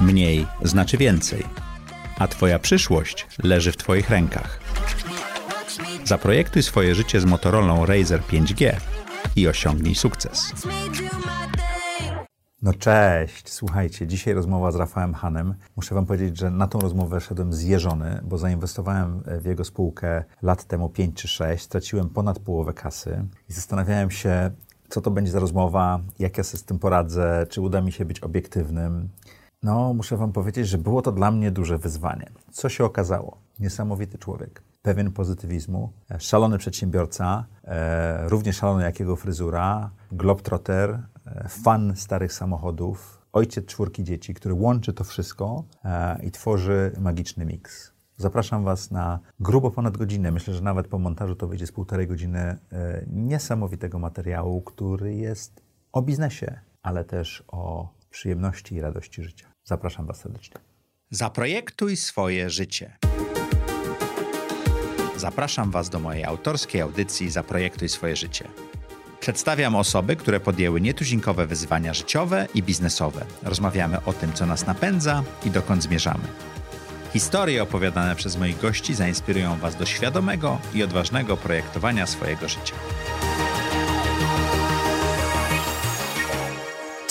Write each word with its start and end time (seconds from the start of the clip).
Mniej 0.00 0.46
znaczy 0.62 0.96
więcej, 0.96 1.44
a 2.18 2.28
Twoja 2.28 2.58
przyszłość 2.58 3.26
leży 3.42 3.72
w 3.72 3.76
Twoich 3.76 4.10
rękach. 4.10 4.60
Zaprojektuj 6.04 6.62
swoje 6.62 6.94
życie 6.94 7.20
z 7.20 7.24
Motorola 7.24 7.86
Razer 7.86 8.20
5G 8.20 8.72
i 9.36 9.48
osiągnij 9.48 9.94
sukces. 9.94 10.52
No 12.62 12.74
cześć, 12.74 13.50
słuchajcie, 13.50 14.06
dzisiaj 14.06 14.34
rozmowa 14.34 14.72
z 14.72 14.76
Rafałem 14.76 15.14
Hanem. 15.14 15.54
Muszę 15.76 15.94
wam 15.94 16.06
powiedzieć, 16.06 16.38
że 16.38 16.50
na 16.50 16.66
tą 16.66 16.80
rozmowę 16.80 17.20
szedłem 17.20 17.52
zjeżony, 17.52 18.20
bo 18.24 18.38
zainwestowałem 18.38 19.22
w 19.40 19.44
jego 19.44 19.64
spółkę 19.64 20.24
lat 20.42 20.64
temu 20.64 20.88
5 20.88 21.16
czy 21.16 21.28
6, 21.28 21.64
straciłem 21.64 22.08
ponad 22.08 22.38
połowę 22.38 22.72
kasy 22.72 23.24
i 23.48 23.52
zastanawiałem 23.52 24.10
się, 24.10 24.50
co 24.88 25.00
to 25.00 25.10
będzie 25.10 25.32
za 25.32 25.38
rozmowa, 25.38 26.00
jak 26.18 26.38
ja 26.38 26.44
sobie 26.44 26.58
z 26.58 26.64
tym 26.64 26.78
poradzę, 26.78 27.46
czy 27.50 27.60
uda 27.60 27.80
mi 27.80 27.92
się 27.92 28.04
być 28.04 28.20
obiektywnym. 28.20 29.08
No, 29.62 29.94
muszę 29.94 30.16
wam 30.16 30.32
powiedzieć, 30.32 30.68
że 30.68 30.78
było 30.78 31.02
to 31.02 31.12
dla 31.12 31.30
mnie 31.30 31.50
duże 31.50 31.78
wyzwanie. 31.78 32.30
Co 32.50 32.68
się 32.68 32.84
okazało? 32.84 33.38
Niesamowity 33.60 34.18
człowiek 34.18 34.62
pewien 34.82 35.12
pozytywizmu, 35.12 35.92
szalony 36.18 36.58
przedsiębiorca, 36.58 37.44
e, 37.64 38.28
równie 38.28 38.52
szalony 38.52 38.84
jak 38.84 39.00
jego 39.00 39.16
fryzura, 39.16 39.90
globetrotter, 40.12 41.02
e, 41.26 41.48
fan 41.48 41.92
starych 41.96 42.32
samochodów, 42.32 43.22
ojciec 43.32 43.66
czwórki 43.66 44.04
dzieci, 44.04 44.34
który 44.34 44.54
łączy 44.54 44.92
to 44.92 45.04
wszystko 45.04 45.64
e, 45.84 46.22
i 46.24 46.30
tworzy 46.30 46.92
magiczny 47.00 47.44
miks. 47.46 47.92
Zapraszam 48.16 48.64
Was 48.64 48.90
na 48.90 49.18
grubo 49.40 49.70
ponad 49.70 49.96
godzinę, 49.96 50.30
myślę, 50.30 50.54
że 50.54 50.62
nawet 50.62 50.88
po 50.88 50.98
montażu 50.98 51.36
to 51.36 51.48
wyjdzie 51.48 51.66
z 51.66 51.72
półtorej 51.72 52.06
godziny 52.06 52.38
e, 52.38 52.58
niesamowitego 53.06 53.98
materiału, 53.98 54.62
który 54.62 55.14
jest 55.14 55.62
o 55.92 56.02
biznesie, 56.02 56.60
ale 56.82 57.04
też 57.04 57.44
o 57.48 57.88
przyjemności 58.10 58.74
i 58.74 58.80
radości 58.80 59.22
życia. 59.22 59.51
Zapraszam 59.64 60.06
Was 60.06 60.20
serdecznie. 60.20 60.56
Zaprojektuj 61.10 61.96
swoje 61.96 62.50
życie. 62.50 62.96
Zapraszam 65.16 65.70
Was 65.70 65.90
do 65.90 65.98
mojej 65.98 66.24
autorskiej 66.24 66.80
audycji 66.80 67.30
Zaprojektuj 67.30 67.88
swoje 67.88 68.16
życie. 68.16 68.48
Przedstawiam 69.20 69.76
osoby, 69.76 70.16
które 70.16 70.40
podjęły 70.40 70.80
nietuzinkowe 70.80 71.46
wyzwania 71.46 71.94
życiowe 71.94 72.46
i 72.54 72.62
biznesowe. 72.62 73.24
Rozmawiamy 73.42 74.04
o 74.04 74.12
tym, 74.12 74.32
co 74.32 74.46
nas 74.46 74.66
napędza 74.66 75.22
i 75.44 75.50
dokąd 75.50 75.82
zmierzamy. 75.82 76.24
Historie 77.12 77.62
opowiadane 77.62 78.16
przez 78.16 78.36
moich 78.36 78.60
gości 78.60 78.94
zainspirują 78.94 79.58
Was 79.58 79.76
do 79.76 79.86
świadomego 79.86 80.58
i 80.74 80.82
odważnego 80.82 81.36
projektowania 81.36 82.06
swojego 82.06 82.48
życia. 82.48 82.74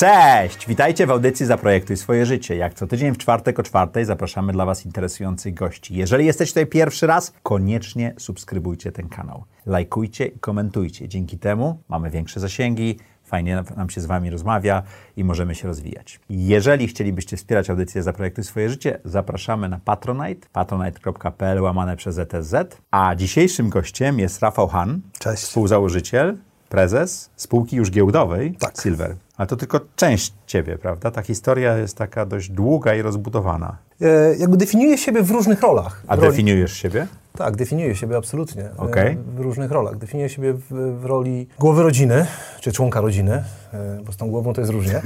Cześć! 0.02 0.68
Witajcie 0.68 1.08
w 1.08 1.12
audycji 1.12 1.46
Zaprojektuj 1.46 1.98
swoje 1.98 2.26
życie. 2.26 2.56
Jak 2.56 2.74
co 2.74 2.88
tydzień 2.88 3.14
w 3.14 3.18
czwartek 3.18 3.60
o 3.60 3.64
czwartej 3.64 4.06
zapraszamy 4.06 4.54
dla 4.54 4.66
Was 4.66 4.86
interesujących 4.86 5.54
gości. 5.54 5.96
Jeżeli 5.96 6.26
jesteś 6.26 6.50
tutaj 6.50 6.68
pierwszy 6.68 7.08
raz, 7.08 7.34
koniecznie 7.44 8.14
subskrybujcie 8.18 8.92
ten 8.92 9.10
kanał. 9.10 9.44
Lajkujcie 9.66 10.26
i 10.26 10.40
komentujcie. 10.40 11.08
Dzięki 11.08 11.38
temu 11.38 11.80
mamy 11.90 12.10
większe 12.10 12.40
zasięgi, 12.40 13.00
fajnie 13.24 13.64
nam 13.78 13.90
się 13.90 14.02
z 14.02 14.06
Wami 14.06 14.30
rozmawia 14.30 14.84
i 15.18 15.24
możemy 15.24 15.56
się 15.56 15.68
rozwijać. 15.68 16.20
Jeżeli 16.30 16.88
chcielibyście 16.88 17.38
wspierać 17.38 17.70
audycję 17.70 18.04
Zaprojektuj 18.04 18.44
swoje 18.44 18.70
życie, 18.70 19.00
zapraszamy 19.06 19.70
na 19.70 19.80
Patronite, 19.86 20.48
patronite.pl 20.54 21.62
łamane 21.62 21.98
przez 21.98 22.18
ETZ. 22.18 22.56
A 22.92 23.16
dzisiejszym 23.16 23.70
gościem 23.70 24.20
jest 24.20 24.40
Rafał 24.40 24.68
Han, 24.68 25.02
Cześć. 25.20 25.44
współzałożyciel, 25.44 26.38
prezes 26.70 27.30
spółki 27.36 27.76
już 27.76 27.92
giełdowej 27.92 28.56
Tak. 28.60 28.82
Silver. 28.82 29.16
Ale 29.42 29.48
to 29.48 29.56
tylko 29.56 29.80
część 29.96 30.34
ciebie, 30.48 30.78
prawda? 30.78 31.12
Ta 31.12 31.22
historia 31.22 31.78
jest 31.78 31.98
taka 31.98 32.26
dość 32.26 32.50
długa 32.50 32.96
i 32.96 33.02
rozbudowana. 33.02 33.78
E, 34.02 34.36
jakby 34.36 34.58
definiuję 34.58 34.98
siebie 34.98 35.24
w 35.24 35.32
różnych 35.32 35.62
rolach. 35.62 36.04
A 36.08 36.16
roli, 36.16 36.28
definiujesz 36.30 36.74
siebie? 36.74 37.08
Tak, 37.38 37.56
definiuję 37.56 37.96
siebie 37.96 38.18
absolutnie. 38.18 38.64
e, 38.64 38.78
Okej. 38.78 39.18
W 39.36 39.40
różnych 39.40 39.72
rolach. 39.72 39.98
Definiuję 39.98 40.30
siebie 40.30 40.54
w, 40.54 40.98
w 41.02 41.06
roli 41.06 41.48
głowy 41.60 41.84
rodziny, 41.84 42.26
czy 42.60 42.72
członka 42.72 43.02
rodziny, 43.02 43.44
e, 43.74 44.00
bo 44.06 44.12
z 44.12 44.18
tą 44.18 44.30
głową 44.30 44.54
to 44.54 44.62
jest 44.62 44.74
różnie. 44.74 45.02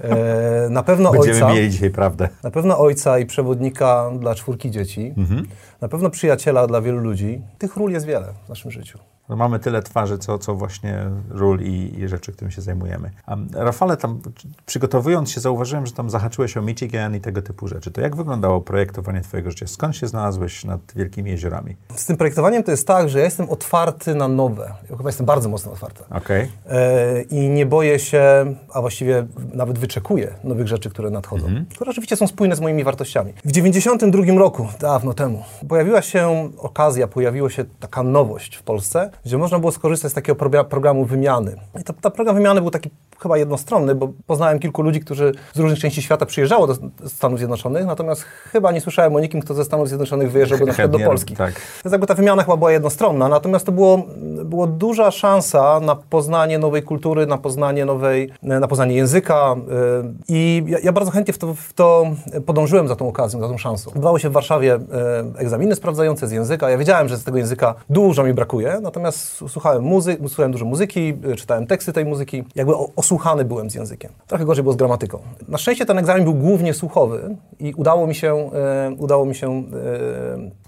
E, 0.00 0.68
na 0.70 0.82
pewno 0.82 1.12
Będziemy 1.12 1.34
ojca. 1.34 1.52
mieli 1.54 1.70
dzisiaj 1.70 1.90
prawdę. 1.90 2.28
Na 2.42 2.50
pewno 2.50 2.78
ojca 2.78 3.18
i 3.18 3.26
przewodnika 3.26 4.10
dla 4.18 4.34
czwórki 4.34 4.70
dzieci. 4.70 5.14
Mhm. 5.16 5.46
Na 5.80 5.88
pewno 5.88 6.10
przyjaciela 6.10 6.66
dla 6.66 6.80
wielu 6.80 6.98
ludzi. 6.98 7.40
Tych 7.58 7.76
ról 7.76 7.90
jest 7.92 8.06
wiele 8.06 8.26
w 8.46 8.48
naszym 8.48 8.70
życiu. 8.70 8.98
No 9.30 9.36
mamy 9.36 9.58
tyle 9.58 9.82
twarzy, 9.82 10.18
co, 10.18 10.38
co 10.38 10.54
właśnie 10.54 11.06
ról 11.28 11.60
i, 11.60 11.94
i 11.98 12.08
rzeczy, 12.08 12.32
którymi 12.32 12.52
się 12.52 12.62
zajmujemy. 12.62 13.10
A 13.26 13.36
Rafale, 13.54 13.96
tam 13.96 14.20
przygotowując 14.66 15.30
się, 15.30 15.40
zauważyłem, 15.40 15.86
że 15.86 15.92
tam 15.92 16.10
zahaczyłeś 16.10 16.56
o 16.56 16.62
Michigan 16.62 17.16
i 17.16 17.20
tego 17.20 17.42
typu 17.42 17.68
rzeczy. 17.68 17.90
To 17.90 18.00
jak 18.00 18.16
wyglądało 18.16 18.60
projektowanie 18.60 19.20
twojego 19.20 19.50
życia? 19.50 19.66
Skąd 19.66 19.96
się 19.96 20.08
znalazłeś 20.08 20.64
nad 20.64 20.80
wielkimi 20.96 21.30
jeziorami? 21.30 21.76
Z 21.94 22.06
tym 22.06 22.16
projektowaniem 22.16 22.62
to 22.62 22.70
jest 22.70 22.86
tak, 22.86 23.08
że 23.08 23.18
ja 23.18 23.24
jestem 23.24 23.50
otwarty 23.50 24.14
na 24.14 24.28
nowe. 24.28 24.72
Ja 24.90 24.96
chyba 24.96 25.08
jestem 25.08 25.26
bardzo 25.26 25.48
mocno 25.48 25.72
otwarty. 25.72 26.04
Okej. 26.10 26.48
E, 26.66 27.22
I 27.22 27.48
nie 27.48 27.66
boję 27.66 27.98
się, 27.98 28.54
a 28.72 28.80
właściwie 28.80 29.26
nawet 29.54 29.78
wyczekuję 29.78 30.34
nowych 30.44 30.68
rzeczy, 30.68 30.90
które 30.90 31.10
nadchodzą, 31.10 31.46
które 31.74 31.90
oczywiście 31.90 32.16
są 32.16 32.26
spójne 32.26 32.56
z 32.56 32.60
moimi 32.60 32.84
wartościami. 32.84 33.32
W 33.44 33.52
92 33.52 34.22
roku, 34.38 34.68
dawno 34.80 35.14
temu, 35.14 35.44
pojawiła 35.68 36.02
się 36.02 36.50
okazja, 36.58 37.06
pojawiła 37.06 37.50
się 37.50 37.64
taka 37.80 38.02
nowość 38.02 38.56
w 38.56 38.62
Polsce, 38.62 39.10
gdzie 39.24 39.38
można 39.38 39.58
było 39.58 39.72
skorzystać 39.72 40.12
z 40.12 40.14
takiego 40.14 40.44
progra- 40.44 40.64
programu 40.64 41.04
wymiany. 41.04 41.56
I 41.80 41.84
ta, 41.84 41.92
ta 41.92 42.10
program 42.10 42.36
wymiany 42.36 42.60
był 42.60 42.70
taki 42.70 42.90
chyba 43.22 43.38
jednostronny, 43.38 43.94
bo 43.94 44.08
poznałem 44.26 44.58
kilku 44.58 44.82
ludzi, 44.82 45.00
którzy 45.00 45.32
z 45.54 45.58
różnych 45.58 45.78
części 45.80 46.02
świata 46.02 46.26
przyjeżdżało 46.26 46.66
do 46.66 46.74
Stanów 47.06 47.38
Zjednoczonych, 47.38 47.86
natomiast 47.86 48.22
chyba 48.22 48.72
nie 48.72 48.80
słyszałem 48.80 49.16
o 49.16 49.20
nikim, 49.20 49.40
kto 49.40 49.54
ze 49.54 49.64
Stanów 49.64 49.88
Zjednoczonych 49.88 50.32
wyjeżdżałby 50.32 50.66
na 50.66 50.72
przykład 50.72 50.92
do 50.92 50.98
Polski. 50.98 51.36
tak. 51.36 51.54
Więc 51.84 51.92
jakby 51.92 52.06
ta 52.06 52.14
wymiana 52.14 52.42
chyba 52.42 52.56
była 52.56 52.72
jednostronna, 52.72 53.28
natomiast 53.28 53.66
to 53.66 53.72
było, 53.72 54.02
było 54.44 54.66
duża 54.66 55.10
szansa 55.10 55.80
na 55.80 55.96
poznanie 55.96 56.58
nowej 56.58 56.82
kultury, 56.82 57.26
na 57.26 57.38
poznanie 57.38 57.84
nowej, 57.84 58.30
na 58.42 58.68
poznanie 58.68 58.94
języka 58.94 59.56
yy, 60.02 60.14
i 60.28 60.64
ja, 60.66 60.78
ja 60.82 60.92
bardzo 60.92 61.10
chętnie 61.10 61.34
w 61.34 61.38
to, 61.38 61.54
w 61.54 61.72
to 61.72 62.06
podążyłem 62.46 62.88
za 62.88 62.96
tą 62.96 63.08
okazją, 63.08 63.40
za 63.40 63.48
tą 63.48 63.58
szansą. 63.58 63.90
Odbywały 63.90 64.20
się 64.20 64.28
w 64.28 64.32
Warszawie 64.32 64.68
yy, 64.68 65.40
egzaminy 65.40 65.74
sprawdzające 65.74 66.28
z 66.28 66.32
języka. 66.32 66.70
Ja 66.70 66.78
wiedziałem, 66.78 67.08
że 67.08 67.16
z 67.16 67.24
tego 67.24 67.38
języka 67.38 67.74
dużo 67.90 68.24
mi 68.24 68.34
brakuje, 68.34 68.78
natomiast 68.82 69.36
słuchałem, 69.48 69.82
muzy- 69.82 70.28
słuchałem 70.28 70.52
dużo 70.52 70.64
muzyki, 70.64 71.14
yy, 71.24 71.36
czytałem 71.36 71.66
teksty 71.66 71.92
tej 71.92 72.04
muzyki, 72.04 72.44
jakby 72.54 72.72
o, 73.10 73.20
osłuchany 73.20 73.44
byłem 73.44 73.70
z 73.70 73.74
językiem. 73.74 74.12
Trochę 74.26 74.44
gorzej 74.44 74.62
było 74.62 74.72
z 74.72 74.76
gramatyką. 74.76 75.18
Na 75.48 75.58
szczęście 75.58 75.86
ten 75.86 75.98
egzamin 75.98 76.24
był 76.24 76.34
głównie 76.34 76.74
słuchowy 76.74 77.36
i 77.60 77.74
udało 77.74 78.06
mi 78.06 78.14
się, 78.14 78.50
yy, 78.88 78.96
udało 78.98 79.26
mi 79.26 79.34
się 79.34 79.62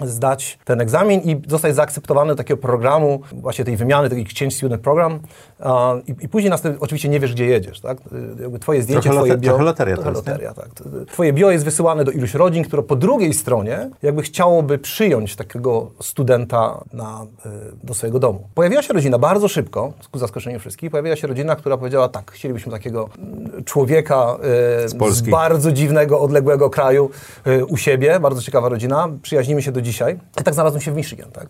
yy, 0.01 0.07
zdać 0.09 0.59
ten 0.65 0.81
egzamin 0.81 1.21
i 1.21 1.43
zostać 1.49 1.75
zaakceptowany 1.75 2.29
do 2.33 2.37
takiego 2.37 2.61
programu, 2.61 3.21
właśnie 3.33 3.65
tej 3.65 3.77
wymiany, 3.77 4.09
taki 4.09 4.23
exchange 4.23 4.55
student 4.55 4.83
program. 4.83 5.21
A, 5.61 5.95
i, 6.07 6.25
I 6.25 6.29
później 6.29 6.51
następnie, 6.51 6.81
oczywiście 6.81 7.09
nie 7.09 7.21
wiesz, 7.21 7.33
gdzie 7.33 7.47
jedziesz, 7.47 7.81
tak? 7.81 7.99
Y, 8.39 8.43
Jakby 8.43 8.59
twoje 8.59 8.83
zdjęcie, 8.83 9.11
Trochę 9.11 9.19
twoje 9.19 9.39
bio... 9.39 9.51
trochę 9.51 9.65
loteria 9.65 9.97
trochę 9.97 10.11
loteria, 10.11 10.55
tak. 10.55 10.69
Twoje 11.13 11.33
bio 11.33 11.51
jest 11.51 11.65
wysyłane 11.65 12.05
do 12.05 12.11
iluś 12.11 12.35
rodzin, 12.35 12.65
które 12.65 12.83
po 12.83 12.97
drugiej 12.97 13.35
stronie 13.35 13.91
jakby 14.03 14.23
chciałoby 14.23 14.79
przyjąć 14.79 15.37
takiego 15.37 15.91
studenta 16.01 16.85
na, 16.93 17.27
y, 17.47 17.49
do 17.87 17.95
swojego 17.95 18.19
domu. 18.19 18.49
Pojawiła 18.55 18.83
się 18.83 18.95
rodzina 18.95 19.19
bardzo 19.19 19.49
szybko, 19.49 19.93
ku 20.11 20.19
zaskoczeniu 20.19 20.59
wszystkich, 20.59 20.91
pojawiła 20.91 21.17
się 21.17 21.27
rodzina, 21.27 21.57
która 21.57 21.77
powiedziała 21.77 22.09
tak, 22.09 22.32
chcielibyśmy 22.33 22.73
takiego 22.73 23.09
mm, 23.19 23.65
człowieka 23.65 24.37
y, 24.85 24.89
z, 24.89 24.95
Polski. 24.95 25.31
bardzo 25.31 25.73
dziwnego, 25.73 26.21
odległego 26.21 26.71
kraju 26.71 27.11
y, 27.47 27.65
u 27.65 27.77
siebie, 27.77 28.21
bardzo 28.21 28.43
ciekawa 28.43 28.69
rodzina, 28.69 29.09
przyjaźnimy 29.23 29.63
się 29.63 29.73
do 29.73 29.83
dzisiaj. 29.83 30.19
I 30.41 30.45
tak 30.45 30.55
znalazłem 30.55 30.81
się 30.81 30.93
w 30.93 30.97
Michigan, 30.97 31.31
tak? 31.31 31.49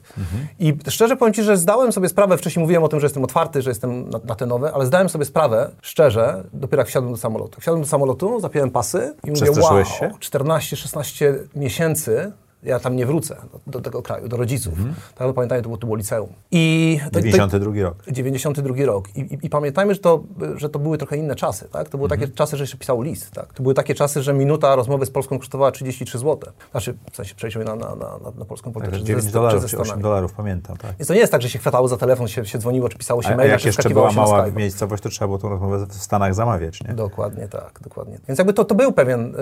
I 0.59 0.76
szczerze 0.88 1.16
powiem 1.16 1.34
Ci, 1.34 1.43
że 1.43 1.56
zdałem 1.56 1.93
sobie 1.93 2.09
sprawę, 2.09 2.38
wcześniej 2.38 2.62
mówiłem 2.62 2.84
o 2.84 2.88
tym, 2.88 3.00
że 3.00 3.06
jestem 3.06 3.25
otwarty, 3.25 3.62
że 3.62 3.70
jestem 3.70 4.10
na, 4.10 4.20
na 4.25 4.34
te 4.34 4.47
nowe, 4.47 4.72
ale 4.72 4.87
zdałem 4.87 5.09
sobie 5.09 5.25
sprawę, 5.25 5.70
szczerze, 5.82 6.44
dopiero 6.53 6.81
jak 6.81 6.88
wsiadłem 6.88 7.12
do 7.12 7.19
samolotu. 7.19 7.60
Wsiadłem 7.60 7.82
do 7.82 7.88
samolotu, 7.88 8.40
zapiąłem 8.40 8.70
pasy 8.70 9.14
i 9.25 9.31
mówię, 9.31 9.40
wow, 9.40 9.52
Przestraszyłeś 9.52 9.88
się? 9.88 10.11
14-16 10.20 11.34
miesięcy 11.56 12.32
ja 12.62 12.81
tam 12.81 12.97
nie 12.97 13.06
wrócę 13.06 13.37
do, 13.53 13.61
do 13.67 13.81
tego 13.81 14.03
kraju, 14.03 14.29
do 14.29 14.37
rodziców. 14.37 14.75
Tak, 15.14 15.26
no, 15.29 15.35
pamiętajmy, 15.35 15.62
to 15.62 15.69
było, 15.69 15.79
to 15.79 15.87
było 15.87 15.97
liceum. 15.97 16.29
I 16.50 16.99
to, 17.05 17.11
to, 17.11 17.20
92 17.20 17.82
rok. 17.82 17.97
92 18.11 18.75
rok. 18.87 19.17
I, 19.17 19.20
i, 19.20 19.38
I 19.43 19.50
pamiętajmy, 19.50 19.94
że 19.94 20.00
to, 20.00 20.23
że 20.56 20.69
to 20.69 20.79
były 20.79 20.99
trochę 20.99 21.17
inne 21.17 21.35
czasy. 21.35 21.69
Tak? 21.73 21.88
To 21.88 21.99
były 21.99 22.09
takie 22.09 22.29
czasy, 22.29 22.56
że 22.56 22.62
jeszcze 22.62 22.76
pisał 22.76 23.03
list. 23.03 23.31
Tak? 23.31 23.53
To 23.53 23.62
były 23.62 23.75
takie 23.75 23.94
czasy, 23.94 24.23
że 24.23 24.32
minuta 24.35 24.76
rozmowy 24.76 25.06
z 25.06 25.11
Polską 25.11 25.38
kosztowała 25.38 25.70
33 25.70 26.19
zł. 26.19 26.53
Znaczy, 26.70 26.94
w 27.12 27.17
sensie 27.17 27.35
przejdziemy 27.35 27.64
na, 27.64 27.76
na, 27.76 27.97
na, 27.97 28.19
na, 28.38 28.44
polską. 28.44 28.73
Także 28.73 28.99
czy 28.99 29.05
9 29.05 29.25
ze- 29.25 29.31
czy 29.31 29.35
dolarów 29.35 29.62
ze 29.62 29.69
czy 29.69 29.76
8 29.76 29.85
Stanami. 29.85 30.03
dolarów, 30.03 30.32
pamiętam, 30.32 30.76
tak. 30.76 30.97
Więc 30.99 31.08
to 31.08 31.15
nie 31.15 31.20
jest 31.20 31.32
tak, 31.32 31.43
że 31.43 31.49
się 31.49 31.58
chwatało 31.58 31.88
za 31.88 31.97
telefon, 31.97 32.29
się, 32.29 32.44
się 32.44 32.58
dzwoniło, 32.58 32.88
czy 32.88 32.99
pisało 32.99 33.23
się 33.23 33.29
A, 33.29 33.32
a 33.32 33.37
maile, 33.37 33.50
jak 33.50 33.61
czy 33.61 33.69
jeszcze 33.69 33.91
była 33.91 34.11
się 34.11 34.17
mała 34.17 34.47
miejscowość, 34.47 35.03
to 35.03 35.08
trzeba 35.08 35.26
było 35.26 35.38
tą 35.38 35.49
rozmowę 35.49 35.87
w 35.87 35.94
Stanach 35.94 36.35
zamawiać, 36.35 36.85
nie? 36.85 36.94
Dokładnie 36.94 37.49
tak, 37.49 37.81
dokładnie. 37.82 38.19
Więc 38.29 38.38
jakby 38.38 38.53
to, 38.53 38.65
to 38.65 38.75
był 38.75 38.93
pewien, 38.93 39.35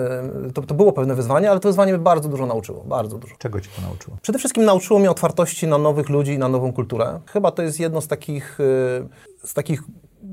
y, 0.49 0.53
to, 0.53 0.61
to 0.61 0.73
było 0.73 0.93
pewne 0.93 1.15
wyzwanie, 1.15 1.51
ale 1.51 1.59
to 1.59 1.69
wyzwanie 1.69 1.93
mnie 1.93 2.01
bardzo 2.01 2.29
dużo 2.29 2.45
nauczyło, 2.45 2.83
bardzo 2.83 3.10
dużo. 3.17 3.35
Czego 3.37 3.61
cię 3.61 3.69
to 3.75 3.81
nauczyło? 3.81 4.17
Przede 4.21 4.39
wszystkim 4.39 4.65
nauczyło 4.65 4.99
mnie 4.99 5.11
otwartości 5.11 5.67
na 5.67 5.77
nowych 5.77 6.09
ludzi 6.09 6.31
i 6.31 6.37
na 6.37 6.47
nową 6.47 6.73
kulturę. 6.73 7.19
Chyba 7.25 7.51
to 7.51 7.63
jest 7.63 7.79
jedno 7.79 8.01
z 8.01 8.07
takich, 8.07 8.59
y, 8.59 9.07
z 9.47 9.53
takich 9.53 9.83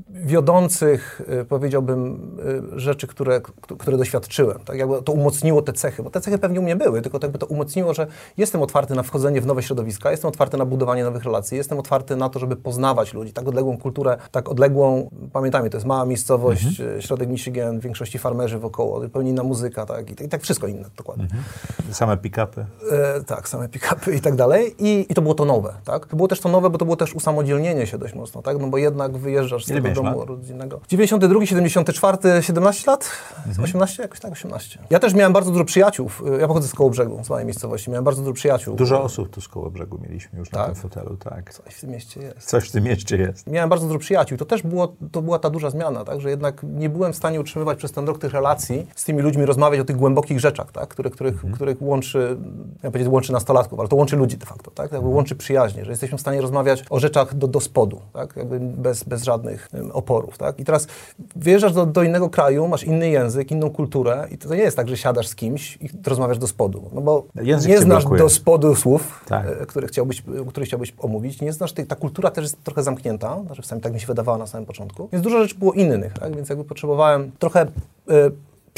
wiodących, 0.09 1.21
y, 1.41 1.45
powiedziałbym, 1.45 2.31
y, 2.75 2.79
rzeczy, 2.79 3.07
które, 3.07 3.41
które 3.79 3.97
doświadczyłem. 3.97 4.59
Tak? 4.65 4.77
Jakby 4.77 5.01
to 5.01 5.11
umocniło 5.11 5.61
te 5.61 5.73
cechy, 5.73 6.03
bo 6.03 6.09
te 6.09 6.21
cechy 6.21 6.37
pewnie 6.37 6.59
u 6.59 6.63
mnie 6.63 6.75
były, 6.75 7.01
tylko 7.01 7.19
to 7.19 7.27
jakby 7.27 7.39
to 7.39 7.45
umocniło, 7.45 7.93
że 7.93 8.07
jestem 8.37 8.61
otwarty 8.61 8.95
na 8.95 9.03
wchodzenie 9.03 9.41
w 9.41 9.45
nowe 9.45 9.63
środowiska, 9.63 10.11
jestem 10.11 10.27
otwarty 10.27 10.57
na 10.57 10.65
budowanie 10.65 11.03
nowych 11.03 11.23
relacji, 11.23 11.57
jestem 11.57 11.79
otwarty 11.79 12.15
na 12.15 12.29
to, 12.29 12.39
żeby 12.39 12.55
poznawać 12.55 13.13
ludzi, 13.13 13.33
tak 13.33 13.47
odległą 13.47 13.77
kulturę, 13.77 14.17
tak 14.31 14.49
odległą, 14.49 15.09
pamiętajmy, 15.33 15.69
to 15.69 15.77
jest 15.77 15.87
mała 15.87 16.05
miejscowość, 16.05 16.79
mhm. 16.79 17.01
środek 17.01 17.29
Michigan, 17.29 17.79
w 17.79 17.83
większości 17.83 18.19
farmerzy 18.19 18.59
wokoło, 18.59 19.01
zupełnie 19.01 19.29
inna 19.29 19.43
muzyka, 19.43 19.85
tak? 19.85 20.11
I, 20.11 20.15
tak, 20.15 20.27
i 20.27 20.29
tak 20.29 20.41
wszystko 20.41 20.67
inne 20.67 20.89
dokładnie. 20.97 21.23
Mhm. 21.23 21.43
Same 21.91 22.17
pick-upy. 22.17 22.65
E, 22.91 23.23
tak, 23.23 23.49
same 23.49 23.69
pick-upy 23.69 24.15
i 24.15 24.21
tak 24.21 24.35
dalej. 24.35 24.75
I, 24.79 25.05
I 25.09 25.13
to 25.13 25.21
było 25.21 25.35
to 25.35 25.45
nowe, 25.45 25.73
tak? 25.85 26.05
To 26.05 26.15
było 26.15 26.27
też 26.27 26.39
to 26.39 26.49
nowe, 26.49 26.69
bo 26.69 26.77
to 26.77 26.85
było 26.85 26.97
też 26.97 27.15
usamodzielnienie 27.15 27.87
się 27.87 27.97
dość 27.97 28.13
mocno, 28.13 28.41
tak? 28.41 28.59
No 28.59 28.67
bo 28.67 28.77
jednak 28.77 29.17
wyjeżdżasz 29.17 29.65
z 29.65 29.78
Ile 29.79 29.89
tego 29.89 30.03
domu 30.03 30.25
rodzinnego. 30.25 30.79
92, 30.87 31.45
74, 31.45 32.43
17 32.43 32.91
lat? 32.91 33.09
Mhm. 33.47 33.63
18? 33.63 34.03
Jakoś 34.03 34.19
tak, 34.19 34.31
18. 34.31 34.79
Ja 34.89 34.99
też 34.99 35.13
miałem 35.13 35.33
bardzo 35.33 35.51
dużo 35.51 35.65
przyjaciół. 35.65 36.09
Ja 36.39 36.47
pochodzę 36.47 36.67
z 36.67 36.73
Kołobrzegu, 36.73 37.23
z 37.23 37.29
małej 37.29 37.45
miejscowości. 37.45 37.89
Miałem 37.89 38.05
bardzo 38.05 38.21
dużo 38.21 38.33
przyjaciół. 38.33 38.75
Dużo 38.75 39.03
osób 39.03 39.29
tu 39.29 39.41
z 39.41 39.47
Kołobrzegu 39.47 39.99
mieliśmy 40.01 40.39
już 40.39 40.49
tak? 40.49 40.59
na 40.59 40.65
tym 40.65 40.75
fotelu, 40.75 41.17
tak. 41.17 41.53
Coś 41.53 41.75
w 41.75 41.81
tym 41.81 41.89
mieście 41.89 42.21
jest. 42.21 42.49
Coś 42.49 42.69
w 42.69 42.71
tym 42.71 42.83
mieście 42.83 43.17
jest. 43.17 43.47
Miałem 43.47 43.69
bardzo 43.69 43.87
dużo 43.87 43.99
przyjaciół. 43.99 44.37
To 44.37 44.45
też 44.45 44.61
było, 44.61 44.95
to 45.11 45.21
była 45.21 45.39
ta 45.39 45.49
duża 45.49 45.69
zmiana, 45.69 46.05
tak? 46.05 46.21
Że 46.21 46.29
jednak 46.29 46.63
nie 46.63 46.89
byłem 46.89 47.13
w 47.13 47.15
stanie 47.15 47.39
utrzymywać 47.39 47.77
przez 47.77 47.91
ten 47.91 48.07
rok 48.07 48.19
tych 48.19 48.33
relacji 48.33 48.87
z 48.95 49.03
tymi 49.03 49.21
ludźmi, 49.21 49.45
rozmawiać 49.45 49.79
o 49.79 49.85
tych 49.85 49.95
głębokich 49.95 50.39
rzeczach, 50.39 50.71
tak? 50.71 50.89
Które, 50.89 51.09
których, 51.09 51.33
mhm. 51.33 51.53
których 51.53 51.81
łączy, 51.81 52.37
ja 52.83 52.91
powiedzieć, 52.91 53.13
łączy 53.13 53.33
nastolatków, 53.33 53.79
ale 53.79 53.89
to 53.89 53.95
łączy 53.95 54.15
ludzi 54.15 54.37
de 54.37 54.45
facto, 54.45 54.71
tak? 54.71 54.91
Jakby 54.91 55.07
łączy 55.07 55.35
przyjaźnie, 55.35 55.85
że 55.85 55.91
jesteśmy 55.91 56.17
w 56.17 56.21
stanie 56.21 56.41
rozmawiać 56.41 56.83
o 56.89 56.99
rzeczach 56.99 57.35
do, 57.35 57.47
do 57.47 57.59
spodu, 57.59 58.01
tak? 58.13 58.35
Jakby 58.35 58.59
bez, 58.59 59.03
bez 59.03 59.23
żadnych 59.23 59.68
oporów, 59.93 60.37
tak? 60.37 60.59
I 60.59 60.65
teraz 60.65 60.87
wyjeżdżasz 61.35 61.73
do, 61.73 61.85
do, 61.85 62.03
innego 62.03 62.29
kraju, 62.29 62.67
masz 62.67 62.83
inny 62.83 63.09
język, 63.09 63.51
inną 63.51 63.69
kulturę 63.69 64.27
i 64.31 64.37
to 64.37 64.55
nie 64.55 64.61
jest 64.61 64.77
tak, 64.77 64.89
że 64.89 64.97
siadasz 64.97 65.27
z 65.27 65.35
kimś 65.35 65.77
i 65.81 65.89
rozmawiasz 66.05 66.37
do 66.37 66.47
spodu, 66.47 66.89
no 66.93 67.01
bo 67.01 67.25
język 67.43 67.71
nie 67.71 67.79
znasz 67.79 68.03
blokuje. 68.03 68.21
do 68.21 68.29
spodu 68.29 68.75
słów, 68.75 69.25
tak. 69.27 69.45
E, 69.61 69.65
które, 69.65 69.87
chciałbyś, 69.87 70.23
które 70.47 70.65
chciałbyś 70.65 70.93
omówić, 70.99 71.41
nie 71.41 71.53
znasz, 71.53 71.73
tej, 71.73 71.85
ta 71.85 71.95
kultura 71.95 72.31
też 72.31 72.43
jest 72.43 72.63
trochę 72.63 72.83
zamknięta, 72.83 73.41
znaczy 73.45 73.61
przynajmniej 73.61 73.83
tak 73.83 73.93
mi 73.93 73.99
się 73.99 74.07
wydawała 74.07 74.37
na 74.37 74.47
samym 74.47 74.65
początku, 74.65 75.09
więc 75.11 75.23
dużo 75.23 75.41
rzeczy 75.41 75.55
było 75.55 75.73
innych, 75.73 76.13
tak? 76.13 76.35
Więc 76.35 76.49
jakby 76.49 76.63
potrzebowałem 76.63 77.31
trochę 77.39 77.65
y, 77.65 77.69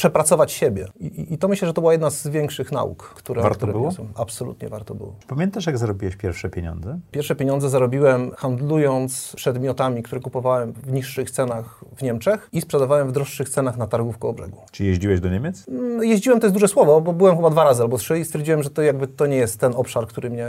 przepracować 0.01 0.51
siebie. 0.51 0.88
I, 1.00 1.33
I, 1.33 1.38
to 1.38 1.48
myślę, 1.48 1.68
że 1.68 1.74
to 1.74 1.81
była 1.81 1.92
jedna 1.92 2.09
z 2.09 2.27
większych 2.27 2.71
nauk, 2.71 3.03
które, 3.03 3.42
warto 3.42 3.57
które 3.57 3.71
było? 3.74 3.92
Absolutnie 4.15 4.69
warto 4.69 4.95
było. 4.95 5.15
Pamiętasz, 5.27 5.65
jak 5.65 5.77
zarobiłeś 5.77 6.15
pierwsze 6.15 6.50
pieniądze? 6.50 7.00
Pierwsze 7.12 7.36
pieniądze 7.36 7.69
zarobiłem 7.69 8.31
handlując 8.38 9.33
przedmiotami, 9.36 10.03
które 10.03 10.21
kupowałem 10.21 10.74
w 10.74 10.92
niższych 10.92 11.31
cenach 11.31 11.83
w 11.95 12.01
Niemczech 12.01 12.50
i 12.51 12.62
sprzedawałem 12.62 13.07
w 13.07 13.12
droższych 13.12 13.50
cenach 13.50 13.77
na 13.77 13.88
targu 13.88 14.12
w 14.12 14.18
Kołobrzegu. 14.18 14.57
Czy 14.71 14.83
jeździłeś 14.83 15.19
do 15.19 15.30
Niemiec? 15.30 15.68
Mm, 15.68 16.04
jeździłem, 16.04 16.39
to 16.39 16.45
jest 16.45 16.56
duże 16.56 16.68
słowo, 16.68 17.01
bo 17.01 17.13
byłem 17.13 17.36
chyba 17.36 17.50
dwa 17.50 17.63
razy 17.63 17.83
albo 17.83 17.97
trzy 17.97 18.19
i 18.19 18.25
stwierdziłem, 18.25 18.63
że 18.63 18.69
to 18.69 18.81
jakby 18.81 19.07
to 19.07 19.25
nie 19.27 19.38
jest 19.38 19.59
ten 19.59 19.74
obszar, 19.75 20.07
który 20.07 20.30
mnie 20.30 20.47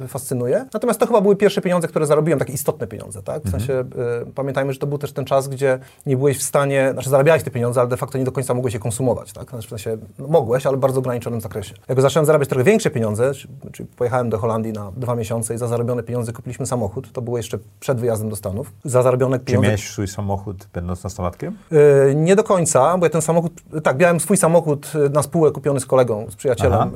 y, 0.00 0.04
y 0.04 0.08
fascynuje. 0.08 0.66
Natomiast 0.74 1.00
to 1.00 1.06
chyba 1.06 1.20
były 1.20 1.36
pierwsze 1.36 1.60
pieniądze, 1.60 1.88
które 1.88 2.06
zarobiłem, 2.06 2.38
takie 2.38 2.52
istotne 2.52 2.86
pieniądze, 2.86 3.22
tak? 3.22 3.42
W 3.42 3.46
mhm. 3.46 3.60
sensie 3.60 3.80
y, 4.28 4.32
pamiętajmy, 4.34 4.72
że 4.72 4.78
to 4.78 4.86
był 4.86 4.98
też 4.98 5.12
ten 5.12 5.24
czas, 5.24 5.48
gdzie 5.48 5.78
nie 6.06 6.16
byłeś 6.16 6.38
w 6.38 6.42
stanie, 6.42 6.90
znaczy 6.92 7.10
zarabiałeś 7.10 7.42
te 7.42 7.50
pieniądze, 7.50 7.80
ale 7.80 7.90
de 7.90 7.96
facto 7.96 8.18
nie 8.18 8.24
do 8.24 8.32
końca 8.32 8.54
mogłeś 8.54 8.65
je 8.74 8.80
konsumować, 8.80 9.32
tak? 9.32 9.50
Znaczy, 9.50 9.66
w 9.66 9.70
sensie 9.70 9.98
no, 10.18 10.28
mogłeś, 10.28 10.66
ale 10.66 10.76
w 10.76 10.80
bardzo 10.80 10.98
ograniczonym 10.98 11.40
zakresie. 11.40 11.74
Jak 11.88 12.00
zacząłem 12.00 12.26
zarabiać 12.26 12.48
trochę 12.48 12.64
większe 12.64 12.90
pieniądze, 12.90 13.32
czyli 13.72 13.88
pojechałem 13.96 14.30
do 14.30 14.38
Holandii 14.38 14.72
na 14.72 14.92
dwa 14.96 15.14
miesiące 15.14 15.54
i 15.54 15.58
za 15.58 15.66
zarobione 15.66 16.02
pieniądze 16.02 16.32
kupiliśmy 16.32 16.66
samochód, 16.66 17.12
to 17.12 17.22
było 17.22 17.36
jeszcze 17.36 17.58
przed 17.80 18.00
wyjazdem 18.00 18.28
do 18.28 18.36
Stanów. 18.36 18.72
Za 18.84 19.02
zarobione 19.02 19.38
pieniądze... 19.38 19.66
Czy 19.66 19.68
miałeś 19.68 19.90
swój 19.90 20.08
samochód 20.08 20.68
będąc 20.72 21.04
nastolatkiem? 21.04 21.58
Yy, 21.70 22.14
nie 22.14 22.36
do 22.36 22.44
końca, 22.44 22.98
bo 22.98 23.06
ja 23.06 23.10
ten 23.10 23.22
samochód, 23.22 23.52
tak, 23.82 23.98
miałem 23.98 24.20
swój 24.20 24.36
samochód 24.36 24.92
na 25.12 25.22
spółę 25.22 25.50
kupiony 25.50 25.80
z 25.80 25.86
kolegą, 25.86 26.26
z 26.30 26.36
przyjacielem, 26.36 26.90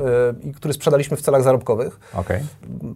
yy, 0.45 0.53
który 0.53 0.75
sprzedaliśmy 0.75 1.17
w 1.17 1.23
celach 1.23 1.43
zarobkowych. 1.43 2.01
Okay. 2.15 2.41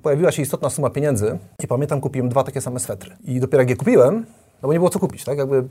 Pojawiła 0.03 0.32
się 0.32 0.43
istotna 0.43 0.71
suma 0.71 0.91
pieniędzy 0.91 1.38
i 1.65 1.67
pamiętam, 1.67 2.00
kupiłem 2.00 2.29
dwa 2.29 2.43
takie 2.43 2.61
same 2.61 2.81
swetry. 2.81 3.17
I 3.25 3.41
dopiero 3.41 3.62
jak 3.62 3.71
je 3.71 3.76
kupiłem, 3.76 4.26
no 4.64 4.69
bo 4.69 4.72
nie 4.72 4.78
było 4.78 4.90
co 4.90 4.99
kupić, 4.99 5.25
tak? 5.25 5.38
Jakby, 5.38 5.64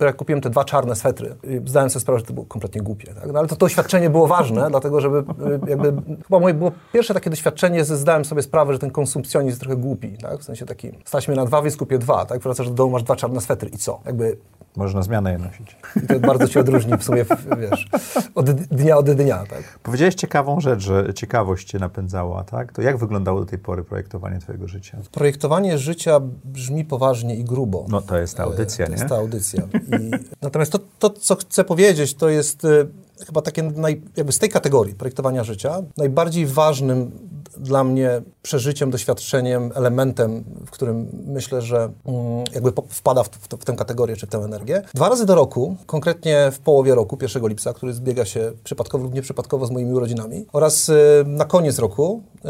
jak 0.00 0.16
kupiłem 0.16 0.40
te 0.40 0.50
dwa 0.50 0.64
czarne 0.64 0.96
swetry, 0.96 1.36
zdałem 1.66 1.90
sobie 1.90 2.00
sprawę, 2.00 2.18
że 2.18 2.24
to 2.24 2.32
było 2.32 2.46
kompletnie 2.46 2.80
głupie, 2.80 3.14
tak? 3.14 3.32
No 3.32 3.38
ale 3.38 3.48
to, 3.48 3.56
to 3.56 3.66
doświadczenie 3.66 4.10
było 4.10 4.26
ważne, 4.26 4.66
dlatego 4.70 5.00
żeby 5.00 5.18
y, 5.18 5.70
jakby, 5.70 5.92
chyba 6.22 6.40
moje 6.40 6.54
było 6.54 6.72
pierwsze 6.92 7.14
takie 7.14 7.30
doświadczenie, 7.30 7.84
że 7.84 7.96
zdałem 7.96 8.24
sobie 8.24 8.42
sprawę, 8.42 8.72
że 8.72 8.78
ten 8.78 8.90
konsumpcjonizm 8.90 9.48
jest 9.48 9.60
trochę 9.60 9.76
głupi, 9.76 10.18
tak? 10.18 10.40
W 10.40 10.44
sensie 10.44 10.66
taki, 10.66 10.90
stać 11.04 11.28
mnie 11.28 11.36
na 11.36 11.44
dwa, 11.44 11.62
więc 11.62 11.76
kupię 11.76 11.98
dwa, 11.98 12.24
tak? 12.24 12.40
Wracasz 12.40 12.68
do 12.68 12.74
domu, 12.74 12.92
masz 12.92 13.02
dwa 13.02 13.16
czarne 13.16 13.40
swetry 13.40 13.68
i 13.68 13.78
co? 13.78 14.00
Jakby 14.06 14.36
można 14.76 15.02
zmianę 15.02 15.32
je 15.32 15.38
nosić. 15.38 15.76
I 16.04 16.06
to 16.06 16.20
bardzo 16.20 16.48
cię 16.48 16.60
odróżni 16.60 16.98
w 16.98 17.04
sumie, 17.04 17.24
wiesz, 17.58 17.88
od 18.34 18.50
dnia 18.50 18.96
od 18.96 19.10
dnia, 19.10 19.44
tak? 19.50 19.78
Powiedziałeś 19.82 20.14
ciekawą 20.14 20.60
rzecz, 20.60 20.80
że 20.80 21.14
ciekawość 21.14 21.68
cię 21.68 21.78
napędzała, 21.78 22.44
tak? 22.44 22.72
To 22.72 22.82
jak 22.82 22.96
wyglądało 22.96 23.40
do 23.40 23.46
tej 23.46 23.58
pory 23.58 23.84
projektowanie 23.84 24.38
twojego 24.38 24.68
życia? 24.68 24.98
Projektowanie 25.12 25.78
życia 25.78 26.20
brzmi 26.44 26.84
poważnie 26.84 27.36
i 27.36 27.44
grubo. 27.44 27.86
No 27.88 28.00
to 28.00 28.18
jest 28.18 28.31
ta 28.34 28.42
audycja, 28.42 28.86
to 28.86 28.92
nie? 28.92 28.96
To 28.96 29.02
jest 29.02 29.14
ta 29.14 29.16
audycja. 29.16 29.62
I, 29.62 30.10
natomiast 30.42 30.72
to, 30.72 30.78
to, 30.98 31.10
co 31.10 31.36
chcę 31.36 31.64
powiedzieć, 31.64 32.14
to 32.14 32.28
jest 32.28 32.64
y, 32.64 32.88
chyba 33.26 33.42
takie, 33.42 33.62
naj, 33.62 34.02
jakby 34.16 34.32
z 34.32 34.38
tej 34.38 34.48
kategorii 34.48 34.94
projektowania 34.94 35.44
życia, 35.44 35.82
najbardziej 35.96 36.46
ważnym 36.46 37.10
dla 37.56 37.84
mnie 37.84 38.22
przeżyciem, 38.42 38.90
doświadczeniem, 38.90 39.70
elementem, 39.74 40.44
w 40.66 40.70
którym 40.70 41.08
myślę, 41.26 41.62
że 41.62 41.76
mm, 41.76 42.44
jakby 42.54 42.72
wpada 42.88 43.22
w, 43.22 43.28
w, 43.28 43.48
w, 43.48 43.64
tę 43.64 43.76
kategorię 43.76 44.16
czy 44.16 44.26
w 44.26 44.30
tę 44.30 44.38
energię. 44.38 44.82
Dwa 44.94 45.08
razy 45.08 45.26
do 45.26 45.34
roku, 45.34 45.76
konkretnie 45.86 46.50
w 46.52 46.58
połowie 46.58 46.94
roku, 46.94 47.18
1 47.22 47.48
lipca, 47.48 47.72
który 47.72 47.92
zbiega 47.92 48.24
się 48.24 48.52
przypadkowo 48.64 49.04
lub 49.04 49.14
nieprzypadkowo 49.14 49.66
z 49.66 49.70
moimi 49.70 49.92
urodzinami, 49.92 50.46
oraz 50.52 50.88
y, 50.88 51.24
na 51.26 51.44
koniec 51.44 51.78
roku 51.78 52.22
y, 52.36 52.48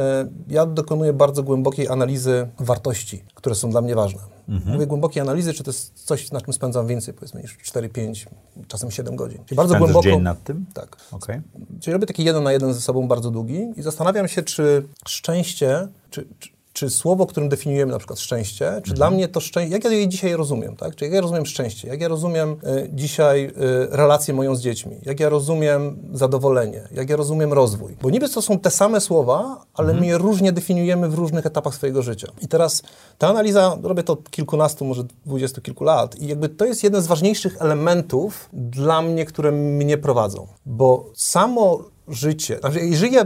ja 0.48 0.66
dokonuję 0.66 1.12
bardzo 1.12 1.42
głębokiej 1.42 1.88
analizy 1.88 2.48
wartości, 2.58 3.24
które 3.34 3.54
są 3.54 3.70
dla 3.70 3.80
mnie 3.80 3.94
ważne. 3.94 4.20
Mhm. 4.48 4.74
Mówię 4.74 4.86
głębokiej 4.86 5.20
analizy, 5.20 5.52
czy 5.52 5.64
to 5.64 5.70
jest 5.70 6.04
coś, 6.04 6.30
na 6.30 6.40
czym 6.40 6.52
spędzam 6.52 6.86
więcej, 6.86 7.14
powiedzmy, 7.14 7.42
niż 7.42 7.58
4-5, 7.58 8.26
czasem 8.68 8.90
7 8.90 9.16
godzin. 9.16 9.44
Czyli 9.46 9.56
bardzo 9.56 9.78
głęboko. 9.78 10.02
dzień 10.02 10.20
nad 10.20 10.44
tym? 10.44 10.66
Tak. 10.74 10.96
Okay. 11.12 11.42
Czyli 11.80 11.92
robię 11.92 12.06
taki 12.06 12.24
jeden 12.24 12.42
na 12.42 12.52
jeden 12.52 12.74
ze 12.74 12.80
sobą 12.80 13.08
bardzo 13.08 13.30
długi 13.30 13.72
i 13.76 13.82
zastanawiam 13.82 14.28
się, 14.28 14.42
czy 14.42 14.82
szczęście, 15.06 15.88
czy, 16.10 16.26
czy 16.38 16.48
czy 16.72 16.90
słowo, 16.90 17.26
którym 17.26 17.48
definiujemy 17.48 17.92
na 17.92 17.98
przykład 17.98 18.20
szczęście, 18.20 18.64
czy 18.64 18.90
mhm. 18.90 18.94
dla 18.94 19.10
mnie 19.10 19.28
to 19.28 19.40
szczęście, 19.40 19.72
jak 19.72 19.84
ja 19.84 19.90
je 19.90 20.08
dzisiaj 20.08 20.36
rozumiem, 20.36 20.76
tak? 20.76 20.96
Czy 20.96 21.04
jak 21.04 21.14
ja 21.14 21.20
rozumiem 21.20 21.46
szczęście, 21.46 21.88
jak 21.88 22.00
ja 22.00 22.08
rozumiem 22.08 22.50
y, 22.50 22.90
dzisiaj 22.92 23.44
y, 23.44 23.52
relację 23.90 24.34
moją 24.34 24.54
z 24.54 24.60
dziećmi, 24.60 24.96
jak 25.02 25.20
ja 25.20 25.28
rozumiem 25.28 25.98
zadowolenie, 26.12 26.88
jak 26.92 27.10
ja 27.10 27.16
rozumiem 27.16 27.52
rozwój. 27.52 27.96
Bo 28.02 28.10
niby 28.10 28.28
to 28.28 28.42
są 28.42 28.58
te 28.58 28.70
same 28.70 29.00
słowa, 29.00 29.64
ale 29.74 29.88
mhm. 29.88 30.00
my 30.00 30.06
je 30.06 30.18
różnie 30.18 30.52
definiujemy 30.52 31.08
w 31.08 31.14
różnych 31.14 31.46
etapach 31.46 31.74
swojego 31.74 32.02
życia. 32.02 32.28
I 32.40 32.48
teraz 32.48 32.82
ta 33.18 33.28
analiza, 33.28 33.78
robię 33.82 34.02
to 34.02 34.16
kilkunastu, 34.16 34.84
może 34.84 35.04
dwudziestu 35.26 35.60
kilku 35.60 35.84
lat 35.84 36.16
i 36.16 36.26
jakby 36.26 36.48
to 36.48 36.64
jest 36.64 36.84
jeden 36.84 37.02
z 37.02 37.06
ważniejszych 37.06 37.62
elementów 37.62 38.48
dla 38.52 39.02
mnie, 39.02 39.24
które 39.24 39.52
mnie 39.52 39.98
prowadzą. 39.98 40.46
Bo 40.66 41.10
samo 41.14 41.91
życie, 42.08 42.58
znaczy 42.60 42.80
jeżeli 42.80 43.14
ja 43.14 43.24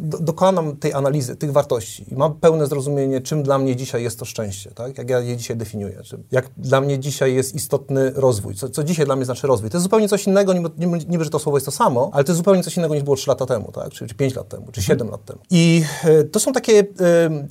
do, 0.00 0.18
dokonam 0.18 0.76
tej 0.76 0.92
analizy, 0.92 1.36
tych 1.36 1.52
wartości 1.52 2.04
i 2.12 2.16
mam 2.16 2.34
pełne 2.34 2.66
zrozumienie, 2.66 3.20
czym 3.20 3.42
dla 3.42 3.58
mnie 3.58 3.76
dzisiaj 3.76 4.02
jest 4.02 4.18
to 4.18 4.24
szczęście, 4.24 4.70
tak? 4.70 4.98
jak 4.98 5.10
ja 5.10 5.20
je 5.20 5.36
dzisiaj 5.36 5.56
definiuję, 5.56 6.02
jak 6.32 6.50
dla 6.56 6.80
mnie 6.80 6.98
dzisiaj 6.98 7.34
jest 7.34 7.54
istotny 7.54 8.10
rozwój, 8.14 8.54
co, 8.54 8.68
co 8.68 8.84
dzisiaj 8.84 9.06
dla 9.06 9.16
mnie 9.16 9.24
znaczy 9.24 9.46
rozwój. 9.46 9.70
To 9.70 9.76
jest 9.76 9.82
zupełnie 9.82 10.08
coś 10.08 10.26
innego, 10.26 10.52
niby, 10.52 10.98
niby, 11.08 11.24
że 11.24 11.30
to 11.30 11.38
słowo 11.38 11.56
jest 11.56 11.66
to 11.66 11.72
samo, 11.72 12.10
ale 12.12 12.24
to 12.24 12.32
jest 12.32 12.36
zupełnie 12.36 12.62
coś 12.62 12.76
innego 12.76 12.94
niż 12.94 13.02
było 13.02 13.16
3 13.16 13.30
lata 13.30 13.46
temu, 13.46 13.72
tak? 13.72 13.90
czy, 13.90 14.06
czy 14.06 14.14
5 14.14 14.34
lat 14.34 14.48
temu, 14.48 14.66
czy 14.72 14.82
7 14.82 15.06
mhm. 15.06 15.10
lat 15.10 15.24
temu. 15.24 15.40
I 15.50 15.84
y, 16.04 16.24
to, 16.24 16.40
są 16.40 16.52
takie, 16.52 16.80
y, 16.80 16.86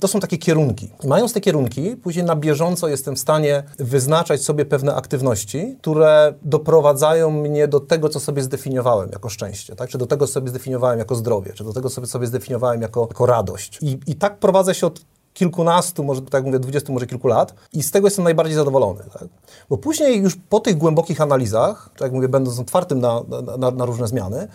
to 0.00 0.08
są 0.08 0.20
takie 0.20 0.38
kierunki. 0.38 0.90
Mając 1.04 1.32
te 1.32 1.40
kierunki, 1.40 1.96
później 1.96 2.24
na 2.24 2.36
bieżąco 2.36 2.88
jestem 2.88 3.16
w 3.16 3.18
stanie 3.18 3.62
wyznaczać 3.78 4.42
sobie 4.42 4.64
pewne 4.64 4.94
aktywności, 4.94 5.76
które 5.80 6.34
doprowadzają 6.42 7.30
mnie 7.30 7.68
do 7.68 7.80
tego, 7.80 8.08
co 8.08 8.20
sobie 8.20 8.42
zdefiniowałem 8.42 9.10
jako 9.12 9.28
szczęście, 9.28 9.76
tak? 9.76 9.90
czy 9.90 9.98
do 9.98 10.06
tego, 10.06 10.26
co 10.26 10.32
sobie 10.32 10.48
zdefiniowałem 10.48 10.59
zdefiniowałem 10.60 10.98
jako 10.98 11.14
zdrowie, 11.14 11.52
czy 11.52 11.64
do 11.64 11.72
tego 11.72 11.90
sobie, 11.90 12.06
sobie 12.06 12.26
zdefiniowałem 12.26 12.82
jako, 12.82 13.06
jako 13.10 13.26
radość. 13.26 13.78
I, 13.82 13.98
I 14.06 14.14
tak 14.14 14.38
prowadzę 14.38 14.74
się 14.74 14.86
od 14.86 15.00
kilkunastu, 15.34 16.04
może 16.04 16.22
tak 16.22 16.44
mówię, 16.44 16.58
dwudziestu, 16.58 16.92
może 16.92 17.06
kilku 17.06 17.28
lat 17.28 17.54
i 17.72 17.82
z 17.82 17.90
tego 17.90 18.06
jestem 18.06 18.24
najbardziej 18.24 18.54
zadowolony. 18.54 19.04
Tak? 19.12 19.28
Bo 19.70 19.78
później 19.78 20.22
już 20.22 20.36
po 20.48 20.60
tych 20.60 20.76
głębokich 20.76 21.20
analizach, 21.20 21.90
tak 21.92 22.00
jak 22.00 22.12
mówię, 22.12 22.28
będąc 22.28 22.58
otwartym 22.58 23.00
na, 23.00 23.20
na, 23.58 23.70
na 23.70 23.84
różne 23.84 24.08
zmiany, 24.08 24.48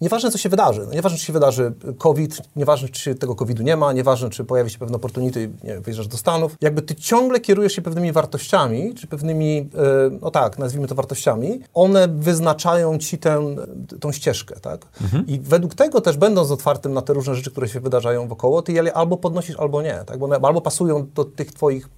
Nieważne, 0.00 0.30
co 0.30 0.38
się 0.38 0.48
wydarzy. 0.48 0.86
No, 0.86 0.92
nieważne, 0.92 1.18
czy 1.18 1.24
się 1.24 1.32
wydarzy 1.32 1.72
COVID, 1.98 2.42
nieważne, 2.56 2.88
czy 2.88 3.14
tego 3.14 3.34
COVID-u 3.34 3.62
nie 3.62 3.76
ma, 3.76 3.92
nieważne, 3.92 4.30
czy 4.30 4.44
pojawi 4.44 4.70
się 4.70 4.78
pewne 4.78 4.96
opportunity, 4.96 5.50
nie 5.64 5.72
wiem, 5.72 5.82
wyjeżdżasz 5.82 6.08
do 6.08 6.16
Stanów. 6.16 6.56
Jakby 6.60 6.82
ty 6.82 6.94
ciągle 6.94 7.40
kierujesz 7.40 7.72
się 7.72 7.82
pewnymi 7.82 8.12
wartościami, 8.12 8.94
czy 8.94 9.06
pewnymi, 9.06 9.58
e, 9.58 10.18
no 10.22 10.30
tak, 10.30 10.58
nazwijmy 10.58 10.88
to 10.88 10.94
wartościami. 10.94 11.60
One 11.74 12.08
wyznaczają 12.08 12.98
ci 12.98 13.18
tę, 13.18 13.56
tą 14.00 14.12
ścieżkę, 14.12 14.60
tak? 14.60 14.86
Mhm. 15.02 15.26
I 15.26 15.40
według 15.40 15.74
tego 15.74 16.00
też, 16.00 16.16
będąc 16.16 16.50
otwartym 16.50 16.94
na 16.94 17.02
te 17.02 17.12
różne 17.12 17.34
rzeczy, 17.34 17.50
które 17.50 17.68
się 17.68 17.80
wydarzają 17.80 18.28
wokoło, 18.28 18.62
ty 18.62 18.72
je 18.72 18.92
albo 18.92 19.16
podnosisz, 19.16 19.56
albo 19.56 19.82
nie, 19.82 20.02
tak? 20.06 20.18
Bo 20.18 20.24
one 20.24 20.36
albo 20.42 20.60
pasują 20.60 21.06
do 21.14 21.24
tych 21.24 21.52
twoich 21.52 21.88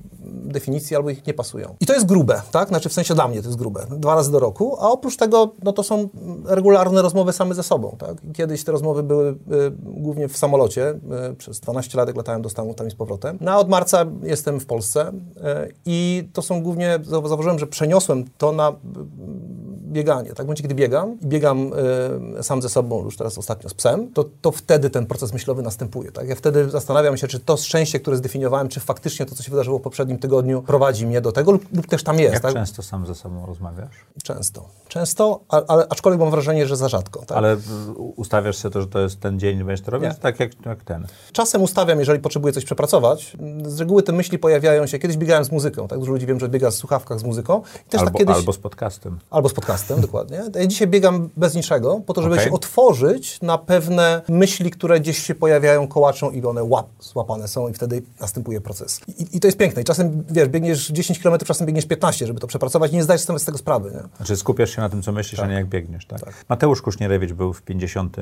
definicji, 0.51 0.97
albo 0.97 1.11
ich 1.11 1.27
nie 1.27 1.35
pasują. 1.35 1.77
I 1.81 1.87
to 1.87 1.95
jest 1.95 2.07
grube, 2.07 2.43
tak? 2.51 2.69
Znaczy 2.69 2.89
w 2.89 2.93
sensie 2.93 3.15
dla 3.15 3.29
mnie 3.29 3.43
to 3.43 3.49
jest 3.49 3.59
grube. 3.59 3.87
Dwa 3.91 4.15
razy 4.15 4.33
do 4.33 4.39
roku, 4.39 4.77
a 4.81 4.91
oprócz 4.91 5.17
tego, 5.17 5.51
no 5.63 5.73
to 5.73 5.83
są 5.83 6.09
regularne 6.45 7.03
rozmowy 7.03 7.33
same 7.33 7.55
ze 7.55 7.63
sobą, 7.63 7.90
tak? 7.97 8.17
Kiedyś 8.35 8.65
te 8.65 8.73
rozmowy 8.73 9.03
były 9.03 9.31
y, 9.31 9.37
głównie 9.83 10.29
w 10.29 10.37
samolocie. 10.37 10.95
Y, 11.31 11.35
przez 11.35 11.61
12 11.61 11.99
lat 11.99 12.17
latałem 12.17 12.43
do 12.43 12.49
Stanów 12.49 12.77
tam 12.77 12.87
i 12.87 12.91
z 12.91 12.95
powrotem. 12.95 13.39
No 13.41 13.53
a 13.53 13.57
od 13.57 13.69
marca 13.69 14.07
jestem 14.23 14.61
w 14.61 14.67
Polsce 14.67 15.09
y, 15.09 15.43
i 15.87 16.29
to 16.33 16.43
są 16.43 16.63
głównie, 16.63 16.99
zauważyłem, 17.03 17.59
że 17.59 17.67
przeniosłem 17.67 18.25
to 18.39 18.53
na 18.53 18.73
bieganie. 19.91 20.29
Tak, 20.29 20.39
w 20.39 20.41
momencie, 20.41 20.63
kiedy 20.63 20.75
biegam 20.75 21.21
i 21.21 21.27
biegam 21.27 21.73
y, 22.39 22.43
sam 22.43 22.63
ze 22.63 22.69
sobą, 22.69 23.05
już 23.05 23.17
teraz 23.17 23.39
ostatnio 23.39 23.69
z 23.69 23.75
psem, 23.75 24.13
to, 24.13 24.25
to 24.41 24.51
wtedy 24.53 24.91
ten 24.91 25.07
proces 25.07 25.33
myślowy 25.33 25.63
następuje. 25.63 26.13
Tak? 26.13 26.29
Ja 26.29 26.35
wtedy 26.35 26.71
zastanawiam 26.71 27.17
się, 27.17 27.29
czy 27.29 27.41
to 27.41 27.57
szczęście, 27.57 28.01
które 28.01 28.17
zdefiniowałem, 28.17 28.69
czy 28.69 28.81
faktycznie 28.81 29.27
to, 29.27 29.35
co 29.35 29.43
się 29.43 29.51
wydarzyło 29.51 29.79
w 29.79 29.83
poprzednim 29.83 30.19
tygodniu, 30.19 30.63
prowadzi 30.63 31.07
mnie 31.07 31.21
do 31.21 31.33
tego 31.33 31.53
lub, 31.53 31.77
lub 31.77 31.87
też 31.87 32.03
tam 32.03 32.19
jest. 32.19 32.33
Jak 32.33 32.43
tak? 32.43 32.55
często 32.55 32.83
sam 32.83 33.07
ze 33.07 33.15
sobą 33.15 33.47
rozmawiasz? 33.47 33.95
Często. 34.23 34.69
Często, 34.89 35.41
a, 35.49 35.63
ale 35.67 35.87
aczkolwiek 35.89 36.21
mam 36.21 36.31
wrażenie, 36.31 36.67
że 36.67 36.77
za 36.77 36.89
rzadko. 36.89 37.21
Tak? 37.27 37.39
Ale 37.39 37.57
ustawiasz 38.17 38.57
sobie 38.57 38.73
to, 38.73 38.81
że 38.81 38.87
to 38.87 38.99
jest 38.99 39.21
ten 39.21 39.41
dzień, 39.41 39.59
będziesz 39.59 39.87
to 39.87 39.91
robić? 39.91 40.11
Tak 40.21 40.41
jak, 40.41 40.67
jak 40.67 40.85
ten. 40.85 41.07
Czasem 41.33 41.63
ustawiam, 41.63 41.99
jeżeli 41.99 42.21
potrzebuję 42.21 42.53
coś 42.53 42.65
przepracować. 42.65 43.37
Z 43.67 43.81
reguły 43.81 44.03
te 44.03 44.13
myśli 44.13 44.39
pojawiają 44.39 44.87
się, 44.87 44.99
kiedyś 44.99 45.17
biegałem 45.17 45.45
z 45.45 45.53
muzyką, 45.53 45.89
tak? 45.89 45.99
Dużo 45.99 46.13
ludzi 46.13 46.27
wiem, 46.27 46.41
że 46.41 46.49
biega 46.49 46.71
w 46.71 46.75
słuchawkach 46.75 47.21
z 47.21 47.25
muzyką. 47.25 47.63
I 47.87 47.91
też 47.91 48.01
albo, 48.01 48.11
tak 48.11 48.19
kiedyś... 48.19 48.37
albo 48.37 48.53
z 48.53 48.59
podcastem. 48.59 49.19
Albo 49.31 49.49
z 49.49 49.55
podcastem, 49.55 49.80
dokładnie. 50.01 50.43
Ja 50.55 50.67
dzisiaj 50.67 50.89
biegam 50.89 51.29
bez 51.37 51.55
niczego, 51.55 52.01
po 52.07 52.15
to, 52.15 52.23
żeby 52.23 52.35
okay. 52.35 52.47
się 52.47 52.53
otworzyć 52.53 53.41
na 53.43 53.59
pewne 53.59 54.23
myśli, 54.29 54.71
które 54.71 55.01
gdzieś 55.01 55.19
się 55.19 55.35
pojawiają, 55.35 55.89
kołaczą 55.89 56.31
i 56.31 56.45
one 56.45 56.65
łap, 56.65 56.87
złapane 57.01 57.49
są 57.49 57.69
i 57.69 57.73
wtedy 57.73 58.03
następuje 58.21 58.61
proces. 58.61 59.01
I, 59.09 59.37
I, 59.37 59.41
to 59.41 59.49
jest 59.49 59.59
piękne. 59.59 59.83
I 59.83 59.85
czasem, 59.85 60.25
wiesz, 60.31 60.49
biegniesz 60.49 60.89
10 60.89 61.19
km, 61.19 61.39
czasem 61.39 61.67
biegniesz 61.67 61.87
15, 61.87 62.27
żeby 62.27 62.41
to 62.41 62.47
przepracować 62.47 62.93
i 62.93 62.97
nie 62.97 63.03
zdajesz 63.03 63.23
sobie 63.23 63.39
z 63.39 63.45
tego 63.45 63.59
sprawy. 63.59 63.91
Nie? 63.91 64.17
Znaczy 64.17 64.37
skupiasz 64.37 64.71
się 64.71 64.81
na 64.81 64.89
tym, 64.89 65.03
co 65.03 65.13
myślisz, 65.13 65.41
tak. 65.41 65.47
a 65.47 65.49
nie 65.49 65.55
jak 65.55 65.67
biegniesz, 65.67 66.07
tak? 66.07 66.21
tak. 66.21 66.45
Mateusz 66.49 66.83
Kusznierewicz 66.83 67.33
był 67.33 67.53
w 67.53 67.63
50 67.63 68.17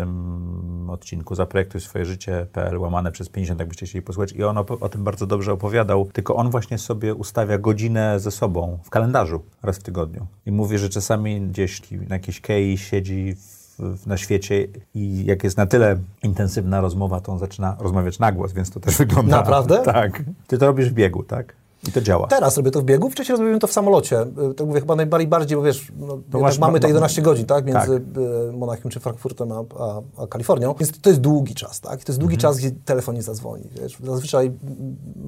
odcinku 0.88 1.34
Zaprojektuj 1.34 1.80
swoje 1.80 2.04
życie.pl 2.04 2.78
łamane 2.78 3.12
przez 3.12 3.28
50, 3.28 3.60
jakbyście 3.60 3.86
chcieli 3.86 4.02
posłuchać 4.02 4.32
i 4.32 4.44
on 4.44 4.58
o, 4.58 4.64
o 4.80 4.88
tym 4.88 5.04
bardzo 5.04 5.26
dobrze 5.26 5.52
opowiadał, 5.52 6.08
tylko 6.12 6.36
on 6.36 6.50
właśnie 6.50 6.78
sobie 6.78 7.14
ustawia 7.14 7.58
godzinę 7.58 8.20
ze 8.20 8.30
sobą 8.30 8.78
w 8.84 8.90
kalendarzu 8.90 9.42
raz 9.62 9.78
w 9.78 9.82
tygodniu 9.82 10.26
i 10.46 10.52
mówi, 10.52 10.78
że 10.78 10.88
czasami 10.88 11.47
gdzieś 11.48 11.90
na 11.90 12.14
jakiejś 12.14 12.40
kei 12.40 12.78
siedzi 12.78 13.34
w, 13.78 14.06
na 14.06 14.16
świecie 14.16 14.66
i 14.94 15.24
jak 15.24 15.44
jest 15.44 15.56
na 15.56 15.66
tyle 15.66 15.96
intensywna 16.22 16.80
rozmowa, 16.80 17.20
to 17.20 17.32
on 17.32 17.38
zaczyna 17.38 17.76
rozmawiać 17.80 18.18
na 18.18 18.32
głos, 18.32 18.52
więc 18.52 18.70
to 18.70 18.80
też 18.80 18.98
wygląda... 18.98 19.36
Naprawdę? 19.36 19.82
Tak. 19.84 20.22
Ty 20.46 20.58
to 20.58 20.66
robisz 20.66 20.90
w 20.90 20.92
biegu, 20.92 21.22
tak? 21.22 21.54
I 21.88 21.92
to 21.92 22.00
działa. 22.00 22.26
Teraz 22.26 22.56
robię 22.56 22.70
to 22.70 22.80
w 22.80 22.84
biegu, 22.84 23.10
wcześniej 23.10 23.38
robiłem 23.38 23.60
to 23.60 23.66
w 23.66 23.72
samolocie. 23.72 24.26
Tak 24.56 24.66
mówię, 24.66 24.80
chyba 24.80 24.96
najbardziej, 24.96 25.56
bo 25.56 25.62
wiesz, 25.62 25.92
no, 26.32 26.40
masz, 26.40 26.58
mamy 26.58 26.80
te 26.80 26.86
11 26.86 27.22
godzin, 27.22 27.46
tak, 27.46 27.64
między 27.64 28.00
tak. 28.00 28.22
Y, 28.22 28.52
Monachium 28.52 28.90
czy 28.90 29.00
Frankfurtem 29.00 29.52
a, 29.52 29.64
a, 29.78 30.00
a, 30.22 30.26
Kalifornią, 30.26 30.74
więc 30.80 31.00
to 31.00 31.10
jest 31.10 31.20
długi 31.20 31.54
czas, 31.54 31.80
tak, 31.80 32.04
to 32.04 32.12
jest 32.12 32.20
długi 32.20 32.34
mhm. 32.34 32.40
czas, 32.40 32.58
gdzie 32.58 32.70
telefon 32.84 33.14
nie 33.14 33.22
zadzwoni, 33.22 33.64
wiesz. 33.82 33.98
Zazwyczaj 34.04 34.52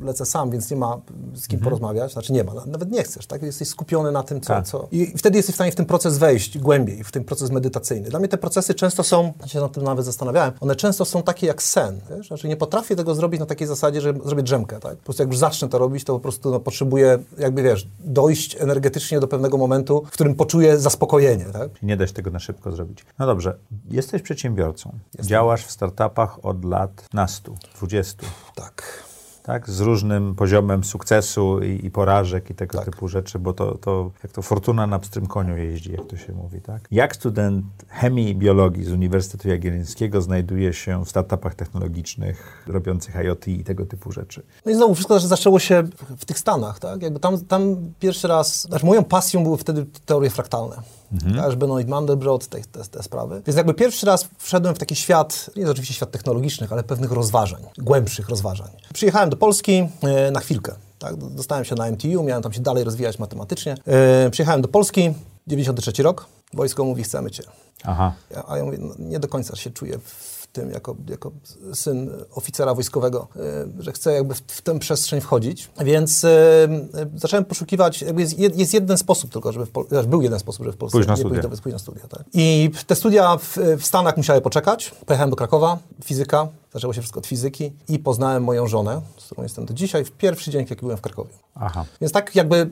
lecę 0.02 0.26
sam, 0.26 0.50
więc 0.50 0.70
nie 0.70 0.76
ma 0.76 1.00
z 1.34 1.48
kim 1.48 1.56
mhm. 1.56 1.64
porozmawiać, 1.64 2.12
znaczy 2.12 2.32
nie 2.32 2.44
ma, 2.44 2.52
nawet 2.66 2.90
nie 2.90 3.02
chcesz, 3.02 3.26
tak, 3.26 3.42
jesteś 3.42 3.68
skupiony 3.68 4.12
na 4.12 4.22
tym, 4.22 4.40
co, 4.40 4.48
tak. 4.48 4.66
co... 4.66 4.88
I 4.92 5.06
wtedy 5.18 5.36
jesteś 5.36 5.54
w 5.54 5.56
stanie 5.56 5.72
w 5.72 5.76
ten 5.76 5.86
proces 5.86 6.18
wejść 6.18 6.58
głębiej, 6.58 7.04
w 7.04 7.12
ten 7.12 7.24
proces 7.24 7.50
medytacyjny. 7.50 8.08
Dla 8.08 8.18
mnie 8.18 8.28
te 8.28 8.38
procesy 8.38 8.74
często 8.74 9.02
są, 9.02 9.32
ja 9.40 9.46
się 9.46 9.60
nad 9.60 9.72
tym 9.72 9.84
nawet 9.84 10.04
zastanawiałem, 10.04 10.52
one 10.60 10.76
często 10.76 11.04
są 11.04 11.22
takie 11.22 11.46
jak 11.46 11.62
sen, 11.62 12.00
wiesz, 12.10 12.28
znaczy 12.28 12.48
nie 12.48 12.56
potrafię 12.56 12.96
tego 12.96 13.14
zrobić 13.14 13.40
na 13.40 13.46
takiej 13.46 13.66
zasadzie, 13.66 14.00
że 14.00 14.14
zrobię 14.24 14.42
drzemkę, 14.42 14.80
tak, 14.80 14.96
po 14.96 15.04
prostu 15.04 15.22
jak 15.22 15.30
już 15.30 15.38
zacznę 15.38 15.68
to 15.68 15.78
robić, 15.78 16.04
to 16.04 16.12
po 16.12 16.20
prostu 16.20 16.39
no, 16.44 16.60
potrzebuję 16.60 17.18
jakby 17.38 17.62
wiesz, 17.62 17.88
dojść 18.00 18.56
energetycznie 18.60 19.20
do 19.20 19.28
pewnego 19.28 19.58
momentu, 19.58 20.02
w 20.06 20.10
którym 20.10 20.34
poczuję 20.34 20.78
zaspokojenie. 20.78 21.44
Tak? 21.44 21.82
Nie 21.82 21.96
da 21.96 22.06
się 22.06 22.12
tego 22.12 22.30
na 22.30 22.38
szybko 22.38 22.72
zrobić. 22.72 23.04
No 23.18 23.26
dobrze, 23.26 23.56
jesteś 23.90 24.22
przedsiębiorcą. 24.22 24.92
Jestem. 25.06 25.26
Działasz 25.26 25.64
w 25.66 25.70
startupach 25.70 26.44
od 26.44 26.64
lat 26.64 27.04
nastu, 27.12 27.56
dwudziestu. 27.74 28.26
Tak 28.54 29.09
tak? 29.50 29.70
z 29.70 29.80
różnym 29.80 30.34
poziomem 30.34 30.84
sukcesu 30.84 31.62
i, 31.62 31.86
i 31.86 31.90
porażek 31.90 32.50
i 32.50 32.54
tego 32.54 32.78
tak. 32.78 32.84
typu 32.84 33.08
rzeczy, 33.08 33.38
bo 33.38 33.52
to, 33.52 33.78
to 33.78 34.10
jak 34.22 34.32
to 34.32 34.42
fortuna 34.42 34.86
na 34.86 34.98
pstrym 34.98 35.26
koniu 35.26 35.56
jeździ, 35.56 35.92
jak 35.92 36.06
to 36.06 36.16
się 36.16 36.32
mówi. 36.32 36.60
Tak? 36.60 36.88
Jak 36.90 37.16
student 37.16 37.64
chemii 37.88 38.28
i 38.28 38.34
biologii 38.34 38.84
z 38.84 38.92
Uniwersytetu 38.92 39.48
Jagiellońskiego 39.48 40.22
znajduje 40.22 40.72
się 40.72 41.04
w 41.04 41.08
startupach 41.08 41.54
technologicznych 41.54 42.64
robiących 42.66 43.16
IoT 43.16 43.48
i 43.48 43.64
tego 43.64 43.86
typu 43.86 44.12
rzeczy? 44.12 44.42
No 44.66 44.72
i 44.72 44.74
znowu, 44.74 44.94
wszystko 44.94 45.20
zaczęło 45.20 45.58
się 45.58 45.82
w 46.18 46.24
tych 46.24 46.38
Stanach. 46.38 46.78
Tak? 46.78 47.02
Jakby 47.02 47.20
tam, 47.20 47.44
tam 47.44 47.76
pierwszy 47.98 48.28
raz, 48.28 48.62
znaczy 48.62 48.86
moją 48.86 49.04
pasją 49.04 49.44
były 49.44 49.58
wtedy 49.58 49.86
teorie 50.06 50.30
fraktalne 50.30 50.76
mhm. 51.12 51.34
też 51.34 51.56
Benoit 51.56 51.88
Mandelbrot, 51.88 52.46
te, 52.46 52.60
te, 52.60 52.84
te, 52.84 53.02
sprawy. 53.02 53.42
Więc 53.46 53.56
jakby 53.56 53.74
pierwszy 53.74 54.06
raz 54.06 54.28
wszedłem 54.38 54.74
w 54.74 54.78
taki 54.78 54.96
świat, 54.96 55.50
nie 55.56 55.60
jest 55.60 55.72
oczywiście 55.72 55.94
świat 55.94 56.10
technologicznych, 56.10 56.72
ale 56.72 56.82
pewnych 56.82 57.12
rozważań, 57.12 57.62
głębszych 57.78 58.28
rozważań. 58.28 58.70
Przyjechałem 58.94 59.30
do 59.30 59.36
Polski 59.36 59.88
e, 60.02 60.30
na 60.30 60.40
chwilkę. 60.40 60.74
Tak? 60.98 61.16
Dostałem 61.16 61.64
się 61.64 61.74
na 61.74 61.90
MTU, 61.90 62.22
miałem 62.22 62.42
tam 62.42 62.52
się 62.52 62.60
dalej 62.60 62.84
rozwijać 62.84 63.18
matematycznie. 63.18 63.74
E, 63.86 64.30
przyjechałem 64.30 64.62
do 64.62 64.68
Polski, 64.68 65.14
93 65.46 66.02
rok, 66.02 66.26
wojsko 66.54 66.84
mówi, 66.84 67.02
chcemy 67.02 67.30
cię. 67.30 67.42
Aha. 67.84 68.12
A 68.48 68.56
ja 68.56 68.64
mówię, 68.64 68.78
no, 68.80 68.94
nie 68.98 69.20
do 69.20 69.28
końca 69.28 69.56
się 69.56 69.70
czuję 69.70 69.98
w 69.98 70.29
tym 70.52 70.70
jako, 70.70 70.96
jako 71.08 71.32
syn 71.74 72.10
oficera 72.34 72.74
wojskowego, 72.74 73.28
e, 73.36 73.40
że 73.78 73.92
chcę 73.92 74.12
jakby 74.12 74.34
w, 74.34 74.38
w 74.38 74.62
tę 74.62 74.78
przestrzeń 74.78 75.20
wchodzić. 75.20 75.70
Więc 75.84 76.24
e, 76.24 76.68
zacząłem 77.16 77.44
poszukiwać, 77.44 78.02
jakby 78.02 78.22
jest, 78.22 78.38
jest 78.38 78.74
jeden 78.74 78.98
sposób 78.98 79.32
tylko, 79.32 79.52
żeby 79.52 79.66
w 79.66 79.70
Pol- 79.70 79.88
znaczy 79.88 80.08
był 80.08 80.22
jeden 80.22 80.38
sposób, 80.38 80.64
żeby 80.64 80.72
w 80.72 80.78
Polsce 80.78 80.92
pójść 80.96 81.08
na 81.08 81.16
studia. 81.16 81.42
Pójść 81.42 81.72
na 81.72 81.78
studia 81.78 82.08
tak. 82.08 82.24
I 82.32 82.70
te 82.86 82.94
studia 82.96 83.36
w, 83.36 83.58
w 83.78 83.86
Stanach 83.86 84.16
musiały 84.16 84.40
poczekać. 84.40 84.90
Pojechałem 85.06 85.30
do 85.30 85.36
Krakowa, 85.36 85.78
fizyka, 86.04 86.48
Zaczęło 86.72 86.92
się 86.92 87.00
wszystko 87.00 87.18
od 87.20 87.26
fizyki 87.26 87.72
i 87.88 87.98
poznałem 87.98 88.44
moją 88.44 88.66
żonę, 88.66 89.00
z 89.18 89.26
którą 89.26 89.42
jestem 89.42 89.66
do 89.66 89.74
dzisiaj, 89.74 90.04
w 90.04 90.10
pierwszy 90.10 90.50
dzień, 90.50 90.66
jak 90.70 90.80
byłem 90.80 90.96
w 90.96 91.00
Krakowie. 91.00 91.30
Aha. 91.54 91.84
Więc 92.00 92.12
tak 92.12 92.36
jakby 92.36 92.70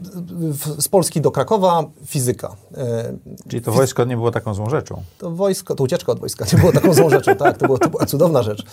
z 0.78 0.88
Polski 0.88 1.20
do 1.20 1.30
Krakowa 1.30 1.84
fizyka. 2.06 2.56
E, 2.76 3.12
Czyli 3.48 3.62
to 3.62 3.72
wojsko 3.72 4.04
nie 4.04 4.16
było 4.16 4.30
taką 4.30 4.54
złą 4.54 4.70
rzeczą? 4.70 5.02
To 5.18 5.30
wojsko, 5.30 5.74
to 5.74 5.84
ucieczka 5.84 6.12
od 6.12 6.20
wojska 6.20 6.44
nie 6.52 6.58
było 6.58 6.72
taką 6.72 6.94
złą 6.94 7.10
rzeczą, 7.10 7.36
tak, 7.36 7.58
to, 7.58 7.66
było, 7.66 7.78
to 7.78 7.88
była 7.88 8.06
cudowna 8.06 8.42
rzecz. 8.42 8.64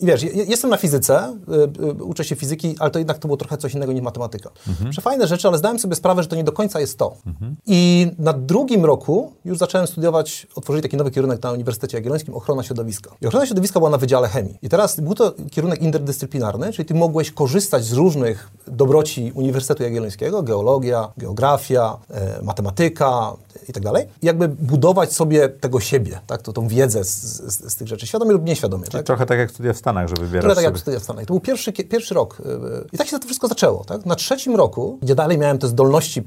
I 0.00 0.06
wiesz, 0.06 0.22
jestem 0.22 0.70
na 0.70 0.76
fizyce, 0.76 1.38
y, 1.78 1.82
y, 1.84 2.04
uczę 2.04 2.24
się 2.24 2.36
fizyki, 2.36 2.76
ale 2.78 2.90
to 2.90 2.98
jednak 2.98 3.18
to 3.18 3.28
było 3.28 3.36
trochę 3.36 3.58
coś 3.58 3.74
innego 3.74 3.92
niż 3.92 4.02
matematyka. 4.02 4.50
Mhm. 4.68 4.90
Przefajne 4.90 5.26
rzeczy, 5.26 5.48
ale 5.48 5.58
zdałem 5.58 5.78
sobie 5.78 5.94
sprawę, 5.94 6.22
że 6.22 6.28
to 6.28 6.36
nie 6.36 6.44
do 6.44 6.52
końca 6.52 6.80
jest 6.80 6.98
to. 6.98 7.16
Mhm. 7.26 7.56
I 7.66 8.10
na 8.18 8.32
drugim 8.32 8.84
roku 8.84 9.32
już 9.44 9.58
zacząłem 9.58 9.86
studiować, 9.86 10.46
otworzyli 10.54 10.82
taki 10.82 10.96
nowy 10.96 11.10
kierunek 11.10 11.42
na 11.42 11.52
Uniwersytecie 11.52 11.96
Jagiellońskim, 11.96 12.34
ochrona 12.34 12.62
środowiska. 12.62 13.10
I 13.20 13.26
ochrona 13.26 13.46
środowiska 13.46 13.80
była 13.80 13.90
na 13.90 13.98
Wydziale 13.98 14.28
Chemii. 14.28 14.58
I 14.62 14.68
teraz 14.68 15.00
był 15.00 15.14
to 15.14 15.34
kierunek 15.50 15.82
interdyscyplinarny, 15.82 16.72
czyli 16.72 16.86
ty 16.86 16.94
mogłeś 16.94 17.30
korzystać 17.30 17.84
z 17.84 17.92
różnych 17.92 18.50
dobroci 18.76 19.32
Uniwersytetu 19.34 19.82
Jagiellońskiego, 19.82 20.42
geologia, 20.42 21.12
geografia, 21.16 21.96
e, 22.10 22.42
matematyka 22.42 23.36
i 23.68 23.72
tak 23.72 23.82
dalej. 23.82 24.06
Jakby 24.22 24.48
budować 24.48 25.12
sobie 25.12 25.48
tego 25.48 25.80
siebie, 25.80 26.20
tak, 26.26 26.42
to, 26.42 26.52
tą 26.52 26.68
wiedzę 26.68 27.04
z, 27.04 27.22
z, 27.24 27.72
z 27.72 27.76
tych 27.76 27.88
rzeczy, 27.88 28.06
świadomie 28.06 28.32
lub 28.32 28.44
nieświadomie. 28.44 28.84
tak? 28.84 29.06
trochę 29.06 29.26
tak 29.26 29.38
jak 29.38 29.50
studia 29.50 29.72
w 29.72 29.76
Stanach, 29.76 30.08
że 30.08 30.14
wybierasz 30.20 30.42
Trochę 30.42 30.54
tak 30.54 30.64
jak 30.64 30.78
studia 30.78 31.00
w 31.00 31.02
Stanach. 31.02 31.24
To 31.24 31.32
był 31.34 31.40
pierwszy, 31.40 31.72
pierwszy 31.72 32.14
rok. 32.14 32.40
Y, 32.40 32.42
y, 32.42 32.88
I 32.92 32.98
tak 32.98 33.06
się 33.06 33.18
to 33.18 33.26
wszystko 33.26 33.48
zaczęło. 33.48 33.84
Tak? 33.84 34.06
Na 34.06 34.14
trzecim 34.14 34.56
roku, 34.56 34.98
gdzie 35.02 35.14
dalej 35.14 35.38
miałem 35.38 35.58
te 35.58 35.68
zdolności, 35.68 36.22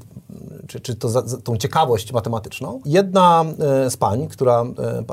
czy, 0.68 0.80
czy 0.80 0.94
to, 0.94 1.22
tą 1.22 1.56
ciekawość 1.56 2.12
matematyczną, 2.12 2.80
jedna 2.84 3.44
z 3.88 3.96
pań, 3.96 4.28
która, 4.28 4.64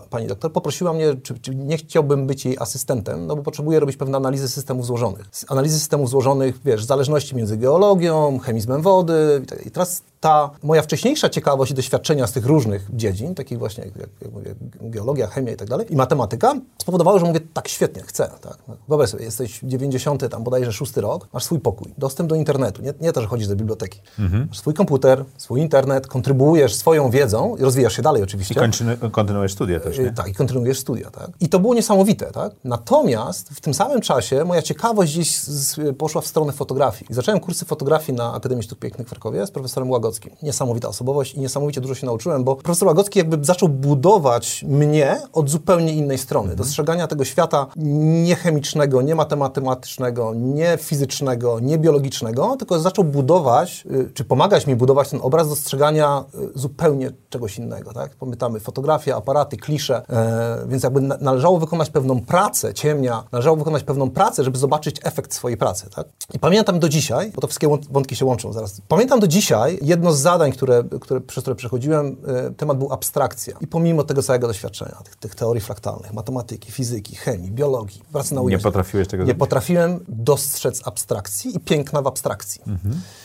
pani 0.09 0.27
doktor, 0.27 0.51
poprosiła 0.51 0.93
mnie, 0.93 1.15
czy, 1.23 1.39
czy 1.39 1.55
nie 1.55 1.77
chciałbym 1.77 2.27
być 2.27 2.45
jej 2.45 2.57
asystentem, 2.59 3.27
no 3.27 3.35
bo 3.35 3.43
potrzebuję 3.43 3.79
robić 3.79 3.97
pewne 3.97 4.17
analizy 4.17 4.49
systemów 4.49 4.85
złożonych. 4.85 5.29
Analizy 5.47 5.79
systemów 5.79 6.09
złożonych, 6.09 6.59
wiesz, 6.65 6.85
zależności 6.85 7.24
między 7.33 7.57
geologią, 7.57 8.39
chemizmem 8.39 8.81
wody. 8.81 9.41
I 9.65 9.71
teraz 9.71 10.01
ta 10.19 10.49
moja 10.63 10.81
wcześniejsza 10.81 11.29
ciekawość 11.29 11.71
i 11.71 11.75
doświadczenia 11.75 12.27
z 12.27 12.31
tych 12.31 12.45
różnych 12.45 12.87
dziedzin, 12.93 13.35
takich 13.35 13.59
właśnie 13.59 13.85
jak, 13.85 13.95
jak 14.21 14.31
mówię, 14.31 14.55
geologia, 14.81 15.27
chemia 15.27 15.51
i 15.51 15.55
tak 15.55 15.67
dalej, 15.69 15.93
i 15.93 15.95
matematyka, 15.95 16.53
spowodowały, 16.81 17.19
że 17.19 17.25
mówię, 17.25 17.39
tak 17.53 17.67
świetnie, 17.67 18.01
chcę. 18.01 18.29
Tak. 18.41 18.57
Wyobraź 18.87 19.09
sobie, 19.09 19.23
jesteś 19.25 19.59
90, 19.63 20.29
tam 20.29 20.43
bodajże 20.43 20.73
szósty 20.73 21.01
rok, 21.01 21.27
masz 21.33 21.43
swój 21.43 21.59
pokój, 21.59 21.93
dostęp 21.97 22.29
do 22.29 22.35
internetu, 22.35 22.81
nie, 22.81 22.93
nie 23.01 23.13
to, 23.13 23.21
że 23.21 23.27
chodzisz 23.27 23.47
do 23.47 23.55
biblioteki. 23.55 24.01
Mhm. 24.19 24.45
Masz 24.47 24.57
swój 24.59 24.73
komputer, 24.73 25.25
swój 25.37 25.61
internet, 25.61 26.07
kontrybuujesz 26.07 26.75
swoją 26.75 27.09
wiedzą 27.09 27.55
i 27.55 27.61
rozwijasz 27.61 27.95
się 27.95 28.01
dalej 28.01 28.23
oczywiście. 28.23 28.55
I 28.55 28.57
kontynu- 28.57 29.11
kontynuujesz 29.11 29.53
studia 29.53 29.79
też, 29.79 29.97
nie? 29.99 30.11
Tak, 30.11 30.27
i 30.27 30.33
kontynuujesz 30.33 30.79
studia, 30.79 31.09
tak? 31.11 31.29
I 31.39 31.49
to 31.49 31.59
było 31.59 31.73
niesamowite, 31.73 32.25
tak? 32.31 32.51
Natomiast 32.63 33.49
w 33.49 33.61
tym 33.61 33.73
samym 33.73 34.01
czasie 34.01 34.45
moja 34.45 34.61
ciekawość 34.61 35.13
gdzieś 35.13 35.39
z, 35.39 35.97
poszła 35.97 36.21
w 36.21 36.27
stronę 36.27 36.53
fotografii. 36.53 37.14
I 37.15 37.17
zacząłem 37.17 37.39
kursy 37.39 37.65
fotografii 37.65 38.17
na 38.17 38.33
Akademii 38.33 38.63
Sztuk 38.63 38.79
Pięknych 38.79 39.07
w 39.07 39.09
Krakowie 39.09 39.47
z 39.47 39.51
profesorem 39.51 39.91
Łagockim. 39.91 40.31
Niesamowita 40.43 40.87
osobowość 40.87 41.33
i 41.33 41.39
niesamowicie 41.39 41.81
dużo 41.81 41.95
się 41.95 42.05
nauczyłem, 42.05 42.43
bo 42.43 42.55
profesor 42.55 42.87
Łagocki 42.87 43.19
jakby 43.19 43.45
zaczął 43.45 43.69
budować 43.69 44.65
mnie 44.67 45.21
od 45.33 45.49
zupełnie 45.49 45.93
innej 45.93 46.17
strony. 46.17 46.55
Dostrzegania 46.55 47.07
tego 47.07 47.25
świata 47.25 47.67
nie 47.75 48.35
chemicznego, 48.35 49.01
nie 49.01 49.15
matematycznego, 49.15 50.33
nie 50.33 50.77
fizycznego, 50.81 51.59
nie 51.59 51.77
biologicznego, 51.77 52.55
tylko 52.59 52.79
zaczął 52.79 53.05
budować, 53.05 53.83
y, 53.91 54.11
czy 54.13 54.23
pomagać 54.23 54.67
mi 54.67 54.75
budować 54.75 55.09
ten 55.09 55.19
obraz 55.23 55.49
dostrzegania 55.49 56.25
y, 56.55 56.59
zupełnie 56.59 57.11
czegoś 57.29 57.57
innego, 57.57 57.93
tak? 57.93 58.15
Pamiętamy 58.15 58.59
fotografia, 58.59 59.15
aparaty, 59.15 59.57
klisze, 59.57 60.01
e, 60.09 60.65
więc 60.67 60.83
jakby 60.83 61.01
na, 61.01 61.17
należało 61.21 61.59
wykonać 61.59 61.89
pewną 61.89 62.21
pracę, 62.21 62.73
ciemnia, 62.73 63.23
należało 63.31 63.57
wykonać 63.57 63.83
pewną 63.83 64.09
pracę, 64.09 64.43
żeby 64.43 64.57
zobaczyć 64.57 64.99
efekt 65.03 65.33
swojej 65.33 65.57
pracy, 65.57 65.89
tak? 65.95 66.07
I 66.33 66.39
pamiętam 66.39 66.79
do 66.79 66.89
dzisiaj, 67.05 67.31
bo 67.35 67.41
to 67.41 67.47
wszystkie 67.47 67.67
wątki 67.89 68.15
się 68.15 68.25
łączą 68.25 68.53
zaraz, 68.53 68.81
pamiętam 68.87 69.19
do 69.19 69.27
dzisiaj 69.27 69.79
jedno 69.81 70.13
z 70.13 70.19
zadań, 70.19 70.51
które, 70.51 70.83
które, 71.01 71.21
przez 71.21 71.41
które 71.41 71.55
przechodziłem, 71.55 72.17
e, 72.27 72.51
temat 72.51 72.77
był 72.77 72.93
abstrakcja. 72.93 73.57
I 73.61 73.67
pomimo 73.67 74.03
tego 74.03 74.23
całego 74.23 74.47
doświadczenia, 74.47 74.97
tych, 75.03 75.15
tych 75.15 75.35
teorii 75.35 75.61
fraktalnych, 75.61 76.13
matematyki, 76.13 76.71
fizyki, 76.71 77.15
chemii, 77.15 77.51
biologii, 77.51 78.01
pracy 78.11 78.35
na 78.35 78.41
Nie 78.41 78.59
potrafiłeś 78.59 79.07
tego 79.07 79.23
nie 79.23 79.27
zrobić. 79.27 79.39
potrafiłem 79.39 79.99
dostrzec 80.07 80.87
abstrakcji 80.87 81.55
i 81.57 81.59
piękna 81.59 82.01
w 82.01 82.07
abstrakcji. 82.07 82.61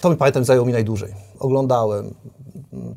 To 0.01 0.11
mi 0.11 0.17
pamiętam 0.17 0.45
zajęło 0.45 0.67
mi 0.67 0.73
najdłużej. 0.73 1.15
Oglądałem, 1.39 2.15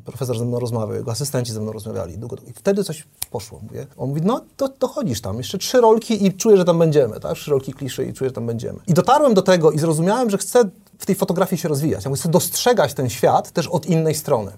profesor 0.04 0.38
ze 0.38 0.44
mną 0.44 0.60
rozmawiał, 0.60 0.96
jego 0.96 1.10
asystenci 1.10 1.52
ze 1.52 1.60
mną 1.60 1.72
rozmawiali. 1.72 2.18
Długo, 2.18 2.36
długo. 2.36 2.50
I 2.50 2.54
wtedy 2.54 2.84
coś 2.84 3.06
poszło. 3.30 3.60
Mówię. 3.62 3.86
On 3.96 4.08
mówi, 4.08 4.20
no 4.24 4.40
to 4.56 4.68
dochodzisz 4.68 5.20
tam, 5.20 5.38
jeszcze 5.38 5.58
trzy 5.58 5.80
rolki 5.80 6.26
i 6.26 6.32
czuję, 6.32 6.56
że 6.56 6.64
tam 6.64 6.78
będziemy. 6.78 7.20
Tak? 7.20 7.34
Trzy 7.34 7.50
rolki 7.50 7.72
kliszy 7.72 8.04
i 8.04 8.12
czuję, 8.12 8.30
że 8.30 8.34
tam 8.34 8.46
będziemy. 8.46 8.78
I 8.86 8.94
dotarłem 8.94 9.34
do 9.34 9.42
tego 9.42 9.70
i 9.70 9.78
zrozumiałem, 9.78 10.30
że 10.30 10.38
chcę 10.38 10.64
w 11.04 11.06
tej 11.06 11.14
fotografii 11.14 11.60
się 11.62 11.68
rozwijać. 11.68 12.04
Ja 12.04 12.10
chcę 12.14 12.28
dostrzegać 12.28 12.94
ten 12.94 13.08
świat 13.10 13.50
też 13.50 13.66
od 13.68 13.86
innej 13.86 14.14
strony. 14.14 14.50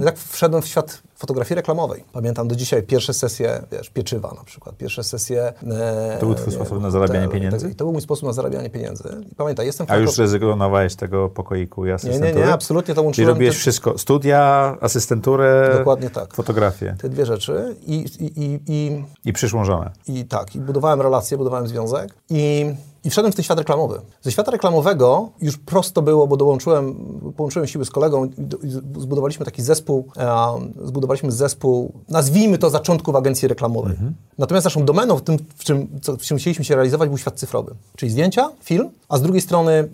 I 0.00 0.04
tak 0.04 0.18
wszedłem 0.18 0.62
w 0.62 0.66
świat 0.66 1.02
fotografii 1.16 1.56
reklamowej. 1.56 2.04
Pamiętam 2.12 2.48
do 2.48 2.56
dzisiaj 2.56 2.82
pierwsze 2.82 3.14
sesje, 3.14 3.62
wiesz, 3.72 3.90
pieczywa 3.90 4.32
na 4.38 4.44
przykład, 4.44 4.76
pierwsze 4.76 5.04
sesje... 5.04 5.52
E, 5.70 6.16
To 6.20 6.26
był 6.26 6.34
twój 6.34 6.52
sposób 6.52 6.80
na 6.82 6.90
zarabianie 6.90 7.26
te- 7.26 7.32
pieniędzy? 7.32 7.68
te- 7.68 7.74
To 7.74 7.84
był 7.84 7.92
mój 7.92 8.02
sposób 8.02 8.26
na 8.26 8.32
zarabianie 8.32 8.70
pieniędzy. 8.70 9.04
I 9.32 9.34
pamiętaj, 9.34 9.66
jestem 9.66 9.86
A 9.90 9.96
już 9.96 10.18
rezygnowałeś 10.18 10.94
tego 10.96 11.28
pokoiku 11.28 11.84
i 11.84 11.88
nie, 11.88 11.94
asystentury? 11.94 12.46
nie, 12.46 12.52
absolutnie 12.52 12.94
to 12.94 13.00
Czyli 13.00 13.04
łączyłem. 13.06 13.28
robiłeś 13.30 13.54
te- 13.54 13.60
wszystko, 13.60 13.98
studia, 13.98 14.76
asystenturę, 14.80 15.74
Dokładnie 15.78 16.10
tak. 16.10 16.34
fotografię 16.34 16.96
te 17.00 17.08
dwie 17.08 17.26
rzeczy 17.26 17.76
i, 17.86 17.94
i, 18.20 18.42
i, 18.44 18.60
i, 18.68 19.04
i 19.24 19.32
przyszłą 19.32 19.64
żonę. 19.64 19.90
i 20.08 20.24
tak, 20.24 20.56
i 20.56 20.60
budowałem 20.60 21.00
relacje, 21.00 21.38
budowałem 21.38 21.68
związek 21.68 22.14
i, 22.30 22.66
i 23.08 23.10
wszedłem 23.10 23.32
w 23.32 23.36
ten 23.36 23.42
świat 23.42 23.58
reklamowy. 23.58 24.00
Ze 24.22 24.32
świata 24.32 24.50
reklamowego 24.50 25.30
już 25.40 25.56
prosto 25.56 26.02
było, 26.02 26.26
bo 26.26 26.36
dołączyłem, 26.36 26.94
połączyłem 27.36 27.68
siły 27.68 27.84
z 27.84 27.90
kolegą 27.90 28.24
i, 28.24 28.30
do, 28.38 28.56
i 28.56 28.70
zbudowaliśmy 29.00 29.44
taki 29.44 29.62
zespół, 29.62 30.08
e, 30.16 30.36
zbudowaliśmy 30.84 31.32
zespół, 31.32 31.92
nazwijmy 32.08 32.58
to 32.58 32.70
zaczątków 32.70 33.14
agencji 33.16 33.48
reklamowej. 33.48 33.96
Natomiast 34.38 34.64
naszą 34.64 34.84
domeną 34.84 35.16
w 35.16 35.22
tym, 35.22 35.36
w 35.56 35.64
czym, 35.64 36.00
co, 36.02 36.16
w 36.16 36.20
czym 36.20 36.38
chcieliśmy 36.38 36.64
się 36.64 36.74
realizować, 36.74 37.08
był 37.08 37.18
świat 37.18 37.38
cyfrowy. 37.38 37.74
Czyli 37.96 38.12
zdjęcia, 38.12 38.50
film, 38.64 38.90
a 39.08 39.18
z 39.18 39.22
drugiej 39.22 39.42
strony 39.42 39.88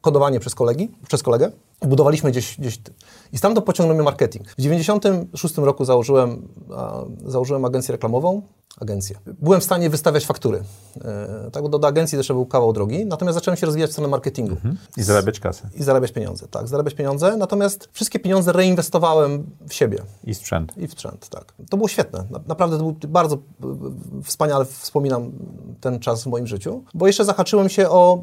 kodowanie 0.00 0.40
przez 0.40 0.54
kolegi, 0.54 0.88
przez 1.08 1.22
kolegę. 1.22 1.50
Budowaliśmy 1.82 2.30
gdzieś, 2.30 2.56
gdzieś 2.58 2.78
i 3.32 3.38
stamtąd 3.38 3.66
pociągnął 3.66 3.96
mnie 3.96 4.04
marketing. 4.04 4.48
W 4.58 4.60
96 4.62 5.56
roku 5.58 5.84
założyłem, 5.84 6.48
założyłem 7.26 7.64
agencję 7.64 7.92
reklamową, 7.92 8.42
agencję. 8.80 9.16
Byłem 9.26 9.60
w 9.60 9.64
stanie 9.64 9.90
wystawiać 9.90 10.26
faktury. 10.26 10.62
E, 11.04 11.50
tak, 11.52 11.62
bo 11.62 11.68
do, 11.68 11.78
do 11.78 11.88
agencji 11.88 12.18
też 12.18 12.28
był 12.28 12.46
kawał 12.46 12.72
drogi, 12.72 13.06
natomiast 13.06 13.34
zacząłem 13.34 13.56
się 13.56 13.66
rozwijać 13.66 13.90
w 13.90 13.92
stronę 13.92 14.08
marketingu. 14.08 14.56
I 14.96 15.02
zarabiać 15.02 15.40
kasę. 15.40 15.68
I 15.74 15.82
zarabiać 15.82 16.12
pieniądze, 16.12 16.48
tak, 16.48 16.68
zarabiać 16.68 16.94
pieniądze, 16.94 17.36
natomiast 17.36 17.88
wszystkie 17.92 18.18
pieniądze 18.18 18.52
reinwestowałem 18.52 19.46
w 19.68 19.74
siebie 19.74 19.98
I 20.24 20.34
sprzęt. 20.34 20.72
i 20.76 20.86
w 20.88 20.92
sprzęt, 20.92 21.28
tak. 21.28 21.52
To 21.70 21.76
było 21.76 21.88
świetne. 21.88 22.24
Na- 22.30 22.40
Naprawdę 22.46 22.78
to 22.78 22.82
był 22.84 22.96
bardzo 23.08 23.34
e, 23.36 23.38
wspaniale 24.24 24.64
wspominam 24.64 25.32
ten 25.80 26.00
czas 26.00 26.22
w 26.22 26.26
moim 26.26 26.46
życiu, 26.46 26.84
bo 26.94 27.06
jeszcze 27.06 27.24
zahaczyłem 27.24 27.68
się 27.68 27.88
o 27.88 28.22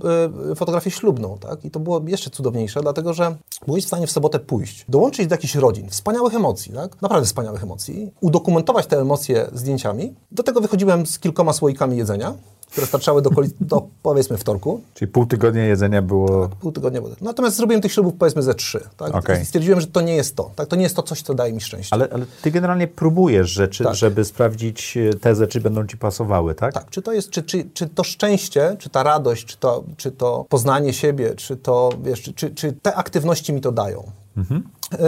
e, 0.51 0.55
fotografię 0.55 0.91
ślubną, 0.91 1.38
tak? 1.39 1.65
I 1.66 1.72
to 1.72 1.80
było 1.80 2.02
jeszcze 2.08 2.30
cudowniejsze, 2.30 2.82
dlatego 2.82 3.14
że 3.14 3.36
byłeś 3.68 3.84
w 3.84 3.88
stanie 3.88 4.08
w 4.08 4.12
sobotę 4.12 4.40
pójść, 4.40 4.86
dołączyć 4.90 5.28
do 5.28 5.34
jakichś 5.34 5.56
rodzin, 5.56 5.90
wspaniałych 5.90 6.34
emocji, 6.34 6.74
tak? 6.74 7.02
Naprawdę 7.02 7.26
wspaniałych 7.26 7.64
emocji, 7.64 8.12
udokumentować 8.22 8.86
te 8.86 9.02
emocje 9.02 9.50
zdjęciami. 9.54 10.14
Do 10.32 10.44
tego 10.44 10.62
wychodziłem 10.62 11.06
z 11.06 11.20
kilkoma 11.20 11.54
słoikami 11.54 11.98
jedzenia, 11.98 12.34
które 12.75 12.88
starczały 12.88 13.22
do, 13.22 13.29
do 13.59 13.88
powiedzmy 14.03 14.38
wtorku, 14.38 14.81
Czyli 14.94 15.11
pół 15.11 15.25
tygodnia 15.25 15.66
jedzenia 15.66 16.01
było... 16.01 16.50
pół 16.59 16.72
tygodnia 16.72 17.01
wody. 17.01 17.16
Natomiast 17.22 17.57
zrobiłem 17.57 17.81
tych 17.81 17.92
ślubów 17.94 18.14
powiedzmy 18.20 18.42
ze 18.42 18.55
trzy, 18.55 18.79
tak? 18.98 19.40
I 19.42 19.46
stwierdziłem, 19.46 19.81
że 19.81 19.88
to 19.88 20.01
nie 20.01 20.16
jest 20.16 20.35
to, 20.35 20.51
tak? 20.55 20.68
To 20.68 20.75
nie 20.75 20.83
jest 20.83 20.96
to 20.96 21.03
coś, 21.03 21.22
co 21.22 21.33
daje 21.33 21.53
mi 21.53 21.61
szczęście. 21.61 21.94
Ale, 21.94 22.07
ale 22.14 22.25
ty 22.42 22.51
generalnie 22.51 22.88
próbujesz 22.88 23.50
rzeczy, 23.50 23.83
Tak. 23.83 23.96
żeby 23.96 24.25
sprawdzić 24.25 24.98
e, 24.98 25.14
te 25.14 25.48
czy 25.48 25.61
będą 25.61 25.88
ci 25.88 25.98
pasowały, 25.98 26.55
tak? 26.55 26.74
Tak, 26.74 26.90
czy 26.90 27.01
to 27.01 27.14
jest, 27.14 27.29
czy, 27.29 27.44
czy, 27.44 27.70
czy 27.74 27.88
to 27.88 28.03
szczęście, 28.03 28.75
czy 28.79 28.90
ta 28.90 29.03
radość, 29.03 29.46
czy 29.46 29.57
to, 29.57 29.83
czy 29.98 30.11
to 30.11 30.46
poznanie 30.50 30.94
siebie, 30.94 31.35
czy 31.35 31.57
to, 31.57 31.90
wiesz, 32.03 32.22
czy, 32.22 32.33
czy, 32.33 32.50
czy 32.55 32.74
te 32.74 32.96
aktywności 32.96 33.53
mi 33.53 33.61
to 33.61 33.72
dają. 33.72 34.03
E, 34.38 34.44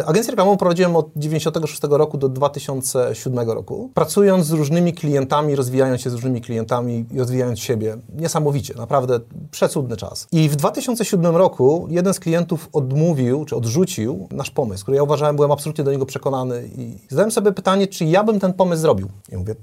Agencję 0.06 0.32
reklamową 0.32 0.58
prowadziłem 0.58 0.96
od 0.96 1.10
96 1.16 1.82
roku 1.90 2.18
do 2.18 2.30
2007 2.30 3.50
roku, 3.50 3.92
pracując 3.94 4.46
z 4.46 4.52
różnymi 4.52 4.94
klientami, 4.94 5.56
rozwijając 5.56 6.02
się 6.02 6.10
z 6.10 6.14
różnymi 6.14 6.42
klientami 6.42 7.06
i 7.12 7.20
rozwijając 7.20 7.60
siebie. 7.60 7.98
Niesamowicie, 8.16 8.74
naprawdę 8.78 9.20
przecudny 9.52 9.98
czas. 9.98 10.28
I 10.32 10.50
w 10.50 10.56
2007 10.56 11.36
roku 11.36 11.88
jeden 11.90 12.14
z 12.14 12.20
klientów 12.20 12.70
odmówił, 12.74 13.46
czy 13.46 13.56
odrzucił 13.56 14.28
nasz 14.32 14.52
pomysł, 14.52 14.84
który 14.84 14.98
ja 14.98 15.04
uważałem, 15.04 15.36
byłem 15.36 15.52
absolutnie 15.52 15.84
do 15.84 15.92
niego 15.92 16.06
przekonany 16.06 16.70
i 16.78 16.98
zadałem 17.10 17.32
sobie 17.32 17.52
pytanie, 17.52 17.88
czy 17.88 18.06
ja 18.06 18.24
bym 18.24 18.40
ten 18.40 18.54
pomysł 18.54 18.82
zrobił. 18.82 19.08
I 19.32 19.38
mówię, 19.38 19.56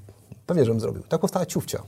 Pewnie, 0.47 0.65
żebym 0.65 0.81
zrobił. 0.81 1.03
Tak 1.09 1.21
powstała 1.21 1.47
ciufcia. 1.47 1.83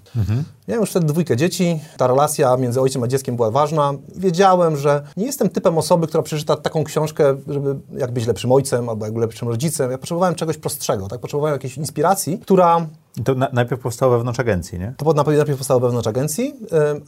Miałem 0.69 0.81
już 0.81 0.91
wtedy 0.91 1.07
dwójkę 1.07 1.37
dzieci, 1.37 1.81
ta 1.97 2.07
relacja 2.07 2.57
między 2.57 2.81
ojcem 2.81 3.03
a 3.03 3.07
dzieckiem 3.09 3.37
była 3.37 3.51
ważna. 3.51 3.93
Wiedziałem, 4.17 4.77
że 4.77 5.03
nie 5.17 5.27
jestem 5.27 5.49
typem 5.49 5.79
osoby, 5.79 6.07
która 6.07 6.23
przeczyta 6.23 6.57
taką 6.57 6.85
książkę, 6.85 7.37
żeby 7.49 7.77
jak 7.99 8.13
być 8.13 8.27
lepszym 8.27 8.53
ojcem 8.53 8.89
albo 8.89 9.07
jak 9.07 9.17
lepszym 9.17 9.49
rodzicem. 9.49 9.91
Ja 9.91 9.99
potrzebowałem 9.99 10.35
czegoś 10.35 10.57
prostszego, 10.59 11.09
tak? 11.09 11.21
Potrzebowałem 11.21 11.53
jakiejś 11.53 11.77
inspiracji, 11.77 12.39
która 12.39 12.87
I 13.17 13.23
To 13.23 13.35
na, 13.35 13.49
najpierw 13.53 13.83
powstało 13.83 14.13
wewnątrz 14.13 14.41
agencji, 14.41 14.79
nie? 14.79 14.95
to 14.97 15.05
pod- 15.05 15.17
najpierw 15.17 15.59
powstała 15.59 15.81
wewnątrz 15.81 16.09
agencji, 16.09 16.55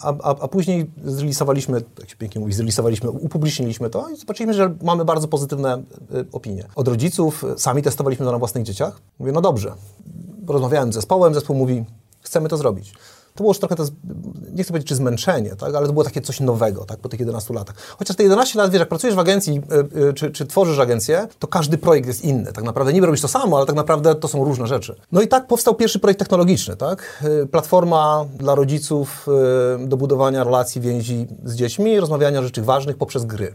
a, 0.01 0.09
a, 0.23 0.29
a 0.41 0.49
później 0.49 0.91
zrelisowaliśmy, 1.05 1.83
jak 1.99 2.11
się 2.11 2.17
pięknie 2.17 2.41
mówi, 2.41 2.53
zrelisowaliśmy, 2.53 3.11
upubliczniliśmy 3.11 3.91
to 3.91 4.09
i 4.11 4.17
zobaczyliśmy, 4.17 4.55
że 4.55 4.75
mamy 4.83 5.05
bardzo 5.05 5.29
pozytywne 5.29 5.75
e, 5.75 5.83
opinie. 6.33 6.65
Od 6.75 6.89
rodziców, 6.89 7.45
e, 7.45 7.59
sami 7.59 7.83
testowaliśmy 7.83 8.27
to 8.27 8.33
na 8.33 8.39
własnych 8.39 8.65
dzieciach. 8.65 9.01
Mówię, 9.19 9.33
no 9.33 9.41
dobrze. 9.41 9.73
Rozmawiałem 10.49 10.93
z 10.93 10.95
zespołem, 10.95 11.35
zespół 11.35 11.57
mówi, 11.57 11.85
chcemy 12.23 12.49
to 12.49 12.57
zrobić. 12.57 12.93
To 13.39 13.43
było 13.43 13.51
już 13.51 13.59
trochę, 13.59 13.77
to, 13.77 13.85
nie 14.53 14.63
chcę 14.63 14.73
powiedzieć, 14.73 14.89
czy 14.89 14.95
zmęczenie, 14.95 15.57
tak? 15.57 15.75
ale 15.75 15.87
to 15.87 15.93
było 15.93 16.05
takie 16.05 16.21
coś 16.21 16.41
nowego 16.41 16.85
tak? 16.85 16.99
po 16.99 17.09
tych 17.09 17.21
11 17.21 17.55
latach. 17.55 17.77
Chociaż 17.99 18.17
te 18.17 18.23
11 18.23 18.59
lat, 18.59 18.71
wiesz, 18.71 18.81
jak 18.81 18.89
pracujesz 18.89 19.17
w 19.17 19.19
agencji, 19.19 19.61
y, 19.97 20.01
y, 20.09 20.13
czy, 20.13 20.31
czy 20.31 20.47
tworzysz 20.47 20.79
agencję, 20.79 21.29
to 21.39 21.47
każdy 21.47 21.79
projekt 21.79 22.07
jest 22.07 22.25
inny. 22.25 22.53
Tak 22.53 22.65
naprawdę 22.65 22.93
niby 22.93 23.07
robisz 23.07 23.21
to 23.21 23.29
samo, 23.29 23.57
ale 23.57 23.67
tak 23.67 23.77
naprawdę 23.77 24.15
to 24.15 24.29
są 24.29 24.45
różne 24.45 24.67
rzeczy. 24.67 24.95
No 25.13 25.21
i 25.21 25.29
tak 25.29 25.47
powstał 25.47 25.75
pierwszy 25.75 25.99
projekt 25.99 26.19
technologiczny. 26.19 26.77
Tak? 26.77 27.25
Y, 27.43 27.47
Platforma 27.47 28.25
dla 28.39 28.55
rodziców 28.55 29.27
do 29.79 29.97
budowania 29.97 30.45
relacji, 30.45 30.81
więzi 30.81 31.27
z 31.45 31.55
dziećmi, 31.55 32.01
rozmawiania 32.01 32.41
o 32.41 32.43
rzeczach 32.43 32.65
ważnych 32.65 32.97
poprzez 32.97 33.25
gry. 33.25 33.55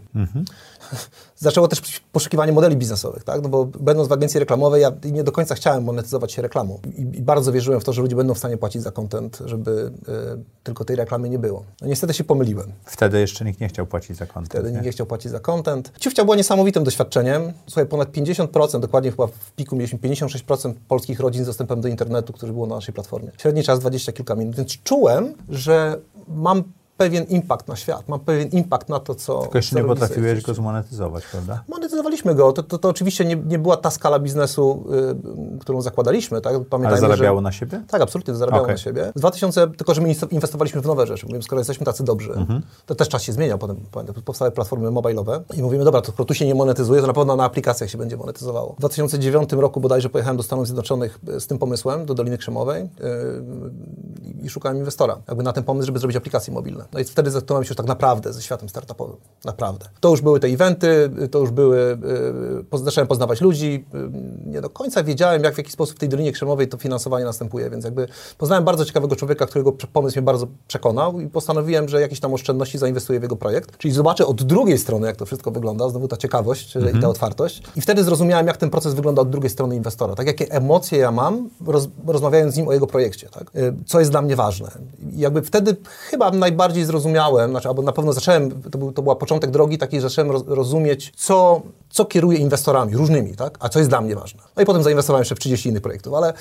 Zaczęło 1.36 1.68
też 1.68 2.00
poszukiwanie 2.12 2.52
modeli 2.52 2.76
biznesowych, 2.76 3.24
tak? 3.24 3.42
no 3.42 3.48
bo 3.48 3.64
będąc 3.64 4.08
w 4.08 4.12
agencji 4.12 4.40
reklamowej, 4.40 4.82
ja 4.82 4.92
nie 5.04 5.24
do 5.24 5.32
końca 5.32 5.54
chciałem 5.54 5.84
monetyzować 5.84 6.32
się 6.32 6.42
reklamą 6.42 6.78
I, 6.96 7.00
i 7.00 7.22
bardzo 7.22 7.52
wierzyłem 7.52 7.80
w 7.80 7.84
to, 7.84 7.92
że 7.92 8.02
ludzie 8.02 8.16
będą 8.16 8.34
w 8.34 8.38
stanie 8.38 8.56
płacić 8.56 8.82
za 8.82 8.90
content, 8.90 9.38
żeby 9.44 9.92
y, 10.08 10.44
tylko 10.62 10.84
tej 10.84 10.96
reklamy 10.96 11.28
nie 11.28 11.38
było. 11.38 11.64
No 11.80 11.88
niestety 11.88 12.14
się 12.14 12.24
pomyliłem. 12.24 12.72
Wtedy 12.84 13.20
jeszcze 13.20 13.44
nikt 13.44 13.60
nie 13.60 13.68
chciał 13.68 13.86
płacić 13.86 14.16
za 14.16 14.26
kontent. 14.26 14.50
Wtedy 14.50 14.68
nie? 14.68 14.72
nikt 14.72 14.86
nie 14.86 14.92
chciał 14.92 15.06
płacić 15.06 15.32
za 15.32 15.40
content. 15.40 15.92
Ciufcia 16.00 16.24
była 16.24 16.36
niesamowitym 16.36 16.84
doświadczeniem. 16.84 17.52
Słuchaj, 17.66 17.86
ponad 17.86 18.12
50%, 18.12 18.80
dokładnie 18.80 19.10
chyba 19.10 19.26
w 19.26 19.52
piku 19.56 19.76
mieliśmy 19.76 19.98
56% 19.98 20.74
polskich 20.88 21.20
rodzin 21.20 21.44
z 21.44 21.46
dostępem 21.46 21.80
do 21.80 21.88
internetu, 21.88 22.32
który 22.32 22.52
było 22.52 22.66
na 22.66 22.74
naszej 22.74 22.94
platformie. 22.94 23.30
Średni 23.38 23.62
czas 23.62 23.80
20 23.80 24.12
kilka 24.12 24.34
minut, 24.34 24.56
więc 24.56 24.82
czułem, 24.82 25.34
że 25.48 25.98
mam 26.28 26.64
pewien 26.96 27.24
impact 27.24 27.68
na 27.68 27.76
świat, 27.76 28.08
mam 28.08 28.20
pewien 28.20 28.48
impact 28.48 28.88
na 28.88 29.00
to, 29.00 29.14
co... 29.14 29.40
Tylko 29.40 29.58
jeszcze 29.58 29.76
nie 29.76 29.84
potrafiłeś 29.84 30.42
go 30.42 30.54
zmonetyzować, 30.54 31.24
prawda? 31.32 31.62
Monetyzowaliśmy 31.68 32.34
go. 32.34 32.52
To, 32.52 32.62
to, 32.62 32.78
to 32.78 32.88
oczywiście 32.88 33.24
nie, 33.24 33.36
nie 33.36 33.58
była 33.58 33.76
ta 33.76 33.90
skala 33.90 34.18
biznesu, 34.18 34.84
y, 35.56 35.58
którą 35.58 35.82
zakładaliśmy, 35.82 36.40
tak? 36.40 36.54
Ale 36.54 36.64
Pamiętajmy, 36.64 37.00
zarabiało 37.00 37.38
że... 37.38 37.42
na 37.42 37.52
siebie? 37.52 37.82
Tak, 37.88 38.02
absolutnie, 38.02 38.34
zarabiało 38.34 38.62
Okej. 38.62 38.74
na 38.74 38.78
siebie. 38.78 39.12
W 39.16 39.18
2000, 39.18 39.68
tylko 39.76 39.94
że 39.94 40.00
my 40.00 40.14
inwestowaliśmy 40.30 40.80
w 40.80 40.86
nowe 40.86 41.06
rzeczy. 41.06 41.26
Mówimy, 41.26 41.42
skoro 41.42 41.60
jesteśmy 41.60 41.86
tacy 41.86 42.04
dobrzy, 42.04 42.32
Mhm. 42.32 42.62
to 42.86 42.94
też 42.94 43.08
czas 43.08 43.22
się 43.22 43.32
zmieniał. 43.32 43.58
Potem 43.58 43.76
powstały 44.24 44.50
platformy 44.50 44.90
mobilowe 44.90 45.42
i 45.56 45.62
mówimy, 45.62 45.84
dobra, 45.84 46.00
to 46.00 46.12
skoro 46.12 46.24
tu 46.24 46.34
się 46.34 46.46
nie 46.46 46.54
monetyzuje, 46.54 47.00
to 47.00 47.06
na 47.06 47.12
pewno 47.12 47.36
na 47.36 47.44
aplikacjach 47.44 47.90
się 47.90 47.98
będzie 47.98 48.16
monetyzowało. 48.16 48.72
W 48.72 48.78
2009 48.78 49.52
roku 49.52 49.80
bodajże 49.80 50.08
pojechałem 50.10 50.36
do 50.36 50.42
Stanów 50.42 50.66
Zjednoczonych 50.66 51.18
y, 51.28 51.40
z 51.40 51.46
tym 51.46 51.58
pomysłem, 51.58 52.06
do 52.06 52.14
Doliny 52.14 52.38
Krzemowej 52.38 52.82
yy, 52.82 54.42
i 54.42 54.48
szukałem 54.48 54.78
inwestora, 54.78 55.18
jakby 55.28 55.42
na 55.42 55.52
ten 55.52 55.64
pomysł, 55.64 55.86
żeby 55.86 55.98
zrobić 55.98 56.16
aplikacje 56.16 56.54
mobilne. 56.54 56.83
No 56.92 57.00
i 57.00 57.04
wtedy 57.04 57.30
zetknąłem 57.30 57.64
się 57.64 57.68
już 57.68 57.76
tak 57.76 57.86
naprawdę 57.86 58.32
ze 58.32 58.42
światem 58.42 58.68
startupowym. 58.68 59.16
Naprawdę. 59.44 59.86
To 60.00 60.10
już 60.10 60.20
były 60.20 60.40
te 60.40 60.46
eventy, 60.46 61.10
to 61.30 61.38
już 61.38 61.50
były, 61.50 61.98
yy, 62.56 62.64
poz- 62.70 62.84
zacząłem 62.84 63.08
poznawać 63.08 63.40
ludzi. 63.40 63.84
Yy, 63.94 64.10
nie 64.46 64.60
do 64.60 64.70
końca 64.70 65.04
wiedziałem, 65.04 65.44
jak 65.44 65.54
w 65.54 65.58
jaki 65.58 65.72
sposób 65.72 65.96
w 65.96 65.98
tej 65.98 66.08
Dolinie 66.08 66.32
Krzemowej 66.32 66.68
to 66.68 66.78
finansowanie 66.78 67.24
następuje, 67.24 67.70
więc 67.70 67.84
jakby 67.84 68.08
poznałem 68.38 68.64
bardzo 68.64 68.84
ciekawego 68.84 69.16
człowieka, 69.16 69.46
którego 69.46 69.72
pomysł 69.72 70.18
mnie 70.18 70.22
bardzo 70.22 70.46
przekonał 70.68 71.20
i 71.20 71.28
postanowiłem, 71.28 71.88
że 71.88 72.00
jakieś 72.00 72.20
tam 72.20 72.34
oszczędności 72.34 72.78
zainwestuję 72.78 73.20
w 73.20 73.22
jego 73.22 73.36
projekt. 73.36 73.78
Czyli 73.78 73.94
zobaczę 73.94 74.26
od 74.26 74.42
drugiej 74.42 74.78
strony, 74.78 75.06
jak 75.06 75.16
to 75.16 75.26
wszystko 75.26 75.50
wygląda, 75.50 75.88
znowu 75.88 76.08
ta 76.08 76.16
ciekawość 76.16 76.74
yy, 76.74 76.92
i 76.98 77.00
ta 77.00 77.08
otwartość. 77.08 77.62
I 77.76 77.80
wtedy 77.80 78.04
zrozumiałem, 78.04 78.46
jak 78.46 78.56
ten 78.56 78.70
proces 78.70 78.94
wygląda 78.94 79.22
od 79.22 79.30
drugiej 79.30 79.50
strony 79.50 79.76
inwestora. 79.76 80.14
Tak, 80.14 80.26
jakie 80.26 80.50
emocje 80.50 80.98
ja 80.98 81.12
mam, 81.12 81.48
roz, 81.66 81.88
rozmawiając 82.06 82.54
z 82.54 82.56
nim 82.56 82.68
o 82.68 82.72
jego 82.72 82.86
projekcie, 82.86 83.28
tak? 83.28 83.56
Y, 83.56 83.74
co 83.86 83.98
jest 83.98 84.10
dla 84.10 84.22
mnie 84.22 84.36
ważne. 84.36 84.70
I 85.12 85.18
jakby 85.18 85.42
wtedy 85.42 85.76
chyba 86.10 86.30
najbardziej 86.30 86.73
zrozumiałem, 86.82 87.50
znaczy, 87.50 87.68
albo 87.68 87.82
na 87.82 87.92
pewno 87.92 88.12
zacząłem, 88.12 88.62
to 88.62 88.78
był, 88.78 88.92
to 88.92 89.02
była 89.02 89.16
początek 89.16 89.50
drogi 89.50 89.78
takiej, 89.78 90.00
że 90.00 90.08
zacząłem 90.08 90.30
roz, 90.30 90.42
rozumieć, 90.46 91.12
co, 91.16 91.62
co 91.90 92.04
kieruje 92.04 92.38
inwestorami, 92.38 92.96
różnymi, 92.96 93.36
tak? 93.36 93.56
a 93.60 93.68
co 93.68 93.78
jest 93.78 93.90
dla 93.90 94.00
mnie 94.00 94.16
ważne. 94.16 94.42
No 94.56 94.62
i 94.62 94.66
potem 94.66 94.82
zainwestowałem 94.82 95.20
jeszcze 95.20 95.34
w 95.34 95.38
30 95.38 95.68
innych 95.68 95.82
projektów, 95.82 96.14
ale 96.14 96.32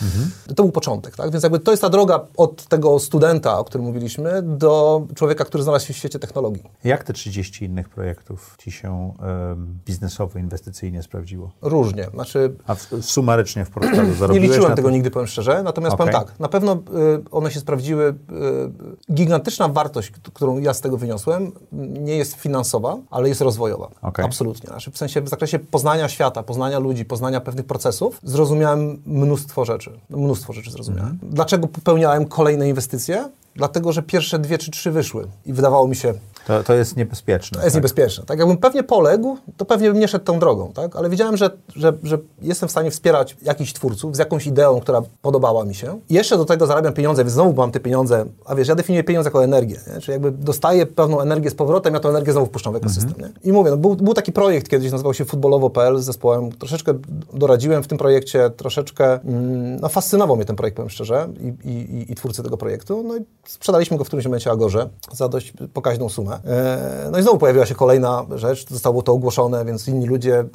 to 0.56 0.64
był 0.64 0.72
początek. 0.72 1.16
Tak? 1.16 1.32
Więc 1.32 1.44
jakby 1.44 1.60
to 1.60 1.72
jest 1.72 1.82
ta 1.82 1.90
droga 1.90 2.20
od 2.38 2.66
tego 2.66 3.00
studenta, 3.00 3.60
o 3.60 3.64
którym 3.64 3.86
mówiliśmy, 3.88 4.42
do 4.42 5.02
człowieka, 5.16 5.46
który 5.46 5.64
znalazł 5.64 5.86
się 5.86 5.94
w 5.94 5.98
świecie 5.98 6.20
technologii. 6.20 6.64
Jak 6.84 7.04
te 7.04 7.14
30 7.14 7.66
innych 7.66 7.90
projektów 7.90 8.56
ci 8.60 8.72
się 8.72 9.14
em, 9.52 9.80
biznesowo, 9.86 10.40
inwestycyjnie 10.40 11.04
sprawdziło? 11.04 11.52
Różnie. 11.62 12.08
Znaczy, 12.14 12.56
A 12.68 12.76
w, 12.76 12.88
sumarycznie 13.02 13.66
w 13.66 13.70
portfelu 13.70 14.08
Nie 14.14 14.14
zarobiłeś 14.14 14.50
liczyłem 14.50 14.70
na 14.70 14.76
tego 14.76 14.88
to? 14.88 14.94
nigdy, 14.94 15.12
powiem 15.12 15.28
szczerze. 15.28 15.64
Natomiast 15.64 15.94
Okej. 15.94 16.08
powiem 16.08 16.28
tak, 16.28 16.40
na 16.40 16.48
pewno 16.48 16.74
y, 16.74 16.78
one 17.32 17.52
się 17.52 17.60
sprawdziły. 17.60 18.16
Y, 19.10 19.14
gigantyczna 19.14 19.68
wartość, 19.68 20.12
którą 20.32 20.60
ja 20.60 20.74
z 20.74 20.82
tego 20.82 20.98
wyniosłem, 20.98 21.52
nie 22.00 22.18
jest 22.18 22.34
finansowa, 22.34 22.98
ale 23.12 23.30
jest 23.30 23.42
rozwojowa. 23.42 23.90
Okej. 24.02 24.26
Absolutnie. 24.26 24.68
Znaczy, 24.68 24.92
w 24.92 24.98
sensie 24.98 25.22
w 25.22 25.30
zakresie 25.30 25.60
poznania 25.60 26.10
świata, 26.10 26.44
poznania 26.44 26.80
ludzi, 26.80 27.06
poznania 27.06 27.42
pewnych 27.42 27.66
procesów, 27.66 28.20
zrozumiałem 28.24 29.02
mnóstwo 29.06 29.66
rzeczy. 29.66 30.00
Mnóstwo 30.10 30.54
rzeczy 30.54 30.72
zrozumiałem. 30.72 31.12
Mhm. 31.12 31.32
Dlaczego 31.34 31.68
popełniałem 31.68 32.26
kolejne 32.26 32.70
inwestycje? 32.70 33.30
Dlatego, 33.56 33.94
że 33.94 34.04
pierwsze 34.04 34.40
dwie 34.40 34.58
czy 34.58 34.72
trzy 34.72 34.92
wyszły 34.92 35.28
i 35.46 35.54
wydawało 35.54 35.88
mi 35.88 35.96
się, 35.96 36.14
To, 36.48 36.64
to 36.64 36.74
jest 36.74 36.98
niebezpieczne. 36.98 37.58
to 37.58 37.64
jest 37.64 37.74
tak? 37.74 37.82
niebezpieczne. 37.82 38.24
Tak, 38.26 38.40
jakbym 38.40 38.58
pewnie 38.58 38.84
poległ, 38.84 39.38
to 39.58 39.66
pewnie 39.66 39.90
bym 39.90 40.00
nie 40.00 40.08
szedł 40.08 40.26
tą 40.26 40.40
drogą, 40.40 40.72
tak? 40.74 40.96
Ale 40.96 41.10
wiedziałem, 41.10 41.38
że, 41.38 41.50
że, 41.76 41.94
że 42.04 42.18
jestem 42.42 42.70
w 42.70 42.72
stanie 42.72 42.92
wspierać 42.92 43.38
jakichś 43.42 43.74
twórców 43.74 44.16
z 44.16 44.20
jakąś 44.20 44.48
ideą, 44.48 44.80
która 44.80 45.02
podobała 45.22 45.66
mi 45.66 45.76
się. 45.76 46.00
I 46.10 46.14
jeszcze 46.14 46.38
do 46.38 46.46
tego 46.46 46.68
zarabiam 46.68 46.94
pieniądze, 46.94 47.24
więc 47.24 47.34
znowu 47.34 47.54
mam 47.54 47.72
te 47.72 47.80
pieniądze. 47.80 48.26
A 48.46 48.56
wiesz, 48.56 48.68
ja 48.68 48.76
definiuję 48.76 49.04
pieniądze 49.04 49.28
jako 49.28 49.44
energię, 49.44 49.80
nie? 49.94 50.02
Czyli 50.02 50.12
jakby 50.12 50.32
dostaję 50.32 50.86
pewną 50.86 51.22
energię 51.22 51.50
z 51.50 51.56
powrotem, 51.56 51.94
ja 51.94 52.00
tę 52.00 52.10
energię 52.10 52.32
znowu 52.32 52.48
wpuszczam 52.48 52.74
w 52.74 52.76
ekosystem, 52.76 53.14
nie? 53.20 53.30
I 53.44 53.52
mówię, 53.52 53.72
no, 53.72 53.78
był, 53.78 53.96
był 53.96 54.14
taki 54.14 54.32
projekt 54.32 54.70
kiedyś, 54.70 54.92
nazywał 54.92 55.14
się 55.14 55.26
futbolowo.pl 55.26 55.98
z 55.98 56.06
zespołem. 56.06 56.52
Troszeczkę 56.52 56.94
doradziłem 57.34 57.84
w 57.84 57.88
tym 57.88 57.98
projekcie, 57.98 58.50
troszeczkę, 58.50 59.20
mm, 59.22 59.80
no 59.80 59.90
fascynował 59.90 60.36
mnie 60.36 60.46
ten 60.46 60.56
projekt, 60.56 60.76
powiem 60.76 60.90
szczerze, 60.90 61.30
i, 61.40 61.70
i, 61.70 61.98
i, 61.98 62.12
i 62.12 62.16
twórcy 62.16 62.44
tego 62.44 62.58
projektu. 62.58 63.04
No 63.08 63.18
i 63.18 63.20
sprzedaliśmy 63.48 63.98
go 63.98 64.04
w 64.04 64.08
którymś 64.08 64.26
momencie 64.26 64.52
Agorze 64.52 64.90
za 65.12 65.30
dość 65.30 65.54
pokaźną 65.74 66.10
sumę. 66.10 66.33
E, 66.46 67.10
No 67.12 67.20
i 67.20 67.22
znowu 67.22 67.38
pojawiła 67.38 67.66
się 67.66 67.76
kolejna 67.76 68.26
rzecz, 68.36 68.70
zostało 68.70 69.02
to 69.02 69.12
ogłoszone, 69.14 69.66
więc 69.66 69.88
inni 69.88 70.06
ludzie 70.08 70.40
y, 70.40 70.46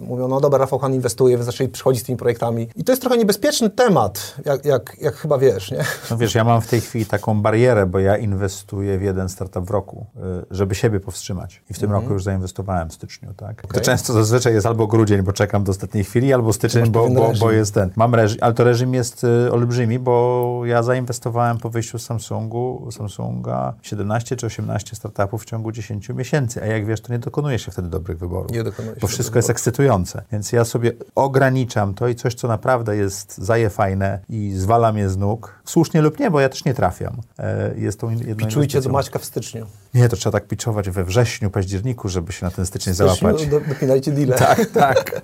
mówią, 0.00 0.28
no 0.28 0.40
dobra, 0.40 0.58
Rafał 0.58 0.78
Han 0.78 0.94
inwestuje, 0.94 1.36
więc 1.36 1.46
zaczęli 1.46 1.68
przychodzić 1.70 2.02
z 2.02 2.06
tymi 2.06 2.18
projektami. 2.18 2.68
I 2.76 2.84
to 2.84 2.92
jest 2.92 3.02
trochę 3.02 3.18
niebezpieczny 3.18 3.70
temat, 3.70 4.34
jak, 4.44 4.64
jak, 4.64 4.96
jak 5.00 5.14
chyba 5.16 5.38
wiesz, 5.38 5.70
nie? 5.70 5.84
No 6.10 6.16
wiesz, 6.16 6.34
ja 6.34 6.44
mam 6.44 6.60
w 6.60 6.66
tej 6.66 6.80
chwili 6.80 7.06
taką 7.06 7.42
barierę, 7.42 7.86
bo 7.86 7.98
ja 7.98 8.16
inwestuję 8.16 8.98
w 8.98 9.02
jeden 9.02 9.28
startup 9.28 9.64
w 9.66 9.70
roku, 9.70 10.06
y, 10.16 10.20
żeby 10.50 10.74
siebie 10.74 11.00
powstrzymać. 11.00 11.62
I 11.70 11.74
w 11.74 11.78
tym 11.78 11.92
roku 11.92 12.12
już 12.12 12.22
zainwestowałem 12.24 12.90
w 12.90 12.92
styczniu, 12.94 13.28
tak? 13.28 13.36
To 13.56 13.62
Mhm. 13.66 13.70
Okej. 13.70 13.82
często 13.82 14.12
zazwyczaj 14.12 14.54
jest 14.54 14.66
albo 14.66 14.86
grudzień, 14.86 15.22
bo 15.22 15.32
czekam 15.32 15.64
do 15.64 15.70
ostatniej 15.70 16.04
chwili, 16.04 16.32
albo 16.32 16.52
styczeń, 16.52 16.90
bo, 16.90 17.08
bo, 17.08 17.32
bo 17.40 17.50
jest 17.52 17.74
ten. 17.74 17.90
Mam 17.96 18.14
reżim, 18.14 18.38
ale 18.40 18.54
to 18.54 18.64
reżim 18.64 18.94
jest 18.94 19.24
y, 19.24 19.52
olbrzymi, 19.52 19.98
bo 19.98 20.60
ja 20.64 20.82
zainwestowałem 20.82 21.58
po 21.58 21.70
wyjściu 21.70 21.98
z 21.98 22.04
Samsungu, 22.04 22.88
Samsunga 22.90 23.74
17 23.82 24.36
czy 24.36 24.46
18 24.46 24.96
startupów 24.96 25.06
w 25.38 25.44
ciągu 25.44 25.72
10 25.72 26.08
miesięcy, 26.08 26.62
a 26.62 26.66
jak 26.66 26.86
wiesz, 26.86 27.00
to 27.00 27.12
nie 27.12 27.18
dokonuje 27.18 27.58
się 27.58 27.70
wtedy 27.70 27.88
dobrych 27.88 28.18
wyborów. 28.18 28.50
Nie 28.50 28.64
dokonuje 28.64 28.94
się 28.94 29.00
Bo 29.00 29.06
wszystko 29.06 29.32
dobrych 29.32 29.38
jest 29.38 29.50
ekscytujące. 29.50 30.22
Więc 30.32 30.52
ja 30.52 30.64
sobie 30.64 30.92
ograniczam 31.14 31.94
to 31.94 32.08
i 32.08 32.14
coś, 32.14 32.34
co 32.34 32.48
naprawdę 32.48 32.96
jest 32.96 33.38
zaje 33.38 33.70
fajne 33.70 34.18
i 34.28 34.52
zwala 34.56 34.92
mnie 34.92 35.08
z 35.08 35.16
nóg, 35.16 35.62
słusznie 35.64 36.02
lub 36.02 36.18
nie, 36.18 36.30
bo 36.30 36.40
ja 36.40 36.48
też 36.48 36.64
nie 36.64 36.74
trafiam. 36.74 37.16
E, 37.38 37.74
Jest 37.76 38.00
tą 38.00 38.10
jedną 38.10 38.48
Czujcie 38.48 38.80
do. 38.80 38.90
Maćka 38.90 39.18
w 39.18 39.24
styczniu. 39.24 39.66
Nie, 39.94 40.08
to 40.08 40.16
trzeba 40.16 40.32
tak 40.32 40.48
piczować 40.48 40.90
we 40.90 41.04
wrześniu, 41.04 41.50
październiku, 41.50 42.08
żeby 42.08 42.32
się 42.32 42.44
na 42.44 42.50
ten 42.50 42.66
styczeń 42.66 42.94
styczniu 42.94 43.18
załapać. 43.18 43.46
do, 43.46 43.60
dopinajcie 43.60 44.12
deale. 44.12 44.36
Tak, 44.36 44.66
tak. 44.66 45.10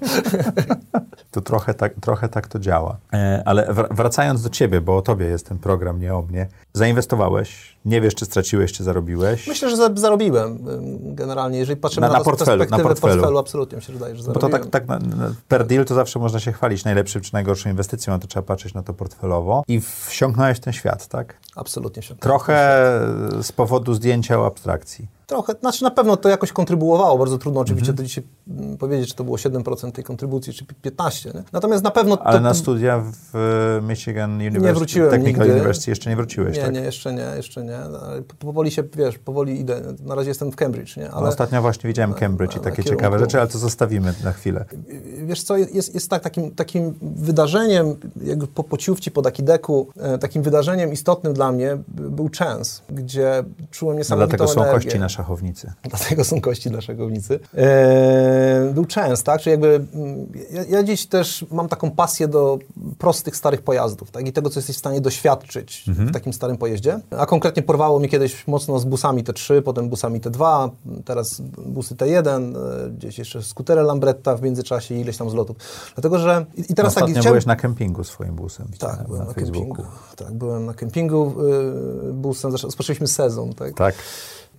To 1.32 1.40
trochę 1.40 1.74
tak, 1.74 1.94
trochę 2.00 2.28
tak 2.28 2.48
to 2.48 2.58
działa. 2.58 2.96
E, 3.12 3.42
ale 3.46 3.66
wr- 3.66 3.94
wracając 3.94 4.42
do 4.42 4.48
ciebie, 4.50 4.80
bo 4.80 4.96
o 4.96 5.02
tobie 5.02 5.26
jest 5.26 5.46
ten 5.48 5.58
program, 5.58 6.00
nie 6.00 6.14
o 6.14 6.22
mnie. 6.22 6.48
Zainwestowałeś, 6.72 7.76
nie 7.84 8.00
wiesz, 8.00 8.14
czy 8.14 8.24
straciłeś, 8.24 8.72
czy 8.72 8.84
zarobiłeś. 8.84 9.46
Myślę, 9.48 9.70
że 9.70 9.76
za- 9.76 9.90
zarobiłem 9.94 10.58
generalnie, 11.00 11.58
jeżeli 11.58 11.80
patrzymy 11.80 12.06
Na- 12.06 12.12
na, 12.12 12.18
na 12.18 12.24
portfelu, 12.24 12.64
na 12.70 12.78
portfelu. 12.78 13.12
portfelu, 13.14 13.38
absolutnie 13.38 13.76
mi 13.76 13.82
się 13.82 13.92
wydaje, 13.92 14.16
że 14.16 14.22
Bo 14.22 14.32
to 14.32 14.40
zarobiłem. 14.40 14.70
tak, 14.70 14.86
tak 14.88 15.00
per 15.48 15.66
deal 15.66 15.84
to 15.84 15.94
zawsze 15.94 16.18
można 16.18 16.40
się 16.40 16.52
chwalić 16.52 16.84
najlepszym 16.84 17.22
czy 17.22 17.32
najgorszą 17.34 17.70
inwestycją, 17.70 18.14
a 18.14 18.18
to 18.18 18.26
trzeba 18.26 18.46
patrzeć 18.46 18.74
na 18.74 18.82
to 18.82 18.94
portfelowo. 18.94 19.62
I 19.68 19.80
wsiąknąłeś 19.80 20.56
w 20.58 20.60
ten 20.60 20.72
świat, 20.72 21.08
tak? 21.08 21.34
Absolutnie 21.56 22.02
się. 22.02 22.14
Trochę 22.16 22.88
z 23.42 23.52
powodu 23.52 23.94
zdjęcia 23.94 24.40
o 24.40 24.46
abstrakcji. 24.46 25.08
Trochę, 25.26 25.52
znaczy 25.60 25.84
na 25.84 25.90
pewno 25.90 26.16
to 26.16 26.28
jakoś 26.28 26.52
kontrybuowało, 26.52 27.18
bardzo 27.18 27.38
trudno 27.38 27.60
oczywiście 27.60 27.90
Mhm. 27.90 27.96
to 27.96 28.02
dzisiaj 28.08 28.24
mm, 28.48 28.76
powiedzieć, 28.78 29.08
czy 29.08 29.14
to 29.14 29.24
było 29.24 29.36
7% 29.36 29.92
tej 29.92 30.04
kontrybucji, 30.04 30.52
czy 30.52 30.64
15%. 30.64 31.34
Nie? 31.34 31.42
Natomiast 31.52 31.84
na 31.84 31.90
pewno 31.90 32.16
to, 32.16 32.26
Ale 32.26 32.40
na 32.40 32.54
studia 32.54 33.02
w 33.32 33.36
e, 33.36 33.82
Michigan 33.82 34.30
University, 34.34 34.66
nie 34.66 34.74
wróciłem 34.74 35.10
Technical 35.10 35.40
nigdy. 35.42 35.52
University 35.54 35.90
jeszcze 35.90 36.10
nie 36.10 36.16
wróciłeś, 36.16 36.56
Nie, 36.56 36.62
tak? 36.62 36.74
nie, 36.74 36.80
jeszcze 36.80 37.12
nie, 37.14 37.26
jeszcze 37.36 37.64
nie. 37.64 37.78
Powoli 38.38 38.70
się, 38.70 38.82
wiesz, 38.96 39.18
powoli 39.18 39.60
idę. 39.60 39.80
Na 40.04 40.14
razie 40.14 40.28
jestem 40.28 40.52
w 40.52 40.56
Cambridge, 40.56 40.96
nie? 40.96 41.04
No, 41.08 41.10
Ale 41.16 41.28
ostatnio 41.28 41.62
właśnie 41.62 41.88
widziałem 41.88 42.14
Cambridge 42.14 42.56
i 42.56 42.60
takie 42.60 42.76
kierunku. 42.76 42.90
ciekawe 42.90 43.18
rzeczy, 43.18 43.38
ale 43.40 43.48
to 43.48 43.58
zostawimy 43.58 44.14
na 44.24 44.32
chwilę. 44.32 44.64
wiesz 45.24 45.42
co, 45.42 45.56
jest, 45.56 45.94
jest 45.94 46.10
tak, 46.10 46.22
takim, 46.22 46.50
takim 46.50 46.94
wydarzeniem, 47.02 47.96
jakby 48.22 48.46
po 48.46 48.64
pociówci, 48.64 49.10
po 49.10 49.22
Dakideku, 49.22 49.88
e, 50.00 50.18
takim 50.18 50.42
wydarzeniem 50.42 50.92
istotnym 50.92 51.32
dla 51.32 51.41
mnie 51.52 51.76
b- 51.88 52.10
był 52.10 52.30
Chance, 52.38 52.82
gdzie 52.90 53.44
czułem 53.70 53.98
niesamowitą 53.98 54.28
dlatego 54.36 54.52
są 54.54 54.62
energię. 54.62 54.84
kości 54.84 54.98
na 55.00 55.08
szachownicy. 55.08 55.72
Dlatego 55.90 56.24
są 56.24 56.40
kości 56.40 56.70
dla 56.70 56.80
szachownicy. 56.80 57.40
E, 57.54 58.70
był 58.74 58.84
częst, 58.84 59.26
tak? 59.26 59.40
Czyli 59.40 59.50
jakby 59.50 59.84
mm, 59.94 60.26
ja, 60.52 60.64
ja 60.68 60.82
dziś 60.82 61.06
też 61.06 61.46
mam 61.50 61.68
taką 61.68 61.90
pasję 61.90 62.28
do 62.28 62.58
prostych, 62.98 63.36
starych 63.36 63.62
pojazdów, 63.62 64.10
tak? 64.10 64.26
I 64.28 64.32
tego, 64.32 64.50
co 64.50 64.58
jesteś 64.58 64.76
w 64.76 64.78
stanie 64.78 65.00
doświadczyć 65.00 65.84
w 65.88 66.12
takim 66.12 66.32
starym 66.32 66.56
pojeździe. 66.56 67.00
A 67.18 67.26
konkretnie 67.26 67.62
porwało 67.62 67.98
mnie 67.98 68.08
kiedyś 68.08 68.46
mocno 68.46 68.78
z 68.78 68.84
busami 68.84 69.24
T3, 69.24 69.62
potem 69.62 69.88
busami 69.88 70.20
T2, 70.20 70.70
teraz 71.04 71.40
busy 71.66 71.94
T1, 71.94 72.56
e, 72.86 72.90
gdzieś 72.90 73.18
jeszcze 73.18 73.42
skutery 73.42 73.82
Lambretta 73.82 74.36
w 74.36 74.42
międzyczasie 74.42 74.94
i 74.94 75.00
ileś 75.00 75.16
tam 75.16 75.30
zlotów. 75.30 75.56
Dlatego, 75.94 76.18
że... 76.18 76.46
I, 76.56 76.74
teraz 76.74 76.94
tak, 76.94 77.02
Ostatnio 77.04 77.20
chciałem- 77.20 77.32
byłeś 77.32 77.46
na 77.46 77.56
kempingu 77.56 78.04
swoim 78.04 78.34
busem. 78.34 78.66
tak, 78.78 79.06
byłem 79.06 79.26
na, 79.26 79.32
Facebooku. 79.32 79.52
kempingu. 79.64 79.82
Tak, 80.16 80.32
byłem 80.34 80.66
na 80.66 80.74
kempingu 80.74 81.31
y, 82.10 82.12
busem. 82.12 82.50
Zaczę- 82.52 82.66
Rozpoczęliśmy 82.66 83.06
sezon, 83.08 83.52
tak? 83.54 83.74
Tak. 83.74 83.94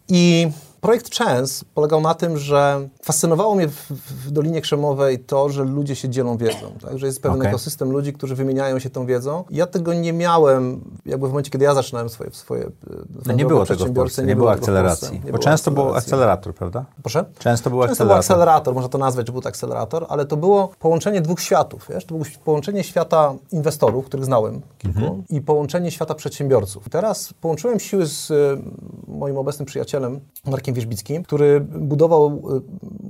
I 0.10 0.48
Projekt 0.84 1.16
Chance 1.16 1.66
polegał 1.74 2.02
na 2.02 2.14
tym, 2.14 2.38
że 2.38 2.90
fascynowało 3.02 3.56
mnie 3.56 3.68
w, 3.68 3.92
w 4.26 4.32
Dolinie 4.32 4.62
Krzemowej 4.62 5.20
to, 5.20 5.50
że 5.50 5.64
ludzie 5.64 5.96
się 5.96 6.10
dzielą 6.10 6.38
wiedzą, 6.38 6.74
tak? 6.82 6.98
że 6.98 7.06
jest 7.06 7.22
pewien 7.22 7.38
Okej. 7.38 7.50
ekosystem 7.50 7.92
ludzi, 7.92 8.14
którzy 8.14 8.36
wymieniają 8.36 8.80
się 8.80 8.90
tą 8.90 9.06
wiedzą. 9.06 9.44
Ja 9.50 9.68
tego 9.68 9.94
nie 9.94 10.14
miałem 10.14 10.82
jakby 11.06 11.28
w 11.28 11.30
momencie, 11.30 11.52
kiedy 11.52 11.66
ja 11.66 11.74
zaczynałem 11.74 12.10
swoje, 12.10 12.30
swoje 12.32 12.70
No 13.26 13.34
nie 13.34 13.46
było 13.46 13.66
tego 13.66 13.86
w 13.86 13.94
Polsce, 13.94 14.26
nie 14.26 14.36
było 14.36 14.52
akceleracji. 14.52 15.22
Bo 15.32 15.38
często 15.38 15.72
był 15.72 15.96
akcelerator, 15.96 16.56
prawda? 16.56 16.86
Proszę? 17.02 17.26
Często 17.40 17.70
był 17.70 17.80
Często 17.84 18.06
był 18.06 18.14
akcelerator. 18.14 18.20
akcelerator, 18.20 18.74
można 18.74 18.90
to 18.90 18.98
nazwać, 18.98 19.28
że 19.28 19.34
był 19.34 19.42
to 19.42 19.50
akcelerator, 19.50 20.06
ale 20.10 20.26
to 20.26 20.38
było 20.38 20.70
połączenie 20.80 21.22
dwóch 21.22 21.42
światów. 21.42 21.88
Wiesz? 21.90 22.06
To 22.06 22.16
było 22.16 22.26
połączenie 22.44 22.84
świata 22.84 23.34
inwestorów, 23.52 24.06
których 24.06 24.26
znałem 24.26 24.62
kilku, 24.78 25.00
Mhm. 25.00 25.24
i 25.30 25.42
połączenie 25.42 25.92
świata 25.92 26.16
przedsiębiorców. 26.16 26.90
Teraz 26.90 27.34
połączyłem 27.42 27.80
siły 27.80 28.06
z 28.06 28.32
y, 28.32 28.58
moim 29.08 29.38
obecnym 29.38 29.66
przyjacielem, 29.66 30.20
Markiem 30.46 30.73
Wierzbickim, 30.74 31.24
który 31.24 31.60
budował 31.62 32.44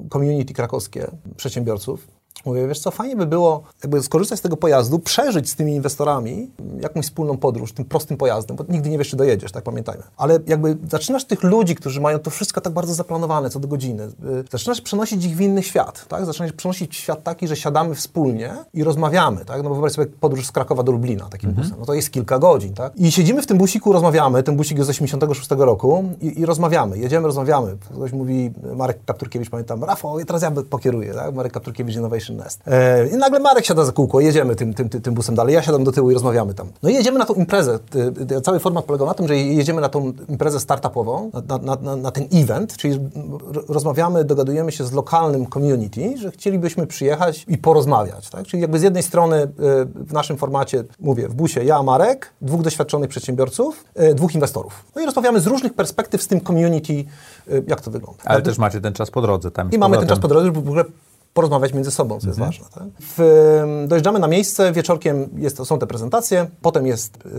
y, 0.06 0.10
community 0.10 0.54
krakowskie 0.54 1.08
przedsiębiorców. 1.38 2.08
Mówię, 2.46 2.68
wiesz 2.68 2.80
co, 2.80 2.92
fajnie 2.92 3.16
by 3.16 3.26
było 3.26 3.64
jakby 3.84 4.04
skorzystać 4.04 4.40
z 4.40 4.42
tego 4.42 4.58
pojazdu, 4.58 5.00
przeżyć 5.00 5.50
z 5.50 5.56
tymi 5.56 5.76
inwestorami 5.76 6.52
jakąś 6.80 7.06
wspólną 7.06 7.38
podróż, 7.38 7.74
tym 7.74 7.86
prostym 7.86 8.18
pojazdem, 8.18 8.58
bo 8.58 8.64
nigdy 8.70 8.90
nie 8.90 8.98
wiesz, 8.98 9.10
czy 9.10 9.16
dojedziesz, 9.18 9.52
tak 9.52 9.64
pamiętajmy. 9.64 10.04
Ale 10.18 10.40
jakby 10.48 10.78
zaczynasz 10.90 11.26
tych 11.26 11.44
ludzi, 11.44 11.76
którzy 11.76 12.02
mają 12.02 12.20
to 12.20 12.30
wszystko 12.30 12.62
tak 12.62 12.74
bardzo 12.74 12.94
zaplanowane 12.94 13.50
co 13.50 13.60
do 13.60 13.68
godziny, 13.68 14.04
y, 14.04 14.10
zaczynasz 14.52 14.82
przenosić 14.82 15.26
ich 15.26 15.36
w 15.36 15.42
inny 15.42 15.64
świat, 15.64 16.06
tak? 16.08 16.26
Zaczynasz 16.26 16.52
przenosić 16.52 16.96
świat 16.96 17.24
taki, 17.24 17.48
że 17.48 17.56
siadamy 17.56 17.96
wspólnie 17.96 18.54
i 18.74 18.84
rozmawiamy, 18.84 19.46
tak? 19.46 19.58
No 19.58 19.70
bo 19.70 19.76
wyobraź 19.76 19.94
sobie 19.94 20.08
podróż 20.20 20.46
z 20.46 20.52
Krakowa 20.52 20.84
do 20.84 20.92
Lublina 20.92 21.30
takim 21.30 21.52
busem, 21.52 21.76
no 21.80 21.86
to 21.86 21.94
jest 21.94 22.12
kilka 22.12 22.40
godzin, 22.40 22.74
tak? 22.74 22.98
I 22.98 23.12
siedzimy 23.12 23.42
w 23.42 23.48
tym 23.48 23.58
busiku, 23.58 23.94
rozmawiamy, 23.94 24.44
ten 24.44 24.56
busik 24.56 24.78
jest 24.78 24.88
z 24.88 24.90
86 24.90 25.50
roku 25.58 26.04
i, 26.22 26.40
i 26.40 26.46
rozmawiamy, 26.46 26.98
jedziemy, 26.98 27.28
rozmawiamy. 27.28 27.78
Ktoś 27.94 28.12
mówi, 28.12 28.52
Marek 28.76 29.06
Kapturkiewicz, 29.06 29.50
pamiętam, 29.50 29.84
Rafał, 29.84 30.26
teraz 30.26 30.42
ja 30.42 30.52
pokieruję, 30.52 31.14
tak? 31.14 31.36
Marek 31.36 31.54
Kapturkiewicz, 31.54 31.96
Innovation 31.96 32.33
Nest. 32.36 32.60
E, 32.68 33.08
I 33.08 33.18
nagle 33.18 33.40
Marek 33.40 33.66
siada 33.66 33.86
za 33.86 33.92
kółko, 33.92 34.20
jedziemy 34.20 34.56
tym, 34.56 34.74
tym, 34.74 34.90
tym, 34.90 35.14
busem 35.14 35.36
dalej, 35.36 35.56
ja 35.56 35.62
siadam 35.62 35.84
do 35.84 35.92
tyłu 35.92 36.12
i 36.12 36.14
rozmawiamy 36.14 36.54
tam. 36.54 36.68
No 36.84 36.90
i 36.90 36.94
jedziemy 36.94 37.20
na 37.20 37.26
tą 37.26 37.34
imprezę. 37.34 37.80
Y, 37.96 38.36
y, 38.38 38.42
Cały 38.42 38.60
format 38.60 38.86
polegał 38.86 39.08
na 39.08 39.14
tym, 39.14 39.28
że 39.28 39.38
jedziemy 39.38 39.82
na 39.82 39.90
tą 39.90 40.14
imprezę 40.30 40.60
startupową, 40.60 41.32
na, 41.48 41.58
na, 41.58 41.76
na, 41.76 41.96
na 41.96 42.12
ten 42.12 42.26
event, 42.34 42.78
czyli 42.78 43.00
rozmawiamy, 43.68 44.24
dogadujemy 44.24 44.72
się 44.72 44.84
z 44.84 44.92
lokalnym 44.92 45.48
community, 45.48 46.18
że 46.18 46.32
chcielibyśmy 46.32 46.88
przyjechać 46.88 47.46
i 47.48 47.58
porozmawiać. 47.58 48.30
Tak? 48.30 48.46
Czyli 48.46 48.62
jakby 48.62 48.80
z 48.80 48.82
jednej 48.82 49.04
strony 49.04 49.48
w 49.96 50.14
naszym 50.14 50.38
formacie, 50.38 50.84
mówię, 51.00 51.30
w 51.30 51.34
busie 51.34 51.64
ja, 51.64 51.84
Marek, 51.84 52.34
dwóch 52.42 52.62
doświadczonych 52.62 53.10
przedsiębiorców, 53.10 53.86
dwóch 54.16 54.36
inwestorów. 54.36 54.86
No 54.96 55.02
i 55.02 55.06
rozmawiamy 55.06 55.40
z 55.40 55.48
różnych 55.48 55.74
perspektyw 55.74 56.24
z 56.24 56.28
tym 56.28 56.42
community, 56.42 57.06
jak 57.68 57.82
to 57.82 57.92
wygląda. 57.92 58.24
Ale 58.26 58.42
też 58.42 58.58
macie 58.58 58.82
ten 58.82 58.94
czas 58.94 59.12
po 59.12 59.22
drodze. 59.22 59.52
Tam 59.52 59.72
I 59.72 59.78
mamy 59.78 59.98
ten 59.98 60.08
czas 60.08 60.20
po 60.20 60.28
drodze, 60.28 60.46
żeby 60.46 60.62
w 60.62 60.68
ogóle 60.68 60.84
porozmawiać 61.34 61.74
między 61.74 61.92
sobą, 61.92 62.20
co 62.20 62.28
jest 62.28 62.40
ważne. 62.40 62.66
Tak? 62.74 62.84
W, 63.00 63.84
dojeżdżamy 63.88 64.20
na 64.20 64.28
miejsce, 64.28 64.72
wieczorkiem 64.72 65.30
jest, 65.38 65.66
są 65.66 65.80
te 65.80 65.88
prezentacje, 65.88 66.48
potem 66.62 66.88
jest 66.88 67.16
y, 67.16 67.30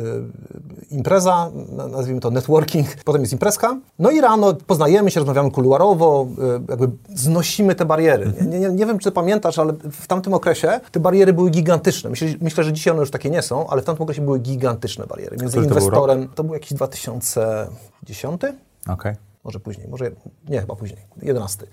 impreza, 0.91 1.51
na- 1.73 1.89
nazwijmy 1.89 2.21
to 2.21 2.31
networking, 2.31 2.87
potem 3.05 3.21
jest 3.21 3.33
imprezka. 3.33 3.81
No 3.99 4.11
i 4.11 4.21
rano 4.21 4.55
poznajemy 4.55 5.11
się, 5.11 5.21
rozmawiamy 5.21 5.51
kuluarowo, 5.51 6.27
y, 6.67 6.71
jakby 6.71 6.91
znosimy 7.15 7.75
te 7.75 7.85
bariery. 7.85 8.33
Nie, 8.41 8.47
nie, 8.47 8.59
nie, 8.59 8.69
nie 8.69 8.87
wiem, 8.87 8.99
czy 8.99 9.13
pamiętasz, 9.13 9.59
ale 9.59 9.73
w 9.93 10.07
tamtym 10.07 10.35
okresie 10.35 10.81
te 10.93 11.01
bariery 11.01 11.33
były 11.33 11.51
gigantyczne. 11.51 12.11
Myślę, 12.11 12.29
myślę, 12.41 12.65
że 12.65 12.73
dzisiaj 12.73 12.91
one 12.93 13.01
już 13.01 13.11
takie 13.11 13.31
nie 13.31 13.43
są, 13.43 13.67
ale 13.69 13.83
w 13.83 13.85
tamtym 13.85 14.03
okresie 14.03 14.23
były 14.23 14.39
gigantyczne 14.39 15.07
bariery. 15.07 15.37
Między 15.41 15.53
Który 15.59 15.67
to 15.67 15.75
był 15.75 15.79
inwestorem, 15.85 16.29
to 16.35 16.45
był 16.45 16.55
jakiś 16.55 16.75
2010? 16.75 18.41
Okej. 18.89 19.15
może 19.45 19.61
później, 19.61 19.89
może 19.89 20.11
nie, 20.49 20.61
chyba 20.61 20.77
później, 20.77 21.01
11. 21.23 21.67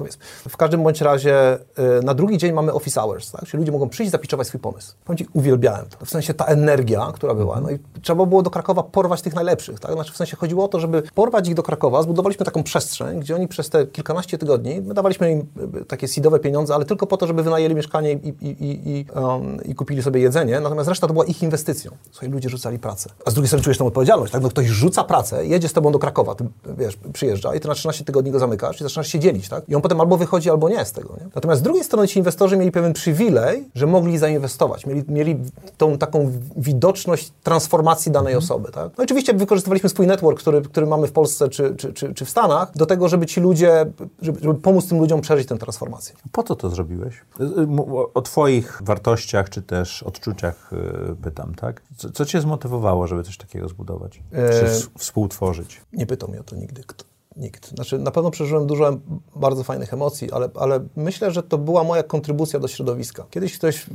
Powiedzmy. 0.00 0.22
W 0.48 0.56
każdym 0.56 0.82
bądź 0.82 1.00
razie 1.00 1.58
y, 2.00 2.02
na 2.02 2.14
drugi 2.14 2.38
dzień 2.38 2.52
mamy 2.52 2.72
office 2.72 3.00
hours, 3.00 3.30
tak? 3.30 3.44
czyli 3.44 3.58
ludzie 3.58 3.72
mogą 3.72 3.88
przyjść 3.88 4.12
zapiczować 4.12 4.46
swój 4.46 4.60
pomysł. 4.60 4.94
Powiem 5.04 5.28
uwielbiałem 5.32 5.86
to. 5.86 6.04
W 6.04 6.10
sensie 6.10 6.34
ta 6.34 6.44
energia, 6.44 7.10
która 7.14 7.34
była. 7.34 7.60
No 7.60 7.70
i 7.70 7.78
trzeba 8.02 8.26
było 8.26 8.42
do 8.42 8.50
Krakowa 8.50 8.82
porwać 8.82 9.22
tych 9.22 9.34
najlepszych. 9.34 9.80
Tak? 9.80 9.92
Znaczy 9.92 10.12
w 10.12 10.16
sensie 10.16 10.36
chodziło 10.36 10.64
o 10.64 10.68
to, 10.68 10.80
żeby 10.80 11.02
porwać 11.14 11.48
ich 11.48 11.54
do 11.54 11.62
Krakowa. 11.62 12.02
Zbudowaliśmy 12.02 12.44
taką 12.44 12.62
przestrzeń, 12.62 13.20
gdzie 13.20 13.34
oni 13.34 13.48
przez 13.48 13.70
te 13.70 13.86
kilkanaście 13.86 14.38
tygodni, 14.38 14.80
my 14.80 14.94
dawaliśmy 14.94 15.32
im 15.32 15.46
y, 15.80 15.84
takie 15.84 16.08
seedowe 16.08 16.38
pieniądze, 16.38 16.74
ale 16.74 16.84
tylko 16.84 17.06
po 17.06 17.16
to, 17.16 17.26
żeby 17.26 17.42
wynajęli 17.42 17.74
mieszkanie 17.74 18.12
i, 18.12 18.28
i, 18.28 18.48
i, 18.48 18.88
i, 18.90 19.06
um, 19.14 19.64
i 19.64 19.74
kupili 19.74 20.02
sobie 20.02 20.20
jedzenie, 20.20 20.60
natomiast 20.60 20.88
reszta 20.88 21.06
to 21.06 21.12
była 21.12 21.24
ich 21.24 21.42
inwestycją. 21.42 21.90
Słuchaj, 22.10 22.28
ludzie 22.28 22.48
rzucali 22.48 22.78
pracę. 22.78 23.10
A 23.24 23.30
z 23.30 23.34
drugiej 23.34 23.48
strony 23.48 23.64
czujesz 23.64 23.78
tą 23.78 23.86
odpowiedzialność, 23.86 24.32
tak? 24.32 24.42
No 24.42 24.48
ktoś 24.48 24.66
rzuca 24.66 25.04
pracę, 25.04 25.46
jedzie 25.46 25.68
z 25.68 25.72
tobą 25.72 25.92
do 25.92 25.98
Krakowa, 25.98 26.34
ty, 26.34 26.46
wiesz, 26.78 26.98
przyjeżdża 27.12 27.54
i 27.54 27.60
ty 27.60 27.68
na 27.68 27.74
13 27.74 28.04
tygodni 28.04 28.30
go 28.30 28.38
zamykasz 28.38 28.80
i 28.80 28.84
zaczynasz 28.84 29.08
się 29.08 29.18
dzielić, 29.18 29.48
tak? 29.48 29.68
I 29.68 29.74
on 29.74 29.82
potem 29.90 30.00
albo 30.00 30.16
wychodzi, 30.16 30.50
albo 30.50 30.68
nie 30.68 30.84
z 30.84 30.92
tego, 30.92 31.16
nie? 31.20 31.28
Natomiast 31.34 31.60
z 31.60 31.64
drugiej 31.64 31.84
strony 31.84 32.08
ci 32.08 32.18
inwestorzy 32.18 32.56
mieli 32.56 32.72
pewien 32.72 32.92
przywilej, 32.92 33.68
że 33.74 33.86
mogli 33.86 34.18
zainwestować, 34.18 34.86
mieli, 34.86 35.04
mieli 35.08 35.36
tą 35.78 35.98
taką 35.98 36.32
widoczność 36.56 37.32
transformacji 37.42 38.12
danej 38.12 38.36
osoby, 38.36 38.72
tak? 38.72 38.90
No 38.98 39.04
oczywiście 39.04 39.34
wykorzystywaliśmy 39.34 39.88
swój 39.88 40.06
network, 40.06 40.38
który, 40.38 40.62
który 40.62 40.86
mamy 40.86 41.06
w 41.06 41.12
Polsce 41.12 41.48
czy, 41.48 41.74
czy, 41.76 41.92
czy, 41.92 42.14
czy 42.14 42.24
w 42.24 42.30
Stanach, 42.30 42.72
do 42.76 42.86
tego, 42.86 43.08
żeby 43.08 43.26
ci 43.26 43.40
ludzie, 43.40 43.86
żeby, 44.22 44.40
żeby 44.40 44.54
pomóc 44.54 44.88
tym 44.88 44.98
ludziom 44.98 45.20
przeżyć 45.20 45.48
tę 45.48 45.58
transformację. 45.58 46.14
Po 46.32 46.42
co 46.42 46.56
to 46.56 46.70
zrobiłeś? 46.70 47.14
Y, 47.40 47.44
y, 47.44 47.66
O, 48.14 48.22
Twoich 48.22 48.78
wartościach, 48.84 49.50
czy 49.50 49.62
też 49.62 50.02
odczuciach 50.02 50.72
y, 50.72 51.16
pytam, 51.22 51.54
tak? 51.54 51.82
Co, 51.96 52.10
co 52.10 52.24
Cię 52.24 52.40
zmotywowało, 52.40 53.06
żeby 53.06 53.22
coś 53.22 53.36
takiego 53.36 53.68
zbudować? 53.68 54.22
E, 54.32 54.50
Czy 54.50 54.66
s- 54.66 54.88
współtworzyć? 54.98 55.80
Nie 55.92 56.06
pytał 56.06 56.28
mnie 56.28 56.40
o 56.40 56.42
to 56.44 56.56
nigdy. 56.56 56.82
Kto, 56.86 57.04
nikt. 57.36 57.68
Znaczy, 57.68 57.98
na 57.98 58.10
pewno 58.10 58.30
przeżyłem 58.30 58.66
dużo 58.66 58.98
bardzo 59.36 59.64
fajnych 59.64 59.92
emocji, 59.94 60.32
ale, 60.32 60.48
ale 60.54 60.80
myślę, 60.96 61.30
że 61.30 61.42
to 61.42 61.58
była 61.58 61.84
moja 61.84 62.02
kontrybucja 62.02 62.58
do 62.60 62.68
środowiska. 62.68 63.24
Kiedyś 63.30 63.58
ktoś... 63.58 63.86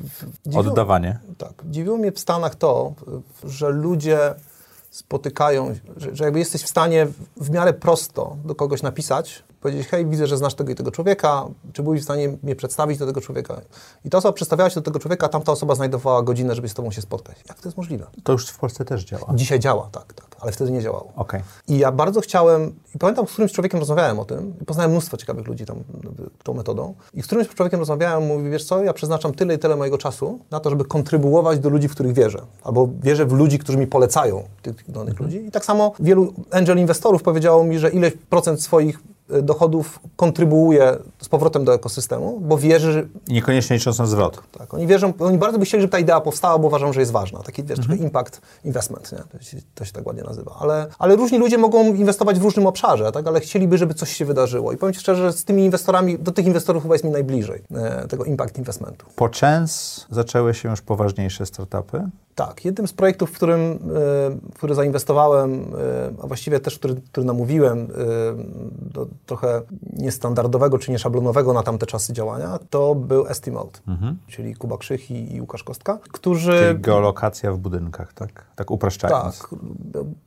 dziwiło- 0.46 0.60
Oddawanie. 0.70 1.20
Tak. 1.38 1.54
Dziwiło 1.70 1.98
mnie 1.98 2.12
w 2.12 2.20
Stanach 2.20 2.56
to, 2.56 2.94
że 3.44 3.70
ludzie 3.70 4.20
spotykają, 4.92 5.76
że, 5.98 6.16
że 6.16 6.24
jakby 6.24 6.40
jesteś 6.40 6.62
w 6.64 6.68
stanie 6.70 7.08
w 7.38 7.50
miarę 7.50 7.74
prosto 7.74 8.38
do 8.46 8.56
kogoś 8.56 8.82
napisać, 8.82 9.44
powiedzieć, 9.66 9.88
hej, 9.88 10.06
widzę, 10.06 10.28
że 10.28 10.38
znasz 10.38 10.54
tego 10.54 10.72
i 10.72 10.76
tego 10.76 10.92
człowieka, 10.92 11.46
czy 11.74 11.84
byłeś 11.84 12.02
w 12.02 12.04
stanie 12.04 12.38
mnie 12.44 12.56
przedstawić 12.56 12.98
do 12.98 13.06
tego 13.06 13.22
człowieka? 13.22 13.62
I 14.06 14.10
ta 14.10 14.18
osoba 14.18 14.34
przedstawiała 14.34 14.70
się 14.70 14.76
do 14.76 14.82
tego 14.82 15.00
człowieka, 15.00 15.26
a 15.26 15.30
tamta 15.30 15.52
osoba 15.52 15.76
znajdowała 15.76 16.24
godzinę, 16.24 16.56
żeby 16.56 16.70
z 16.70 16.74
tobą 16.74 16.92
się 16.92 17.02
spotkać. 17.02 17.44
Jak 17.50 17.60
to 17.60 17.68
jest 17.68 17.78
możliwe? 17.78 18.06
To 18.24 18.32
już 18.32 18.50
w 18.50 18.60
Polsce 18.60 18.86
też 18.86 19.04
działa. 19.04 19.26
Dzisiaj 19.36 19.60
działa, 19.60 19.90
tak, 19.92 20.14
tak, 20.14 20.28
ale 20.40 20.52
wtedy 20.52 20.72
nie 20.72 20.82
działało. 20.82 21.14
Okej. 21.16 21.42
I 21.68 21.78
ja 21.78 21.92
bardzo 21.92 22.22
chciałem, 22.22 22.76
i 22.96 22.98
pamiętam, 22.98 23.28
z 23.28 23.32
którymś 23.32 23.52
człowiekiem 23.52 23.80
rozmawiałem 23.80 24.20
o 24.20 24.26
tym, 24.26 24.54
i 24.62 24.66
poznałem 24.66 24.92
mnóstwo 24.92 25.18
ciekawych 25.18 25.48
ludzi 25.48 25.66
tam 25.66 25.78
tą 26.44 26.54
metodą, 26.54 26.94
i 27.14 27.22
z 27.22 27.26
którymś 27.26 27.50
człowiekiem 27.50 27.80
rozmawiałem, 27.80 28.28
mówi, 28.28 28.50
wiesz 28.50 28.66
co, 28.66 28.84
ja 28.84 28.94
przeznaczam 28.94 29.34
tyle 29.34 29.56
i 29.56 29.60
tyle 29.60 29.76
mojego 29.76 29.98
czasu 29.98 30.40
na 30.52 30.60
to, 30.60 30.70
żeby 30.70 30.86
kontrybuować 30.86 31.60
do 31.60 31.70
ludzi, 31.70 31.88
w 31.88 31.92
których 31.92 32.14
wierzę, 32.14 32.42
albo 32.64 32.90
wierzę 33.02 33.26
w 33.26 33.32
ludzi, 33.32 33.60
którzy 33.60 33.78
mi 33.78 33.88
polecają 33.88 34.44
tych 34.62 34.92
danych 34.92 35.20
ludzi. 35.20 35.46
I 35.46 35.52
tak 35.52 35.66
samo 35.66 35.94
wielu 36.00 36.34
angel 36.52 36.80
inwestorów 36.80 37.24
powiedziało 37.24 37.64
mi, 37.64 37.80
że 37.80 37.90
ileś 37.90 38.14
procent 38.30 38.64
swoich 38.64 39.00
dochodów 39.30 40.00
kontrybuuje 40.16 40.98
z 41.22 41.30
powrotem 41.30 41.66
do 41.66 41.74
ekosystemu, 41.74 42.40
bo 42.40 42.58
wierzy, 42.58 42.92
że 42.92 43.04
niekoniecznie 43.28 43.76
licząc 43.76 44.00
na 44.00 44.06
zwrot. 44.06 44.42
tak, 44.58 44.74
oni 44.74 44.88
wierzą, 44.88 45.14
oni 45.20 45.38
bardzo 45.38 45.60
by 45.60 45.66
chcieli, 45.66 45.82
żeby 45.82 45.92
ta 45.92 46.00
idea 46.00 46.22
powstała, 46.22 46.58
bo 46.60 46.68
uważam, 46.68 46.94
że 46.94 47.00
jest 47.00 47.12
ważna. 47.12 47.40
Taki 47.40 47.64
wiesz, 47.64 47.80
trochę 47.80 47.96
impact 47.96 48.42
investment, 48.64 49.12
nie? 49.12 49.18
To, 49.18 49.44
się, 49.44 49.58
to 49.76 49.86
się 49.86 49.92
tak 49.92 50.08
ładnie 50.08 50.24
nazywa. 50.24 50.56
Ale, 50.60 50.88
ale 51.00 51.16
różni 51.16 51.38
ludzie 51.38 51.58
mogą 51.58 51.94
inwestować 51.94 52.40
w 52.40 52.44
różnym 52.44 52.68
obszarze, 52.68 53.12
tak? 53.12 53.28
ale 53.28 53.40
chcieliby, 53.40 53.78
żeby 53.78 53.94
coś 53.94 54.14
się 54.14 54.26
wydarzyło. 54.26 54.72
I 54.72 54.78
powiem 54.78 54.94
Ci 54.94 55.00
szczerze, 55.00 55.24
że 55.24 55.34
z 55.34 55.46
tymi 55.46 55.66
inwestorami, 55.66 56.20
do 56.20 56.32
tych 56.32 56.46
inwestorów 56.46 56.84
chyba 56.84 56.96
jest 56.96 57.06
mi 57.06 57.12
najbliżej 57.12 57.64
e, 57.76 58.08
tego 58.08 58.24
impact 58.24 58.58
investmentu. 58.58 59.06
Po 59.16 59.30
Chance 59.40 60.02
zaczęły 60.10 60.54
się 60.54 60.70
już 60.70 60.82
poważniejsze 60.82 61.46
startupy. 61.46 62.10
Tak, 62.36 62.66
jednym 62.66 62.88
z 62.88 62.94
projektów, 62.94 63.30
w 63.30 63.34
którym, 63.34 63.60
e, 63.62 63.78
w 64.52 64.54
który 64.56 64.76
zainwestowałem, 64.76 65.54
e, 65.54 66.24
a 66.24 66.28
właściwie 66.28 66.60
też, 66.60 66.80
który, 66.80 66.96
który 67.12 67.26
namówiłem 67.26 67.80
e, 67.80 67.86
do 68.94 69.08
trochę 69.26 69.62
niestandardowego 69.94 70.78
czy 70.80 70.92
nieszablonowego 70.92 71.54
na 71.54 71.64
tamte 71.64 71.86
czasy 71.86 72.14
działania, 72.14 72.60
to 72.70 72.96
był 72.96 73.28
Estimate, 73.28 73.80
czyli 74.28 74.56
Kuba 74.56 74.78
Krzych 74.78 75.12
i, 75.12 75.36
i 75.36 75.42
Łukasz 75.42 75.64
Kostka, 75.64 76.00
którzy... 76.12 76.60
Czyli 76.60 76.80
geolokacja 76.80 77.52
w 77.52 77.58
budynkach, 77.58 78.14
tak? 78.14 78.46
Tak 78.56 78.72
upraszczając. 78.72 79.40
Tak. 79.40 79.50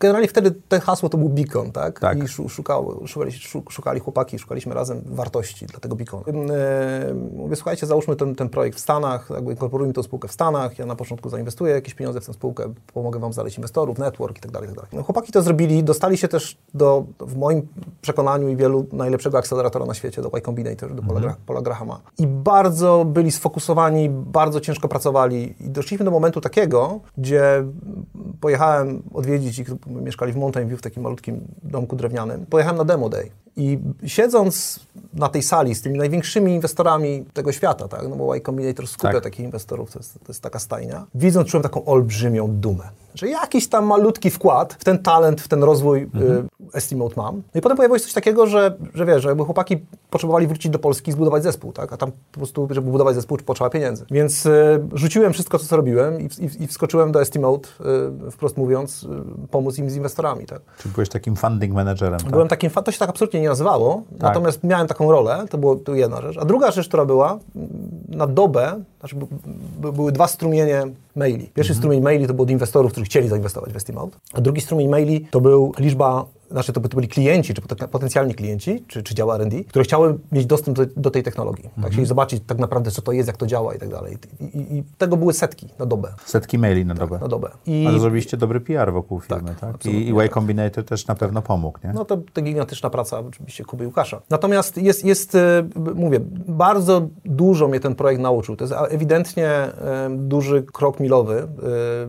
Generalnie 0.01 0.29
wtedy 0.29 0.51
te 0.69 0.81
hasło 0.81 1.09
to 1.09 1.19
był 1.19 1.29
beacon, 1.29 1.73
tak? 1.73 2.01
Tak. 2.01 2.19
I 2.25 2.29
szu- 2.29 2.49
szukało, 2.49 3.07
szukali, 3.07 3.33
szu- 3.33 3.63
szukali 3.71 4.01
chłopaki, 4.01 4.39
szukaliśmy 4.39 4.75
razem 4.75 5.03
wartości 5.07 5.67
dla 5.67 5.81
tego 5.81 5.97
beaconu. 5.97 6.25
Yy, 6.27 7.15
mówię, 7.33 7.57
słuchajcie, 7.57 7.87
załóżmy 7.87 8.17
ten, 8.17 8.35
ten 8.35 8.49
projekt 8.49 8.79
w 8.79 8.81
Stanach, 8.81 9.31
jakby 9.31 9.51
inkorporujmy 9.51 9.93
tę 9.93 10.03
spółkę 10.03 10.29
w 10.29 10.33
Stanach, 10.33 10.79
ja 10.79 10.87
na 10.87 10.97
początku 10.97 11.29
zainwestuję 11.29 11.75
jakieś 11.75 11.98
pieniądze 11.99 12.21
w 12.21 12.27
tę 12.27 12.33
spółkę, 12.33 12.73
pomogę 12.95 13.19
wam 13.19 13.33
znaleźć 13.33 13.59
inwestorów, 13.59 13.99
network 13.99 14.39
i 14.39 14.41
tak 14.41 14.51
dalej, 14.51 14.67
i 14.69 14.71
tak 14.71 14.77
dalej. 14.77 14.91
No, 14.93 15.03
chłopaki 15.03 15.33
to 15.33 15.43
zrobili, 15.43 15.85
dostali 15.85 16.19
się 16.19 16.29
też 16.29 16.59
do, 16.75 17.05
w 17.21 17.37
moim 17.37 17.69
przekonaniu 18.01 18.49
i 18.49 18.57
wielu 18.57 18.87
najlepszego 18.93 19.39
akceleratora 19.39 19.87
na 19.87 19.95
świecie, 19.95 20.23
do 20.23 20.39
Y 20.39 20.41
Combinator, 20.41 20.95
do 20.95 21.03
Paula, 21.03 21.21
Gra- 21.21 21.35
Paula 21.47 21.63
Grahama. 21.63 22.01
I 22.19 22.27
bardzo 22.27 23.05
byli 23.05 23.33
sfokusowani, 23.33 24.11
bardzo 24.11 24.61
ciężko 24.61 24.89
pracowali 24.89 25.55
i 25.61 25.71
doszliśmy 25.71 26.05
do 26.05 26.11
momentu 26.11 26.41
takiego, 26.41 27.01
gdzie 27.19 27.65
pojechałem 28.41 29.03
odwiedzić 29.15 29.59
ich, 29.59 29.69
mieszkali 29.87 30.33
w 30.33 30.37
Mountain 30.37 30.69
View 30.69 30.79
w 30.79 30.83
takim 30.83 31.03
malutkim 31.03 31.41
domku 31.63 31.97
drewnianym. 31.97 32.47
Pojechałem 32.47 32.79
na 32.79 32.85
demo 32.85 33.09
day 33.09 33.31
i 33.57 33.79
siedząc 34.07 34.81
na 35.15 35.29
tej 35.29 35.43
sali 35.43 35.75
z 35.75 35.83
tymi 35.83 35.99
największymi 35.99 36.55
inwestorami 36.55 37.25
tego 37.33 37.53
świata, 37.53 37.89
tak, 37.89 38.09
no 38.09 38.17
bo 38.17 38.37
Y 38.37 38.41
Combinator 38.41 38.89
skupia 38.89 39.13
tak. 39.13 39.23
takich 39.23 39.41
inwestorów, 39.45 39.91
to 39.91 39.99
jest, 39.99 40.15
to 40.15 40.25
jest 40.29 40.43
taka 40.43 40.59
stajnia, 40.59 41.07
widząc, 41.15 41.49
czułem 41.49 41.63
taką 41.63 41.85
olbrzymią 41.89 42.49
dumę, 42.49 42.85
że 43.15 43.29
jakiś 43.29 43.69
tam 43.69 43.87
malutki 43.87 44.31
wkład 44.31 44.77
w 44.79 44.85
ten 44.85 44.99
talent, 44.99 45.41
w 45.41 45.49
ten 45.49 45.63
rozwój 45.63 46.03
mhm. 46.03 46.33
y, 46.33 46.77
Estimate 46.77 47.15
mam. 47.17 47.37
No 47.37 47.59
i 47.59 47.61
potem 47.61 47.77
pojawiło 47.77 47.99
się 47.99 48.05
coś 48.05 48.13
takiego, 48.13 48.47
że, 48.47 48.77
że 48.95 49.07
wiesz, 49.07 49.23
że 49.23 49.29
jakby 49.29 49.45
chłopaki 49.45 49.77
potrzebowali 50.11 50.47
wrócić 50.47 50.73
do 50.73 50.79
Polski 50.79 51.11
i 51.11 51.13
zbudować 51.13 51.43
zespół, 51.43 51.73
tak, 51.73 51.93
a 51.93 51.97
tam 51.97 52.13
po 52.33 52.39
prostu, 52.39 52.69
żeby 52.71 52.91
budować 52.91 53.15
zespół, 53.15 53.39
potrzeba 53.47 53.71
pieniędzy. 53.71 54.05
Więc 54.11 54.47
y, 54.47 54.81
rzuciłem 54.93 55.33
wszystko, 55.33 55.59
co 55.59 55.77
robiłem 55.77 56.21
i, 56.21 56.25
i, 56.25 56.63
i 56.63 56.67
wskoczyłem 56.67 57.13
do 57.13 57.21
Estimate, 57.21 57.69
y, 58.27 58.31
wprost 58.31 58.57
mówiąc, 58.57 59.03
y, 59.03 59.49
pomóc 59.51 59.79
im 59.79 59.91
z 59.91 59.97
inwestorami, 59.97 60.47
tak. 60.47 60.63
Czy 60.79 60.89
byłeś 60.89 61.09
takim 61.09 61.37
funding 61.37 61.75
managerem, 61.75 62.21
tak? 62.21 62.31
Byłem 62.31 62.49
takim, 62.49 62.71
to 62.71 62.93
się 62.93 62.99
tak 62.99 63.11
absolutnie 63.11 63.41
nie 63.41 63.49
nazywało, 63.49 64.03
tak. 64.11 64.21
natomiast 64.21 64.65
miałem 64.65 64.87
taką 64.87 65.13
rolę, 65.13 65.45
to 65.51 65.59
była 65.59 65.77
to 65.85 65.95
jedna 65.95 66.21
rzecz. 66.21 66.39
A 66.39 66.45
druga 66.45 66.71
rzecz, 66.71 66.89
która 66.89 67.05
była, 67.05 67.39
na 68.09 68.27
dobę, 68.27 68.83
znaczy 69.01 69.17
były 69.79 70.13
dwa 70.13 70.27
strumienie 70.27 70.87
maili. 71.17 71.47
Pierwszy 71.55 71.73
mhm. 71.73 71.79
strumień 71.79 72.03
maili 72.03 72.27
to 72.27 72.35
był 72.35 72.43
od 72.43 72.51
inwestorów, 72.51 72.93
którzy 72.93 73.08
chcieli 73.09 73.29
zainwestować 73.29 73.73
w 73.73 73.77
Estimate, 73.77 74.19
a 74.33 74.41
drugi 74.41 74.61
strumień 74.61 74.89
maili 74.89 75.21
to 75.31 75.41
był 75.41 75.73
liczba 75.79 76.27
znaczy 76.51 76.73
to, 76.73 76.81
by, 76.81 76.89
to 76.89 76.97
byli 76.97 77.09
klienci, 77.09 77.55
czy 77.55 77.63
potencjalni 77.91 78.35
klienci, 78.35 78.85
czy, 78.89 79.03
czy 79.03 79.15
działa 79.15 79.35
R&D, 79.35 79.65
które 79.65 79.85
chciały 79.85 80.19
mieć 80.33 80.47
dostęp 80.47 80.77
do, 80.77 80.87
do 80.97 81.11
tej 81.11 81.23
technologii. 81.23 81.63
Tak, 81.65 81.77
mhm. 81.77 81.93
chcieli 81.93 82.07
zobaczyć 82.07 82.43
tak 82.47 82.59
naprawdę, 82.59 82.91
co 82.91 83.03
to 83.03 83.13
jest, 83.13 83.27
jak 83.27 83.37
to 83.37 83.47
działa 83.47 83.75
i 83.75 83.79
tak 83.79 83.89
dalej. 83.89 84.19
I, 84.41 84.45
i, 84.45 84.77
I, 84.79 84.85
tego 84.99 85.17
były 85.17 85.33
setki 85.33 85.69
na 85.79 85.87
dobę. 85.87 86.15
Setki 86.25 86.59
maili 86.59 86.85
na 86.85 86.95
tak, 86.95 87.01
dobę. 87.01 87.19
na 87.19 87.29
dobę. 87.29 87.51
I... 87.67 87.85
Ale 87.89 87.99
zrobiliście 88.01 88.37
dobry 88.37 88.61
PR 88.61 88.93
wokół 88.93 89.21
firmy, 89.21 89.55
tak? 89.61 89.79
tak? 89.83 89.87
I, 89.87 90.09
I 90.09 90.21
Y 90.21 90.29
Combinator 90.29 90.85
też 90.85 91.07
na 91.07 91.15
pewno 91.15 91.43
pomógł, 91.43 91.79
nie? 91.85 91.93
No 91.93 92.05
to, 92.05 92.19
to 92.33 92.43
gigantyczna 92.43 92.91
praca 92.91 93.19
oczywiście 93.19 93.65
Kuby 93.65 93.85
i 93.85 93.87
Łukasza. 93.87 94.21
Natomiast 94.31 94.77
jest, 94.77 95.05
jest, 95.05 95.35
e, 95.35 95.69
mówię, 95.95 96.21
bardzo 96.49 97.09
dużo 97.25 97.69
mnie 97.69 97.81
ten 97.81 97.95
projekt 97.95 98.23
nauczył. 98.23 98.57
To 98.57 98.65
jest 98.65 98.75
ewidentnie 98.89 99.51
duży 100.11 100.63
krok 100.63 101.01
milowy 101.01 101.35
e, 101.39 101.47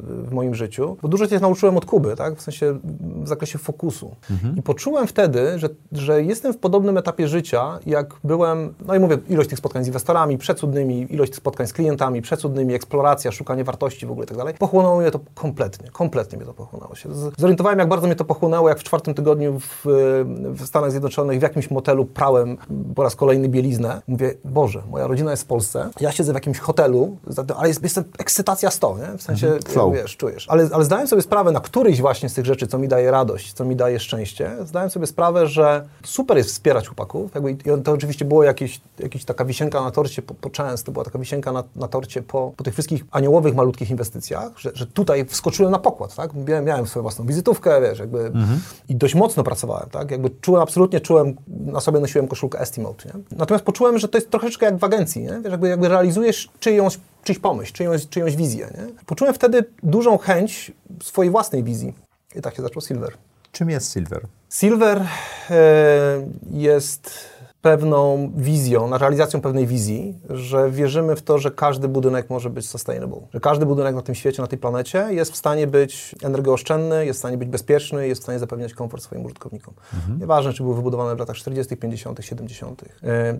w 0.07 0.29
moim 0.31 0.55
życiu, 0.55 0.97
bo 1.01 1.07
dużo 1.07 1.27
się 1.27 1.39
nauczyłem 1.39 1.77
od 1.77 1.85
Kuby, 1.85 2.15
tak? 2.15 2.35
W 2.35 2.41
sensie 2.41 2.79
w 3.23 3.27
zakresie 3.27 3.57
fokusu. 3.57 4.15
Mhm. 4.31 4.57
I 4.57 4.61
poczułem 4.61 5.07
wtedy, 5.07 5.59
że, 5.59 5.69
że 5.91 6.23
jestem 6.23 6.53
w 6.53 6.57
podobnym 6.57 6.97
etapie 6.97 7.27
życia, 7.27 7.79
jak 7.85 8.13
byłem, 8.23 8.73
no 8.85 8.95
i 8.95 8.99
mówię, 8.99 9.17
ilość 9.29 9.49
tych 9.49 9.59
spotkań 9.59 9.83
z 9.83 9.87
inwestorami, 9.87 10.37
przecudnymi, 10.37 11.13
ilość 11.13 11.31
tych 11.31 11.37
spotkań 11.37 11.67
z 11.67 11.73
klientami, 11.73 12.21
przecudnymi, 12.21 12.73
eksploracja, 12.73 13.31
szukanie 13.31 13.63
wartości 13.63 14.05
w 14.05 14.11
ogóle 14.11 14.25
i 14.25 14.27
tak 14.27 14.37
dalej. 14.37 14.53
Pochłonęło 14.59 14.99
mnie 14.99 15.11
to 15.11 15.19
kompletnie, 15.33 15.89
kompletnie 15.91 16.37
mnie 16.37 16.47
to 16.47 16.53
pochłonęło 16.53 16.95
się. 16.95 17.09
Zorientowałem, 17.37 17.79
jak 17.79 17.89
bardzo 17.89 18.07
mnie 18.07 18.15
to 18.15 18.25
pochłonęło, 18.25 18.69
jak 18.69 18.79
w 18.79 18.83
czwartym 18.83 19.13
tygodniu 19.13 19.59
w, 19.59 19.85
w 20.25 20.65
Stanach 20.65 20.91
Zjednoczonych 20.91 21.39
w 21.39 21.41
jakimś 21.41 21.71
motelu 21.71 22.05
prałem 22.05 22.57
po 22.95 23.03
raz 23.03 23.15
kolejny 23.15 23.49
bieliznę. 23.49 24.01
Mówię, 24.07 24.33
Boże, 24.45 24.81
moja 24.89 25.07
rodzina 25.07 25.31
jest 25.31 25.43
w 25.43 25.45
Polsce, 25.45 25.89
ja 25.99 26.11
siedzę 26.11 26.31
w 26.31 26.35
jakimś 26.35 26.59
hotelu, 26.59 27.17
ale 27.57 27.67
jest, 27.67 27.83
jest 27.83 27.99
ekscytacja 28.19 28.71
100, 28.71 28.97
nie? 28.97 29.17
W 29.17 29.21
sensie, 29.21 29.47
mhm. 29.47 29.93
wiesz, 29.93 30.17
czujesz. 30.17 30.45
Ale, 30.49 30.69
ale 30.71 30.85
zdałem 30.85 31.07
sobie 31.07 31.21
sprawę 31.21 31.51
na 31.51 31.59
któryś 31.59 32.01
właśnie 32.01 32.29
z 32.29 32.33
tych 32.33 32.45
rzeczy, 32.45 32.67
co 32.67 32.77
mi 32.77 32.87
daje 32.87 33.11
radość, 33.11 33.53
co 33.53 33.65
mi 33.65 33.75
daje 33.75 33.99
szczęście, 33.99 34.18
zdałem 34.63 34.89
sobie 34.89 35.07
sprawę, 35.07 35.47
że 35.47 35.87
super 36.03 36.37
jest 36.37 36.49
wspierać 36.49 36.87
chłopaków. 36.87 37.31
Jakby, 37.35 37.57
to 37.83 37.91
oczywiście 37.91 38.25
było 38.25 38.43
jakieś, 38.43 38.81
jakieś 38.99 39.25
taka 39.25 39.45
wisienka 39.45 39.81
na 39.81 39.91
torcie 39.91 40.21
po, 40.21 40.33
po 40.33 40.49
często, 40.49 40.91
była 40.91 41.05
taka 41.05 41.19
wisienka 41.19 41.51
na, 41.51 41.63
na 41.75 41.87
torcie 41.87 42.21
po, 42.21 42.53
po 42.57 42.63
tych 42.63 42.73
wszystkich 42.73 43.03
aniołowych, 43.11 43.55
malutkich 43.55 43.89
inwestycjach, 43.89 44.59
że, 44.59 44.71
że 44.73 44.87
tutaj 44.87 45.25
wskoczyłem 45.25 45.71
na 45.71 45.79
pokład, 45.79 46.15
tak? 46.15 46.31
Miałem, 46.33 46.65
miałem 46.65 46.87
swoją 46.87 47.01
własną 47.01 47.25
wizytówkę, 47.25 47.81
wiesz, 47.81 47.99
jakby 47.99 48.19
mhm. 48.19 48.59
i 48.89 48.95
dość 48.95 49.15
mocno 49.15 49.43
pracowałem, 49.43 49.89
tak? 49.89 50.11
Jakby 50.11 50.29
czułem, 50.29 50.61
absolutnie 50.61 51.01
czułem, 51.01 51.35
na 51.47 51.79
sobie 51.79 51.99
nosiłem 51.99 52.27
koszulkę 52.27 52.59
Estimate, 52.59 53.09
nie? 53.09 53.37
Natomiast 53.37 53.65
poczułem, 53.65 53.99
że 53.99 54.07
to 54.07 54.17
jest 54.17 54.29
troszeczkę 54.29 54.65
jak 54.65 54.77
w 54.77 54.83
agencji, 54.83 55.21
nie? 55.21 55.39
Wiesz, 55.43 55.51
jakby, 55.51 55.67
jakby 55.67 55.89
realizujesz 55.89 56.49
czyjąś 56.59 56.99
czyjś 57.23 57.39
pomysł, 57.39 57.73
czyjąś, 57.73 58.07
czyjąś 58.09 58.35
wizję. 58.35 58.69
Nie? 58.77 59.03
Poczułem 59.05 59.33
wtedy 59.33 59.65
dużą 59.83 60.17
chęć 60.17 60.71
swojej 61.03 61.31
własnej 61.31 61.63
wizji. 61.63 61.93
I 62.35 62.41
tak 62.41 62.55
się 62.55 62.61
zaczął 62.61 62.81
Silver. 62.81 63.13
Czym 63.51 63.69
jest 63.69 63.93
Silver? 63.93 64.27
Silver 64.49 65.07
e, 65.49 66.27
jest 66.51 67.29
pewną 67.61 68.31
wizją, 68.35 68.87
na 68.87 68.97
realizacją 68.97 69.41
pewnej 69.41 69.67
wizji, 69.67 70.19
że 70.29 70.71
wierzymy 70.71 71.15
w 71.15 71.21
to, 71.21 71.37
że 71.37 71.51
każdy 71.51 71.87
budynek 71.87 72.29
może 72.29 72.49
być 72.49 72.69
sustainable. 72.69 73.19
Że 73.33 73.39
każdy 73.39 73.65
budynek 73.65 73.95
na 73.95 74.01
tym 74.01 74.15
świecie, 74.15 74.41
na 74.41 74.47
tej 74.47 74.59
planecie 74.59 75.07
jest 75.09 75.31
w 75.31 75.35
stanie 75.35 75.67
być 75.67 76.15
energooszczędny, 76.23 77.05
jest 77.05 77.19
w 77.19 77.21
stanie 77.21 77.37
być 77.37 77.49
bezpieczny, 77.49 78.07
jest 78.07 78.21
w 78.21 78.23
stanie 78.23 78.39
zapewniać 78.39 78.73
komfort 78.73 79.03
swoim 79.03 79.25
użytkownikom. 79.25 79.73
Mhm. 79.93 80.19
Nieważne, 80.19 80.53
czy 80.53 80.63
był 80.63 80.73
wybudowany 80.73 81.15
w 81.15 81.19
latach 81.19 81.35
40., 81.35 81.77
50., 81.77 82.19
70. 82.21 82.83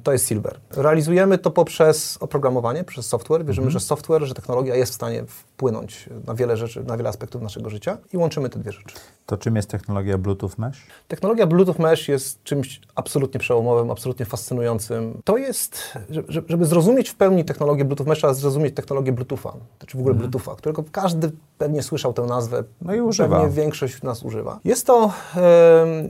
To 0.04 0.12
jest 0.12 0.28
Silver. 0.28 0.60
Realizujemy 0.72 1.38
to 1.38 1.52
poprzez 1.52 2.18
oprogramowanie, 2.20 2.84
przez 2.84 3.06
software. 3.06 3.46
Wierzymy, 3.46 3.68
mhm. 3.68 3.72
że 3.72 3.80
software, 3.80 4.24
że 4.24 4.34
technologia 4.34 4.76
jest 4.76 4.92
w 4.92 4.96
stanie 4.96 5.24
wpłynąć 5.60 6.10
na 6.28 6.36
wiele 6.36 6.58
rzeczy, 6.58 6.84
na 6.84 6.98
wiele 6.98 7.10
aspektów 7.10 7.42
naszego 7.42 7.70
życia 7.70 7.98
i 8.14 8.18
łączymy 8.18 8.50
te 8.50 8.60
dwie 8.60 8.72
rzeczy. 8.72 8.96
To 9.26 9.38
czym 9.38 9.56
jest 9.56 9.70
technologia 9.70 10.18
Bluetooth 10.18 10.50
Mesh? 10.58 10.88
Technologia 11.08 11.48
Bluetooth 11.48 11.80
Mesh 11.80 12.08
jest 12.08 12.44
czymś 12.44 12.82
absolutnie 12.96 13.40
przełomowym, 13.40 13.92
absolutnie 13.92 14.26
fascynującym. 14.26 15.22
To 15.24 15.38
jest, 15.38 15.98
żeby 16.48 16.66
zrozumieć 16.66 17.10
w 17.10 17.16
pełni 17.16 17.46
technologię 17.46 17.86
Bluetooth 17.86 18.08
Mesh, 18.08 18.18
trzeba 18.18 18.34
zrozumieć 18.34 18.76
technologię 18.76 19.12
Bluetootha, 19.12 19.54
czy 19.88 19.98
w 19.98 20.00
ogóle 20.00 20.16
mm. 20.16 20.20
Bluetootha, 20.20 20.56
którego 20.56 20.84
każdy 20.92 21.32
pewnie 21.58 21.84
słyszał 21.84 22.14
tę 22.14 22.22
nazwę. 22.22 22.64
No 22.82 22.96
i 22.96 23.02
używa. 23.02 23.40
Pewnie 23.40 23.62
większość 23.62 24.04
nas 24.04 24.24
używa. 24.24 24.60
Jest 24.64 24.88
to 24.88 25.14
e, 25.36 26.10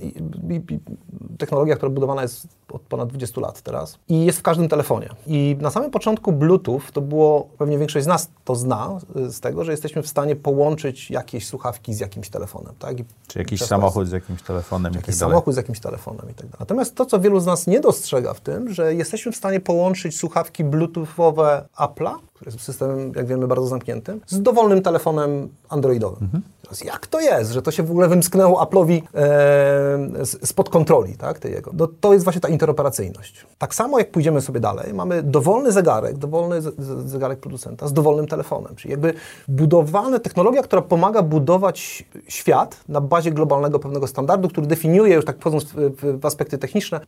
technologia, 1.37 1.75
która 1.75 1.89
budowana 1.89 2.21
jest 2.21 2.47
od 2.71 2.81
ponad 2.81 3.09
20 3.09 3.41
lat 3.41 3.61
teraz 3.61 3.97
i 4.09 4.25
jest 4.25 4.39
w 4.39 4.41
każdym 4.41 4.69
telefonie. 4.69 5.09
I 5.27 5.57
na 5.61 5.71
samym 5.71 5.91
początku 5.91 6.31
Bluetooth 6.31 6.81
to 6.93 7.01
było, 7.01 7.47
pewnie 7.57 7.77
większość 7.77 8.03
z 8.03 8.07
nas 8.07 8.29
to 8.45 8.55
zna, 8.55 8.97
z 9.15 9.38
tego, 9.39 9.63
że 9.63 9.71
jesteśmy 9.71 10.03
w 10.03 10.07
stanie 10.07 10.35
połączyć 10.35 11.11
jakieś 11.11 11.47
słuchawki 11.47 11.93
z 11.93 11.99
jakimś 11.99 12.29
telefonem. 12.29 12.73
Tak? 12.79 12.99
I 12.99 13.05
czy 13.27 13.39
jakiś 13.39 13.61
samochód 13.61 14.07
z 14.07 14.11
jakimś 14.11 14.41
telefonem. 14.41 14.93
Jakiś 14.93 15.15
samochód 15.15 15.53
z 15.53 15.57
jakimś 15.57 15.79
telefonem 15.79 16.29
i 16.31 16.33
tak 16.33 16.45
dalej. 16.45 16.57
Natomiast 16.59 16.95
to, 16.95 17.05
co 17.05 17.19
wielu 17.19 17.39
z 17.39 17.45
nas 17.45 17.67
nie 17.67 17.79
dostrzega 17.79 18.33
w 18.33 18.41
tym, 18.41 18.73
że 18.73 18.93
jesteśmy 18.95 19.31
w 19.31 19.35
stanie 19.35 19.59
połączyć 19.59 20.17
słuchawki 20.17 20.63
bluetoothowe 20.63 21.65
Apple'a, 21.77 22.15
który 22.39 22.51
jest 22.51 22.65
systemem, 22.65 23.11
jak 23.15 23.27
wiemy, 23.27 23.47
bardzo 23.47 23.67
zamkniętym, 23.67 24.21
z 24.27 24.41
dowolnym 24.41 24.81
telefonem 24.81 25.49
androidowym. 25.69 26.23
Mhm. 26.23 26.43
Teraz 26.61 26.83
jak 26.83 27.07
to 27.07 27.19
jest, 27.19 27.51
że 27.51 27.61
to 27.61 27.71
się 27.71 27.83
w 27.83 27.91
ogóle 27.91 28.07
wymsknęło 28.07 28.63
Apple'owi 28.63 29.01
e, 29.15 30.25
spod 30.25 30.69
kontroli, 30.69 31.17
tak, 31.17 31.39
tej 31.39 31.51
jego? 31.51 31.71
No, 31.73 31.87
to 32.01 32.13
jest 32.13 32.23
właśnie 32.23 32.41
ta 32.41 32.49
interoperacyjność. 32.49 33.45
Tak 33.57 33.75
samo 33.75 33.99
jak 33.99 34.11
pójdziemy 34.11 34.41
sobie 34.41 34.59
dalej, 34.59 34.93
mamy 34.93 35.23
dowolny 35.23 35.71
zegarek, 35.71 36.17
dowolny 36.17 36.61
zegarek 37.05 37.39
producenta 37.39 37.87
z 37.87 37.93
dowolnym 37.93 38.27
telefonem, 38.27 38.75
czyli 38.75 38.91
jakby 38.91 39.13
budowana 39.47 40.19
technologia, 40.19 40.61
która 40.61 40.81
pomaga 40.81 41.21
budować 41.21 42.05
świat 42.27 42.77
na 42.87 43.01
bazie 43.01 43.31
globalnego 43.31 43.79
pewnego 43.79 44.07
standardu, 44.07 44.49
który 44.49 44.67
definiuje, 44.67 45.15
już 45.15 45.25
tak 45.25 45.39
wchodząc 45.39 45.63
w, 45.63 46.19
w 46.21 46.25
aspekty 46.25 46.57
techniczne, 46.57 46.99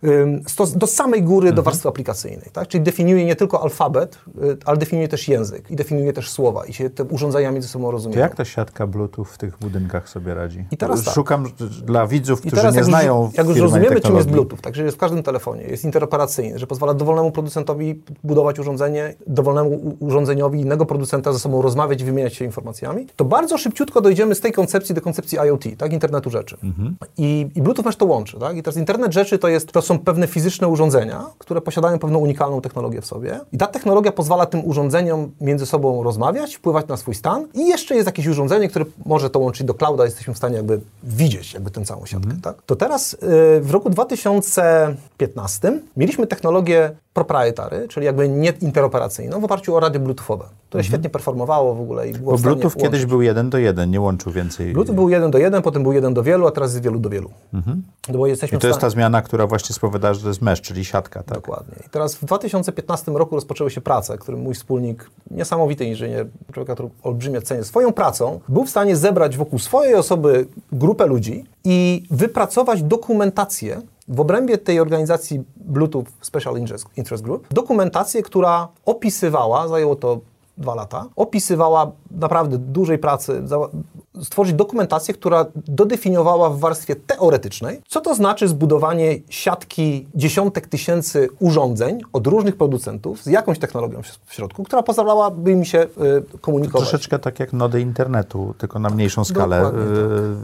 do 0.75 0.87
samej 0.87 1.23
góry 1.23 1.47
mhm. 1.47 1.55
do 1.55 1.63
warstwy 1.63 1.89
aplikacyjnej, 1.89 2.49
tak? 2.53 2.67
Czyli 2.67 2.83
definiuje 2.83 3.25
nie 3.25 3.35
tylko 3.35 3.63
alfabet, 3.63 4.17
y, 4.43 4.57
ale 4.65 4.77
definiuje 4.77 5.07
też 5.07 5.20
język 5.27 5.71
i 5.71 5.75
definiuje 5.75 6.13
też 6.13 6.29
słowa 6.29 6.65
i 6.65 6.73
się 6.73 6.89
te 6.89 7.03
urządzenia 7.03 7.51
między 7.51 7.67
sobą 7.67 7.91
rozumieją. 7.91 8.17
To 8.17 8.19
jak 8.19 8.35
ta 8.35 8.45
siatka 8.45 8.87
Bluetooth 8.87 9.25
w 9.25 9.37
tych 9.37 9.57
budynkach 9.57 10.09
sobie 10.09 10.33
radzi? 10.33 10.65
I 10.71 10.77
teraz 10.77 11.03
tak. 11.03 11.13
Szukam 11.13 11.45
dla 11.85 12.07
widzów, 12.07 12.41
którzy 12.41 12.55
teraz, 12.55 12.75
nie 12.75 12.83
znają 12.83 13.25
już, 13.25 13.37
Jak 13.37 13.47
już 13.47 13.59
rozumiemy, 13.59 14.01
czym 14.01 14.15
jest 14.15 14.29
Bluetooth, 14.29 14.57
także 14.61 14.83
jest 14.83 14.97
w 14.97 14.99
każdym 14.99 15.23
telefonie, 15.23 15.63
jest 15.63 15.83
interoperacyjny, 15.83 16.59
że 16.59 16.67
pozwala 16.67 16.93
dowolnemu 16.93 17.31
producentowi 17.31 18.01
budować 18.23 18.59
urządzenie, 18.59 19.13
dowolnemu 19.27 19.95
urządzeniowi 19.99 20.59
innego 20.59 20.85
producenta 20.85 21.33
ze 21.33 21.39
sobą 21.39 21.61
rozmawiać 21.61 22.01
i 22.01 22.05
wymieniać 22.05 22.33
się 22.33 22.45
informacjami, 22.45 23.07
to 23.15 23.25
bardzo 23.25 23.57
szybciutko 23.57 24.01
dojdziemy 24.01 24.35
z 24.35 24.41
tej 24.41 24.51
koncepcji 24.51 24.95
do 24.95 25.01
koncepcji 25.01 25.37
IoT, 25.47 25.63
tak, 25.77 25.93
internetu 25.93 26.29
rzeczy. 26.29 26.57
Mhm. 26.63 26.95
I, 27.17 27.49
I 27.55 27.61
Bluetooth 27.61 27.83
też 27.83 27.95
to 27.95 28.05
łączy, 28.05 28.39
tak? 28.39 28.57
I 28.57 28.63
teraz 28.63 28.77
internet 28.77 29.13
rzeczy 29.13 29.39
to, 29.39 29.47
jest, 29.47 29.71
to 29.71 29.81
są 29.81 29.99
pewne 29.99 30.27
fizyczne 30.27 30.67
urządzenia, 30.67 31.25
które 31.37 31.61
posiadają 31.61 31.99
pewną 31.99 32.19
unikalną 32.19 32.61
technologię 32.61 33.01
w 33.01 33.05
sobie 33.05 33.39
i 33.51 33.57
ta 33.57 33.67
technologia 33.67 34.11
pozwala 34.11 34.45
tym 34.45 34.65
urządzeniom 34.65 35.10
między 35.41 35.65
sobą 35.65 36.03
rozmawiać, 36.03 36.55
wpływać 36.55 36.87
na 36.87 36.97
swój 36.97 37.15
stan 37.15 37.47
i 37.53 37.67
jeszcze 37.67 37.95
jest 37.95 38.05
jakieś 38.05 38.27
urządzenie, 38.27 38.69
które 38.69 38.85
może 39.05 39.29
to 39.29 39.39
łączyć 39.39 39.67
do 39.67 39.73
clouda, 39.73 40.05
jesteśmy 40.05 40.33
w 40.33 40.37
stanie 40.37 40.55
jakby 40.55 40.81
widzieć 41.03 41.53
jakby 41.53 41.71
tę 41.71 41.85
całą 41.85 42.05
siatkę, 42.05 42.25
mhm. 42.25 42.41
tak? 42.41 42.61
To 42.65 42.75
teraz 42.75 43.13
y, 43.13 43.17
w 43.61 43.71
roku 43.71 43.89
2015 43.89 45.79
mieliśmy 45.97 46.27
technologię 46.27 46.91
proprietary, 47.13 47.87
czyli 47.87 48.05
jakby 48.05 48.29
nie 48.29 48.53
interoperacyjną, 48.61 49.41
w 49.41 49.43
oparciu 49.43 49.75
o 49.75 49.79
radio 49.79 50.01
bluetoothowe, 50.01 50.45
które 50.69 50.83
świetnie 50.83 51.09
performowało 51.09 51.75
w 51.75 51.81
ogóle 51.81 52.09
i 52.09 52.13
było 52.13 52.31
Bo 52.31 52.37
w 52.37 52.41
Bluetooth 52.41 52.71
kiedyś 52.71 52.83
łączyć. 52.83 53.05
był 53.05 53.21
jeden 53.21 53.49
do 53.49 53.57
jeden, 53.57 53.91
nie 53.91 54.01
łączył 54.01 54.31
więcej. 54.31 54.73
Bluetooth 54.73 54.95
był 54.95 55.09
jeden 55.09 55.31
do 55.31 55.37
jeden, 55.37 55.61
potem 55.61 55.83
był 55.83 55.93
jeden 55.93 56.13
do 56.13 56.23
wielu, 56.23 56.47
a 56.47 56.51
teraz 56.51 56.71
jest 56.71 56.83
wielu 56.83 56.99
do 56.99 57.09
wielu. 57.09 57.29
No 58.09 58.17
bo 58.17 58.27
jesteśmy 58.27 58.57
I 58.57 58.61
to 58.61 58.67
jest 58.67 58.79
ta 58.79 58.89
zmiana, 58.89 59.21
która 59.21 59.47
właśnie 59.47 59.75
spowodowała, 59.75 60.13
że 60.13 60.21
to 60.21 60.27
jest 60.27 60.41
mesh, 60.41 60.61
czyli 60.61 60.85
siatka, 60.85 61.23
tak? 61.23 61.35
Dokładnie. 61.35 61.75
I 61.87 61.89
teraz 61.89 62.15
w 62.15 62.25
2015 62.25 63.11
roku 63.11 63.35
rozpoczęły 63.35 63.71
się 63.71 63.81
prace, 63.81 64.17
którym 64.17 64.41
mój 64.41 64.53
wspólnik, 64.53 65.09
niesamowity 65.31 65.85
inżynier, 65.85 66.27
człowieka, 66.51 66.73
który 66.73 66.89
olbrzymie 67.03 67.41
cenię, 67.41 67.63
swoją 67.63 67.93
pracą, 67.93 68.39
był 68.49 68.65
w 68.65 68.69
stanie 68.69 68.95
zebrać 68.95 69.37
wokół 69.37 69.59
swojej 69.59 69.95
osoby 69.95 70.45
grupę 70.71 71.05
ludzi 71.05 71.45
i 71.63 72.03
wypracować 72.11 72.83
dokumentację 72.83 73.81
w 74.11 74.19
obrębie 74.19 74.57
tej 74.57 74.79
organizacji 74.79 75.43
Bluetooth 75.55 76.05
Special 76.21 76.53
Interest- 76.53 77.21
Group, 77.21 77.47
dokumentację, 77.53 78.21
która 78.23 78.67
opisywała, 78.85 79.67
zajęło 79.67 79.95
to 79.95 80.19
dwa 80.57 80.75
lata, 80.75 81.05
opisywała 81.15 81.91
naprawdę 82.11 82.57
dużej 82.57 82.97
pracy, 82.97 83.43
stworzyć 84.23 84.53
dokumentację, 84.55 85.13
która 85.13 85.45
dodefiniowała 85.55 86.49
w 86.49 86.59
warstwie 86.59 86.95
teoretycznej, 86.95 87.81
co 87.87 88.01
to 88.01 88.15
znaczy 88.15 88.47
zbudowanie 88.47 89.19
siatki 89.29 90.07
dziesiątek 90.15 90.67
tysięcy 90.67 91.29
urządzeń 91.39 92.01
od 92.13 92.27
różnych 92.27 92.55
producentów 92.57 93.23
z 93.23 93.25
jakąś 93.25 93.59
technologią 93.59 94.01
w 94.25 94.33
środku, 94.33 94.63
która 94.63 94.83
pozwalałaby 94.83 95.51
im 95.51 95.65
się 95.65 95.79
y, 95.79 96.39
komunikować. 96.41 96.89
Troszeczkę 96.89 97.19
tak 97.19 97.39
jak 97.39 97.53
nody 97.53 97.81
internetu, 97.81 98.53
tylko 98.57 98.79
na 98.79 98.89
mniejszą 98.89 99.23
skalę 99.23 99.69
y, 99.69 99.71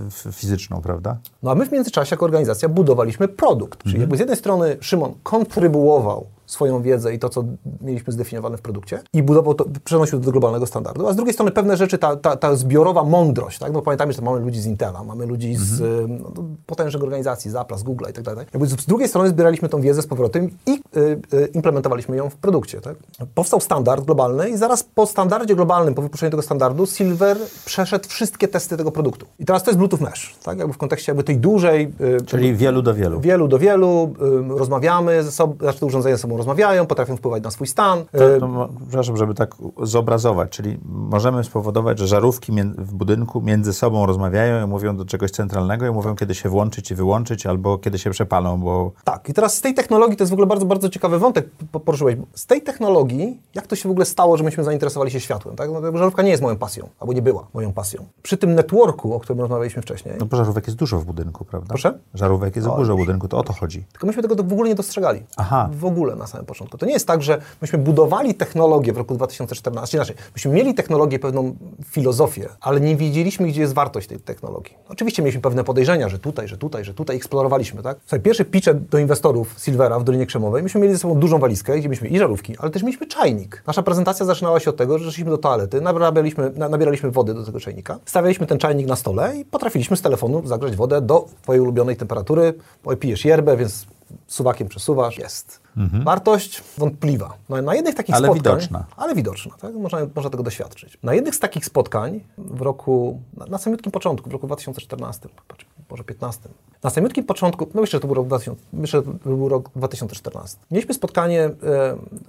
f- 0.08 0.36
fizyczną, 0.36 0.82
prawda? 0.82 1.18
No 1.44 1.52
a 1.52 1.56
my 1.56 1.66
w 1.66 1.72
międzyczasie 1.72 2.14
jako 2.14 2.26
organizacja 2.26 2.70
budowaliśmy 2.70 3.28
produkt. 3.28 3.84
Czyli 3.84 4.00
jakby 4.00 4.18
z 4.18 4.20
jednej 4.20 4.38
strony 4.38 4.78
Szymon 4.82 5.14
kontrybuował 5.24 6.26
swoją 6.48 6.82
wiedzę 6.82 7.14
i 7.14 7.20
to, 7.20 7.30
co 7.30 7.44
mieliśmy 7.82 8.14
zdefiniowane 8.14 8.58
w 8.58 8.62
produkcie 8.62 9.00
i 9.14 9.24
budował 9.24 9.54
to, 9.54 9.66
przenosił 9.84 10.20
do 10.20 10.32
globalnego 10.32 10.66
standardu, 10.66 11.08
a 11.08 11.14
z 11.14 11.16
drugiej 11.16 11.34
strony 11.34 11.52
pewne 11.52 11.78
rzeczy, 11.78 11.98
ta, 11.98 12.16
ta, 12.16 12.36
ta 12.36 12.56
zbiorowa 12.56 13.04
mądrość, 13.04 13.60
tak? 13.60 13.74
No 13.74 13.82
pamiętajmy, 13.82 14.14
że 14.14 14.22
mamy 14.22 14.40
ludzi 14.40 14.62
z 14.62 14.66
Intela, 14.66 15.04
mamy 15.04 15.26
ludzi 15.26 15.56
z 15.56 15.82
y, 15.82 16.06
no, 16.08 16.32
potężnych 16.66 17.04
organizacji, 17.04 17.52
z 17.52 17.54
Apple'a, 17.54 17.78
z 17.78 17.84
Google'a 17.84 18.10
i 18.10 18.14
tak 18.14 18.24
dalej. 18.24 18.46
Jakby 18.54 18.68
z, 18.68 18.86
drugiej 18.86 19.08
strony 19.08 19.30
zbieraliśmy 19.30 19.70
tą 19.70 19.82
wiedzę 19.82 20.02
z 20.02 20.08
powrotem 20.08 20.50
i 20.66 20.72
y, 20.72 21.20
y, 21.34 21.48
implementowaliśmy 21.54 22.18
ją 22.18 22.30
w 22.30 22.36
produkcie, 22.36 22.82
tak? 22.82 22.96
Powstał 23.36 23.62
standard 23.62 24.06
globalny 24.06 24.50
i 24.50 24.58
zaraz 24.58 24.84
po 24.84 25.06
standardzie 25.06 25.56
globalnym, 25.56 25.94
po 25.94 26.02
wypuszczeniu 26.02 26.32
tego 26.32 26.42
standardu, 26.42 26.86
Silver 26.86 27.38
przeszedł 27.66 28.10
wszystkie 28.10 28.48
testy 28.48 28.78
tego 28.78 28.92
produktu. 28.92 29.26
I 29.40 29.46
teraz 29.46 29.64
to 29.64 29.72
jest 29.72 29.78
Bluetooth 29.78 30.02
Mesh, 30.02 30.36
tak? 30.44 30.58
Jakby 30.58 30.74
w 30.74 30.78
kontekście 30.78 31.12
jakby 31.12 31.24
tej 31.24 31.38
dużej 31.38 31.94
y, 32.22 32.26
Czyli 32.26 32.56
wielu 32.56 32.82
do 32.82 32.94
wielu. 32.94 33.20
wielu 33.20 33.48
do 33.48 33.60
wielu, 33.60 34.14
ym, 34.22 34.52
rozmawiamy 34.52 35.24
ze 35.24 35.32
sobą, 35.32 35.56
znaczy 35.60 35.80
te 35.80 35.86
urządzenia 35.86 36.16
ze 36.16 36.22
sobą 36.22 36.37
rozmawiają, 36.38 36.86
potrafią 36.86 37.18
wpływać 37.18 37.44
na 37.44 37.52
swój 37.52 37.68
stan. 37.68 38.00
Mo- 38.48 38.70
przepraszam, 38.88 39.18
żeby 39.18 39.34
tak 39.34 39.56
zobrazować, 39.84 40.50
czyli 40.50 40.78
możemy 40.86 41.44
spowodować, 41.44 42.00
że 42.00 42.08
żarówki 42.08 42.52
w 42.78 42.94
budynku 42.94 43.42
między 43.42 43.74
sobą 43.74 44.06
rozmawiają 44.06 44.66
i 44.66 44.70
mówią 44.70 44.98
do 44.98 45.06
czegoś 45.06 45.32
centralnego 45.32 45.88
i 45.88 45.92
mówią, 45.92 46.16
kiedy 46.16 46.36
się 46.36 46.50
włączyć 46.50 46.92
i 46.92 46.96
wyłączyć, 46.96 47.46
albo 47.46 47.78
kiedy 47.78 48.00
się 48.00 48.10
przepalą, 48.10 48.58
bo 48.62 48.92
Tak, 49.04 49.30
i 49.30 49.34
teraz 49.34 49.54
z 49.54 49.62
tej 49.62 49.74
technologii, 49.74 50.18
to 50.18 50.24
jest 50.24 50.32
w 50.32 50.34
ogóle 50.34 50.48
bardzo, 50.48 50.66
bardzo 50.66 50.90
ciekawy 50.90 51.20
wątek 51.20 51.50
po- 51.72 51.80
poruszyłeś. 51.80 52.16
Z 52.34 52.46
tej 52.46 52.62
technologii, 52.62 53.42
jak 53.56 53.68
to 53.68 53.76
się 53.76 53.90
w 53.90 53.92
ogóle 53.92 54.06
stało, 54.06 54.38
że 54.38 54.44
myśmy 54.44 54.64
zainteresowali 54.64 55.12
się 55.12 55.20
światłem, 55.20 55.56
tak? 55.56 55.70
No, 55.72 55.98
żarówka 55.98 56.22
nie 56.24 56.30
jest 56.30 56.44
moją 56.44 56.56
pasją, 56.56 56.90
albo 57.00 57.14
nie 57.14 57.22
była 57.22 57.48
moją 57.54 57.74
pasją. 57.74 58.06
Przy 58.24 58.38
tym 58.38 58.56
networku, 58.56 59.14
o 59.14 59.20
którym 59.20 59.40
rozmawialiśmy 59.42 59.82
wcześniej, 59.82 60.16
no 60.20 60.26
bo 60.26 60.38
żarówek 60.38 60.68
jest 60.68 60.78
dużo 60.80 61.00
w 61.00 61.06
budynku, 61.06 61.46
prawda? 61.46 61.68
Proszę? 61.70 61.98
Żarówek 62.14 62.56
jest 62.56 62.68
dużo 62.68 62.94
w 62.96 62.98
budynku, 62.98 63.28
to 63.28 63.38
o 63.38 63.44
to 63.44 63.54
chodzi. 63.54 63.84
Tylko 63.92 64.08
myśmy 64.08 64.22
tego 64.22 64.36
w 64.36 64.54
ogóle 64.54 64.70
nie 64.70 64.76
dostrzegali. 64.76 65.24
Aha. 65.38 65.70
W 65.72 65.86
ogóle 65.86 66.16
na 66.16 66.27
samym 66.28 66.46
początku. 66.46 66.78
To 66.78 66.86
nie 66.86 66.94
jest 66.94 67.08
tak, 67.08 67.22
że 67.24 67.42
myśmy 67.62 67.80
budowali 67.80 68.36
technologię 68.36 68.94
w 68.94 68.98
roku 68.98 69.16
2014, 69.16 69.98
inaczej, 69.98 70.16
myśmy 70.36 70.52
mieli 70.52 70.74
technologię, 70.74 71.20
pewną 71.20 71.56
filozofię, 71.86 72.50
ale 72.62 72.80
nie 72.82 72.96
wiedzieliśmy, 72.96 73.48
gdzie 73.48 73.62
jest 73.62 73.74
wartość 73.74 74.08
tej 74.08 74.20
technologii. 74.20 74.74
Oczywiście 74.90 75.22
mieliśmy 75.22 75.42
pewne 75.42 75.64
podejrzenia, 75.64 76.10
że 76.10 76.20
tutaj, 76.20 76.48
że 76.48 76.58
tutaj, 76.58 76.86
że 76.86 76.94
tutaj 76.94 77.16
eksplorowaliśmy, 77.16 77.84
tak? 77.84 77.98
Słuchaj, 78.02 78.20
pierwszy 78.20 78.46
pitch 78.46 78.68
do 78.74 78.98
inwestorów 78.98 79.56
Silvera 79.60 80.00
w 80.00 80.04
Dolinie 80.04 80.26
Krzemowej, 80.26 80.64
myśmy 80.64 80.82
mieli 80.82 80.94
ze 80.94 81.00
sobą 81.00 81.16
dużą 81.20 81.40
walizkę, 81.40 81.80
gdzie 81.80 81.90
mieliśmy 81.90 82.08
i 82.08 82.20
żarówki, 82.20 82.56
ale 82.58 82.72
też 82.72 82.84
mieliśmy 82.84 83.08
czajnik. 83.08 83.64
Nasza 83.68 83.84
prezentacja 83.84 84.26
zaczynała 84.26 84.60
się 84.60 84.70
od 84.70 84.78
tego, 84.78 85.00
że 85.00 85.12
szliśmy 85.12 85.32
do 85.32 85.38
toalety, 85.38 85.82
nabieraliśmy, 85.82 86.52
na- 86.56 86.70
nabieraliśmy 86.70 87.12
wody 87.12 87.34
do 87.34 87.44
tego 87.46 87.60
czajnika, 87.60 88.00
stawialiśmy 88.06 88.48
ten 88.48 88.58
czajnik 88.58 88.88
na 88.88 88.96
stole 88.96 89.38
i 89.38 89.46
potrafiliśmy 89.46 89.98
z 89.98 90.02
telefonu 90.02 90.42
zagrzać 90.48 90.76
wodę 90.76 91.02
do 91.02 91.26
twojej 91.42 91.62
ulubionej 91.62 91.96
temperatury. 91.96 92.54
Pijesz 93.00 93.26
yerbę, 93.26 93.58
więc 93.58 93.86
suwakiem 94.28 94.68
przesuwasz, 94.68 95.18
jest. 95.18 95.60
Wartość 96.04 96.64
wątpliwa. 96.78 97.34
No, 97.50 97.62
na 97.62 97.76
jednych 97.76 97.96
takich 97.96 98.16
Ale 98.16 98.28
spotkań, 98.28 98.54
widoczna. 98.54 98.86
Ale 98.98 99.16
widoczna, 99.16 99.56
tak? 99.62 99.76
Można, 99.76 100.00
można 100.16 100.30
tego 100.30 100.44
doświadczyć. 100.44 100.98
Na 101.04 101.14
jednych 101.14 101.36
z 101.36 101.40
takich 101.40 101.66
spotkań 101.66 102.20
w 102.38 102.62
roku, 102.62 103.22
na, 103.38 103.46
na 103.46 103.58
samiutkim 103.58 103.92
początku, 103.92 104.30
w 104.30 104.34
roku 104.34 104.48
2014, 104.48 105.30
patrz, 105.48 105.66
może 105.90 106.04
15, 106.04 106.50
na 106.84 106.90
samiutkim 106.90 107.24
początku, 107.24 107.68
no 107.74 107.82
myślę, 107.82 107.98
że 107.98 108.02
to 108.02 108.08
był 108.08 108.16
rok, 108.16 108.28
2000, 108.28 108.62
myślę, 108.74 109.00
że 109.00 109.06
to 109.06 109.30
był 109.30 109.50
rok 109.50 109.70
2014, 109.76 110.58
mieliśmy 110.72 110.94
spotkanie 110.94 111.44
e, 111.44 111.52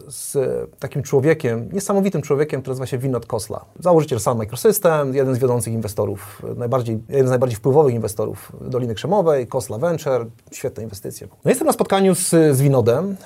z 0.08 0.36
takim 0.78 1.02
człowiekiem, 1.02 1.68
niesamowitym 1.72 2.22
człowiekiem, 2.22 2.60
który 2.60 2.72
nazywa 2.72 2.86
się 2.86 2.98
Vinod 2.98 3.26
Kosla. 3.26 3.64
Założyciel 3.80 4.20
Sun 4.20 4.38
Microsystem, 4.38 5.14
jeden 5.14 5.34
z 5.34 5.38
wiodących 5.38 5.72
inwestorów, 5.72 6.42
najbardziej, 6.56 7.00
jeden 7.08 7.26
z 7.26 7.30
najbardziej 7.30 7.56
wpływowych 7.56 7.94
inwestorów 7.94 8.52
Doliny 8.60 8.94
Krzemowej, 8.94 9.46
Kosla 9.46 9.78
Venture, 9.78 10.26
świetne 10.52 10.82
inwestycje. 10.82 11.28
No 11.44 11.50
jestem 11.50 11.66
na 11.66 11.72
spotkaniu 11.72 12.14
z, 12.14 12.28
z 12.30 12.60
Winodem, 12.60 13.16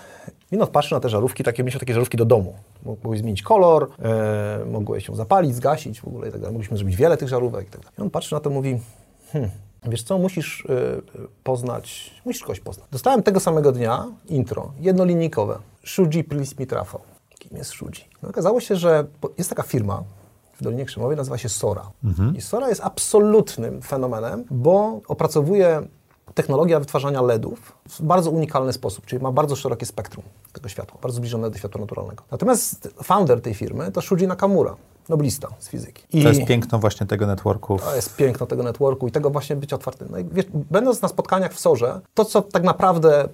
Winod 0.53 0.71
patrzy 0.71 0.95
na 0.95 1.01
te 1.01 1.09
żarówki, 1.09 1.45
takie, 1.45 1.65
myślę, 1.65 1.81
takie 1.81 1.95
żarówki 1.95 2.17
do 2.17 2.25
domu. 2.25 2.55
Mogłeś 2.85 3.21
zmienić 3.21 3.43
kolor, 3.43 3.91
e, 4.03 4.65
mogłeś 4.71 5.09
ją 5.09 5.15
zapalić, 5.15 5.55
zgasić 5.55 6.01
w 6.01 6.09
ogóle 6.09 6.29
i 6.29 6.33
tak 6.33 6.41
dalej. 6.41 6.53
Mogliśmy 6.53 6.77
zrobić 6.77 6.97
wiele 6.97 7.17
tych 7.17 7.29
żarówek 7.29 7.69
i 7.69 7.71
tak 7.71 7.81
dalej. 7.81 7.95
I 7.99 8.03
on 8.03 8.11
patrzy 8.11 8.35
na 8.35 8.41
to 8.41 8.51
i 8.51 8.53
mówi, 8.53 8.81
hmm, 9.33 9.51
wiesz 9.85 10.03
co, 10.03 10.19
musisz 10.19 10.67
e, 10.69 11.03
poznać, 11.45 12.15
musisz 12.25 12.43
kogoś 12.43 12.61
poznać. 12.61 12.87
Dostałem 12.93 13.23
tego 13.23 13.41
samego 13.41 13.73
dnia 13.73 14.07
intro, 14.29 14.73
jednolinijkowe. 14.81 15.59
Shuji, 15.85 16.25
please 16.25 16.55
meet 16.59 16.73
Rafał. 16.73 17.01
Kim 17.39 17.57
jest 17.57 17.71
Shuji? 17.71 18.05
No, 18.23 18.29
okazało 18.29 18.61
się, 18.61 18.77
że 18.77 19.05
jest 19.39 19.51
taka 19.51 19.63
firma, 19.63 20.03
w 20.55 20.63
Dolinie 20.63 20.85
Krzemowej 20.85 21.17
nazywa 21.17 21.39
się 21.39 21.49
Sora. 21.49 21.91
I 22.37 22.41
Sora 22.41 22.69
jest 22.69 22.81
absolutnym 22.85 23.83
fenomenem, 23.83 24.45
bo 24.51 25.01
opracowuje 25.09 25.83
technologia 26.35 26.81
wytwarzania 26.81 27.23
LEDów 27.23 27.73
w 27.89 28.03
bardzo 28.03 28.31
unikalny 28.31 28.73
sposób, 28.73 29.07
czyli 29.07 29.23
ma 29.23 29.33
bardzo 29.33 29.57
szerokie 29.57 29.87
spektrum 29.87 30.25
tego 30.53 30.69
światła, 30.69 30.99
bardzo 31.03 31.17
zbliżone 31.17 31.51
do 31.51 31.59
światła 31.59 31.81
naturalnego. 31.81 32.25
Natomiast 32.31 32.89
founder 33.03 33.41
tej 33.41 33.55
firmy 33.55 33.93
to 33.93 34.01
Shuji 34.03 34.27
Nakamura, 34.27 34.77
noblista 35.09 35.49
z 35.59 35.69
fizyki. 35.69 36.03
I 36.19 36.23
To 36.23 36.29
jest 36.29 36.45
piękno 36.45 36.79
właśnie 36.79 37.07
tego 37.07 37.27
networku. 37.27 37.79
to 37.79 37.97
jest 37.97 38.17
piękno 38.17 38.47
tego 38.47 38.63
networku 38.63 39.09
i 39.09 39.13
tego 39.13 39.31
właśnie 39.31 39.57
być 39.57 39.73
otwartym. 39.73 40.09
No 40.11 40.17
wiesz, 40.33 40.47
będąc 40.55 41.03
na 41.03 41.09
spotkaniach 41.09 41.53
w 41.53 41.61
Sorze, 41.61 42.01
to 42.15 42.25
co 42.25 42.43
tak 42.43 42.63
naprawdę 42.63 43.25
y, 43.25 43.29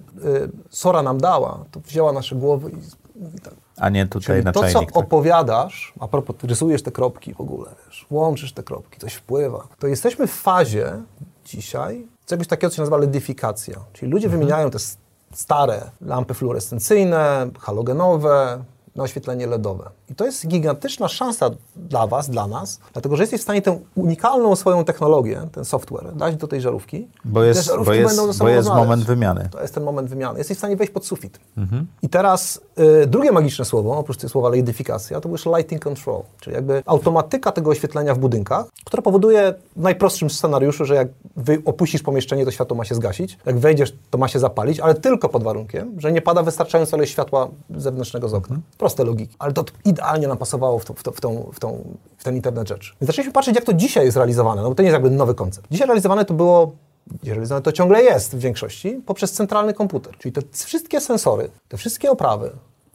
Sora 0.69 1.01
nam 1.03 1.21
dała, 1.21 1.65
to 1.71 1.79
wzięła 1.79 2.11
nasze 2.13 2.35
głowy 2.35 2.69
i 2.71 2.75
mówi 3.23 3.39
tak, 3.39 3.53
A 3.77 3.89
nie 3.89 4.07
tutaj 4.07 4.35
Czyli 4.35 4.45
na 4.45 4.51
to, 4.51 4.67
co 4.69 4.79
tak. 4.79 4.97
opowiadasz, 4.97 5.93
a 5.99 6.07
propos, 6.07 6.35
rysujesz 6.43 6.83
te 6.83 6.91
kropki 6.91 7.33
w 7.33 7.41
ogóle, 7.41 7.69
wiesz, 7.87 8.05
łączysz 8.11 8.53
te 8.53 8.63
kropki, 8.63 8.99
coś 8.99 9.13
wpływa, 9.13 9.67
to 9.79 9.87
jesteśmy 9.87 10.27
w 10.27 10.31
fazie 10.31 11.01
dzisiaj 11.45 12.07
czegoś 12.29 12.47
takiego, 12.47 12.69
co 12.69 12.75
się 12.75 12.81
nazywa 12.81 12.97
ledyfikacja. 12.97 13.75
Czyli 13.93 14.11
ludzie 14.11 14.27
Mhm. 14.27 14.39
wymieniają 14.39 14.69
te 14.71 14.79
stare 15.33 15.81
lampy 16.01 16.33
fluorescencyjne, 16.33 17.49
halogenowe, 17.59 18.63
na 18.99 19.03
oświetlenie 19.03 19.47
LEDowe. 19.47 19.89
I 20.09 20.15
to 20.15 20.25
jest 20.25 20.47
gigantyczna 20.47 21.07
szansa 21.07 21.49
dla 21.75 22.07
Was, 22.07 22.29
dla 22.29 22.47
nas, 22.47 22.79
dlatego 22.93 23.15
że 23.15 23.23
jesteś 23.23 23.39
w 23.39 23.43
stanie 23.43 23.61
tę 23.61 23.79
unikalną 23.95 24.55
swoją 24.55 24.85
technologię, 24.85 25.47
ten 25.51 25.65
software, 25.65 26.15
dać 26.15 26.35
do 26.35 26.47
tej 26.47 26.61
żarówki. 26.61 27.07
Bo 27.25 27.43
jest, 27.43 27.65
żarówki 27.65 27.85
bo 27.85 27.93
jest, 27.93 28.39
bo 28.39 28.49
jest 28.49 28.69
moment 28.69 29.03
wymiany. 29.03 29.49
To 29.51 29.61
jest 29.61 29.73
ten 29.73 29.83
moment 29.83 30.09
wymiany. 30.09 30.37
Jesteś 30.37 30.57
w 30.57 30.59
stanie 30.59 30.75
wejść 30.75 30.93
pod 30.93 31.05
sufit. 31.05 31.39
Mhm. 31.57 31.87
I 32.01 32.09
teraz 32.09 32.61
y, 33.03 33.07
drugie 33.07 33.31
magiczne 33.31 33.65
słowo, 33.65 33.97
oprócz 33.97 34.17
tego 34.17 34.29
słowa 34.29 34.49
lightyfikacja, 34.49 35.21
to 35.21 35.29
już 35.29 35.45
lighting 35.45 35.83
control, 35.83 36.21
czyli 36.39 36.55
jakby 36.55 36.83
automatyka 36.85 37.51
tego 37.51 37.71
oświetlenia 37.71 38.15
w 38.15 38.19
budynkach, 38.19 38.65
która 38.85 39.03
powoduje 39.03 39.53
w 39.75 39.81
najprostszym 39.81 40.29
scenariuszu, 40.29 40.85
że 40.85 40.95
jak 40.95 41.07
wy 41.35 41.61
opuścisz 41.65 42.01
pomieszczenie, 42.03 42.45
to 42.45 42.51
światło 42.51 42.77
ma 42.77 42.85
się 42.85 42.95
zgasić, 42.95 43.37
jak 43.45 43.59
wejdziesz, 43.59 43.93
to 44.09 44.17
ma 44.17 44.27
się 44.27 44.39
zapalić, 44.39 44.79
ale 44.79 44.95
tylko 44.95 45.29
pod 45.29 45.43
warunkiem, 45.43 45.95
że 45.97 46.11
nie 46.11 46.21
pada 46.21 46.43
wystarczająco 46.43 46.97
ilość 46.97 47.11
światła 47.11 47.47
zewnętrznego 47.69 48.29
z 48.29 48.33
okna. 48.33 48.59
Proste 48.89 49.03
logiki. 49.03 49.35
Ale 49.39 49.53
to 49.53 49.65
idealnie 49.85 50.27
nam 50.27 50.37
pasowało 50.37 50.79
w, 50.79 50.85
to, 50.85 50.93
w, 50.93 51.03
to, 51.03 51.11
w, 51.11 51.21
tą, 51.21 51.49
w, 51.53 51.59
tą, 51.59 51.97
w 52.17 52.23
ten 52.23 52.35
internet 52.35 52.67
rzeczy. 52.67 52.93
Więc 53.01 53.07
zaczęliśmy 53.07 53.33
patrzeć, 53.33 53.55
jak 53.55 53.65
to 53.65 53.73
dzisiaj 53.73 54.05
jest 54.05 54.17
realizowane, 54.17 54.61
no 54.61 54.69
bo 54.69 54.75
to 54.75 54.83
nie 54.83 54.89
jest 54.89 54.93
jakby 54.93 55.09
nowy 55.09 55.35
koncept. 55.35 55.67
Dzisiaj 55.71 55.87
realizowane 55.87 56.25
to 56.25 56.33
było 56.33 56.71
realizowane 57.23 57.61
to 57.61 57.71
ciągle 57.71 58.03
jest 58.03 58.35
w 58.35 58.39
większości 58.39 59.01
poprzez 59.05 59.31
centralny 59.31 59.73
komputer. 59.73 60.17
Czyli 60.17 60.33
te 60.33 60.41
wszystkie 60.53 61.01
sensory, 61.01 61.49
te 61.67 61.77
wszystkie 61.77 62.11
oprawy 62.11 62.51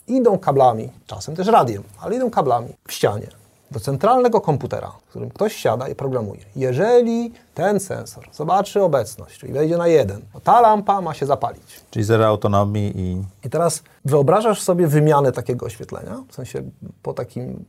idą 0.08 0.38
kablami, 0.38 0.90
czasem 1.06 1.36
też 1.36 1.46
radiem, 1.46 1.82
ale 2.00 2.16
idą 2.16 2.30
kablami 2.30 2.68
w 2.88 2.92
ścianie. 2.92 3.26
Do 3.70 3.80
centralnego 3.80 4.40
komputera, 4.40 4.92
w 5.06 5.10
którym 5.10 5.30
ktoś 5.30 5.56
siada 5.56 5.88
i 5.88 5.94
programuje. 5.94 6.40
Jeżeli 6.56 7.32
ten 7.54 7.80
sensor 7.80 8.24
zobaczy 8.32 8.82
obecność, 8.82 9.38
czyli 9.38 9.52
wejdzie 9.52 9.76
na 9.76 9.88
jeden, 9.88 10.20
to 10.32 10.40
ta 10.40 10.60
lampa 10.60 11.00
ma 11.00 11.14
się 11.14 11.26
zapalić. 11.26 11.80
Czyli 11.90 12.04
zero 12.04 12.26
autonomii 12.26 12.92
i... 13.00 13.22
I 13.46 13.50
teraz 13.50 13.82
wyobrażasz 14.04 14.62
sobie 14.62 14.86
wymianę 14.86 15.32
takiego 15.32 15.66
oświetlenia, 15.66 16.22
w 16.28 16.34
sensie 16.34 16.62
po 17.02 17.12
takim 17.12 17.64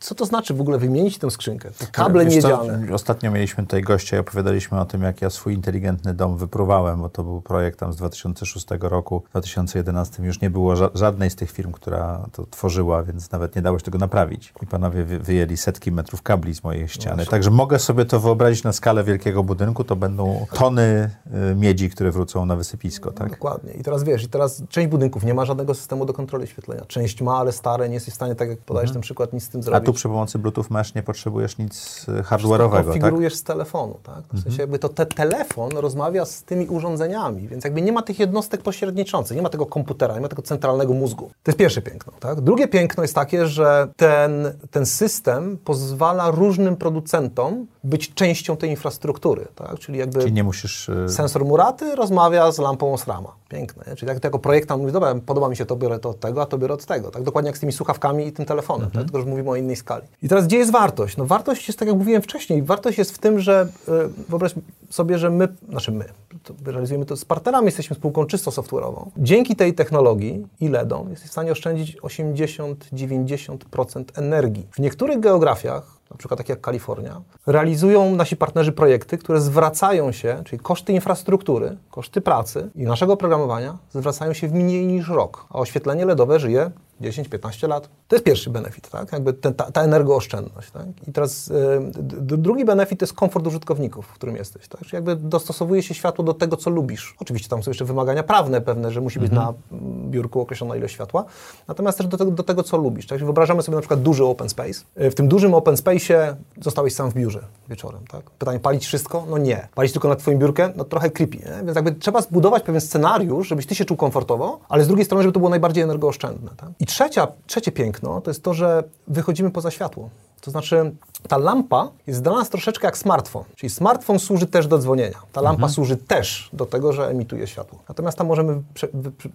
co 0.00 0.14
to 0.14 0.26
znaczy 0.26 0.54
w 0.54 0.60
ogóle 0.60 0.78
wymienić 0.78 1.18
tę 1.18 1.30
skrzynkę? 1.30 1.70
Te 1.70 1.86
kable 1.86 2.24
Wiesz 2.24 2.42
co, 2.42 2.48
miedziane. 2.48 2.94
Ostatnio 2.94 3.30
mieliśmy 3.30 3.64
tutaj 3.64 3.82
gościa 3.82 4.16
i 4.16 4.20
opowiadaliśmy 4.20 4.80
o 4.80 4.84
tym, 4.84 5.02
jak 5.02 5.22
ja 5.22 5.30
swój 5.30 5.54
inteligentny 5.54 6.14
dom 6.14 6.36
wyprówałem, 6.36 7.00
bo 7.00 7.08
to 7.08 7.22
był 7.24 7.40
projekt 7.40 7.78
tam 7.78 7.92
z 7.92 7.96
2006 7.96 8.66
roku. 8.80 9.22
W 9.26 9.30
2011 9.30 10.22
już 10.22 10.40
nie 10.40 10.50
było 10.50 10.74
ża- 10.74 10.90
żadnej 10.94 11.30
z 11.30 11.36
tych 11.36 11.50
firm, 11.50 11.72
która 11.72 12.26
to 12.32 12.46
tworzyła, 12.46 13.02
więc 13.02 13.30
nawet 13.30 13.56
nie 13.56 13.62
dało 13.62 13.78
się 13.78 13.84
tego 13.84 13.98
naprawić. 13.98 14.52
I 14.62 14.66
panowie 14.66 15.04
wy- 15.04 15.18
wyjęli 15.18 15.56
setki 15.56 15.92
metrów 15.92 16.22
kabli 16.22 16.54
z 16.54 16.64
mojej 16.64 16.88
ściany. 16.88 17.26
Także 17.26 17.50
mogę 17.50 17.78
sobie 17.78 18.04
to 18.04 18.20
wyobrazić 18.20 18.64
na 18.64 18.72
skalę 18.72 19.04
wielkiego 19.04 19.42
budynku. 19.42 19.84
To 19.84 19.96
będą 19.96 20.46
tony 20.54 21.10
y, 21.52 21.54
miedzi, 21.54 21.90
które 21.90 22.10
wrócą 22.10 22.46
na 22.46 22.56
wysypisko, 22.56 23.12
tak? 23.12 23.30
Dokładnie. 23.30 23.72
I 23.72 23.82
teraz 23.82 24.02
wiesz, 24.02 24.22
i 24.24 24.28
teraz 24.28 24.62
część 24.68 24.88
budynków 24.88 25.24
nie 25.24 25.34
ma 25.34 25.44
żadnego 25.44 25.74
systemu 25.74 26.06
do 26.06 26.12
kontroli 26.12 26.44
oświetlenia. 26.44 26.82
Część 26.88 27.22
ma, 27.22 27.36
ale 27.36 27.52
stare, 27.52 27.88
nie 27.88 27.94
jesteś 27.94 28.12
w 28.12 28.16
stanie, 28.16 28.34
tak 28.34 28.48
jak 28.48 28.58
podajesz 28.58 28.92
ten 28.92 29.00
przykład, 29.02 29.32
nic 29.32 29.44
z 29.44 29.48
tym 29.48 29.62
Mhm. 29.76 29.82
A 29.82 29.86
zrobić. 29.86 29.86
tu 29.86 29.92
przy 29.92 30.08
pomocy 30.08 30.38
Bluetooth 30.38 30.70
Mesh 30.70 30.94
nie 30.94 31.02
potrzebujesz 31.02 31.58
nic 31.58 32.06
y, 32.08 32.22
hardware'owego, 32.22 32.76
tak? 32.76 32.84
konfigurujesz 32.84 33.34
z 33.34 33.42
telefonu, 33.42 33.98
tak? 34.02 34.24
W 34.32 34.42
sensie 34.42 34.62
jakby 34.62 34.78
to 34.78 34.88
te 34.88 35.06
telefon 35.06 35.70
rozmawia 35.76 36.24
z 36.24 36.42
tymi 36.42 36.66
urządzeniami, 36.66 37.48
więc 37.48 37.64
jakby 37.64 37.82
nie 37.82 37.92
ma 37.92 38.02
tych 38.02 38.18
jednostek 38.18 38.62
pośredniczących, 38.62 39.36
nie 39.36 39.42
ma 39.42 39.48
tego 39.48 39.66
komputera, 39.66 40.14
nie 40.14 40.20
ma 40.20 40.28
tego 40.28 40.42
centralnego 40.42 40.94
mózgu. 40.94 41.30
To 41.42 41.50
jest 41.50 41.58
pierwsze 41.58 41.82
piękno, 41.82 42.12
tak? 42.20 42.40
Drugie 42.40 42.68
piękno 42.68 43.02
jest 43.04 43.14
takie, 43.14 43.46
że 43.46 43.88
ten, 43.96 44.52
ten 44.70 44.86
system 44.86 45.58
pozwala 45.64 46.30
różnym 46.30 46.76
producentom 46.76 47.66
być 47.84 48.14
częścią 48.14 48.56
tej 48.56 48.70
infrastruktury, 48.70 49.46
tak? 49.54 49.78
Czyli 49.78 49.98
jakby 49.98 50.20
Czyli 50.20 50.32
nie 50.32 50.44
musisz... 50.44 50.88
y, 50.88 51.08
sensor 51.08 51.44
Muraty 51.44 51.94
rozmawia 51.94 52.52
z 52.52 52.58
lampą 52.58 52.92
Osrama. 52.92 53.32
Piękne. 53.48 53.84
Nie? 53.86 53.96
Czyli 53.96 54.08
jak 54.08 54.20
to 54.20 54.26
jako 54.26 54.38
projektant 54.38 54.80
mówisz, 54.80 54.92
dobra, 54.92 55.14
podoba 55.26 55.48
mi 55.48 55.56
się 55.56 55.66
to, 55.66 55.76
biorę 55.76 55.98
to 55.98 56.10
od 56.10 56.20
tego, 56.20 56.42
a 56.42 56.46
to 56.46 56.58
biorę 56.58 56.74
od 56.74 56.86
tego. 56.86 57.10
Tak 57.10 57.22
dokładnie 57.22 57.48
jak 57.48 57.56
z 57.56 57.60
tymi 57.60 57.72
słuchawkami 57.72 58.26
i 58.26 58.32
tym 58.32 58.44
telefonem, 58.44 58.90
tak? 58.90 59.02
tylko 59.02 59.20
że 59.20 59.26
mówimy 59.26 59.50
o 59.50 59.56
innej 59.56 59.76
skali. 59.76 60.06
I 60.22 60.28
teraz 60.28 60.46
gdzie 60.46 60.56
jest 60.56 60.72
wartość? 60.72 61.16
No 61.16 61.26
wartość 61.26 61.68
jest, 61.68 61.78
tak 61.78 61.88
jak 61.88 61.96
mówiłem 61.96 62.22
wcześniej, 62.22 62.62
wartość 62.62 62.98
jest 62.98 63.12
w 63.12 63.18
tym, 63.18 63.40
że 63.40 63.68
y, 63.88 63.92
wyobraź 64.28 64.54
sobie, 64.90 65.18
że 65.18 65.30
my, 65.30 65.48
znaczy 65.68 65.92
my, 65.92 66.04
to 66.42 66.54
realizujemy 66.64 67.06
to 67.06 67.16
z 67.16 67.24
partnerami, 67.24 67.66
jesteśmy 67.66 67.96
spółką 67.96 68.26
czysto 68.26 68.50
software'ową. 68.50 69.06
Dzięki 69.16 69.56
tej 69.56 69.74
technologii 69.74 70.46
i 70.60 70.68
LEDom 70.68 71.10
jesteś 71.10 71.28
w 71.28 71.32
stanie 71.32 71.52
oszczędzić 71.52 71.96
80-90% 71.96 74.04
energii. 74.14 74.66
W 74.72 74.78
niektórych 74.78 75.20
geografiach 75.20 75.95
na 76.10 76.16
przykład 76.16 76.38
takie 76.38 76.52
jak 76.52 76.60
Kalifornia, 76.60 77.20
realizują 77.46 78.16
nasi 78.16 78.36
partnerzy 78.36 78.72
projekty, 78.72 79.18
które 79.18 79.40
zwracają 79.40 80.12
się, 80.12 80.42
czyli 80.44 80.58
koszty 80.62 80.92
infrastruktury, 80.92 81.76
koszty 81.90 82.20
pracy 82.20 82.70
i 82.74 82.82
naszego 82.84 83.12
oprogramowania 83.12 83.78
zwracają 83.92 84.32
się 84.32 84.48
w 84.48 84.52
mniej 84.52 84.86
niż 84.86 85.08
rok, 85.08 85.46
a 85.50 85.58
oświetlenie 85.58 86.04
LEDowe 86.06 86.40
żyje 86.40 86.70
10-15 87.00 87.68
lat. 87.68 87.88
To 88.08 88.16
jest 88.16 88.24
pierwszy 88.24 88.50
benefit, 88.50 88.90
tak? 88.90 89.12
Jakby 89.12 89.32
ten, 89.32 89.54
ta, 89.54 89.70
ta 89.70 89.82
energooszczędność. 89.82 90.70
Tak? 90.70 90.86
I 91.08 91.12
teraz 91.12 91.48
y, 91.48 91.52
d- 91.92 92.36
drugi 92.36 92.64
benefit 92.64 93.00
to 93.00 93.04
jest 93.04 93.12
komfort 93.12 93.46
użytkowników, 93.46 94.06
w 94.06 94.12
którym 94.12 94.36
jesteś. 94.36 94.68
Tak? 94.68 94.80
Czyli 94.80 94.94
jakby 94.94 95.16
dostosowuje 95.16 95.82
się 95.82 95.94
światło 95.94 96.24
do 96.24 96.34
tego, 96.34 96.56
co 96.56 96.70
lubisz. 96.70 97.14
Oczywiście 97.20 97.48
tam 97.48 97.62
są 97.62 97.70
jeszcze 97.70 97.84
wymagania 97.84 98.22
prawne 98.22 98.60
pewne, 98.60 98.90
że 98.90 99.00
musi 99.00 99.18
być 99.20 99.32
na 99.32 99.54
mm, 99.72 100.10
biurku 100.10 100.40
określona 100.40 100.76
ilość 100.76 100.94
światła, 100.94 101.24
natomiast 101.68 101.98
też 101.98 102.06
do 102.06 102.16
tego, 102.16 102.30
do 102.30 102.42
tego 102.42 102.62
co 102.62 102.76
lubisz. 102.76 103.06
Tak? 103.06 103.18
Wyobrażamy 103.18 103.62
sobie 103.62 103.74
na 103.76 103.80
przykład 103.82 104.02
duży 104.02 104.24
open 104.24 104.48
space. 104.48 104.80
Y, 105.00 105.10
W 105.10 105.14
tym 105.14 105.28
dużym 105.28 105.54
open 105.54 105.76
space'ie 105.96 106.34
zostałeś 106.60 106.94
sam 106.94 107.10
w 107.10 107.14
biurze 107.14 107.40
wieczorem. 107.68 108.06
Tak? 108.06 108.30
Pytanie, 108.30 108.60
palić 108.60 108.86
wszystko? 108.86 109.26
No 109.30 109.38
nie. 109.38 109.68
Palić 109.74 109.92
tylko 109.92 110.08
na 110.08 110.16
twoim 110.16 110.38
biurkę? 110.38 110.72
No 110.76 110.84
trochę 110.84 111.10
creepy. 111.10 111.36
Nie? 111.36 111.64
Więc 111.64 111.76
jakby 111.76 111.92
trzeba 111.92 112.22
zbudować 112.22 112.62
pewien 112.62 112.80
scenariusz, 112.80 113.48
żebyś 113.48 113.66
ty 113.66 113.74
się 113.74 113.84
czuł 113.84 113.96
komfortowo, 113.96 114.60
ale 114.68 114.84
z 114.84 114.86
drugiej 114.86 115.04
strony, 115.04 115.22
żeby 115.22 115.32
to 115.32 115.40
było 115.40 115.50
najbardziej 115.50 115.84
energooszczędne. 115.84 116.50
Tak? 116.56 116.70
I 116.80 116.86
trzecia, 116.86 117.28
trzecie 117.46 117.72
piękno 117.72 118.20
to 118.20 118.30
jest 118.30 118.42
to, 118.42 118.54
że 118.54 118.84
wychodzimy 119.08 119.50
poza 119.50 119.70
światło. 119.70 120.10
To 120.40 120.50
znaczy, 120.50 120.94
ta 121.28 121.38
lampa 121.38 121.88
jest 122.06 122.22
dla 122.22 122.32
nas 122.32 122.48
troszeczkę 122.50 122.86
jak 122.88 122.98
smartfon. 122.98 123.44
Czyli 123.56 123.70
smartfon 123.70 124.18
służy 124.18 124.46
też 124.46 124.66
do 124.66 124.78
dzwonienia. 124.78 125.18
Ta 125.32 125.40
lampa 125.40 125.68
służy 125.68 125.96
też 125.96 126.48
do 126.52 126.66
tego, 126.66 126.92
że 126.92 127.08
emituje 127.08 127.46
światło. 127.46 127.78
Natomiast 127.88 128.18
tam 128.18 128.26
możemy 128.26 128.62
prze, 128.74 128.88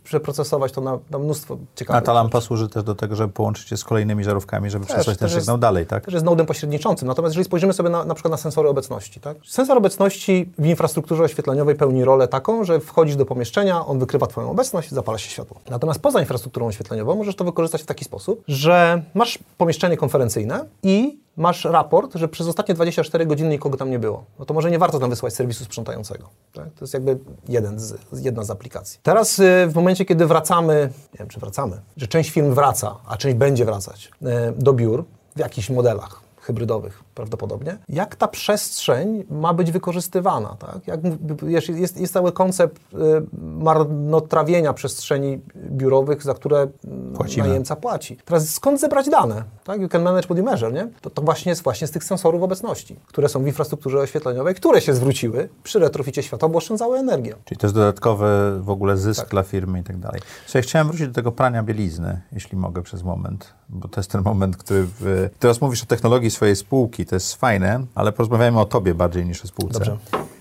przeprocesować 0.03 0.71
to 0.71 0.81
na, 0.81 0.99
na 1.09 1.19
mnóstwo 1.19 1.57
ciekawych 1.75 2.03
A 2.03 2.05
ta 2.05 2.13
lampa 2.13 2.37
rzeczy. 2.37 2.47
służy 2.47 2.69
też 2.69 2.83
do 2.83 2.95
tego, 2.95 3.15
żeby 3.15 3.33
połączyć 3.33 3.67
się 3.67 3.77
z 3.77 3.83
kolejnymi 3.83 4.23
żarówkami, 4.23 4.69
żeby 4.69 4.85
przesłać 4.85 5.05
ten 5.05 5.27
też 5.27 5.31
jest- 5.35 5.45
sygnał 5.45 5.57
dalej, 5.57 5.85
tak? 5.85 6.05
Też 6.05 6.13
jest 6.13 6.25
nodem 6.25 6.45
pośredniczącym. 6.45 7.07
Natomiast 7.07 7.33
jeżeli 7.33 7.45
spojrzymy 7.45 7.73
sobie 7.73 7.89
na, 7.89 8.05
na 8.05 8.13
przykład 8.13 8.31
na 8.31 8.37
sensory 8.37 8.69
obecności, 8.69 9.19
tak? 9.19 9.37
Sensor 9.47 9.77
obecności 9.77 10.51
w 10.59 10.65
infrastrukturze 10.65 11.23
oświetleniowej 11.23 11.75
pełni 11.75 12.03
rolę 12.05 12.27
taką, 12.27 12.63
że 12.63 12.79
wchodzisz 12.79 13.15
do 13.15 13.25
pomieszczenia, 13.25 13.85
on 13.85 13.99
wykrywa 13.99 14.27
Twoją 14.27 14.51
obecność, 14.51 14.91
zapala 14.91 15.17
się 15.17 15.29
światło. 15.29 15.59
Natomiast 15.69 15.99
poza 15.99 16.19
infrastrukturą 16.19 16.67
oświetleniową 16.67 17.15
możesz 17.15 17.35
to 17.35 17.43
wykorzystać 17.43 17.81
w 17.81 17.85
taki 17.85 18.05
sposób, 18.05 18.43
że 18.47 19.01
masz 19.13 19.39
pomieszczenie 19.57 19.97
konferencyjne 19.97 20.65
i 20.83 20.90
masz 21.37 21.65
raport, 21.65 22.15
że 22.15 22.27
przez 22.27 22.47
ostatnie 22.47 22.75
24 22.75 23.25
godziny 23.25 23.49
nikogo 23.49 23.77
tam 23.77 23.91
nie 23.91 23.99
było. 23.99 24.25
No 24.39 24.45
to 24.45 24.53
może 24.53 24.71
nie 24.71 24.79
warto 24.79 24.99
tam 24.99 25.09
wysłać 25.09 25.33
serwisu 25.33 25.63
sprzątającego. 25.63 26.29
Tak? 26.53 26.65
To 26.73 26.85
jest 26.85 26.93
jakby 26.93 27.19
jeden 27.49 27.79
z, 27.79 27.95
jedna 28.13 28.43
z 28.43 28.49
aplikacji. 28.49 28.99
Teraz 29.03 29.39
y, 29.39 29.67
w 29.67 29.75
momencie, 29.75 30.05
kiedy 30.05 30.25
wracamy, 30.25 30.89
nie 31.13 31.17
wiem 31.19 31.27
czy 31.27 31.39
wracamy, 31.39 31.81
że 31.97 32.07
część 32.07 32.29
firm 32.29 32.53
wraca, 32.53 32.95
a 33.07 33.17
część 33.17 33.37
będzie 33.37 33.65
wracać 33.65 34.11
y, 34.21 34.25
do 34.57 34.73
biur 34.73 35.05
w 35.35 35.39
jakichś 35.39 35.69
modelach 35.69 36.30
hybrydowych 36.41 37.03
prawdopodobnie, 37.15 37.77
jak 37.89 38.15
ta 38.15 38.27
przestrzeń 38.27 39.23
ma 39.29 39.53
być 39.53 39.71
wykorzystywana. 39.71 40.55
Tak? 40.59 40.87
Jak, 40.87 40.99
jest, 41.43 41.97
jest, 41.97 42.13
cały 42.13 42.31
koncept 42.31 42.81
y, 42.93 42.97
marnotrawienia 43.41 44.73
przestrzeni 44.73 45.41
biurowych, 45.55 46.23
za 46.23 46.33
które 46.33 46.67
mm, 46.85 47.13
Płacimy. 47.13 47.47
najemca 47.47 47.75
płaci. 47.75 48.17
Teraz 48.25 48.49
skąd 48.49 48.79
zebrać 48.79 49.09
dane? 49.09 49.43
Tak? 49.63 49.81
You 49.81 49.89
can 49.89 50.01
manage 50.03 50.27
body 50.27 50.43
measure, 50.43 50.73
nie? 50.73 50.87
To, 51.01 51.09
to 51.09 51.21
właśnie 51.21 51.49
jest 51.49 51.63
właśnie 51.63 51.87
z 51.87 51.91
tych 51.91 52.03
sensorów 52.03 52.43
obecności, 52.43 52.95
które 53.07 53.29
są 53.29 53.43
w 53.43 53.47
infrastrukturze 53.47 53.99
oświetleniowej, 53.99 54.55
które 54.55 54.81
się 54.81 54.93
zwróciły 54.93 55.49
przy 55.63 55.79
retroficie 55.79 56.23
światła, 56.23 56.49
bo 56.49 56.57
oszczędzały 56.57 56.97
energię. 56.97 57.35
Czyli 57.45 57.57
to 57.57 57.67
jest 57.67 57.75
dodatkowy 57.75 58.59
w 58.61 58.69
ogóle 58.69 58.97
zysk 58.97 59.21
Tak. 59.21 59.29
dla 59.29 59.43
firmy 59.43 59.79
i 59.79 59.83
tak 59.83 59.97
dalej. 59.97 60.21
Słuchaj, 60.45 60.61
chciałem 60.61 60.87
wrócić 60.87 61.07
do 61.07 61.13
tego 61.13 61.31
prania 61.31 61.63
bielizny, 61.63 62.21
jeśli 62.31 62.57
mogę 62.57 62.81
przez 62.81 63.03
moment, 63.03 63.53
bo 63.71 63.87
to 63.87 63.99
jest 63.99 64.11
ten 64.11 64.21
moment, 64.21 64.57
który... 64.57 64.87
W... 64.99 65.29
Teraz 65.39 65.61
mówisz 65.61 65.83
o 65.83 65.85
technologii 65.85 66.31
swojej 66.31 66.55
spółki, 66.55 67.05
to 67.05 67.15
jest 67.15 67.35
fajne, 67.35 67.85
ale 67.95 68.11
porozmawiajmy 68.11 68.59
o 68.59 68.65
tobie 68.65 68.93
bardziej 68.93 69.25
niż 69.25 69.43
o 69.43 69.47
spółce. 69.47 69.79
Dobrze. 69.79 69.97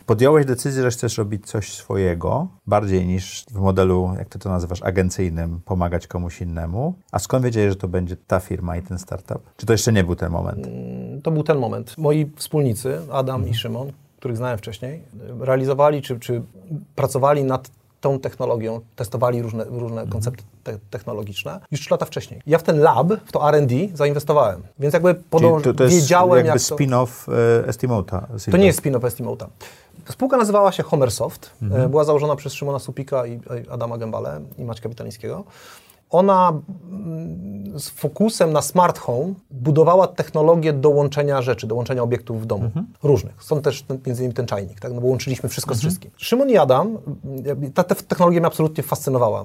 Podjąłeś 0.06 0.46
decyzję, 0.46 0.82
że 0.82 0.90
chcesz 0.90 1.18
robić 1.18 1.46
coś 1.46 1.72
swojego, 1.72 2.48
bardziej 2.66 3.06
niż 3.06 3.44
w 3.50 3.58
modelu, 3.58 4.14
jak 4.18 4.28
ty 4.28 4.38
to 4.38 4.48
nazywasz, 4.48 4.82
agencyjnym, 4.82 5.60
pomagać 5.64 6.06
komuś 6.06 6.40
innemu. 6.40 6.94
A 7.12 7.18
skąd 7.18 7.44
wiedziałeś, 7.44 7.70
że 7.70 7.76
to 7.76 7.88
będzie 7.88 8.16
ta 8.16 8.40
firma 8.40 8.76
i 8.76 8.82
ten 8.82 8.98
startup? 8.98 9.38
Czy 9.56 9.66
to 9.66 9.72
jeszcze 9.72 9.92
nie 9.92 10.04
był 10.04 10.16
ten 10.16 10.32
moment? 10.32 10.66
to 11.22 11.30
był 11.30 11.42
ten 11.42 11.58
moment. 11.58 11.98
Moi 11.98 12.30
wspólnicy, 12.36 12.98
Adam 13.12 13.48
i 13.48 13.54
Szymon, 13.54 13.92
których 14.16 14.36
znałem 14.36 14.58
wcześniej, 14.58 15.02
realizowali 15.40 16.02
czy, 16.02 16.20
czy 16.20 16.42
pracowali 16.94 17.44
nad 17.44 17.70
tą 18.00 18.18
technologią, 18.18 18.80
testowali 18.96 19.42
różne, 19.42 19.64
różne 19.64 20.06
koncepty 20.06 20.42
te 20.64 20.78
technologiczne 20.90 21.60
już 21.70 21.80
trzy 21.80 21.90
lata 21.90 22.06
wcześniej. 22.06 22.42
Ja 22.46 22.58
w 22.58 22.62
ten 22.62 22.78
lab, 22.78 23.06
w 23.26 23.32
to 23.32 23.48
R&D 23.48 23.74
zainwestowałem, 23.94 24.62
więc 24.78 24.94
jakby 24.94 25.14
podąż, 25.14 25.62
to, 25.62 25.74
to 25.74 25.84
jest 25.84 25.96
wiedziałem, 25.96 26.36
jakby 26.36 26.48
jak 26.48 26.68
to... 26.68 26.76
spin-off 26.76 27.32
e, 27.62 27.68
Estimota. 27.68 28.26
To 28.50 28.56
nie 28.56 28.66
jest 28.66 28.82
spin-off 28.82 29.04
Estimota. 29.04 29.48
Spółka 30.08 30.36
nazywała 30.36 30.72
się 30.72 30.82
Homersoft. 30.82 31.50
Mhm. 31.62 31.82
E, 31.82 31.88
Była 31.88 32.04
założona 32.04 32.36
przez 32.36 32.52
Szymona 32.52 32.78
Supika 32.78 33.26
i 33.26 33.40
Adama 33.70 33.98
Gębale 33.98 34.40
i 34.58 34.64
Maćka 34.64 34.88
Witalińskiego. 34.88 35.44
Ona 36.10 36.52
mm, 36.90 37.50
z 37.80 37.88
fokusem 37.88 38.52
na 38.52 38.62
smart 38.62 38.98
home 38.98 39.34
budowała 39.50 40.06
technologię 40.06 40.72
dołączenia 40.72 41.42
rzeczy, 41.42 41.66
dołączenia 41.66 42.02
obiektów 42.02 42.42
w 42.42 42.46
domu. 42.46 42.64
Mhm. 42.64 42.86
Różnych. 43.02 43.42
Stąd 43.42 43.64
też 43.64 43.82
ten, 43.82 43.98
między 44.06 44.22
innymi 44.22 44.34
ten 44.34 44.46
czajnik, 44.46 44.80
tak? 44.80 44.92
no 44.92 45.00
bo 45.00 45.06
łączyliśmy 45.06 45.48
wszystko 45.48 45.74
z 45.74 45.80
wszystkim. 45.80 46.10
Szymon 46.16 46.50
i 46.50 46.56
Adam, 46.56 46.98
mm, 47.24 47.72
ta, 47.72 47.84
ta 47.84 47.94
technologia 47.94 48.40
mnie 48.40 48.46
absolutnie 48.46 48.84
fascynowała. 48.84 49.44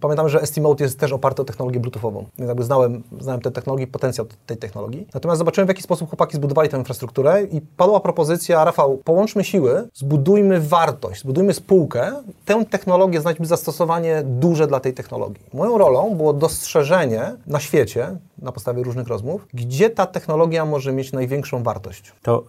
Pamiętam, 0.00 0.28
że 0.28 0.40
Estimote 0.40 0.84
jest 0.84 0.98
też 0.98 1.12
oparty 1.12 1.42
o 1.42 1.44
technologię 1.44 1.80
bluetoothową. 1.80 2.24
Więc 2.38 2.48
jakby 2.48 2.64
znałem, 2.64 3.02
znałem 3.20 3.40
tę 3.40 3.50
technologię, 3.50 3.86
potencjał 3.86 4.26
tej 4.46 4.56
technologii. 4.56 5.06
Natomiast 5.14 5.38
zobaczyłem, 5.38 5.66
w 5.66 5.70
jaki 5.70 5.82
sposób 5.82 6.08
chłopaki 6.08 6.36
zbudowali 6.36 6.68
tę 6.68 6.78
infrastrukturę 6.78 7.42
i 7.42 7.60
padła 7.60 8.00
propozycja, 8.00 8.64
Rafał, 8.64 8.96
połączmy 8.96 9.44
siły, 9.44 9.88
zbudujmy 9.94 10.60
wartość, 10.60 11.20
zbudujmy 11.20 11.54
spółkę, 11.54 12.12
tę 12.44 12.64
technologię, 12.64 13.20
znajdźmy 13.20 13.46
zastosowanie 13.46 14.22
duże 14.24 14.66
dla 14.66 14.80
tej 14.80 14.94
technologii. 14.94 15.44
Moją 15.52 15.78
rolą 15.78 15.99
było 16.08 16.32
dostrzeżenie 16.32 17.36
na 17.46 17.60
świecie 17.60 18.16
na 18.42 18.52
podstawie 18.52 18.82
różnych 18.82 19.08
rozmów, 19.08 19.46
gdzie 19.54 19.90
ta 19.90 20.06
technologia 20.06 20.64
może 20.64 20.92
mieć 20.92 21.12
największą 21.12 21.62
wartość. 21.62 22.12
To 22.22 22.44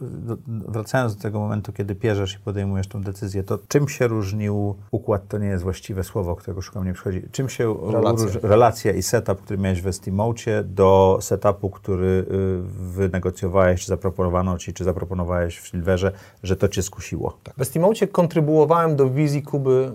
wracając 0.48 1.16
do 1.16 1.22
tego 1.22 1.40
momentu, 1.40 1.74
kiedy 1.74 1.96
pierzesz 1.96 2.36
i 2.36 2.40
podejmujesz 2.40 2.88
tę 2.88 3.02
decyzję, 3.02 3.44
to 3.44 3.60
czym 3.68 3.90
się 3.90 4.08
różnił 4.08 4.76
układ, 4.92 5.28
to 5.28 5.38
nie 5.38 5.48
jest 5.48 5.64
właściwe 5.64 6.04
słowo, 6.04 6.36
którego 6.36 6.62
szukam, 6.62 6.86
nie 6.86 6.94
przychodzi, 6.94 7.22
czym 7.32 7.50
się 7.50 7.76
relacja, 7.92 8.26
róż, 8.26 8.38
relacja 8.44 8.92
i 8.92 9.04
setup, 9.04 9.42
który 9.42 9.60
miałeś 9.60 9.82
w 9.82 9.88
Estimocie 9.88 10.64
do 10.64 11.18
setupu, 11.22 11.70
który 11.70 12.06
y, 12.08 12.26
wynegocjowałeś, 12.72 13.82
czy 13.82 13.88
zaproponowano 13.88 14.58
ci, 14.58 14.74
czy 14.74 14.84
zaproponowałeś 14.84 15.60
w 15.60 15.68
Silverze, 15.68 16.12
że 16.44 16.56
to 16.56 16.68
cię 16.68 16.84
skusiło? 16.84 17.38
Tak. 17.44 17.56
W 17.58 17.62
Estimocie 17.62 18.08
kontrybuowałem 18.08 18.96
do 18.96 19.10
wizji 19.10 19.44
Kuby 19.44 19.92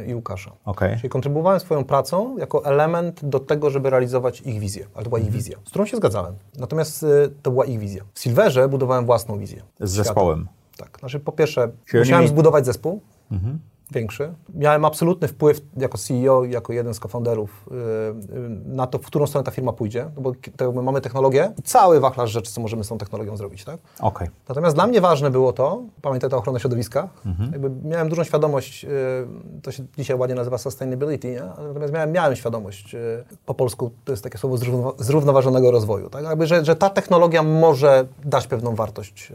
y, 0.00 0.06
i 0.06 0.14
Łukasza. 0.14 0.52
Okay. 0.64 0.96
Czyli 0.96 1.08
kontrybuowałem 1.08 1.60
swoją 1.60 1.84
pracą 1.84 2.38
jako 2.38 2.64
element 2.64 3.24
do 3.24 3.40
tego, 3.40 3.70
żeby 3.70 3.90
realizować 3.90 4.40
ich 4.40 4.60
wizję. 4.60 4.86
Ale 4.94 5.04
to 5.04 5.10
była 5.10 5.18
ich 5.18 5.26
mhm. 5.26 5.39
Wizja, 5.40 5.58
z 5.64 5.70
którą 5.70 5.86
się 5.86 5.96
zgadzałem. 5.96 6.34
Natomiast 6.58 7.02
y, 7.02 7.06
to 7.42 7.50
była 7.50 7.64
ich 7.64 7.78
wizja. 7.78 8.04
W 8.14 8.20
Silverze 8.20 8.68
budowałem 8.68 9.06
własną 9.06 9.38
wizję. 9.38 9.62
Z 9.80 9.90
zespołem. 9.90 10.48
Tak. 10.76 10.96
Znaczy, 11.00 11.20
po 11.20 11.32
pierwsze, 11.32 11.70
Czyli 11.86 12.00
musiałem 12.00 12.28
zbudować 12.28 12.66
zespół. 12.66 13.00
Mhm 13.32 13.58
większy. 13.92 14.34
Miałem 14.54 14.84
absolutny 14.84 15.28
wpływ 15.28 15.60
jako 15.76 15.98
CEO, 15.98 16.44
jako 16.44 16.72
jeden 16.72 16.94
z 16.94 17.00
cofounderów 17.00 17.68
yy, 17.70 18.48
na 18.66 18.86
to, 18.86 18.98
w 18.98 19.06
którą 19.06 19.26
stronę 19.26 19.44
ta 19.44 19.50
firma 19.50 19.72
pójdzie, 19.72 20.10
no 20.16 20.22
bo 20.72 20.82
mamy 20.82 21.00
technologię 21.00 21.52
i 21.58 21.62
cały 21.62 22.00
wachlarz 22.00 22.30
rzeczy, 22.30 22.52
co 22.52 22.60
możemy 22.60 22.84
z 22.84 22.88
tą 22.88 22.98
technologią 22.98 23.36
zrobić. 23.36 23.64
Tak? 23.64 23.78
Okay. 24.00 24.30
Natomiast 24.48 24.76
dla 24.76 24.86
mnie 24.86 25.00
ważne 25.00 25.30
było 25.30 25.52
to, 25.52 25.82
pamiętaj 26.02 26.30
ta 26.30 26.36
ochrona 26.36 26.58
środowiska, 26.58 27.08
mhm. 27.26 27.52
jakby 27.52 27.88
miałem 27.88 28.08
dużą 28.08 28.24
świadomość, 28.24 28.84
yy, 28.84 28.90
to 29.62 29.72
się 29.72 29.84
dzisiaj 29.98 30.16
ładnie 30.16 30.36
nazywa 30.36 30.58
sustainability, 30.58 31.30
nie? 31.30 31.42
natomiast 31.42 31.92
miałem, 31.92 32.12
miałem 32.12 32.36
świadomość, 32.36 32.96
po 33.46 33.54
polsku 33.54 33.90
to 34.04 34.12
jest 34.12 34.24
takie 34.24 34.38
słowo 34.38 34.56
zrównoważonego 34.98 35.70
rozwoju, 35.70 36.10
tak? 36.10 36.24
jakby, 36.24 36.46
że, 36.46 36.64
że 36.64 36.76
ta 36.76 36.90
technologia 36.90 37.42
może 37.42 38.06
dać 38.24 38.46
pewną 38.46 38.74
wartość 38.74 39.32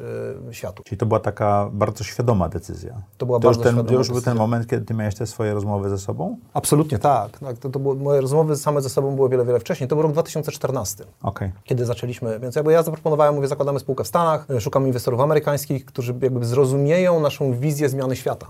światu. 0.51 0.84
Czyli 0.84 0.97
to 0.97 1.06
była 1.06 1.20
taka 1.20 1.70
bardzo 1.72 2.03
świadoma 2.03 2.49
decyzja. 2.49 3.01
To 3.18 3.26
była 3.26 3.39
to 3.39 3.47
bardzo 3.47 3.64
ten, 3.64 3.74
świadoma 3.74 3.97
już 3.97 4.10
był 4.10 4.22
ten 4.22 4.38
moment, 4.47 4.67
kiedy 4.67 4.85
ty 4.85 4.93
miałeś 4.93 5.15
te 5.15 5.27
swoje 5.27 5.53
rozmowy 5.53 5.89
ze 5.89 5.97
sobą? 5.97 6.37
Absolutnie 6.53 6.99
tak. 6.99 7.39
tak 7.39 7.57
to, 7.57 7.69
to 7.69 7.79
było, 7.79 7.95
moje 7.95 8.21
rozmowy 8.21 8.55
same 8.55 8.81
ze 8.81 8.89
sobą 8.89 9.15
były 9.15 9.29
wiele, 9.29 9.45
wiele 9.45 9.59
wcześniej. 9.59 9.87
To 9.87 9.95
był 9.95 10.03
rok 10.03 10.11
2014, 10.11 11.03
okay. 11.21 11.51
kiedy 11.63 11.85
zaczęliśmy. 11.85 12.39
Więc 12.39 12.55
jakby 12.55 12.71
ja 12.71 12.83
zaproponowałem, 12.83 13.35
mówię, 13.35 13.47
zakładamy 13.47 13.79
spółkę 13.79 14.03
w 14.03 14.07
Stanach, 14.07 14.47
szukamy 14.59 14.87
inwestorów 14.87 15.21
amerykańskich, 15.21 15.85
którzy 15.85 16.15
jakby 16.21 16.45
zrozumieją 16.45 17.19
naszą 17.19 17.53
wizję 17.53 17.89
zmiany 17.89 18.15
świata. 18.15 18.47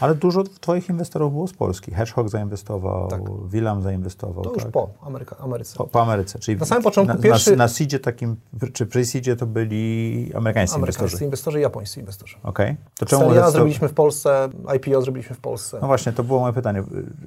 Ale 0.00 0.14
dużo 0.14 0.44
twoich 0.44 0.88
inwestorów 0.88 1.32
było 1.32 1.48
z 1.48 1.52
Polski. 1.52 1.90
Hedgehog 1.90 2.28
zainwestował, 2.28 3.08
tak. 3.08 3.20
Willam 3.48 3.82
zainwestował. 3.82 4.44
To 4.44 4.50
tak? 4.50 4.64
już 4.64 4.72
po 4.72 4.88
Ameryka, 5.02 5.36
Ameryce. 5.36 5.76
Po, 5.76 5.84
po, 5.84 6.02
Ameryce, 6.02 6.38
czyli 6.38 6.58
na 6.58 6.66
samym 6.66 6.84
początku 6.84 7.16
na, 7.16 7.22
pierwszy... 7.22 7.50
Na, 7.50 7.56
na 7.56 7.68
seedzie 7.68 7.98
takim, 7.98 8.36
czy 8.72 8.86
pre-seedzie 8.86 9.36
to 9.36 9.46
byli 9.46 10.30
amerykańscy, 10.34 10.76
amerykańscy 10.76 11.04
inwestorzy? 11.04 11.24
inwestorzy 11.24 11.58
i 11.58 11.62
japońscy 11.62 12.00
inwestorzy. 12.00 12.36
Okej. 12.42 12.70
Okay. 12.70 12.76
To 12.98 13.06
czemu 13.06 13.22
Seria 13.22 13.50
zrobiliśmy 13.50 13.88
w 13.88 13.94
Polsce, 13.94 14.48
IPO 14.76 15.02
zrobiliśmy 15.02 15.36
w 15.36 15.40
Polsce. 15.40 15.78
No 15.80 15.86
właśnie, 15.86 16.12
to 16.12 16.24
było 16.24 16.40
moje 16.40 16.52
pytanie. 16.52 16.82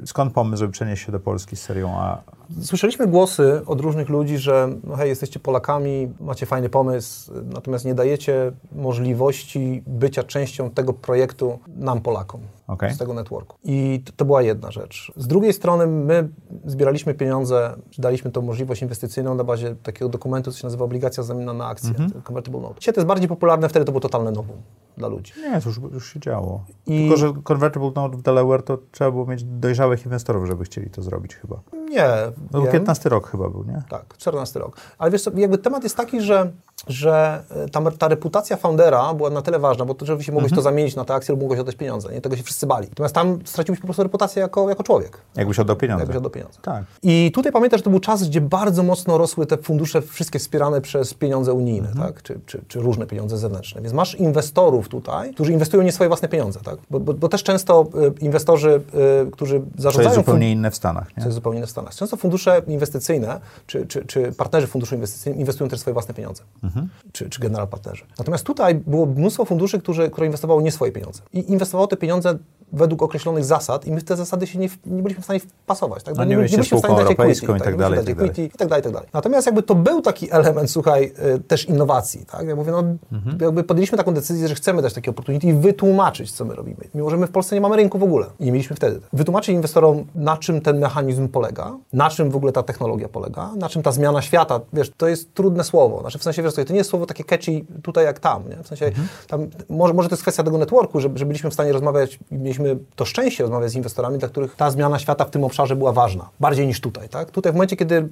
Skąd 0.06 0.34
pomysł, 0.34 0.60
żeby 0.60 0.74
przenieść 0.74 1.06
się 1.06 1.12
do 1.12 1.20
Polski 1.20 1.56
z 1.56 1.62
serią 1.62 1.90
A? 1.98 2.22
Słyszeliśmy 2.62 3.08
głosy 3.08 3.62
od 3.66 3.82
różnych 3.82 4.10
ludzi, 4.10 4.38
że 4.38 4.70
no 4.84 4.96
hej, 4.96 5.10
jesteście 5.10 5.40
Polakami, 5.40 6.14
macie 6.20 6.46
fajny 6.46 6.70
pomysł, 6.70 7.32
natomiast 7.54 7.86
nie 7.86 7.96
dajecie 7.96 8.52
możliwości 8.72 9.84
bycia 9.88 10.24
częścią 10.24 10.70
tego 10.70 10.94
projektu 10.94 11.60
nam, 11.82 12.02
Polakom 12.02 12.42
okay. 12.68 12.94
z 12.94 12.98
tego 12.98 13.14
networku. 13.14 13.58
I 13.64 14.02
to, 14.06 14.12
to, 14.16 14.26
była 14.26 14.42
jedna 14.42 14.72
rzecz. 14.72 15.12
Z 15.16 15.28
drugiej 15.28 15.54
strony 15.54 15.88
my 15.88 16.30
zbieraliśmy 16.66 17.14
pieniądze, 17.14 17.76
daliśmy 17.98 18.32
tą 18.32 18.42
możliwość 18.42 18.82
inwestycyjną 18.82 19.36
na 19.36 19.44
bazie 19.44 19.76
takiego 19.76 20.10
dokumentu, 20.10 20.52
co 20.52 20.58
się 20.58 20.68
nazywa 20.68 20.86
obligacja 20.86 21.24
zamienna 21.24 21.54
na 21.54 21.68
akcję, 21.68 21.94
mm 21.98 22.10
-hmm. 22.10 22.24
convertible 22.24 22.62
note. 22.62 22.80
Dzisiaj 22.80 22.94
to 22.94 23.00
jest 23.00 23.08
bardziej 23.08 23.28
popularne, 23.28 23.70
wtedy 23.70 23.86
to 23.86 23.92
było 23.92 24.02
totalne 24.02 24.32
nowum 24.32 24.58
dla 24.98 25.08
ludzi. 25.08 25.34
Nie, 25.42 25.62
to 25.62 25.70
już, 25.70 25.80
już 25.94 26.14
się 26.14 26.20
działo. 26.20 26.64
I... 26.88 27.00
Tylko, 27.00 27.18
że 27.18 27.34
convertible 27.44 27.92
note 27.96 28.18
w 28.18 28.22
Delaware 28.22 28.64
to 28.64 28.78
trzeba 28.92 29.12
było 29.12 29.26
mieć 29.26 29.44
dojrzałych 29.44 30.06
inwestorów, 30.06 30.48
żeby 30.48 30.64
chcieli 30.64 30.90
to 30.90 31.02
zrobić 31.02 31.36
chyba. 31.36 31.60
Nie. 31.90 32.08
No, 32.52 32.68
15 32.72 33.10
rok 33.10 33.28
chyba 33.28 33.50
był, 33.50 33.64
nie? 33.64 33.84
Tak, 33.90 34.18
14 34.18 34.60
rok. 34.60 34.78
Ale 34.98 35.12
wiesz 35.12 35.22
co, 35.22 35.32
jakby 35.36 35.58
temat 35.58 35.84
jest 35.84 35.98
taki, 35.98 36.22
że 36.22 36.52
że 36.88 37.44
e, 37.50 37.70
ta, 37.70 37.92
ta, 37.92 38.08
reputacja 38.08 38.58
foundera 38.58 39.14
była 39.14 39.30
na 39.30 39.42
tyle 39.42 39.60
ważna, 39.60 39.86
bo 39.86 39.94
to 39.94 40.06
rzeczywiście 40.06 40.32
mogłeś 40.32 40.52
mhm. 40.52 40.56
to 40.56 40.62
zamienić 40.62 40.96
na 40.96 41.06
te 41.06 41.14
akcje 41.14 41.34
lub 41.34 41.42
mogłeś 41.42 41.60
oddać 41.60 41.76
pieniądze. 41.76 42.14
Nie? 42.14 42.22
Tego 42.22 42.36
się 42.36 42.44
wszyscy 42.44 42.68
bali. 42.68 42.88
Natomiast 42.90 43.16
tam 43.16 43.40
straciłeś 43.46 43.80
po 43.80 43.88
prostu 43.88 44.04
reputację 44.04 44.42
jako, 44.42 44.70
jako 44.70 44.84
człowiek. 44.84 45.18
Jakbyś 45.36 45.60
oddał 45.60 45.76
pieniądze. 45.76 46.02
Jakbyś 46.02 46.18
oddał 46.18 46.32
pieniądze. 46.32 46.60
Tak. 46.62 46.84
I 47.04 47.32
tutaj 47.34 47.52
pamiętasz, 47.52 47.80
że 47.80 47.84
to 47.84 47.90
był 47.90 48.00
czas, 48.00 48.24
gdzie 48.28 48.42
bardzo 48.42 48.84
mocno 48.84 49.18
rosły 49.18 49.46
te 49.46 49.58
fundusze, 49.58 50.02
wszystkie 50.02 50.40
wspierane 50.40 50.82
przez 50.82 51.14
pieniądze 51.14 51.54
unijne, 51.54 51.90
mhm. 51.90 52.08
tak? 52.08 52.24
Czy, 52.24 52.40
czy, 52.46 52.62
czy, 52.68 52.80
różne 52.80 53.06
pieniądze 53.06 53.38
zewnętrzne. 53.38 53.82
Więc 53.82 53.94
masz 53.94 54.16
inwestorów 54.16 54.90
tutaj, 54.90 55.34
którzy 55.34 55.54
inwestują 55.54 55.84
nie 55.84 55.92
swoje 55.92 56.08
własne 56.08 56.28
pieniądze, 56.28 56.60
tak? 56.64 56.76
Bo, 56.90 57.00
bo, 57.00 57.14
bo 57.14 57.30
też 57.30 57.44
często 57.44 57.88
y, 58.20 58.24
inwestorzy, 58.24 58.82
y, 59.28 59.32
którzy 59.32 59.62
zarządzają... 59.78 60.10
To 60.10 60.16
jest 60.16 60.16
zupełnie 60.16 60.52
inne 60.52 60.72
w 60.72 60.76
Stanach, 60.76 61.08
nie? 61.10 61.24
To 61.24 61.30
jest 61.30 61.36
zupełnie 61.36 61.58
inne 61.58 61.68
w 61.68 61.72
Stanach. 61.72 61.96
Często 61.96 62.18
fundusze 62.18 62.62
inwestycyjne, 62.68 63.40
czy, 63.68 63.88
czy, 63.88 64.06
czy 64.06 64.32
partnerzy 64.32 64.68
funduszu 64.68 64.96
inwestycyjnych 64.96 65.40
inwestują 65.40 65.70
też 65.70 65.80
swoje 65.80 65.94
własne 65.94 66.14
pieniądze. 66.14 66.44
Mhm. 66.64 66.71
Czy, 67.12 67.30
czy 67.30 67.42
general 67.42 67.68
partnerzy. 67.68 68.06
Natomiast 68.20 68.44
tutaj 68.44 68.76
było 68.76 69.06
mnóstwo 69.06 69.46
funduszy, 69.46 69.80
którzy, 69.80 70.10
które 70.10 70.26
inwestowało 70.26 70.62
nie 70.62 70.72
swoje 70.72 70.92
pieniądze. 70.92 71.22
I 71.34 71.52
inwestowało 71.52 71.88
te 71.88 71.98
pieniądze 71.98 72.38
według 72.74 73.02
określonych 73.02 73.46
zasad 73.46 73.86
i 73.86 73.92
my 73.92 74.00
w 74.00 74.04
te 74.04 74.18
zasady 74.18 74.48
się 74.48 74.60
nie, 74.60 74.70
nie 74.86 75.02
byliśmy 75.02 75.22
w 75.22 75.26
stanie 75.26 75.40
wpasować. 75.40 76.04
Tak? 76.04 76.16
No, 76.16 76.24
nie, 76.24 76.30
nie, 76.30 76.38
byliśmy 76.38 76.64
w 76.64 76.80
stanie 76.80 76.96
dać 76.96 77.12
equity, 77.12 77.48
tak, 77.48 77.58
i 77.58 77.62
tak 77.62 77.78
dalej, 77.78 78.06
tak 78.06 78.16
dalej. 78.16 78.32
I 78.38 78.50
tak 78.58 78.68
dalej, 78.68 78.82
i 78.82 78.84
tak 78.84 78.94
dalej. 78.94 79.10
Natomiast 79.14 79.46
jakby 79.48 79.64
to 79.64 79.76
był 79.76 80.02
taki 80.02 80.32
element, 80.32 80.72
słuchaj, 80.72 81.14
y, 81.36 81.40
też 81.40 81.66
innowacji. 81.66 82.26
Tak? 82.26 82.48
Ja 82.48 82.56
mówię, 82.56 82.72
no, 82.72 82.84
mhm. 83.12 83.38
jakby 83.42 83.64
podjęliśmy 83.64 83.98
taką 83.98 84.14
decyzję, 84.14 84.48
że 84.48 84.56
chcemy 84.56 84.82
dać 84.82 84.94
takie 84.94 85.12
opportunity 85.12 85.48
i 85.48 85.54
wytłumaczyć, 85.54 86.32
co 86.32 86.46
my 86.46 86.56
robimy. 86.56 86.78
Mimo, 86.96 87.10
że 87.10 87.18
my 87.18 87.28
w 87.28 87.32
Polsce 87.32 87.56
nie 87.56 87.62
mamy 87.62 87.76
rynku 87.76 87.98
w 87.98 88.04
ogóle. 88.04 88.26
I 88.40 88.46
nie 88.46 88.52
mieliśmy 88.52 88.76
wtedy. 88.76 89.02
Wytłumaczyć 89.14 89.56
inwestorom, 89.56 90.06
na 90.16 90.38
czym 90.38 90.62
ten 90.62 90.80
mechanizm 90.80 91.28
polega, 91.28 91.78
na 91.94 92.10
czym 92.10 92.32
w 92.32 92.36
ogóle 92.36 92.52
ta 92.52 92.64
technologia 92.64 93.10
polega, 93.10 93.52
na 93.56 93.70
czym 93.70 93.84
ta 93.84 93.92
zmiana 93.92 94.22
świata, 94.22 94.60
wiesz, 94.74 94.92
to 94.98 95.08
jest 95.08 95.34
trudne 95.34 95.64
słowo. 95.64 96.02
Znaczy 96.02 96.20
w 96.20 96.24
sensie, 96.24 96.44
wiesz, 96.44 96.51
to 96.56 96.74
nie 96.74 96.78
jest 96.78 96.90
słowo 96.90 97.06
takie 97.06 97.24
catchy 97.24 97.66
tutaj 97.84 98.06
jak 98.06 98.20
tam, 98.20 98.50
nie? 98.50 98.64
W 98.64 98.68
sensie, 98.68 98.86
mhm. 98.86 99.08
tam, 99.28 99.48
może, 99.70 99.94
może 99.94 100.10
to 100.10 100.16
jest 100.16 100.22
kwestia 100.22 100.44
tego 100.44 100.58
networku, 100.58 101.00
że, 101.00 101.10
że 101.16 101.26
byliśmy 101.26 101.50
w 101.50 101.54
stanie 101.54 101.72
rozmawiać 101.72 102.20
i 102.32 102.36
mieliśmy 102.36 102.78
to 102.96 103.06
szczęście 103.06 103.44
rozmawiać 103.44 103.72
z 103.72 103.76
inwestorami, 103.76 104.18
dla 104.18 104.28
których 104.28 104.56
ta 104.56 104.72
zmiana 104.72 105.00
świata 105.00 105.26
w 105.26 105.30
tym 105.30 105.44
obszarze 105.44 105.76
była 105.76 105.92
ważna, 105.92 106.30
bardziej 106.40 106.68
niż 106.68 106.82
tutaj, 106.82 107.10
tak? 107.10 107.32
Tutaj 107.32 107.52
w 107.52 107.56
momencie, 107.56 107.76
kiedy, 107.76 107.96
y, 107.96 108.10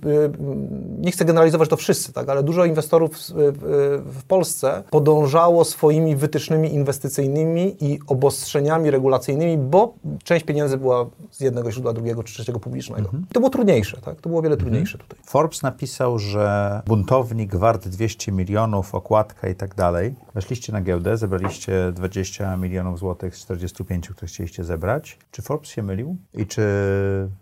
nie 1.00 1.12
chcę 1.12 1.26
generalizować 1.26 1.70
to 1.70 1.78
wszyscy, 1.78 2.14
tak? 2.14 2.30
Ale 2.30 2.44
dużo 2.44 2.66
inwestorów 2.66 3.12
w, 3.18 4.02
w 4.20 4.24
Polsce 4.24 4.84
podążało 4.90 5.66
swoimi 5.66 6.16
wytycznymi 6.16 6.74
inwestycyjnymi 6.74 7.76
i 7.80 8.00
obostrzeniami 8.08 8.92
regulacyjnymi, 8.92 9.58
bo 9.58 9.94
część 10.24 10.46
pieniędzy 10.46 10.78
była 10.78 11.06
z 11.32 11.40
jednego 11.40 11.72
źródła, 11.72 11.94
drugiego 11.94 12.24
czy 12.24 12.34
trzeciego 12.34 12.60
publicznego. 12.60 13.02
Mhm. 13.02 13.26
To 13.34 13.40
było 13.40 13.50
trudniejsze, 13.50 13.98
tak? 14.02 14.22
To 14.22 14.30
było 14.30 14.42
wiele 14.42 14.58
trudniejsze 14.58 14.94
mhm. 14.94 15.10
tutaj. 15.10 15.26
Forbes 15.26 15.62
napisał, 15.64 16.20
że 16.20 16.82
buntownik 16.88 17.56
wart 17.56 17.88
200 17.88 18.29
milionów, 18.32 18.96
okładka 18.96 19.50
i 19.50 19.56
tak 19.56 19.76
dalej. 19.76 20.16
Weszliście 20.36 20.74
na 20.74 20.82
giełdę, 20.82 21.18
zebraliście 21.18 21.92
20 21.92 22.58
milionów 22.58 23.00
złotych 23.00 23.36
z 23.36 23.40
45, 23.42 24.10
które 24.10 24.28
chcieliście 24.28 24.64
zebrać. 24.64 25.18
Czy 25.32 25.42
Forbes 25.42 25.70
się 25.70 25.84
mylił? 25.84 26.18
I 26.34 26.46
czy 26.46 26.62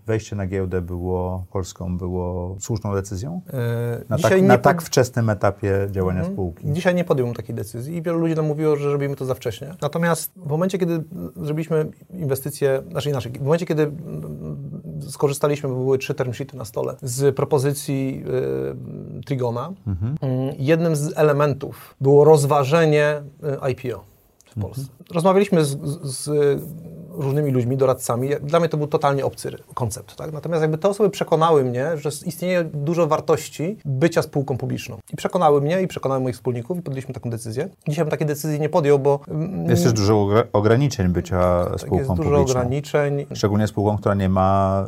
wejście 0.05 0.35
na 0.35 0.47
giełdę 0.47 0.81
było 0.81 1.45
Polską 1.51 1.97
było 1.97 2.57
słuszną 2.59 2.93
decyzją? 2.93 3.41
Yy, 3.47 3.53
na, 4.09 4.17
tak, 4.17 4.41
na 4.41 4.57
tak, 4.57 4.81
wczesnym 4.81 5.29
etapie 5.29 5.87
działania 5.91 6.19
mhm. 6.19 6.35
spółki. 6.35 6.71
Dzisiaj 6.71 6.95
nie 6.95 7.03
podjąłem 7.03 7.35
takiej 7.35 7.55
decyzji 7.55 7.95
i 7.95 8.01
wielu 8.01 8.19
ludzi 8.19 8.35
nam 8.35 8.45
mówiło, 8.45 8.75
że 8.75 8.91
robimy 8.91 9.15
to 9.15 9.25
za 9.25 9.33
wcześnie. 9.33 9.75
Natomiast 9.81 10.31
w 10.35 10.49
momencie, 10.49 10.77
kiedy 10.77 11.03
zrobiliśmy 11.35 11.91
inwestycje, 12.09 12.83
znaczy 12.91 13.09
inaczej, 13.09 13.31
w 13.31 13.41
momencie, 13.41 13.65
kiedy 13.65 13.91
skorzystaliśmy, 15.09 15.69
bo 15.69 15.75
były 15.75 15.97
trzy 15.97 16.13
term 16.13 16.33
sheety 16.33 16.57
na 16.57 16.65
stole, 16.65 16.95
z 17.01 17.35
propozycji 17.35 18.23
y, 19.19 19.23
Trigona, 19.25 19.73
mhm. 19.87 20.15
y, 20.23 20.55
jednym 20.77 20.95
z 20.95 21.17
elementów 21.17 21.95
było 22.01 22.25
rozważenie 22.25 23.21
y, 23.65 23.71
IPO 23.71 24.03
w 24.45 24.61
Polsce. 24.61 24.81
Mhm. 24.81 24.97
Rozmawialiśmy 25.13 25.65
z, 25.65 25.79
z, 26.03 26.17
z 26.17 26.61
różnymi 27.17 27.51
ludźmi, 27.51 27.77
doradcami. 27.77 28.29
Dla 28.41 28.59
mnie 28.59 28.69
to 28.69 28.77
był 28.77 28.87
totalnie 28.87 29.25
obcy 29.25 29.51
koncept. 29.73 30.15
Tak? 30.15 30.31
Natomiast 30.33 30.61
jakby 30.61 30.77
te 30.77 30.89
osoby 30.89 31.09
przekonały 31.09 31.63
mnie, 31.63 31.97
że 31.97 32.09
istnieje 32.25 32.63
dużo 32.63 33.07
wartości 33.07 33.77
bycia 33.85 34.21
spółką 34.21 34.57
publiczną. 34.57 34.97
I 35.13 35.15
przekonały 35.15 35.61
mnie 35.61 35.81
i 35.81 35.87
przekonały 35.87 36.21
moich 36.21 36.35
wspólników 36.35 36.77
i 36.77 36.81
podjęliśmy 36.81 37.13
taką 37.13 37.29
decyzję. 37.29 37.69
Dzisiaj 37.87 38.05
bym 38.05 38.11
takiej 38.11 38.27
decyzji 38.27 38.59
nie 38.59 38.69
podjął, 38.69 38.99
bo... 38.99 39.19
Mm, 39.27 39.69
jest 39.69 39.83
też 39.83 39.93
dużo 39.93 40.27
ograniczeń 40.53 41.07
bycia 41.07 41.65
tak, 41.69 41.79
spółką 41.79 41.97
jest 41.97 42.09
dużo 42.09 42.29
publiczną. 42.29 42.61
ograniczeń. 42.61 43.25
Szczególnie 43.33 43.67
spółką, 43.67 43.97
która 43.97 44.15
nie 44.15 44.29
ma 44.29 44.85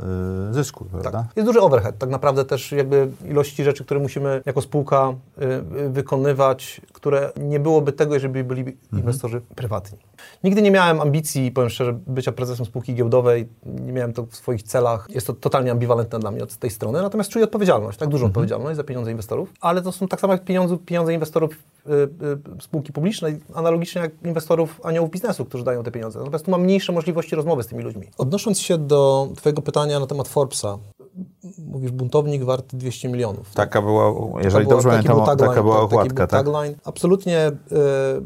y, 0.50 0.54
zysku, 0.54 0.86
tak. 0.86 1.02
prawda? 1.02 1.28
Jest 1.36 1.50
duży 1.50 1.62
overhead. 1.62 1.98
Tak 1.98 2.10
naprawdę 2.10 2.46
też 2.46 2.72
jakby 2.72 3.08
ilości 3.30 3.64
rzeczy, 3.64 3.86
które 3.86 4.00
musimy 4.00 4.42
jako 4.46 4.62
spółka 4.62 5.14
y, 5.38 5.46
y, 5.86 5.90
wykonywać, 5.90 6.82
które 6.94 7.32
nie 7.38 7.60
byłoby 7.60 7.92
tego, 7.92 8.14
jeżeli 8.14 8.44
byli 8.44 8.62
mhm. 8.62 8.78
inwestorzy 8.94 9.42
prywatni. 9.56 9.98
Nigdy 10.44 10.62
nie 10.62 10.72
miałem 10.72 11.02
ambicji, 11.02 11.52
powiem 11.52 11.70
szczerze, 11.70 12.00
bycia 12.20 12.32
prezesem 12.32 12.65
spółki 12.65 12.95
giełdowej, 12.95 13.47
nie 13.65 13.93
miałem 13.93 14.13
to 14.13 14.26
w 14.26 14.36
swoich 14.36 14.63
celach. 14.63 15.07
Jest 15.09 15.28
to 15.28 15.34
totalnie 15.34 15.72
ambiwalentne 15.72 16.20
dla 16.20 16.32
mnie 16.32 16.43
od 16.43 16.55
tej 16.55 16.70
strony, 16.70 17.01
natomiast 17.01 17.30
czuję 17.30 17.45
odpowiedzialność, 17.45 17.97
tak 17.97 18.09
dużą 18.09 18.26
mhm. 18.26 18.32
odpowiedzialność 18.32 18.78
za 18.78 18.84
pieniądze 18.84 19.11
inwestorów, 19.11 19.53
ale 19.61 19.82
to 19.82 19.91
są 19.91 20.07
tak 20.07 20.20
samo 20.20 20.34
jak 20.34 20.43
pieniądze, 20.43 20.78
pieniądze 20.78 21.13
inwestorów 21.13 21.51
y, 21.53 21.91
y, 21.91 22.61
spółki 22.61 22.93
publicznej, 22.93 23.39
analogicznie 23.53 24.01
jak 24.01 24.11
inwestorów 24.26 24.82
aniołów 24.84 25.11
biznesu, 25.11 25.45
którzy 25.45 25.63
dają 25.63 25.84
te 25.84 25.91
pieniądze. 25.91 26.20
Natomiast 26.20 26.45
tu 26.45 26.51
mam 26.51 26.61
mniejsze 26.61 26.91
możliwości 26.91 27.36
rozmowy 27.36 27.63
z 27.63 27.67
tymi 27.67 27.84
ludźmi. 27.84 28.07
Odnosząc 28.17 28.59
się 28.59 28.78
do 28.78 29.30
Twojego 29.36 29.61
pytania 29.61 29.99
na 29.99 30.07
temat 30.07 30.28
Forbesa, 30.28 30.78
mówisz 31.68 31.92
buntownik 31.92 32.44
warty 32.44 32.78
200 32.78 33.10
milionów. 33.10 33.54
Taka 33.54 33.82
była, 33.82 34.14
jeżeli 34.44 34.66
była, 34.66 34.76
dobrze 34.76 34.90
pamiętam, 34.90 35.26
tagline, 35.26 35.50
taka 35.50 35.64
była 35.64 35.76
tak, 35.76 35.84
okładka, 35.84 36.28
tak? 36.28 36.46
Tagline. 36.46 36.76
Absolutnie 36.84 37.48
y, 37.48 37.52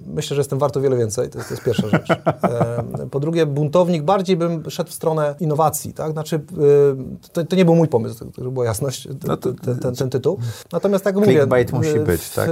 myślę, 0.05 0.35
że 0.35 0.39
jestem 0.39 0.59
warto 0.59 0.81
wiele 0.81 0.97
więcej, 0.97 1.29
to 1.29 1.37
jest, 1.37 1.49
to 1.49 1.55
jest 1.55 1.65
pierwsza 1.65 1.87
rzecz. 1.89 2.09
Y, 2.09 3.09
po 3.11 3.19
drugie, 3.19 3.45
buntownik, 3.45 4.03
bardziej 4.03 4.37
bym 4.37 4.69
szedł 4.69 4.89
w 4.89 4.93
stronę 4.93 5.35
innowacji, 5.39 5.93
tak? 5.93 6.11
Znaczy, 6.11 6.35
y, 6.35 7.29
to, 7.31 7.43
to, 7.43 7.55
nie 7.55 7.65
był 7.65 7.75
mój 7.75 7.87
pomysł, 7.87 8.25
żeby 8.37 8.51
była 8.51 8.65
jasność, 8.65 9.07
no 9.27 9.37
to, 9.37 9.53
ten, 9.53 9.79
ten, 9.79 9.95
ten, 9.95 10.09
tytuł. 10.09 10.37
Natomiast 10.71 11.03
tak 11.03 11.15
jak 11.15 11.23
mówię... 11.23 11.33
Clickbait 11.33 11.73
musi 11.73 11.99
być, 11.99 12.29
tak? 12.29 12.49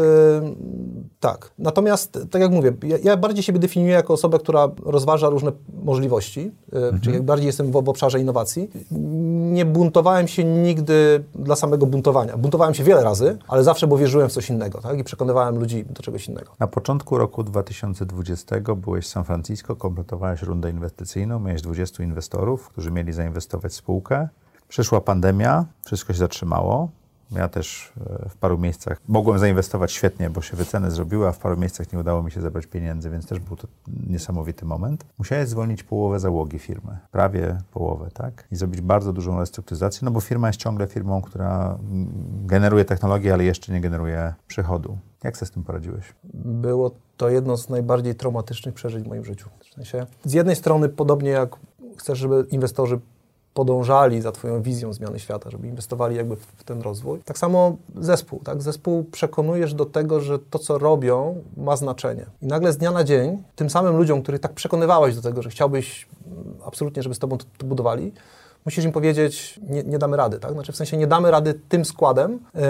tak. 1.20 1.52
Natomiast, 1.58 2.20
tak 2.32 2.42
jak 2.42 2.52
mówię, 2.52 2.74
ja, 2.84 2.98
ja, 3.04 3.18
bardziej 3.18 3.44
siebie 3.44 3.60
definiuję 3.60 3.94
jako 3.94 4.14
osobę, 4.14 4.40
która 4.40 4.70
rozważa 4.86 5.30
różne 5.30 5.52
możliwości, 5.84 6.52
mhm. 6.72 7.02
czyli 7.02 7.22
bardziej 7.22 7.48
jestem 7.48 7.72
w, 7.72 7.84
w 7.84 7.90
obszarze 7.90 8.20
innowacji. 8.20 8.70
Nie 9.52 9.66
buntowałem 9.66 10.28
się 10.28 10.51
nigdy 10.52 11.24
dla 11.36 11.56
samego 11.56 11.86
buntowania. 11.86 12.38
Buntowałem 12.38 12.74
się 12.74 12.84
wiele 12.84 13.04
razy, 13.04 13.38
ale 13.48 13.64
zawsze, 13.64 13.88
bo 13.88 13.98
wierzyłem 13.98 14.30
w 14.30 14.32
coś 14.32 14.50
innego 14.50 14.82
tak? 14.82 15.00
i 15.00 15.04
przekonywałem 15.04 15.60
ludzi 15.60 15.86
do 15.86 16.04
czegoś 16.04 16.28
innego. 16.28 16.52
Na 16.60 16.68
początku 16.68 17.18
roku 17.18 17.44
2020 17.44 18.56
byłeś 18.76 19.06
w 19.06 19.10
San 19.10 19.24
Francisco, 19.24 19.76
kompletowałeś 19.76 20.42
rundę 20.42 20.70
inwestycyjną, 20.70 21.40
miałeś 21.40 21.62
20 21.62 22.04
inwestorów, 22.04 22.70
którzy 22.70 22.92
mieli 22.92 23.14
zainwestować 23.14 23.72
w 23.72 23.76
spółkę. 23.76 24.28
Przyszła 24.68 25.02
pandemia, 25.02 25.66
wszystko 25.86 26.14
się 26.14 26.20
zatrzymało. 26.20 26.90
Ja 27.32 27.48
też 27.48 27.94
e, 28.26 28.30
w 28.30 28.38
paru 28.38 28.58
miejscach 28.58 29.02
mogłem 29.08 29.40
zainwestować 29.40 29.92
świetnie, 29.92 30.30
bo 30.30 30.42
się 30.42 30.58
wyceny 30.58 30.92
zrobiły, 30.92 31.28
a 31.28 31.32
w 31.32 31.40
paru 31.40 31.58
miejscach 31.58 31.94
nie 31.94 32.00
udało 32.00 32.24
mi 32.24 32.32
się 32.32 32.42
zebrać 32.42 32.66
pieniędzy, 32.66 33.10
więc 33.10 33.28
też 33.28 33.40
był 33.40 33.58
to 33.58 33.68
niesamowity 34.08 34.66
moment. 34.66 35.06
Musiałeś 35.18 35.50
zwolnić 35.50 35.84
połowę 35.84 36.20
załogi 36.20 36.60
firmy, 36.60 36.98
prawie 37.12 37.58
połowę, 37.72 38.10
tak? 38.14 38.48
I 38.52 38.56
zrobić 38.56 38.82
bardzo 38.82 39.14
dużą 39.14 39.40
restrukturyzację, 39.40 40.06
no 40.06 40.12
bo 40.12 40.22
firma 40.22 40.48
jest 40.48 40.60
ciągle 40.60 40.88
firmą, 40.88 41.22
która 41.22 41.78
generuje 42.46 42.86
technologię, 42.86 43.34
ale 43.34 43.44
jeszcze 43.44 43.74
nie 43.74 43.82
generuje 43.82 44.34
przychodu. 44.48 44.98
Jak 45.24 45.38
sobie 45.38 45.48
z 45.48 45.52
tym 45.52 45.64
poradziłeś? 45.64 46.14
Było 46.34 46.92
to 47.18 47.30
jedno 47.30 47.58
z 47.58 47.70
najbardziej 47.70 48.16
traumatycznych 48.16 48.76
przeżyć 48.76 49.04
w 49.04 49.08
moim 49.08 49.26
życiu. 49.26 49.50
W 49.60 49.74
sensie, 49.74 50.06
z 50.24 50.34
jednej 50.34 50.56
strony, 50.56 50.90
podobnie 50.90 51.30
jak 51.30 51.56
chcesz, 51.98 52.20
żeby 52.20 52.46
inwestorzy 52.50 53.00
podążali 53.54 54.22
za 54.22 54.32
Twoją 54.32 54.62
wizją 54.62 54.94
zmiany 54.94 55.20
świata, 55.20 55.50
żeby 55.50 55.68
inwestowali 55.68 56.16
jakby 56.16 56.36
w 56.36 56.64
ten 56.64 56.82
rozwój. 56.82 57.20
Tak 57.26 57.38
samo 57.38 57.76
zespół, 57.96 58.40
tak? 58.40 58.62
Zespół 58.62 59.04
przekonujesz 59.04 59.74
do 59.74 59.86
tego, 59.86 60.20
że 60.20 60.40
to, 60.40 60.60
co 60.60 60.78
robią, 60.78 61.44
ma 61.58 61.76
znaczenie. 61.76 62.26
I 62.42 62.46
nagle 62.48 62.74
z 62.74 62.78
dnia 62.78 62.92
na 62.92 63.04
dzień 63.04 63.44
tym 63.56 63.70
samym 63.70 63.98
ludziom, 63.98 64.22
których 64.22 64.42
tak 64.42 64.54
przekonywałeś 64.54 65.16
do 65.16 65.22
tego, 65.22 65.42
że 65.42 65.50
chciałbyś 65.50 66.08
mm, 66.28 66.54
absolutnie, 66.66 67.04
żeby 67.04 67.16
z 67.16 67.20
Tobą 67.20 67.38
to, 67.38 67.46
to 67.58 67.66
budowali, 67.66 68.14
musisz 68.66 68.86
im 68.86 68.92
powiedzieć, 68.92 69.60
nie, 69.70 69.84
nie, 69.84 70.00
damy 70.00 70.18
rady, 70.18 70.40
tak? 70.40 70.54
Znaczy 70.54 70.72
w 70.72 70.76
sensie 70.76 70.98
nie 70.98 71.08
damy 71.08 71.32
rady 71.32 71.54
tym 71.70 71.86
składem 71.86 72.32
yy, 72.32 72.62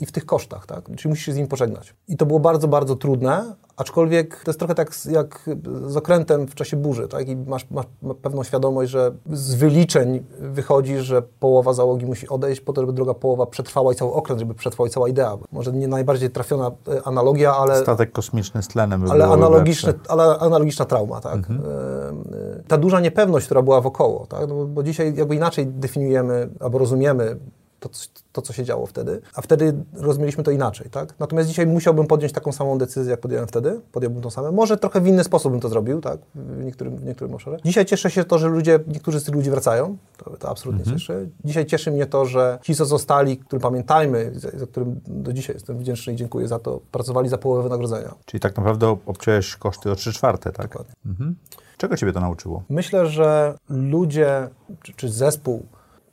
i 0.00 0.06
w 0.06 0.12
tych 0.12 0.26
kosztach, 0.26 0.66
tak? 0.66 0.84
Czyli 0.96 1.08
musisz 1.08 1.26
się 1.26 1.32
z 1.32 1.36
nim 1.36 1.46
pożegnać. 1.46 1.94
I 2.08 2.16
to 2.16 2.26
było 2.26 2.40
bardzo, 2.40 2.68
bardzo 2.68 2.96
trudne, 2.96 3.54
Aczkolwiek 3.76 4.44
to 4.44 4.50
jest 4.50 4.58
trochę 4.58 4.74
tak 4.74 4.90
jak 5.10 5.50
z 5.86 5.96
okrętem 5.96 6.46
w 6.46 6.54
czasie 6.54 6.76
burzy, 6.76 7.08
tak? 7.08 7.28
I 7.28 7.36
masz, 7.36 7.66
masz 7.70 7.86
pewną 8.22 8.42
świadomość, 8.42 8.90
że 8.90 9.12
z 9.32 9.54
wyliczeń 9.54 10.24
wychodzi, 10.38 10.98
że 10.98 11.22
połowa 11.22 11.72
załogi 11.72 12.06
musi 12.06 12.28
odejść 12.28 12.60
po 12.60 12.72
to, 12.72 12.80
żeby 12.80 12.92
druga 12.92 13.14
połowa 13.14 13.46
przetrwała 13.46 13.92
i 13.92 13.94
cały 13.96 14.12
okręt, 14.12 14.40
żeby 14.40 14.54
przetrwała 14.54 14.88
i 14.88 14.90
cała 14.90 15.08
idea. 15.08 15.38
Może 15.52 15.72
nie 15.72 15.88
najbardziej 15.88 16.30
trafiona 16.30 16.70
e, 16.88 17.06
analogia, 17.06 17.56
ale... 17.56 17.82
Statek 17.82 18.12
kosmiczny 18.12 18.62
z 18.62 18.68
tlenem 18.68 19.00
by 19.00 19.10
ale, 19.10 19.24
analogiczny, 19.26 19.94
ale 20.08 20.38
analogiczna 20.38 20.84
trauma, 20.84 21.20
tak? 21.20 21.34
Mhm. 21.34 21.60
E, 21.60 22.62
ta 22.68 22.78
duża 22.78 23.00
niepewność, 23.00 23.46
która 23.46 23.62
była 23.62 23.80
wokoło, 23.80 24.26
tak? 24.26 24.48
No, 24.48 24.64
bo 24.64 24.82
dzisiaj 24.82 25.14
jakby 25.16 25.34
inaczej 25.34 25.66
definiujemy 25.66 26.48
albo 26.60 26.78
rozumiemy 26.78 27.36
to, 27.80 27.90
to, 28.32 28.42
co 28.42 28.52
się 28.52 28.64
działo 28.64 28.86
wtedy, 28.86 29.20
a 29.34 29.42
wtedy 29.42 29.74
rozumieliśmy 29.92 30.44
to 30.44 30.50
inaczej, 30.50 30.90
tak? 30.90 31.14
Natomiast 31.18 31.48
dzisiaj 31.48 31.66
musiałbym 31.66 32.06
podjąć 32.06 32.32
taką 32.32 32.52
samą 32.52 32.78
decyzję, 32.78 33.10
jak 33.10 33.20
podjąłem 33.20 33.48
wtedy, 33.48 33.80
podjąłbym 33.92 34.22
tą 34.22 34.30
samą. 34.30 34.52
Może 34.52 34.76
trochę 34.76 35.00
w 35.00 35.06
inny 35.06 35.24
sposób 35.24 35.52
bym 35.52 35.60
to 35.60 35.68
zrobił, 35.68 36.00
tak? 36.00 36.18
W 36.34 36.64
niektórym, 36.64 36.96
w 36.96 37.04
niektórym 37.04 37.34
obszarze. 37.34 37.56
Dzisiaj 37.64 37.86
cieszę 37.86 38.10
się 38.10 38.24
to, 38.24 38.38
że 38.38 38.48
ludzie, 38.48 38.80
niektórzy 38.86 39.20
z 39.20 39.24
tych 39.24 39.34
ludzi 39.34 39.50
wracają, 39.50 39.96
to, 40.16 40.36
to 40.36 40.48
absolutnie 40.50 40.80
mhm. 40.80 40.98
cieszy. 40.98 41.30
Dzisiaj 41.44 41.66
cieszy 41.66 41.90
mnie 41.90 42.06
to, 42.06 42.26
że 42.26 42.58
ci, 42.62 42.74
co 42.74 42.84
zostali, 42.84 43.38
którym 43.38 43.62
pamiętajmy, 43.62 44.32
za, 44.34 44.50
za 44.50 44.66
którym 44.66 45.00
do 45.06 45.32
dzisiaj 45.32 45.56
jestem 45.56 45.78
wdzięczny 45.78 46.12
i 46.12 46.16
dziękuję 46.16 46.48
za 46.48 46.58
to, 46.58 46.80
pracowali 46.92 47.28
za 47.28 47.38
połowę 47.38 47.62
wynagrodzenia. 47.62 48.14
Czyli 48.24 48.40
tak 48.40 48.56
naprawdę 48.56 48.96
obciąłeś 49.06 49.56
koszty 49.56 49.90
o 49.90 49.96
3 49.96 50.12
czwarte, 50.12 50.52
tak? 50.52 50.68
Dokładnie. 50.68 50.94
Mhm. 51.06 51.36
Czego 51.76 51.96
Ciebie 51.96 52.12
to 52.12 52.20
nauczyło? 52.20 52.62
Myślę, 52.68 53.06
że 53.06 53.58
ludzie, 53.68 54.48
czy, 54.82 54.92
czy 54.92 55.08
zespół, 55.08 55.66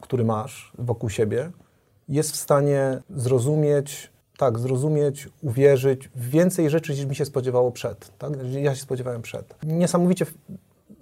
który 0.04 0.26
masz 0.26 0.72
wokół 0.78 1.10
siebie, 1.10 1.52
jest 2.10 2.32
w 2.32 2.36
stanie 2.36 3.00
zrozumieć, 3.10 4.12
tak, 4.38 4.60
zrozumieć, 4.60 5.30
uwierzyć 5.42 6.10
w 6.16 6.30
więcej 6.30 6.70
rzeczy, 6.70 6.94
niż 6.94 7.06
mi 7.06 7.16
się 7.16 7.26
spodziewało 7.26 7.72
przed. 7.72 8.18
Tak? 8.18 8.34
Ja 8.52 8.76
się 8.76 8.82
spodziewałem 8.82 9.22
przed. 9.22 9.56
Niesamowicie 9.64 10.26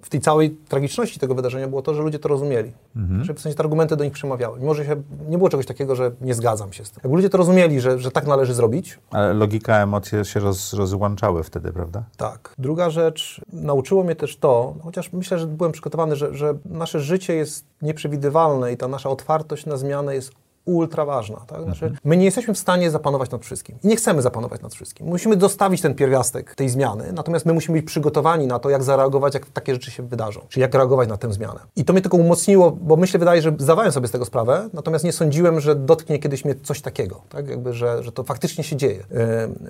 w 0.02 0.10
tej 0.10 0.20
całej 0.20 0.50
tragiczności 0.50 1.20
tego 1.20 1.34
wydarzenia 1.34 1.68
było 1.68 1.82
to, 1.82 1.94
że 1.94 2.02
ludzie 2.02 2.18
to 2.18 2.28
rozumieli. 2.28 2.72
Mhm. 2.96 3.24
Że 3.24 3.34
w 3.34 3.40
sensie 3.40 3.56
te 3.56 3.62
argumenty 3.62 3.96
do 3.96 4.04
nich 4.04 4.12
przemawiały. 4.12 4.60
Mimo, 4.60 4.74
że 4.74 4.84
się, 4.84 5.02
nie 5.28 5.38
było 5.38 5.50
czegoś 5.50 5.66
takiego, 5.66 5.96
że 5.96 6.10
nie 6.20 6.34
zgadzam 6.34 6.72
się 6.72 6.84
z 6.84 6.90
tym. 6.90 7.00
Jakby 7.04 7.16
ludzie 7.16 7.30
to 7.30 7.38
rozumieli, 7.38 7.80
że, 7.80 7.98
że 7.98 8.10
tak 8.10 8.26
należy 8.26 8.54
zrobić. 8.54 8.98
Ale 9.10 9.34
logika, 9.34 9.82
emocje 9.82 10.24
się 10.24 10.40
roz, 10.40 10.72
rozłączały 10.72 11.42
wtedy, 11.42 11.72
prawda? 11.72 12.02
Tak. 12.16 12.54
Druga 12.58 12.90
rzecz, 12.90 13.40
nauczyło 13.52 14.04
mnie 14.04 14.16
też 14.16 14.36
to, 14.36 14.74
chociaż 14.82 15.12
myślę, 15.12 15.38
że 15.38 15.46
byłem 15.46 15.72
przygotowany, 15.72 16.16
że, 16.16 16.34
że 16.34 16.54
nasze 16.64 17.00
życie 17.00 17.34
jest 17.34 17.64
nieprzewidywalne 17.82 18.72
i 18.72 18.76
ta 18.76 18.88
nasza 18.88 19.10
otwartość 19.10 19.66
na 19.66 19.76
zmianę 19.76 20.14
jest 20.14 20.32
ultra 20.64 21.04
ważna. 21.04 21.36
Tak? 21.46 21.62
Znaczy, 21.62 21.84
mhm. 21.84 22.00
My 22.04 22.16
nie 22.16 22.24
jesteśmy 22.24 22.54
w 22.54 22.58
stanie 22.58 22.90
zapanować 22.90 23.30
nad 23.30 23.44
wszystkim 23.44 23.76
i 23.84 23.88
nie 23.88 23.96
chcemy 23.96 24.22
zapanować 24.22 24.62
nad 24.62 24.74
wszystkim. 24.74 25.06
Musimy 25.06 25.36
dostawić 25.36 25.80
ten 25.80 25.94
pierwiastek 25.94 26.54
tej 26.54 26.68
zmiany, 26.68 27.12
natomiast 27.12 27.46
my 27.46 27.52
musimy 27.52 27.78
być 27.78 27.86
przygotowani 27.86 28.46
na 28.46 28.58
to, 28.58 28.70
jak 28.70 28.82
zareagować, 28.82 29.34
jak 29.34 29.46
takie 29.46 29.72
rzeczy 29.72 29.90
się 29.90 30.02
wydarzą, 30.02 30.40
czyli 30.48 30.62
jak 30.62 30.74
reagować 30.74 31.08
na 31.08 31.16
tę 31.16 31.32
zmianę. 31.32 31.60
I 31.76 31.84
to 31.84 31.92
mnie 31.92 32.02
tylko 32.02 32.16
umocniło, 32.16 32.70
bo 32.70 32.96
myślę, 32.96 33.18
wydaje, 33.18 33.42
że 33.42 33.52
zdawałem 33.58 33.92
sobie 33.92 34.08
z 34.08 34.10
tego 34.10 34.24
sprawę, 34.24 34.68
natomiast 34.72 35.04
nie 35.04 35.12
sądziłem, 35.12 35.60
że 35.60 35.74
dotknie 35.74 36.18
kiedyś 36.18 36.44
mnie 36.44 36.54
coś 36.54 36.80
takiego, 36.80 37.22
tak? 37.28 37.48
Jakby, 37.48 37.72
że, 37.72 38.02
że 38.02 38.12
to 38.12 38.24
faktycznie 38.24 38.64
się 38.64 38.76
dzieje 38.76 39.04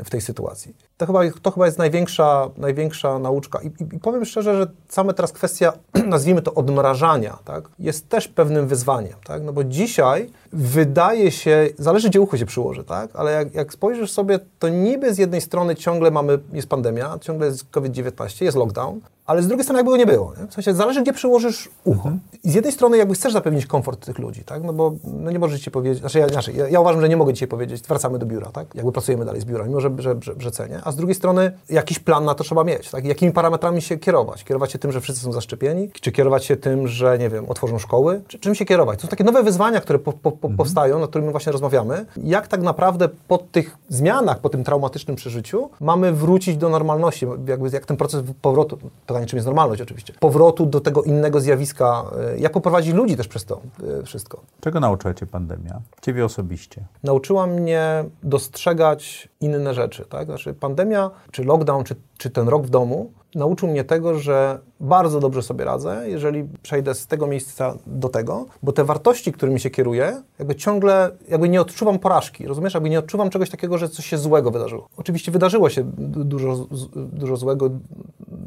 w 0.04 0.10
tej 0.10 0.20
sytuacji. 0.20 0.76
To 0.96 1.06
chyba, 1.06 1.20
to 1.42 1.50
chyba 1.50 1.66
jest 1.66 1.78
największa, 1.78 2.50
największa 2.56 3.18
nauczka. 3.18 3.62
I, 3.62 3.66
i, 3.66 3.96
I, 3.96 3.98
powiem 3.98 4.24
szczerze, 4.24 4.56
że 4.56 4.66
sama 4.88 5.12
teraz 5.12 5.32
kwestia, 5.32 5.72
nazwijmy 6.06 6.42
to 6.42 6.54
odmrażania, 6.54 7.38
tak? 7.44 7.68
jest 7.78 8.08
też 8.08 8.28
pewnym 8.28 8.66
wyzwaniem, 8.66 9.14
tak? 9.24 9.42
no 9.42 9.52
bo 9.52 9.64
dzisiaj 9.64 10.30
wydaje 10.52 11.30
się, 11.30 11.68
zależy 11.78 12.08
gdzie 12.08 12.20
ucho 12.20 12.36
się 12.38 12.46
przyłoży, 12.46 12.84
tak? 12.84 13.10
Ale 13.14 13.32
jak, 13.32 13.54
jak 13.54 13.72
spojrzysz 13.72 14.10
sobie, 14.10 14.38
to 14.58 14.68
niby 14.68 15.14
z 15.14 15.18
jednej 15.18 15.40
strony 15.40 15.76
ciągle 15.76 16.10
mamy, 16.10 16.38
jest 16.52 16.68
pandemia, 16.68 17.18
ciągle 17.20 17.46
jest 17.46 17.70
COVID-19, 17.70 18.44
jest 18.44 18.56
lockdown, 18.56 19.00
ale 19.32 19.42
z 19.42 19.48
drugiej 19.48 19.64
strony 19.64 19.78
jakby 19.78 19.90
go 19.90 19.96
nie 19.96 20.06
było. 20.06 20.32
Nie? 20.40 20.46
W 20.46 20.54
sensie 20.54 20.74
zależy, 20.74 21.02
gdzie 21.02 21.12
przyłożysz 21.12 21.68
ucho. 21.84 22.08
Mhm. 22.08 22.20
I 22.44 22.50
z 22.50 22.54
jednej 22.54 22.72
strony 22.72 22.96
jakby 22.96 23.14
chcesz 23.14 23.32
zapewnić 23.32 23.66
komfort 23.66 24.06
tych 24.06 24.18
ludzi, 24.18 24.44
tak? 24.44 24.62
No 24.62 24.72
bo 24.72 24.92
no 25.04 25.30
nie 25.30 25.38
możesz 25.38 25.60
ci 25.60 25.70
powiedzieć, 25.70 25.98
znaczy 25.98 26.18
ja, 26.18 26.28
znaczy 26.28 26.52
ja, 26.52 26.68
ja, 26.68 26.80
uważam, 26.80 27.00
że 27.00 27.08
nie 27.08 27.16
mogę 27.16 27.32
dzisiaj 27.32 27.48
powiedzieć, 27.48 27.82
wracamy 27.82 28.18
do 28.18 28.26
biura, 28.26 28.46
tak? 28.46 28.74
Jakby 28.74 28.92
pracujemy 28.92 29.24
dalej 29.24 29.40
z 29.40 29.44
biura, 29.44 29.64
mimo 29.64 29.80
że, 29.80 29.90
że, 29.98 30.16
że, 30.20 30.34
że 30.38 30.50
cenię. 30.50 30.80
A 30.84 30.92
z 30.92 30.96
drugiej 30.96 31.14
strony 31.14 31.52
jakiś 31.70 31.98
plan 31.98 32.24
na 32.24 32.34
to 32.34 32.44
trzeba 32.44 32.64
mieć, 32.64 32.90
tak? 32.90 33.04
Jakimi 33.04 33.32
parametrami 33.32 33.82
się 33.82 33.98
kierować? 33.98 34.44
Kierować 34.44 34.72
się 34.72 34.78
tym, 34.78 34.92
że 34.92 35.00
wszyscy 35.00 35.22
są 35.22 35.32
zaszczepieni? 35.32 35.90
Czy 36.00 36.12
kierować 36.12 36.44
się 36.44 36.56
tym, 36.56 36.88
że, 36.88 37.18
nie 37.18 37.28
wiem, 37.28 37.44
otworzą 37.48 37.78
szkoły? 37.78 38.22
Czy, 38.28 38.38
czym 38.38 38.54
się 38.54 38.64
kierować? 38.64 38.98
To 38.98 39.02
są 39.02 39.08
takie 39.08 39.24
nowe 39.24 39.42
wyzwania, 39.42 39.80
które 39.80 39.98
po, 39.98 40.12
po, 40.12 40.32
po 40.32 40.48
mhm. 40.48 40.56
powstają, 40.56 40.98
nad 40.98 41.10
którymi 41.10 41.30
właśnie 41.30 41.52
rozmawiamy. 41.52 42.06
Jak 42.16 42.48
tak 42.48 42.62
naprawdę 42.62 43.08
po 43.28 43.38
tych 43.38 43.76
zmianach, 43.88 44.38
po 44.38 44.48
tym 44.48 44.64
traumatycznym 44.64 45.16
przeżyciu 45.16 45.70
mamy 45.80 46.12
wrócić 46.12 46.56
do 46.56 46.68
normalności? 46.68 47.26
Jakby 47.46 47.70
jak 47.72 47.86
ten 47.86 47.96
proces 47.96 48.22
powrotu, 48.42 48.78
pytanie 49.06 49.21
czym 49.26 49.36
jest 49.36 49.46
normalność 49.46 49.82
oczywiście, 49.82 49.92
oczywiście, 50.02 50.20
powrotu 50.20 50.66
do 50.66 50.80
tego 50.80 51.02
innego 51.02 51.40
zjawiska, 51.40 52.04
e, 52.34 52.38
jak 52.38 52.52
poprowadzić 52.52 52.94
ludzi 52.94 53.16
też 53.16 53.28
przez 53.28 53.44
to 53.44 53.60
e, 54.00 54.02
wszystko. 54.02 54.40
Czego 54.60 54.80
nauczyła 54.80 55.14
Cię 55.14 55.26
pandemia? 55.26 55.80
Ciebie 56.02 56.24
osobiście? 56.24 56.84
Nauczyła 57.02 57.46
mnie 57.46 58.04
dostrzegać 58.22 59.28
inne 59.40 59.74
rzeczy, 59.74 60.04
tak? 60.04 60.26
Znaczy 60.26 60.54
pandemia, 60.54 61.10
czy 61.30 61.44
lockdown, 61.44 61.84
czy, 61.84 61.94
czy 62.18 62.30
ten 62.30 62.48
rok 62.48 62.66
w 62.66 62.70
domu 62.70 63.12
nauczył 63.34 63.68
mnie 63.68 63.84
tego, 63.84 64.18
że 64.18 64.58
bardzo 64.80 65.20
dobrze 65.20 65.42
sobie 65.42 65.64
radzę, 65.64 66.04
jeżeli 66.06 66.48
przejdę 66.62 66.94
z 66.94 67.06
tego 67.06 67.26
miejsca 67.26 67.74
do 67.86 68.08
tego, 68.08 68.46
bo 68.62 68.72
te 68.72 68.84
wartości, 68.84 69.32
którymi 69.32 69.60
się 69.60 69.70
kieruję, 69.70 70.22
jakby 70.38 70.54
ciągle, 70.54 71.10
jakby 71.28 71.48
nie 71.48 71.60
odczuwam 71.60 71.98
porażki, 71.98 72.46
rozumiesz? 72.46 72.74
Jakby 72.74 72.90
nie 72.90 72.98
odczuwam 72.98 73.30
czegoś 73.30 73.50
takiego, 73.50 73.78
że 73.78 73.88
coś 73.88 74.06
się 74.06 74.18
złego 74.18 74.50
wydarzyło. 74.50 74.88
Oczywiście 74.96 75.32
wydarzyło 75.32 75.70
się 75.70 75.82
dużo, 75.96 76.66
dużo 76.94 77.36
złego, 77.36 77.70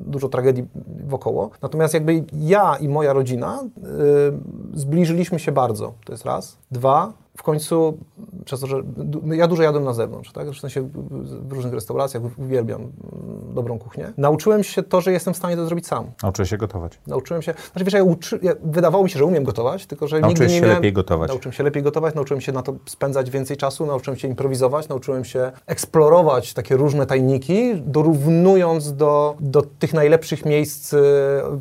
dużo 0.06 0.30
tragedii 0.30 0.66
wokoło. 1.08 1.50
Natomiast 1.62 1.94
jakby 1.94 2.24
ja 2.34 2.76
i 2.76 2.90
moja 2.90 3.14
rodzina 3.14 3.64
y, 3.64 4.80
zbliżyliśmy 4.80 5.40
się 5.40 5.52
bardzo, 5.52 5.94
to 6.06 6.14
jest 6.14 6.26
raz. 6.26 6.58
Dwa, 6.72 7.14
w 7.38 7.44
końcu, 7.44 7.98
przez 8.46 8.60
to, 8.60 8.68
że 8.68 8.84
ja 9.26 9.48
dużo 9.48 9.64
jadłem 9.64 9.84
na 9.84 9.94
zewnątrz, 9.94 10.32
tak? 10.32 10.50
w 10.50 10.60
sensie 10.60 10.90
w 11.22 11.52
różnych 11.52 11.74
restauracjach, 11.74 12.24
uwielbiam 12.38 12.82
mm, 12.82 12.92
dobrą 13.54 13.80
kuchnię. 13.80 14.14
Nauczyłem 14.18 14.64
się 14.64 14.84
to, 14.84 15.02
że 15.02 15.12
jestem 15.12 15.34
w 15.34 15.38
stanie 15.38 15.56
to 15.56 15.66
zrobić 15.66 15.88
sam. 15.88 16.12
Nauczyłeś 16.24 16.50
się 16.50 16.58
gotować? 16.58 17.00
Nauczyłem 17.08 17.42
się, 17.42 17.54
znaczy 17.72 17.86
wiesz, 17.86 17.94
ja, 17.94 18.04
uczy, 18.04 18.40
ja 18.42 18.54
wydawało 18.64 19.04
mi 19.04 19.10
się, 19.10 19.20
że 19.20 19.26
umiem 19.26 19.44
gotować, 19.44 19.86
tylko 19.86 20.08
że 20.08 20.20
Nauczyłeś 20.20 20.40
nigdy 20.40 20.54
nie 20.54 20.60
się 20.60 20.62
miałem, 20.62 20.78
lepiej 20.78 20.94
gotować? 20.94 21.30
Nauczyłem 21.30 21.54
się 21.54 21.64
lepiej 21.64 21.84
gotować, 21.84 22.16
nauczyłem 22.16 22.42
się 22.42 22.52
na 22.52 22.62
to 22.62 22.76
spędzać 22.86 23.30
więcej 23.30 23.58
czasu, 23.58 23.86
nauczyłem 23.86 24.20
się 24.20 24.28
improwizować, 24.28 24.90
nauczyłem 24.90 25.26
się 25.26 25.52
eksplorować 25.66 26.54
takie 26.54 26.78
różne 26.78 27.06
tajniki, 27.06 27.82
dorównując 27.86 28.96
do, 28.96 29.36
do 29.40 29.62
tych 29.62 29.94
najlepszych 29.94 30.46
miejsc, 30.46 30.94
y, 30.94 31.00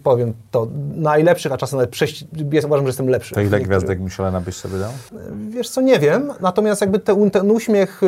powiem 0.02 0.34
to, 0.50 0.66
najlepszych, 0.94 1.52
a 1.52 1.56
czasem 1.56 1.76
nawet 1.76 1.90
przejść, 1.90 2.24
uważam, 2.64 2.84
że 2.84 2.88
jestem 2.88 3.08
lepszy. 3.08 3.34
To 3.34 3.40
ile 3.40 3.60
gwiazdek 3.60 4.00
Michelena 4.00 4.40
byś 4.40 4.56
sobie 4.56 4.78
dał? 4.78 4.90
Wiesz 5.48 5.68
co, 5.68 5.80
nie 5.80 5.98
wiem, 5.98 6.32
natomiast 6.44 6.80
jakby 6.80 6.98
te, 6.98 7.30
ten 7.30 7.50
uśmiech 7.50 8.02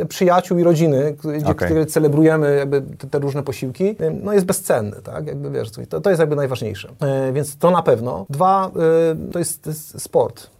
y, 0.00 0.06
przyjaciół 0.06 0.58
i 0.58 0.62
rodziny, 0.62 1.16
gdzie, 1.24 1.54
gdzie 1.54 1.86
celebrujemy 1.86 2.56
jakby 2.56 2.82
te, 2.82 3.06
te 3.06 3.18
różne 3.18 3.42
posiłki, 3.42 3.84
y, 3.84 4.20
no 4.22 4.32
jest 4.32 4.46
bezcenny, 4.46 4.96
tak, 5.02 5.26
jakby 5.26 5.50
wiesz, 5.50 5.70
to, 5.88 6.00
to 6.00 6.10
jest 6.10 6.20
jakby 6.20 6.36
najważniejsze. 6.36 6.88
Y, 7.28 7.32
więc 7.32 7.56
to 7.56 7.70
na 7.70 7.82
pewno. 7.82 8.26
Dwa, 8.30 8.70
to 9.32 9.38
jest, 9.38 9.62
to 9.62 9.70
jest 9.70 10.00
sport 10.00 10.50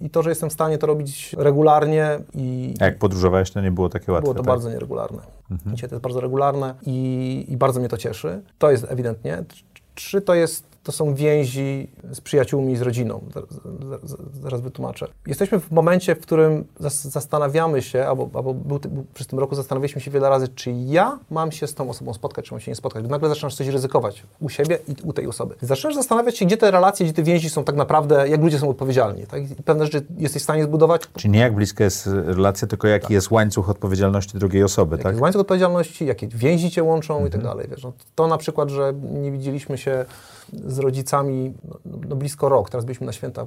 i 0.00 0.10
to, 0.10 0.22
że 0.22 0.30
jestem 0.30 0.50
w 0.50 0.52
stanie 0.52 0.78
to 0.78 0.86
robić 0.86 1.36
regularnie 1.38 2.18
i 2.34 2.74
A 2.80 2.84
jak 2.84 2.98
podróżowałeś, 2.98 3.50
to 3.50 3.60
nie 3.60 3.70
było 3.70 3.88
takie 3.88 4.12
łatwe, 4.12 4.24
było 4.24 4.34
to 4.34 4.40
tak? 4.40 4.46
bardzo 4.46 4.70
nieregularne. 4.70 5.18
Dzisiaj 5.66 5.88
to 5.88 5.94
jest 5.94 6.02
bardzo 6.02 6.20
regularne 6.20 6.74
i, 6.86 7.46
i 7.48 7.56
bardzo 7.56 7.80
mnie 7.80 7.88
to 7.88 7.96
cieszy. 7.96 8.42
To 8.58 8.70
jest 8.70 8.86
ewidentnie. 8.88 9.44
Trzy 9.94 10.20
to 10.20 10.34
jest 10.34 10.69
to 10.82 10.92
są 10.92 11.14
więzi 11.14 11.90
z 12.12 12.20
przyjaciółmi, 12.20 12.76
z 12.76 12.82
rodziną. 12.82 13.20
Zaraz, 14.42 14.60
wytłumaczę. 14.60 15.06
Jesteśmy 15.26 15.60
w 15.60 15.70
momencie, 15.70 16.14
w 16.14 16.20
którym 16.20 16.64
zas- 16.80 17.08
zastanawiamy 17.08 17.82
się, 17.82 18.06
albo, 18.06 18.30
albo 18.34 18.54
był, 18.54 18.78
był, 18.78 19.04
przez 19.14 19.26
tym 19.26 19.38
roku 19.38 19.54
zastanawialiśmy 19.54 20.00
się 20.00 20.10
wiele 20.10 20.28
razy, 20.28 20.48
czy 20.48 20.70
ja 20.72 21.18
mam 21.30 21.52
się 21.52 21.66
z 21.66 21.74
tą 21.74 21.90
osobą 21.90 22.14
spotkać, 22.14 22.44
czy 22.44 22.54
mam 22.54 22.60
się 22.60 22.70
nie 22.70 22.74
spotkać. 22.74 23.04
Nagle 23.08 23.28
zaczynasz 23.28 23.54
coś 23.54 23.66
ryzykować 23.68 24.22
u 24.40 24.48
siebie 24.48 24.78
i 24.88 24.94
u 25.04 25.12
tej 25.12 25.26
osoby. 25.26 25.54
Zaczynasz 25.62 25.94
zastanawiać 25.94 26.38
się, 26.38 26.46
gdzie 26.46 26.56
te 26.56 26.70
relacje, 26.70 27.06
gdzie 27.06 27.12
te 27.14 27.22
więzi 27.22 27.50
są 27.50 27.64
tak 27.64 27.76
naprawdę, 27.76 28.28
jak 28.28 28.40
ludzie 28.40 28.58
są 28.58 28.68
odpowiedzialni. 28.70 29.26
Tak? 29.26 29.50
I 29.50 29.62
pewne 29.62 29.84
rzeczy 29.84 30.06
jesteś 30.18 30.42
w 30.42 30.44
stanie 30.44 30.64
zbudować, 30.64 31.02
Czyli 31.16 31.32
nie 31.34 31.40
jak 31.40 31.54
bliska 31.54 31.84
jest 31.84 32.06
relacja, 32.06 32.68
tylko 32.68 32.88
jaki 32.88 33.12
jest 33.14 33.30
łańcuch 33.30 33.70
odpowiedzialności 33.70 34.38
drugiej 34.38 34.64
osoby, 34.64 34.92
Jaki 34.94 35.02
tak? 35.02 35.12
jest 35.12 35.22
łańcuch 35.22 35.40
odpowiedzialności, 35.40 36.06
jakie 36.06 36.28
więzi 36.28 36.70
cię 36.70 36.82
łączą 36.82 37.14
i 37.14 37.16
Mhm. 37.22 37.32
tak 37.32 37.42
dalej. 37.42 37.66
Wiesz, 37.70 37.82
no, 37.82 37.92
to 38.14 38.26
na 38.26 38.38
przykład, 38.38 38.68
że 38.70 38.92
nie 39.02 39.32
widzieliśmy 39.32 39.78
się 39.78 40.04
z 40.66 40.78
rodzicami 40.78 41.54
no, 41.84 41.98
no 42.08 42.16
blisko 42.16 42.48
rok, 42.48 42.70
teraz 42.70 42.84
byliśmy 42.84 43.06
na 43.06 43.12
święta, 43.12 43.46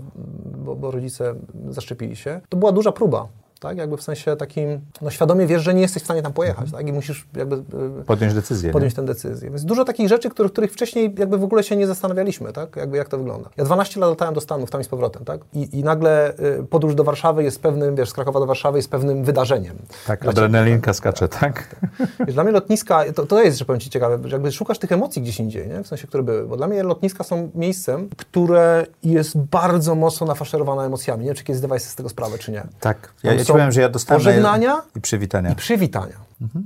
bo, 0.66 0.76
bo 0.76 0.92
rodzice 0.92 1.36
zaszczepili 1.70 2.16
się, 2.16 2.42
to 2.50 2.58
była 2.58 2.72
duża 2.72 2.92
próba. 2.92 3.28
Tak, 3.64 3.78
jakby 3.78 3.98
w 3.98 4.04
sensie 4.04 4.36
takim, 4.36 4.82
no 5.02 5.10
świadomie 5.10 5.48
wiesz, 5.48 5.62
że 5.62 5.74
nie 5.74 5.82
jesteś 5.82 6.02
w 6.04 6.06
stanie 6.06 6.22
tam 6.22 6.34
pojechać, 6.34 6.72
tak, 6.72 6.88
i 6.88 6.94
musisz 6.94 7.28
jakby 7.36 7.56
y, 7.56 8.06
Podjąć 8.06 8.34
decyzję. 8.34 8.68
nie? 8.70 8.74
podjąć 8.74 8.94
tę 8.94 9.06
decyzję. 9.06 9.50
Więc 9.50 9.66
dużo 9.66 9.86
takich 9.86 10.08
rzeczy, 10.08 10.30
których, 10.30 10.52
których 10.52 10.72
wcześniej 10.72 11.16
jakby 11.18 11.38
w 11.38 11.44
ogóle 11.44 11.64
się 11.64 11.76
nie 11.76 11.88
zastanawialiśmy, 11.88 12.54
tak? 12.54 12.76
Jakby 12.76 12.98
jak 12.98 13.10
to 13.10 13.18
wygląda. 13.18 13.50
Ja 13.58 13.64
12 13.64 14.00
lat 14.00 14.10
latałem 14.10 14.34
do 14.34 14.42
Stanów, 14.42 14.72
tam 14.72 14.82
i 14.82 14.84
z 14.84 14.88
powrotem, 14.88 15.26
tak? 15.26 15.42
I, 15.54 15.80
i 15.80 15.84
nagle 15.84 16.34
y, 16.40 16.64
podróż 16.70 16.96
do 16.96 17.04
Warszawy 17.04 17.44
jest 17.44 17.62
pewnym, 17.62 17.96
wiesz, 17.96 18.10
z 18.10 18.14
Krakowa 18.14 18.40
do 18.40 18.46
Warszawy 18.46 18.78
jest 18.78 18.90
pewnym 18.90 19.24
wydarzeniem. 19.24 19.76
Tak, 20.08 20.22
Dla 20.22 20.32
adrenalinka 20.32 20.94
skacze, 20.94 21.28
tak? 21.28 21.76
Wiesz, 22.20 22.34
dla 22.34 22.44
mnie 22.44 22.54
lotniska, 22.54 23.04
to, 23.16 23.26
to 23.26 23.44
jest, 23.44 23.58
że 23.58 23.66
powiem 23.66 23.80
Ci 23.80 23.90
ciekawe, 23.90 24.20
że 24.24 24.36
jakby 24.36 24.52
szukasz 24.52 24.80
tych 24.80 24.92
emocji 24.92 25.22
gdzieś 25.22 25.40
indziej, 25.40 25.68
nie? 25.68 25.84
w 25.84 25.88
sensie, 25.88 26.08
które 26.08 26.24
były, 26.24 26.48
bo 26.48 26.58
dla 26.58 26.68
mnie 26.68 26.84
lotniska 26.84 27.24
są 27.24 27.52
miejscem, 27.56 28.10
które 28.18 28.86
jest 29.04 29.38
bardzo 29.38 29.96
mocno 29.96 30.28
nafaszerowane 30.28 30.86
emocjami. 30.86 31.22
Nie 31.22 31.28
wiem, 31.28 31.36
czy 31.36 31.44
kiedyś 31.44 31.58
zdawałeś 31.60 31.82
sobie 31.82 31.92
z 31.92 31.96
tego 31.96 32.10
sprawę, 32.10 32.38
czy 32.38 32.52
nie. 32.52 32.64
Tak. 32.80 33.14
Ja, 33.24 33.34
ja 33.34 33.46
ci 33.46 33.53
powiem, 33.54 33.72
że 33.72 33.82
ja 33.82 33.90
dostałem... 33.90 34.24
na- 34.24 34.30
pożegnania 34.30 34.82
I 34.96 35.02
przywitania. 35.02 35.52
i 35.52 35.56
przywitania. 35.56 36.16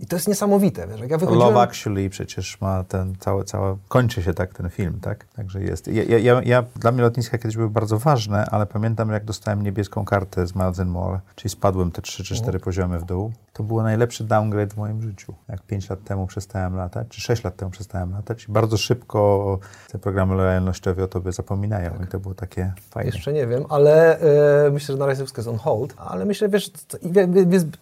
I 0.01 0.05
to 0.05 0.15
jest 0.15 0.27
niesamowite, 0.27 0.87
wiesz, 0.87 0.99
jak 0.99 1.11
ja 1.11 1.17
wychodziłem... 1.17 1.47
Love 1.47 1.61
Actually 1.61 2.09
przecież 2.09 2.61
ma 2.61 2.83
ten 2.83 3.15
całe, 3.19 3.43
całe, 3.43 3.77
kończy 3.87 4.23
się 4.23 4.33
tak 4.33 4.53
ten 4.53 4.69
film, 4.69 4.99
tak? 5.01 5.25
Także 5.25 5.63
jest. 5.63 5.87
Ja, 5.87 6.03
ja, 6.03 6.17
ja, 6.17 6.41
ja, 6.45 6.63
dla 6.75 6.91
mnie 6.91 7.01
lotniska 7.01 7.37
kiedyś 7.37 7.55
były 7.55 7.69
bardzo 7.69 7.99
ważne, 7.99 8.45
ale 8.45 8.65
pamiętam 8.65 9.09
jak 9.09 9.25
dostałem 9.25 9.63
niebieską 9.63 10.05
kartę 10.05 10.47
z 10.47 10.55
Miles 10.55 10.79
and 10.79 10.91
More, 10.91 11.19
czyli 11.35 11.49
spadłem 11.49 11.91
te 11.91 12.01
3 12.01 12.23
czy 12.23 12.35
4 12.35 12.59
poziomy 12.59 12.99
w 12.99 13.05
dół. 13.05 13.31
To 13.53 13.63
było 13.63 13.83
najlepszy 13.83 14.23
downgrade 14.23 14.73
w 14.73 14.77
moim 14.77 15.01
życiu. 15.01 15.33
Jak 15.49 15.61
5 15.61 15.89
lat 15.89 16.03
temu 16.03 16.27
przestałem 16.27 16.75
latać, 16.75 17.07
czy 17.09 17.21
6 17.21 17.43
lat 17.43 17.55
temu 17.55 17.71
przestałem 17.71 18.11
latać. 18.11 18.47
Bardzo 18.47 18.77
szybko 18.77 19.59
te 19.91 19.99
programy 19.99 20.35
lojalnościowe 20.35 21.03
o 21.03 21.07
tobie 21.07 21.31
zapominają 21.31 21.91
i 22.03 22.07
to 22.07 22.19
było 22.19 22.33
takie 22.33 22.73
fajne. 22.89 23.11
Jeszcze 23.11 23.33
nie 23.33 23.47
wiem, 23.47 23.63
ale 23.69 24.19
e, 24.67 24.71
myślę, 24.71 24.93
że 24.93 24.99
na 24.99 25.05
razie 25.05 25.17
wszystko 25.17 25.39
jest 25.39 25.49
on 25.49 25.57
hold, 25.57 25.93
ale 25.97 26.25
myślę, 26.25 26.49
wiesz, 26.49 26.71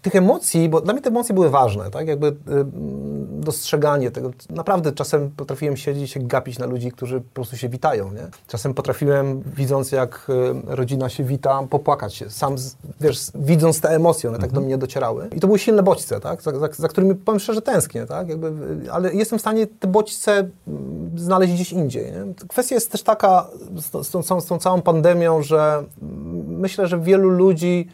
tych 0.01 0.15
emocji, 0.15 0.69
bo 0.69 0.81
dla 0.81 0.93
mnie 0.93 1.01
te 1.01 1.09
emocje 1.09 1.36
były 1.36 1.49
ważne, 1.49 1.74
tak, 1.84 2.07
jakby 2.07 2.28
mm, 2.28 3.41
dostrzeganie 3.41 4.11
tego. 4.11 4.32
Naprawdę 4.49 4.91
czasem 4.91 5.32
potrafiłem 5.38 5.78
siedzieć 5.78 6.15
i 6.15 6.19
gapić 6.19 6.59
na 6.59 6.65
ludzi, 6.65 6.91
którzy 6.91 7.21
po 7.21 7.34
prostu 7.34 7.57
się 7.57 7.69
witają, 7.69 8.11
nie? 8.11 8.28
Czasem 8.47 8.73
potrafiłem, 8.73 9.43
widząc 9.55 9.91
jak 9.91 10.28
e, 10.30 10.76
rodzina 10.76 11.09
się 11.09 11.23
wita, 11.23 11.63
popłakać 11.69 12.13
się, 12.13 12.30
sam, 12.30 12.55
wiesz, 13.01 13.19
widząc 13.36 13.82
te 13.82 13.89
emocje, 13.89 14.30
one 14.30 14.39
tak 14.39 14.51
do 14.51 14.61
mnie 14.61 14.78
docierały. 14.78 15.30
I 15.36 15.39
to 15.39 15.47
były 15.47 15.59
silne 15.59 15.84
bodźce, 15.84 16.19
tak, 16.19 16.41
za, 16.41 16.59
za, 16.59 16.67
za 16.71 16.88
którymi, 16.88 17.15
powiem 17.15 17.39
szczerze, 17.39 17.61
tęsknię, 17.61 18.05
tak, 18.05 18.30
jakby, 18.30 18.47
e, 18.47 18.91
ale 18.91 19.13
jestem 19.13 19.39
w 19.39 19.41
stanie 19.41 19.67
te 19.67 19.88
bodźce 19.88 20.49
mm, 20.67 21.11
znaleźć 21.15 21.53
gdzieś 21.53 21.71
indziej, 21.71 22.05
nie? 22.05 22.47
Kwestia 22.47 22.76
jest 22.76 22.91
też 22.91 23.03
taka 23.03 23.47
z, 23.76 24.07
z, 24.07 24.11
tą, 24.11 24.21
całą- 24.21 24.41
z 24.41 24.45
tą 24.45 24.59
całą 24.59 24.82
pandemią, 24.82 25.41
że 25.43 25.84
mm, 26.01 26.59
myślę, 26.59 26.88
że 26.88 26.99
wielu 26.99 27.30
ludzi 27.30 27.89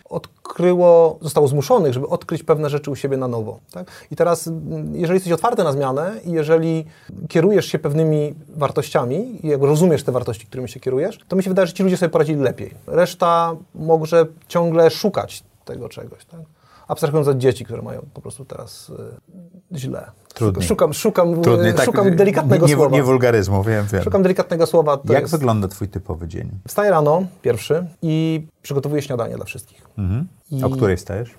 odkryło, 0.52 1.18
zostało 1.22 1.48
zmuszonych, 1.48 1.94
żeby 1.94 2.08
odkryć 2.08 2.44
pewne 2.44 2.70
rzeczy 2.70 2.92
u 2.92 2.96
siebie 2.96 3.18
na 3.18 3.28
nowo. 3.28 3.60
Tak? 3.72 3.92
I 4.12 4.16
teraz, 4.16 4.48
mm, 4.48 4.96
jeżeli 4.96 5.16
jesteś 5.16 5.34
otwarty 5.34 5.64
na 5.64 5.72
zmianę 5.72 6.14
i 6.26 6.32
jeżeli 6.32 6.86
kierujesz 7.30 7.66
się 7.66 7.80
pewnymi 7.80 8.36
wartościami 8.56 9.46
i 9.46 9.56
rozumiesz 9.56 10.04
te 10.04 10.12
wartości, 10.12 10.46
którymi 10.46 10.70
się 10.70 10.80
kierujesz, 10.80 11.20
to 11.28 11.36
mi 11.36 11.44
się 11.44 11.50
wydaje, 11.50 11.68
że 11.68 11.74
ci 11.74 11.84
ludzie 11.84 11.98
sobie 11.98 12.10
poradzili 12.10 12.42
lepiej. 12.42 12.74
Reszta 12.88 13.56
może 13.76 14.26
ciągle 14.48 14.90
szukać 14.90 15.44
tego 15.66 15.90
czegoś. 15.90 16.26
Tak? 16.26 16.42
Abstrahując 16.88 17.28
od 17.28 17.38
dzieci, 17.38 17.66
które 17.66 17.82
mają 17.82 18.02
po 18.14 18.22
prostu 18.22 18.46
teraz 18.46 18.90
y, 18.90 19.78
źle. 19.78 20.12
Trudniej. 20.34 20.68
Szukam, 20.68 20.94
szukam, 20.94 21.42
Trudniej, 21.42 21.72
y, 21.72 21.74
tak, 21.74 21.86
szukam 21.86 22.16
delikatnego 22.16 22.68
nie, 22.68 22.74
słowa. 22.74 22.96
Nie 22.96 23.04
wulgaryzmu, 23.04 23.64
wiem, 23.64 23.86
wiem. 23.94 24.04
Szukam 24.04 24.24
delikatnego 24.24 24.66
słowa. 24.66 25.00
Jak 25.10 25.22
jest... 25.22 25.32
wygląda 25.34 25.68
twój 25.68 25.88
typowy 25.88 26.28
dzień? 26.28 26.50
Wstaję 26.68 26.92
rano, 26.92 27.24
pierwszy, 27.42 27.86
i 28.02 28.48
przygotowuję 28.62 29.02
śniadanie 29.02 29.36
dla 29.36 29.46
wszystkich. 29.46 29.88
Mhm. 29.98 30.28
I 30.52 30.64
O 30.64 30.70
której 30.70 30.98
stajesz? 30.98 31.30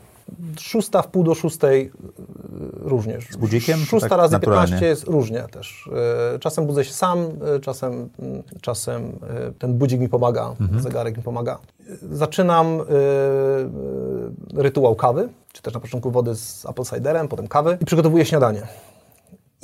Szósta, 0.60 1.02
w 1.02 1.08
pół 1.08 1.24
do 1.24 1.34
szóstej 1.34 1.86
y, 1.86 1.90
różnie. 2.88 3.18
Z 3.30 3.36
budzikiem, 3.36 3.78
Szósta 3.78 4.08
tak 4.08 4.18
razy? 4.18 4.40
15 4.40 4.86
jest 4.86 5.04
różnie 5.04 5.42
też. 5.50 5.90
Y, 6.36 6.38
Czasem 6.38 6.66
budzę 6.66 6.84
się 6.84 6.92
sam, 6.92 7.18
czasem, 7.62 7.92
mm, 8.18 8.42
czasem 8.60 9.12
ten 9.58 9.74
budzik 9.74 10.00
mi 10.00 10.08
pomaga, 10.08 10.54
Mhm. 10.60 10.82
zegarek 10.82 11.16
mi 11.16 11.22
pomaga. 11.22 11.58
Zaczynam 12.12 12.78
rytuał 14.54 14.94
kawy, 14.94 15.28
czy 15.52 15.62
też 15.62 15.74
na 15.74 15.80
początku 15.80 16.10
wody 16.10 16.34
z 16.34 16.66
apple 16.66 16.84
ciderem, 16.84 17.28
potem 17.28 17.48
kawy 17.48 17.78
i 17.80 17.84
przygotowuję 17.84 18.24
śniadanie. 18.24 18.62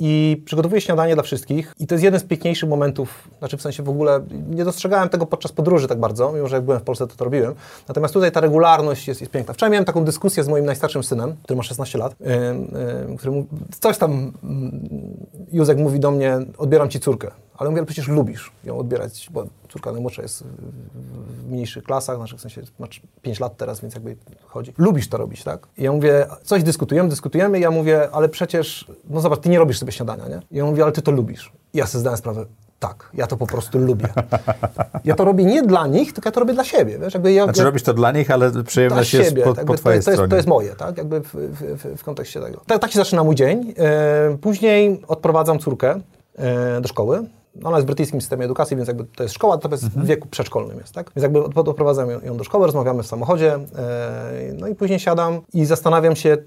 I 0.01 0.41
przygotowuję 0.45 0.81
śniadanie 0.81 1.13
dla 1.13 1.23
wszystkich 1.23 1.73
i 1.79 1.87
to 1.87 1.95
jest 1.95 2.03
jeden 2.03 2.19
z 2.19 2.23
piękniejszych 2.23 2.69
momentów, 2.69 3.29
znaczy 3.39 3.57
w 3.57 3.61
sensie 3.61 3.83
w 3.83 3.89
ogóle 3.89 4.21
nie 4.49 4.65
dostrzegałem 4.65 5.09
tego 5.09 5.25
podczas 5.25 5.51
podróży 5.51 5.87
tak 5.87 5.99
bardzo, 5.99 6.31
mimo 6.31 6.47
że 6.47 6.55
jak 6.55 6.65
byłem 6.65 6.79
w 6.79 6.83
Polsce 6.83 7.07
to 7.07 7.15
to 7.15 7.25
robiłem. 7.25 7.55
Natomiast 7.87 8.13
tutaj 8.13 8.31
ta 8.31 8.39
regularność 8.39 9.07
jest, 9.07 9.21
jest 9.21 9.33
piękna. 9.33 9.53
Wczoraj 9.53 9.71
miałem 9.71 9.85
taką 9.85 10.05
dyskusję 10.05 10.43
z 10.43 10.47
moim 10.47 10.65
najstarszym 10.65 11.03
synem, 11.03 11.35
który 11.43 11.57
ma 11.57 11.63
16 11.63 11.97
lat, 11.97 12.15
yy, 12.19 12.27
yy, 13.09 13.17
który 13.17 13.45
coś 13.79 13.97
tam 13.97 14.11
mm, 14.43 14.89
Józek 15.51 15.77
mówi 15.77 15.99
do 15.99 16.11
mnie, 16.11 16.37
odbieram 16.57 16.89
ci 16.89 16.99
córkę. 16.99 17.31
Ale 17.59 17.69
mówię, 17.69 17.79
ale 17.79 17.85
przecież 17.85 18.07
lubisz 18.07 18.51
ją 18.63 18.77
odbierać, 18.77 19.29
bo 19.31 19.45
córka 19.69 19.91
najmłodsza 19.91 20.21
jest 20.21 20.43
w, 20.43 21.51
mniejszych 21.51 21.83
klasach, 21.83 22.17
znaczy 22.17 22.37
w 22.37 22.41
sensie 22.41 22.61
ma 22.79 22.87
5 23.21 23.39
lat 23.39 23.57
teraz, 23.57 23.81
więc 23.81 23.93
jakby 23.93 24.15
chodzi. 24.45 24.73
Lubisz 24.77 25.09
to 25.09 25.17
robić, 25.17 25.43
tak? 25.43 25.67
I 25.77 25.83
ja 25.83 25.91
mówię, 25.91 26.27
coś 26.43 26.63
dyskutujemy, 26.63 27.09
dyskutujemy 27.09 27.59
ja 27.59 27.71
mówię, 27.71 28.09
ale 28.11 28.29
przecież, 28.29 28.91
no 29.09 29.21
zobacz, 29.21 29.39
ty 29.39 29.49
nie 29.49 29.59
robisz 29.59 29.79
sobie 29.79 29.91
śniadania, 29.91 30.27
nie? 30.27 30.41
I 30.51 30.57
ja 30.57 30.65
mówię, 30.65 30.83
ale 30.83 30.91
ty 30.91 31.01
to 31.01 31.11
lubisz. 31.11 31.51
I 31.73 31.77
ja 31.77 31.87
sobie 31.87 31.99
zdałem 31.99 32.17
sprawę, 32.17 32.45
tak, 32.79 33.09
ja 33.13 33.27
to 33.27 33.37
po 33.37 33.47
prostu 33.47 33.79
lubię. 33.79 34.07
Ja 35.05 35.15
to 35.15 35.25
robię 35.25 35.45
nie 35.45 35.63
dla 35.63 35.87
nich, 35.87 36.13
tylko 36.13 36.27
ja 36.27 36.31
to 36.31 36.39
robię 36.39 36.53
dla 36.53 36.63
siebie, 36.63 36.99
wiesz? 36.99 37.13
Jakby 37.13 37.33
ja, 37.33 37.43
Znaczy 37.43 37.59
ja, 37.59 37.65
robisz 37.65 37.83
to 37.83 37.93
dla 37.93 38.11
nich, 38.11 38.31
ale 38.31 38.63
przyjemność 38.63 39.13
jest 39.13 39.29
siebie, 39.29 39.43
po, 39.43 39.53
tak, 39.53 39.65
po 39.65 39.75
twojej 39.75 40.03
to, 40.03 40.11
jest, 40.11 40.17
stronie. 40.17 40.29
to 40.29 40.35
jest 40.35 40.47
moje, 40.47 40.75
tak? 40.75 40.97
Jakby 40.97 41.21
w, 41.21 41.33
w, 41.33 41.83
w, 41.83 41.99
w 41.99 42.03
kontekście 42.03 42.41
tego. 42.41 42.61
Tak, 42.67 42.81
tak 42.81 42.91
się 42.91 42.99
zaczyna 42.99 43.23
mój 43.23 43.35
dzień. 43.35 43.73
E, 43.77 44.37
później 44.37 45.01
odprowadzam 45.07 45.59
córkę 45.59 46.01
e, 46.35 46.81
do 46.81 46.87
szkoły. 46.87 47.23
Ona 47.63 47.77
jest 47.77 47.85
w 47.85 47.87
brytyjskim 47.87 48.21
systemie 48.21 48.45
edukacji, 48.45 48.77
więc 48.77 48.87
jakby 48.87 49.05
to 49.15 49.23
jest 49.23 49.35
szkoła, 49.35 49.57
to 49.57 49.69
jest 49.69 49.87
w 49.89 50.05
wieku 50.05 50.27
przedszkolnym 50.27 50.77
jest, 50.77 50.93
tak? 50.93 51.11
Więc 51.15 51.23
jakby 51.23 51.43
od- 51.43 51.57
odprowadzam 51.67 52.09
ją- 52.09 52.21
ją 52.21 52.37
do 52.37 52.43
szkoły, 52.43 52.65
rozmawiamy 52.65 53.03
w 53.03 53.07
samochodzie, 53.07 53.53
e, 53.53 53.59
no 54.59 54.67
i 54.67 54.75
później 54.75 54.99
siadam 54.99 55.41
i 55.53 55.65
zastanawiam 55.65 56.15
się, 56.15 56.29
e, 56.29 56.37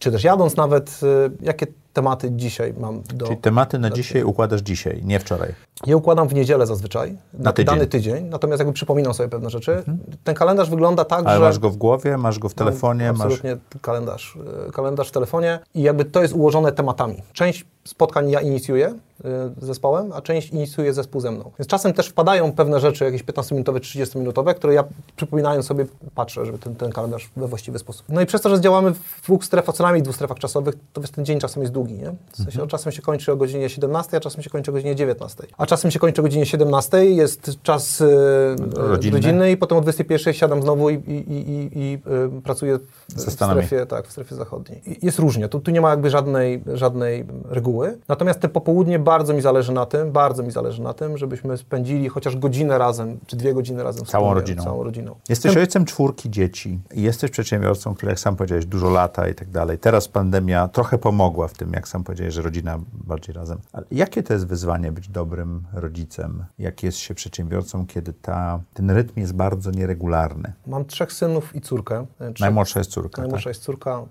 czy 0.00 0.12
też 0.12 0.24
jadąc 0.24 0.56
nawet, 0.56 1.00
e, 1.02 1.30
jakie 1.40 1.66
tematy 1.96 2.30
dzisiaj 2.32 2.74
mam 2.80 3.02
do... 3.14 3.26
Czyli 3.26 3.38
tematy 3.38 3.78
na 3.78 3.90
dzisiaj 3.90 4.22
układasz 4.22 4.60
dzisiaj, 4.60 5.00
nie 5.04 5.20
wczoraj. 5.20 5.54
Ja 5.86 5.96
układam 5.96 6.28
w 6.28 6.34
niedzielę 6.34 6.66
zazwyczaj, 6.66 7.16
Na 7.34 7.52
tydzień. 7.52 7.74
dany 7.74 7.86
tydzień, 7.86 8.24
natomiast 8.24 8.58
jakby 8.60 8.72
przypominam 8.72 9.14
sobie 9.14 9.28
pewne 9.28 9.50
rzeczy. 9.50 9.82
Ten 10.24 10.34
kalendarz 10.34 10.70
wygląda 10.70 11.04
tak, 11.04 11.18
Mhm. 11.18 11.28
Ale 11.36 11.38
że... 11.44 11.44
masz 11.50 11.58
go 11.58 11.70
w 11.70 11.76
głowie, 11.76 12.16
masz 12.16 12.38
go 12.38 12.48
w 12.48 12.54
telefonie, 12.54 13.12
masz... 13.12 13.20
Absolutnie 13.20 13.56
kalendarz. 13.82 14.38
y, 14.68 14.72
Kalendarz 14.72 15.08
w 15.08 15.12
telefonie 15.12 15.58
i 15.74 15.82
jakby 15.82 16.04
to 16.04 16.22
jest 16.22 16.34
ułożone 16.34 16.72
tematami. 16.72 17.22
Część 17.32 17.64
spotkań 17.84 18.30
ja 18.30 18.40
inicjuję 18.40 18.88
y, 18.88 19.22
z 19.60 19.64
zespołem, 19.64 20.12
a 20.12 20.22
część 20.22 20.50
inicjuje 20.50 20.92
zespół 20.92 21.20
ze 21.20 21.30
mną. 21.30 21.50
Więc 21.58 21.68
czasem 21.68 21.92
też 21.92 22.08
wpadają 22.08 22.52
pewne 22.52 22.80
rzeczy, 22.80 23.04
jakieś 23.04 23.24
15-minutowe, 23.24 23.76
30-minutowe, 23.78 24.54
które 24.54 24.74
ja 24.74 24.84
przypominając 25.16 25.66
sobie 25.66 25.86
patrzę, 26.14 26.46
żeby 26.46 26.58
ten, 26.58 26.76
ten 26.76 26.92
kalendarz 26.92 27.30
we 27.36 27.48
właściwy 27.48 27.78
sposób. 27.78 28.06
No 28.08 28.20
i 28.20 28.26
przez 28.26 28.40
to, 28.40 28.50
że 28.50 28.60
działamy 28.60 28.94
w 28.94 29.22
dwóch 29.24 29.44
strefach, 29.44 29.74
co 29.74 29.82
najmniej 29.82 30.02
dwóch 30.02 30.14
strefach 30.16 30.38
czasowych, 30.38 30.74
to 30.92 31.00
wiesz, 31.00 31.10
ten 31.10 31.24
dzień 31.24 31.40
czasem 31.40 31.62
jest 31.62 31.72
długi, 31.74 31.85
nie? 31.94 32.14
W 32.32 32.36
sensie 32.36 32.50
Mhm. 32.52 32.68
czasem 32.68 32.92
się 32.92 33.02
kończy 33.02 33.32
o 33.32 33.36
godzinie 33.36 33.68
17, 33.68 34.16
a 34.16 34.20
czasem 34.20 34.42
się 34.42 34.50
kończy 34.50 34.70
o 34.70 34.74
godzinie 34.74 34.94
19. 34.96 35.44
A 35.58 35.66
czasem 35.66 35.90
się 35.90 35.98
kończy 35.98 36.20
o 36.20 36.24
godzinie 36.24 36.46
17, 36.46 37.04
jest 37.04 37.62
czas 37.62 38.00
y, 38.00 38.06
Rodzinny. 38.74 39.16
rodzinny 39.16 39.50
i 39.50 39.56
potem 39.56 39.78
o 39.78 39.80
21 39.80 40.34
siadam 40.34 40.62
znowu 40.62 40.90
i, 40.90 40.94
i, 40.94 41.32
i, 41.32 41.70
i, 41.78 41.94
y, 42.38 42.42
pracuję 42.42 42.78
w, 43.16 43.30
strefie, 43.30 43.86
tak, 43.86 44.06
w 44.06 44.12
strefie 44.12 44.34
zachodniej. 44.34 44.82
Jest 45.02 45.18
różnie, 45.18 45.48
tu, 45.48 45.60
tu 45.60 45.70
nie 45.70 45.80
ma 45.80 45.90
jakby 45.90 46.10
żadnej, 46.10 46.62
żadnej 46.74 47.24
reguły. 47.48 47.98
Natomiast 48.08 48.40
te 48.40 48.48
popołudnie 48.48 48.98
bardzo 48.98 49.34
mi 49.34 49.40
zależy 49.40 49.72
na 49.72 49.86
tym, 49.86 50.12
bardzo 50.12 50.42
mi 50.42 50.50
zależy 50.50 50.82
na 50.82 50.94
tym, 50.94 51.18
żebyśmy 51.18 51.56
spędzili 51.56 52.08
chociaż 52.08 52.36
godzinę 52.36 52.78
razem, 52.78 53.18
czy 53.26 53.36
dwie 53.36 53.54
godziny 53.54 53.82
razem. 53.82 54.04
Całą 54.04 54.24
wspólnie, 54.24 54.40
rodziną. 54.40 54.64
Całą 54.64 54.82
rodziną. 54.84 55.14
Jesteś 55.28 55.56
ojcem 55.56 55.84
czwórki 55.84 56.30
dzieci 56.30 56.80
i 56.94 57.02
jesteś 57.02 57.30
przedsiębiorcą, 57.30 57.94
który, 57.94 58.10
jak 58.10 58.20
sam 58.20 58.36
powiedziałeś, 58.36 58.66
dużo 58.66 58.90
lata 58.90 59.28
i 59.28 59.34
tak 59.34 59.50
dalej. 59.50 59.78
Teraz 59.78 60.08
pandemia 60.08 60.68
trochę 60.68 60.98
pomogła 60.98 61.48
w 61.48 61.52
tym, 61.52 61.72
jak 61.76 61.88
sam 61.88 62.04
powiedziałeś, 62.04 62.34
że 62.34 62.42
rodzina 62.42 62.78
bardziej 62.92 63.34
razem. 63.34 63.58
Ale 63.72 63.86
jakie 63.90 64.22
to 64.22 64.32
jest 64.32 64.46
wyzwanie 64.46 64.92
być 64.92 65.08
dobrym 65.08 65.64
rodzicem? 65.72 66.44
Jak 66.58 66.82
jest 66.82 66.98
się 66.98 67.14
przedsiębiorcą, 67.14 67.86
kiedy 67.86 68.12
ta, 68.12 68.60
ten 68.74 68.90
rytm 68.90 69.20
jest 69.20 69.32
bardzo 69.32 69.70
nieregularny? 69.70 70.52
Mam 70.66 70.84
trzech 70.84 71.12
synów 71.12 71.54
i 71.56 71.60
córkę. 71.60 72.06
E, 72.20 72.32
Trzech, 72.32 72.40
Najmłodsza 72.40 72.80
jest 72.80 72.90
córka, 72.90 73.22
Najmłodsza 73.22 73.44
tak? 73.44 73.50
jest 73.50 73.62
córka 73.62 74.06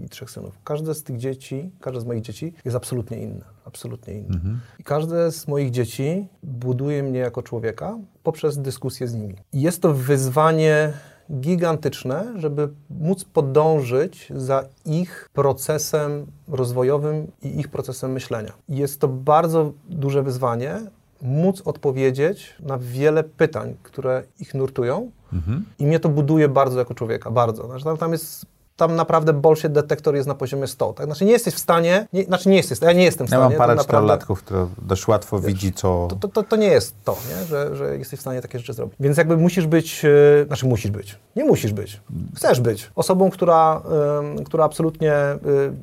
y, 0.00 0.04
i 0.04 0.08
trzech 0.08 0.30
synów. 0.30 0.58
Każde 0.64 0.94
z 0.94 1.02
tych 1.02 1.16
dzieci, 1.16 1.70
każde 1.80 2.00
z 2.00 2.04
moich 2.04 2.22
dzieci 2.22 2.54
jest 2.64 2.76
absolutnie 2.76 3.22
inne. 3.22 3.44
Absolutnie 3.64 4.14
inne. 4.14 4.34
Mhm. 4.34 4.60
I 4.78 4.84
każde 4.84 5.32
z 5.32 5.48
moich 5.48 5.70
dzieci 5.70 6.28
buduje 6.42 7.02
mnie 7.02 7.18
jako 7.18 7.42
człowieka 7.42 7.98
poprzez 8.22 8.58
dyskusję 8.58 9.08
z 9.08 9.14
nimi. 9.14 9.34
I 9.52 9.60
jest 9.60 9.82
to 9.82 9.94
wyzwanie 9.94 10.92
gigantyczne, 11.32 12.32
żeby 12.36 12.68
móc 12.90 13.24
podążyć 13.24 14.32
za 14.36 14.64
ich 14.84 15.28
procesem 15.32 16.26
rozwojowym 16.48 17.26
i 17.42 17.58
ich 17.60 17.68
procesem 17.68 18.12
myślenia. 18.12 18.52
Jest 18.68 19.00
to 19.00 19.08
bardzo 19.08 19.72
duże 19.88 20.22
wyzwanie, 20.22 20.80
móc 21.22 21.62
odpowiedzieć 21.64 22.54
na 22.60 22.78
wiele 22.78 23.24
pytań, 23.24 23.74
które 23.82 24.22
ich 24.40 24.54
nurtują, 24.54 25.10
Mhm. 25.32 25.64
i 25.78 25.86
mnie 25.86 26.00
to 26.00 26.08
buduje 26.08 26.48
bardzo 26.48 26.78
jako 26.78 26.94
człowieka, 26.94 27.30
bardzo. 27.30 27.66
Znaczy, 27.66 27.84
tam, 27.84 27.96
tam 27.96 28.12
jest, 28.12 28.46
tam 28.78 28.96
naprawdę 28.96 29.32
bullshit 29.32 29.72
detektor 29.72 30.14
jest 30.14 30.28
na 30.28 30.34
poziomie 30.34 30.66
100, 30.66 30.92
tak? 30.92 31.06
Znaczy 31.06 31.24
nie 31.24 31.32
jesteś 31.32 31.54
w 31.54 31.58
stanie, 31.58 32.06
nie, 32.12 32.24
znaczy 32.24 32.48
nie 32.48 32.56
jesteś, 32.56 32.78
ja 32.82 32.92
nie 32.92 33.04
jestem 33.04 33.26
w 33.26 33.30
Ja 33.30 33.36
stanie. 33.38 33.56
mam 33.58 33.58
parę 33.66 33.76
czterolatków, 33.80 34.42
które 34.42 34.66
dość 34.82 35.08
łatwo 35.08 35.40
widzi, 35.40 35.72
co... 35.72 36.06
to, 36.10 36.16
to, 36.16 36.28
to, 36.28 36.42
to 36.42 36.56
nie 36.56 36.66
jest 36.66 36.94
to, 37.04 37.16
nie? 37.28 37.44
Że, 37.44 37.76
że 37.76 37.98
jesteś 37.98 38.18
w 38.18 38.22
stanie 38.22 38.42
takie 38.42 38.58
rzeczy 38.58 38.72
zrobić. 38.72 38.96
Więc 39.00 39.16
jakby 39.18 39.36
musisz 39.36 39.66
być, 39.66 40.04
e, 40.04 40.44
znaczy 40.46 40.66
musisz 40.66 40.90
być, 40.90 41.18
nie 41.36 41.44
musisz 41.44 41.72
być, 41.72 42.00
chcesz 42.36 42.60
być 42.60 42.90
osobą, 42.94 43.30
która, 43.30 43.82
em, 44.20 44.44
która 44.44 44.64
absolutnie, 44.64 45.14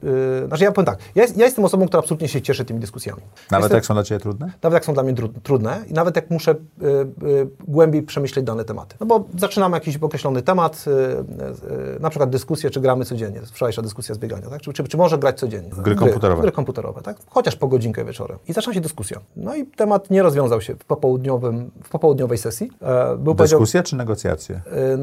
y, 0.04 0.08
y, 0.44 0.48
znaczy 0.48 0.64
ja 0.64 0.72
powiem 0.72 0.86
tak, 0.86 1.00
ja, 1.16 1.24
ja 1.36 1.46
jestem 1.46 1.66
osobą, 1.66 1.88
która 1.88 2.00
absolutnie 2.00 2.28
się 2.28 2.42
cieszy 2.42 2.66
tymi 2.66 2.80
dyskusjami. 2.80 3.22
Nawet 3.52 3.64
jestem, 3.64 3.78
jak 3.78 3.86
są 3.86 3.94
dla 3.94 4.04
Ciebie 4.04 4.20
trudne? 4.22 4.52
nawet 4.64 4.74
jak 4.74 4.86
są 4.86 4.94
dla 4.94 5.04
mnie 5.04 5.14
tru- 5.14 5.30
trudne 5.44 5.80
i 5.88 5.94
nawet 5.94 6.16
jak 6.16 6.30
muszę 6.30 6.56
głębiej 7.68 8.04
przemyśleć 8.04 8.46
dane 8.46 8.66
tematy. 8.66 8.96
No 9.00 9.06
bo 9.06 9.24
zaczynamy 9.40 9.78
jakiś 9.78 9.98
określony 9.98 10.42
temat, 10.42 10.86
na 12.00 12.10
przykład 12.10 12.30
dyskusję, 12.30 12.70
czy 12.70 12.80
gramy 12.86 13.06
codziennie. 13.06 13.42
Wczorajsza 13.42 13.82
dyskusja 13.82 14.16
z 14.16 14.18
biegania, 14.18 14.50
tak? 14.50 14.62
Czy, 14.62 14.74
czy, 14.74 14.84
czy 14.84 14.98
może 14.98 15.18
grać 15.18 15.40
codziennie? 15.40 15.70
Gry 15.78 15.96
komputerowe. 15.96 16.42
Gry 16.42 16.52
komputerowe, 16.52 17.02
tak? 17.02 17.18
Chociaż 17.30 17.56
po 17.56 17.68
godzinkę 17.68 18.06
wieczorem. 18.06 18.38
I 18.48 18.54
zaczyna 18.54 18.74
się 18.74 18.82
dyskusja. 18.82 19.20
No 19.36 19.56
i 19.56 19.66
temat 19.66 20.10
nie 20.10 20.24
rozwiązał 20.24 20.62
się 20.62 20.76
w, 20.76 20.86
popołudniowym, 20.86 21.72
w 21.84 21.90
popołudniowej 21.90 22.38
sesji. 22.38 22.72
E, 22.82 23.18
był 23.18 23.34
Dyskusja 23.34 23.84
czy 23.84 23.96
negocjacje? 23.96 24.62
e, 24.72 24.98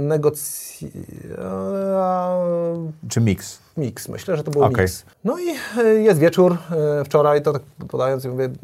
Czy 3.09 3.20
miks? 3.20 3.59
Miks, 3.76 4.09
myślę, 4.09 4.37
że 4.37 4.45
to 4.45 4.51
był 4.51 4.62
Okej. 4.64 4.85
miks. 4.85 5.05
No 5.24 5.39
i 5.39 5.78
y, 5.85 6.03
jest 6.03 6.20
wieczór, 6.20 6.57
wczoraj, 7.05 7.43
to 7.43 7.53
tak 7.53 7.62
podając, 7.89 8.24
mówię, 8.24 8.45
mm, 8.45 8.55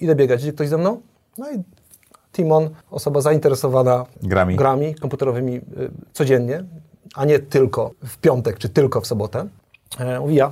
idę 0.00 0.14
biegać, 0.14 0.42
idzie 0.42 0.52
ktoś 0.52 0.68
ze 0.68 0.78
mną? 0.78 1.00
No 1.38 1.50
i 1.50 1.62
Timon, 2.32 2.68
osoba 2.90 3.20
zainteresowana 3.20 4.06
Grami. 4.22 4.56
grami 4.56 4.94
komputerowymi 4.94 5.60
codziennie, 6.12 6.64
a 7.14 7.24
nie 7.24 7.38
tylko 7.38 7.90
w 8.06 8.18
piątek, 8.18 8.58
czy 8.58 8.68
tylko 8.68 9.00
w 9.00 9.06
sobotę, 9.06 9.46
e, 9.98 10.20
mówi 10.20 10.34
ja. 10.34 10.50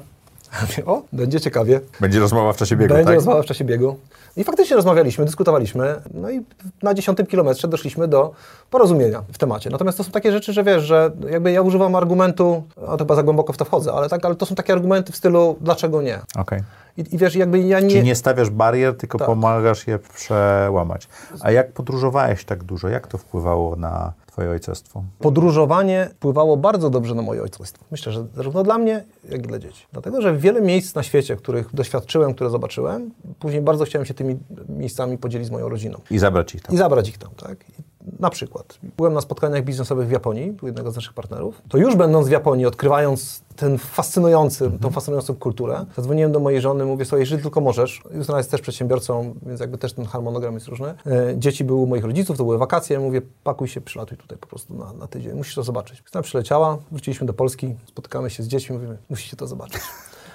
O, 0.87 1.03
będzie 1.13 1.41
ciekawie. 1.41 1.81
Będzie 2.01 2.21
rozmowa 2.21 2.53
w 2.53 2.57
czasie 2.57 2.77
biegu, 2.77 2.95
Będzie 2.95 3.07
tak? 3.07 3.15
rozmowa 3.15 3.43
w 3.43 3.47
czasie 3.47 3.65
biegu. 3.65 3.97
I 4.37 4.45
faktycznie 4.45 4.77
rozmawialiśmy, 4.77 5.25
dyskutowaliśmy, 5.25 6.01
no 6.15 6.31
i 6.31 6.41
na 6.83 6.95
dziesiątym 6.95 7.27
kilometrze 7.27 7.69
doszliśmy 7.69 8.09
do 8.09 8.33
porozumienia 8.71 9.23
w 9.33 9.39
temacie. 9.39 9.71
Natomiast 9.71 9.99
to 9.99 10.05
są 10.05 10.11
takie 10.11 10.33
rzeczy, 10.33 10.53
że 10.53 10.65
wiesz, 10.65 10.83
że 10.83 11.11
jakby 11.31 11.53
ja 11.53 11.63
używam 11.63 11.95
argumentu, 11.95 12.63
a 12.89 12.91
to 12.91 12.99
chyba 12.99 13.15
za 13.15 13.23
głęboko 13.23 13.53
w 13.53 13.57
to 13.57 13.65
wchodzę, 13.65 13.93
ale 13.93 14.09
tak, 14.09 14.25
ale 14.25 14.35
to 14.35 14.47
są 14.47 14.55
takie 14.55 14.73
argumenty 14.73 15.13
w 15.13 15.17
stylu, 15.17 15.57
dlaczego 15.61 16.03
nie? 16.03 16.21
Okej. 16.37 16.63
I, 16.97 17.15
i 17.15 17.19
wiesz, 17.19 17.35
jakby 17.35 17.61
ja 17.61 17.81
nie... 17.81 17.91
Czyli 17.91 18.03
nie 18.03 18.15
stawiasz 18.15 18.51
barier, 18.51 18.97
tylko 18.97 19.19
Tak. 19.19 19.27
pomagasz 19.27 19.87
je 19.87 19.99
przełamać. 19.99 21.09
A 21.41 21.51
jak 21.51 21.73
podróżowałeś 21.73 22.45
tak 22.45 22.65
dużo? 22.65 22.89
Jak 22.89 23.07
to 23.07 23.19
wpływało 23.19 23.77
na 23.77 24.13
Twoje 24.33 24.51
ojcostwo? 24.51 25.05
Podróżowanie 25.19 26.09
wpływało 26.15 26.57
bardzo 26.57 26.91
dobrze 26.91 27.15
na 27.15 27.23
moje 27.23 27.43
ojcostwo. 27.43 27.85
Myślę, 27.91 28.13
że 28.13 28.27
zarówno 28.35 28.63
dla 28.63 28.79
mnie, 28.79 29.05
jak 29.29 29.45
i 29.45 29.49
dla 29.49 29.59
dzieci. 29.59 29.87
Dlatego, 29.93 30.23
że 30.23 30.37
wiele 30.37 30.61
miejsc 30.61 30.95
na 30.95 31.03
świecie, 31.03 31.37
których 31.37 31.75
doświadczyłem, 31.75 32.35
które 32.35 32.51
zobaczyłem, 32.51 33.11
później 33.39 33.63
bardzo 33.63 33.85
chciałem 33.85 34.07
się 34.07 34.15
tymi 34.15 34.39
miejscami 34.69 35.19
podzielić 35.19 35.49
z 35.49 35.51
moją 35.51 35.69
rodziną. 35.69 36.01
I 36.11 36.19
zabrać 36.19 36.55
ich 36.55 36.63
tam. 36.63 36.75
i 36.75 36.79
zabrać 36.79 37.09
ich 37.09 37.19
tam, 37.19 37.31
tak? 37.37 37.65
I 37.79 37.83
na 38.19 38.31
przykład 38.31 38.79
byłem 38.97 39.13
na 39.13 39.21
spotkaniach 39.21 39.65
biznesowych 39.65 40.09
w 40.09 40.11
Japonii, 40.11 40.57
u 40.63 40.67
jednego 40.67 40.91
z 40.91 40.97
naszych 40.97 41.13
partnerów. 41.13 41.63
To 41.69 41.79
już 41.79 41.97
będąc 41.97 42.29
w 42.29 42.31
Japonii, 42.31 42.67
odkrywając 42.67 43.43
ten 43.57 43.79
fascynujący, 43.79 44.71
tą 44.81 44.91
fascynującą 44.91 45.35
kulturę, 45.35 45.87
zadzwoniłem 45.97 46.33
do 46.33 46.41
mojej 46.41 46.61
żony, 46.61 46.85
mówię 46.85 47.05
sobie, 47.05 47.21
jeżeli 47.21 47.43
tylko 47.43 47.61
możesz, 47.61 48.03
Justyna 48.15 48.39
jest 48.39 48.51
też 48.51 48.61
przedsiębiorcą, 48.61 49.35
więc 49.47 49.61
jakby 49.61 49.79
też 49.79 49.93
ten 49.93 50.05
harmonogram 50.05 50.55
jest 50.55 50.69
różny. 50.69 50.95
E, 51.07 51.35
dzieci 51.39 51.65
były 51.65 51.81
u 51.81 51.87
moich 51.87 52.05
rodziców, 52.05 52.39
to 52.39 52.45
były 52.45 52.59
wakacje, 52.59 53.01
mówię, 53.01 53.23
pakuj 53.45 53.69
się, 53.69 53.81
przylatuj 53.81 54.19
tutaj 54.19 54.39
po 54.39 54.47
prostu 54.47 54.75
na, 54.75 54.93
na 54.93 55.07
tydzień, 55.07 55.33
musisz 55.33 55.55
to 55.55 55.63
zobaczyć. 55.63 56.01
Justyna 56.01 56.23
przyleciała, 56.23 56.79
wróciliśmy 56.91 57.27
do 57.27 57.33
Polski, 57.33 57.75
spotykamy 57.87 58.31
się 58.31 58.43
z 58.43 58.49
dziećmi, 58.49 58.77
mówimy, 58.77 58.99
musicie 59.11 59.37
to 59.37 59.47
zobaczyć. 59.47 59.81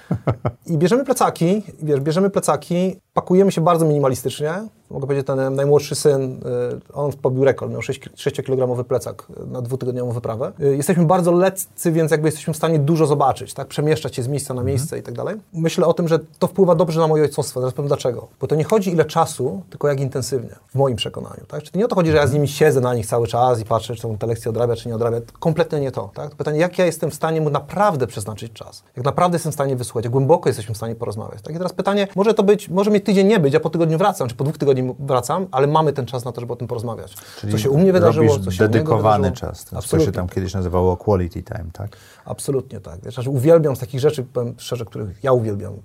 I 0.66 0.78
bierzemy 0.78 1.04
plecaki, 1.04 1.62
wiesz, 1.82 2.00
bierzemy 2.00 2.30
plecaki, 2.30 3.00
pakujemy 3.20 3.52
się 3.52 3.60
bardzo 3.60 3.86
minimalistycznie. 3.86 4.52
Mogę 4.90 5.06
powiedzieć, 5.06 5.26
ten 5.26 5.54
najmłodszy 5.54 5.94
syn, 5.94 6.32
y, 6.32 6.94
on 6.94 7.12
pobił 7.12 7.44
rekord, 7.44 7.72
miał 7.72 7.82
6, 7.82 8.10
6-kilogramowy 8.16 8.84
plecak 8.84 9.26
na 9.46 9.62
dwutygodniową 9.62 10.12
wyprawę. 10.12 10.52
Y, 10.60 10.76
Jesteśmy 10.76 11.06
bardzo 11.06 11.32
lekcy, 11.32 11.92
więc 11.92 12.10
jakby 12.10 12.28
jesteśmy 12.28 12.54
w 12.54 12.56
stanie 12.56 12.78
dużo 12.78 13.06
zobaczyć, 13.06 13.54
tak? 13.54 13.68
Przemieszczać 13.68 14.16
się 14.16 14.22
z 14.22 14.28
miejsca 14.28 14.54
na 14.54 14.62
miejsce 14.62 14.98
i 14.98 15.02
tak 15.02 15.14
dalej. 15.14 15.36
Myślę 15.52 15.86
o 15.86 15.94
tym, 15.94 16.08
że 16.08 16.18
to 16.38 16.46
wpływa 16.46 16.74
dobrze 16.74 17.00
na 17.00 17.06
moje 17.06 17.22
ojcostwo. 17.22 17.60
Zaraz 17.60 17.74
powiem 17.74 17.88
dlaczego. 17.88 18.28
Bo 18.40 18.46
to 18.46 18.54
nie 18.54 18.64
chodzi 18.64 18.90
ile 18.90 19.04
czasu, 19.04 19.62
tylko 19.70 19.88
jak 19.88 20.00
intensywnie, 20.00 20.54
w 20.68 20.74
moim 20.74 20.96
przekonaniu, 20.96 21.44
tak? 21.48 21.62
Czyli 21.62 21.78
nie 21.78 21.84
o 21.84 21.88
to 21.88 21.94
chodzi, 21.94 22.10
że 22.10 22.16
ja 22.16 22.26
z 22.26 22.32
nimi 22.32 22.48
siedzę 22.48 22.80
na 22.80 22.94
nich 22.94 23.06
cały 23.06 23.26
czas 23.26 23.60
i 23.60 23.64
patrzę, 23.64 23.94
czy 23.94 24.02
tą 24.02 24.18
te 24.18 24.26
lekcję 24.26 24.50
odrabia, 24.50 24.76
czy 24.76 24.88
nie 24.88 24.94
odrabia. 24.94 25.20
Kompletnie 25.38 25.80
nie 25.80 25.92
to, 25.92 26.10
tak? 26.14 26.34
Pytanie, 26.34 26.58
jak 26.58 26.78
ja 26.78 26.86
jestem 26.86 27.10
w 27.10 27.14
stanie 27.14 27.40
mu 27.40 27.50
naprawdę 27.50 28.06
przeznaczyć 28.06 28.52
czas? 28.52 28.82
Jak 28.96 29.04
naprawdę 29.04 29.34
jestem 29.34 29.52
w 29.52 29.54
stanie 29.54 29.76
wysłuchać? 29.76 30.04
Jak 30.04 30.12
głęboko 30.12 30.48
jesteśmy 30.48 30.74
w 30.74 30.76
stanie 30.76 30.94
porozmawiać? 30.94 31.42
Tak? 31.42 31.54
I 31.54 31.58
teraz 31.58 31.72
pytanie, 31.72 32.08
może 32.16 32.34
to 32.34 32.42
być, 32.42 32.68
może 32.68 32.90
mi 32.90 33.00
tydzień 33.08 33.26
nie 33.26 33.40
być, 33.40 33.54
ja 33.54 33.60
po 33.60 33.70
tygodniu 33.70 33.98
wracam, 33.98 34.28
czy 34.28 34.34
po 34.34 34.44
dwóch 34.44 34.58
tygodniach 34.58 34.96
wracam, 34.98 35.46
ale 35.50 35.66
mamy 35.66 35.92
ten 35.92 36.06
czas 36.06 36.24
na 36.24 36.32
to, 36.32 36.40
żeby 36.40 36.52
o 36.52 36.56
tym 36.56 36.68
porozmawiać. 36.68 37.14
co 37.50 37.58
się 37.58 37.70
u 37.70 37.78
mnie 37.78 37.92
wydarzyło, 37.92 38.38
co 38.38 38.50
się 38.50 38.68
dedykowany 38.68 39.30
wydarzyło. 39.30 39.50
czas. 39.52 39.64
To, 39.64 39.70
co 39.70 39.72
się 39.72 39.78
Absolutnie. 39.78 40.12
tam 40.12 40.28
kiedyś 40.28 40.54
nazywało 40.54 40.96
quality 40.96 41.42
time, 41.42 41.64
tak? 41.72 41.96
Absolutnie 42.24 42.80
tak. 42.80 43.00
Wiesz, 43.04 43.14
znaczy 43.14 43.30
uwielbiam 43.30 43.76
z 43.76 43.78
takich 43.78 44.00
rzeczy, 44.00 44.22
powiem 44.22 44.54
szczerze, 44.58 44.84
których 44.84 45.24
ja 45.24 45.32
uwielbiam 45.32 45.72
y, 45.74 45.78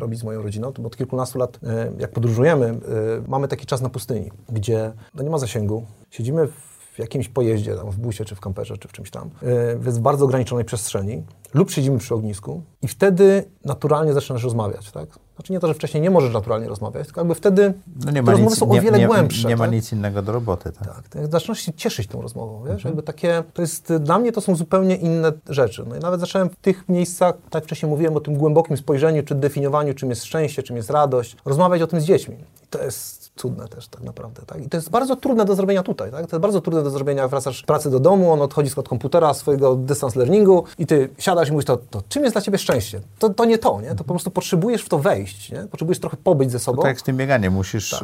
robić 0.00 0.20
z 0.20 0.24
moją 0.24 0.42
rodziną, 0.42 0.72
to 0.72 0.82
bo 0.82 0.86
od 0.86 0.96
kilkunastu 0.96 1.38
lat, 1.38 1.56
y, 1.56 1.58
jak 1.98 2.10
podróżujemy, 2.12 2.66
y, 2.66 3.28
mamy 3.28 3.48
taki 3.48 3.66
czas 3.66 3.80
na 3.80 3.88
pustyni, 3.88 4.30
gdzie 4.48 4.92
no, 5.14 5.22
nie 5.22 5.30
ma 5.30 5.38
zasięgu, 5.38 5.84
siedzimy 6.10 6.48
w 6.94 6.98
jakimś 6.98 7.28
pojeździe, 7.28 7.76
tam, 7.76 7.90
w 7.90 7.96
busie, 7.98 8.24
czy 8.24 8.34
w 8.34 8.40
kamperze, 8.40 8.78
czy 8.78 8.88
w 8.88 8.92
czymś 8.92 9.10
tam, 9.10 9.30
y, 9.42 9.78
w 9.78 9.98
bardzo 9.98 10.24
ograniczonej 10.24 10.64
przestrzeni 10.64 11.22
lub 11.54 11.70
siedzimy 11.70 11.98
przy 11.98 12.14
ognisku 12.14 12.62
i 12.82 12.88
wtedy 12.88 13.44
naturalnie 13.64 14.12
zaczynasz 14.12 14.44
rozmawiać, 14.44 14.90
tak? 14.90 15.08
Znaczy 15.40 15.52
nie 15.52 15.60
to, 15.60 15.66
że 15.66 15.74
wcześniej 15.74 16.02
nie 16.02 16.10
możesz 16.10 16.34
naturalnie 16.34 16.68
rozmawiać, 16.68 17.06
tylko 17.06 17.20
jakby 17.20 17.34
wtedy 17.34 17.74
No 18.04 18.10
nie 18.10 18.22
ma, 18.22 18.30
rozmowy 18.32 18.50
nic, 18.50 18.58
są 18.58 18.70
o 18.70 18.74
nie, 18.74 18.80
wiele 18.80 18.98
nie, 18.98 19.06
głębsze. 19.06 19.48
nie 19.48 19.56
ma 19.56 19.64
tak? 19.64 19.72
nic 19.72 19.92
innego 19.92 20.22
do 20.22 20.32
roboty. 20.32 20.72
Tak? 20.72 21.08
Tak, 21.08 21.26
zaczynasz 21.32 21.60
się 21.60 21.72
cieszyć 21.72 22.06
tą 22.06 22.22
rozmową, 22.22 22.64
wiesz, 22.64 22.84
jakby 22.84 23.02
takie, 23.02 23.42
to 23.54 23.62
jest, 23.62 23.92
dla 24.00 24.18
mnie 24.18 24.32
to 24.32 24.40
są 24.40 24.54
zupełnie 24.56 24.96
inne 24.96 25.32
rzeczy. 25.48 25.84
No 25.88 25.96
i 25.96 25.98
nawet 25.98 26.20
zacząłem 26.20 26.50
w 26.50 26.56
tych 26.56 26.88
miejscach, 26.88 27.34
tak 27.34 27.54
jak 27.54 27.64
wcześniej 27.64 27.90
mówiłem 27.90 28.16
o 28.16 28.20
tym 28.20 28.34
głębokim 28.34 28.76
spojrzeniu, 28.76 29.22
czy 29.22 29.34
definiowaniu, 29.34 29.94
czym 29.94 30.10
jest 30.10 30.24
szczęście, 30.24 30.62
czym 30.62 30.76
jest 30.76 30.90
radość, 30.90 31.36
rozmawiać 31.44 31.82
o 31.82 31.86
tym 31.86 32.00
z 32.00 32.04
dziećmi. 32.04 32.36
I 32.64 32.66
to 32.70 32.82
jest 32.82 33.19
cudne 33.36 33.68
też 33.68 33.88
tak 33.88 34.02
naprawdę, 34.02 34.42
tak? 34.46 34.64
I 34.64 34.68
to 34.68 34.76
jest 34.76 34.90
bardzo 34.90 35.16
trudne 35.16 35.44
do 35.44 35.54
zrobienia 35.54 35.82
tutaj, 35.82 36.10
tak? 36.10 36.26
To 36.26 36.36
jest 36.36 36.42
bardzo 36.42 36.60
trudne 36.60 36.82
do 36.82 36.90
zrobienia, 36.90 37.28
wracasz 37.28 37.62
pracy 37.62 37.90
do 37.90 38.00
domu, 38.00 38.32
on 38.32 38.42
odchodzi 38.42 38.70
od 38.76 38.88
komputera, 38.88 39.34
swojego 39.34 39.76
distance 39.76 40.18
learningu 40.18 40.64
i 40.78 40.86
ty 40.86 41.08
siadasz 41.18 41.48
i 41.48 41.52
mówisz, 41.52 41.64
to, 41.66 41.76
to 41.76 42.02
czym 42.08 42.22
jest 42.22 42.34
dla 42.34 42.42
ciebie 42.42 42.58
szczęście? 42.58 43.00
To, 43.18 43.30
to 43.30 43.44
nie 43.44 43.58
to, 43.58 43.80
nie? 43.80 43.88
To 43.90 43.96
po 44.04 44.04
prostu 44.04 44.30
potrzebujesz 44.30 44.82
w 44.82 44.88
to 44.88 44.98
wejść, 44.98 45.52
nie? 45.52 45.58
Potrzebujesz 45.70 45.98
trochę 46.00 46.16
pobyć 46.16 46.50
ze 46.50 46.58
sobą. 46.58 46.82
Tak 46.82 46.88
jak 46.88 47.00
z 47.00 47.02
tym 47.02 47.16
bieganiem, 47.16 47.52
musisz, 47.52 47.90
Tak. 47.90 48.00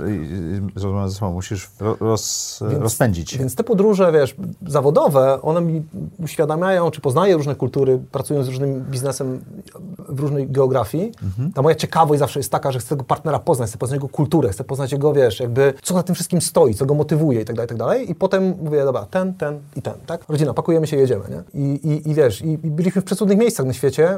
rozmawiać 0.77 1.11
ze 1.11 1.17
sobą, 1.19 1.33
musisz 1.33 1.71
ro- 1.81 1.97
roz, 2.01 2.59
Więc- 2.71 2.83
rozpędzić. 2.83 3.39
Więc 3.39 3.55
te 3.55 3.65
podróże, 3.65 4.13
wiesz, 4.13 4.37
zawodowe, 4.67 5.43
one 5.43 5.61
mi 5.61 5.83
uświadamiają, 6.19 6.91
czy 6.91 7.01
poznaję 7.01 7.37
różne 7.37 7.55
kultury, 7.55 7.99
pracując 8.13 8.47
z 8.47 8.49
różnym 8.49 8.81
biznesem 8.91 9.45
w 10.09 10.21
różnej 10.21 10.49
geografii. 10.51 11.13
Mhm. 11.23 11.53
Ta 11.53 11.63
moja 11.63 11.75
ciekawość 11.75 12.19
zawsze 12.19 12.41
jest 12.41 12.53
taka, 12.53 12.73
że 12.73 12.79
chcę 12.79 12.89
tego 12.89 13.05
partnera 13.05 13.39
poznać, 13.39 13.69
chcę 13.71 13.79
poznać 13.79 13.97
jego 13.97 14.09
kulturę, 14.09 14.49
chcę 14.49 14.65
poznać 14.65 14.93
jego, 14.93 15.13
wiesz, 15.13 15.26
jakby 15.41 15.75
co 15.83 15.95
za 15.95 16.03
tym 16.03 16.15
wszystkim 16.15 16.41
stoi, 16.41 16.75
co 16.75 16.87
go 16.87 16.95
motywuje 16.95 17.41
i 17.41 17.45
tak 17.45 17.57
dalej, 17.57 17.67
i 17.67 17.69
tak 17.69 17.79
dalej. 17.79 18.11
I 18.11 18.15
potem 18.15 18.55
mówię, 18.63 18.85
dobra, 18.85 19.07
ten, 19.11 19.35
ten 19.35 19.61
i 19.77 19.83
ten, 19.83 19.95
tak? 20.07 20.25
Rodzina, 20.29 20.55
pakujemy 20.55 20.87
się, 20.87 20.97
jedziemy, 20.97 21.25
nie? 21.31 21.61
I, 21.61 21.75
i, 21.75 22.11
i 22.11 22.15
wiesz, 22.15 22.43
i, 22.43 22.49
i 22.49 22.71
byliśmy 22.71 23.03
w 23.03 23.05
przecudnych 23.05 23.39
miejscach 23.39 23.67
na 23.67 23.73
świecie, 23.73 24.17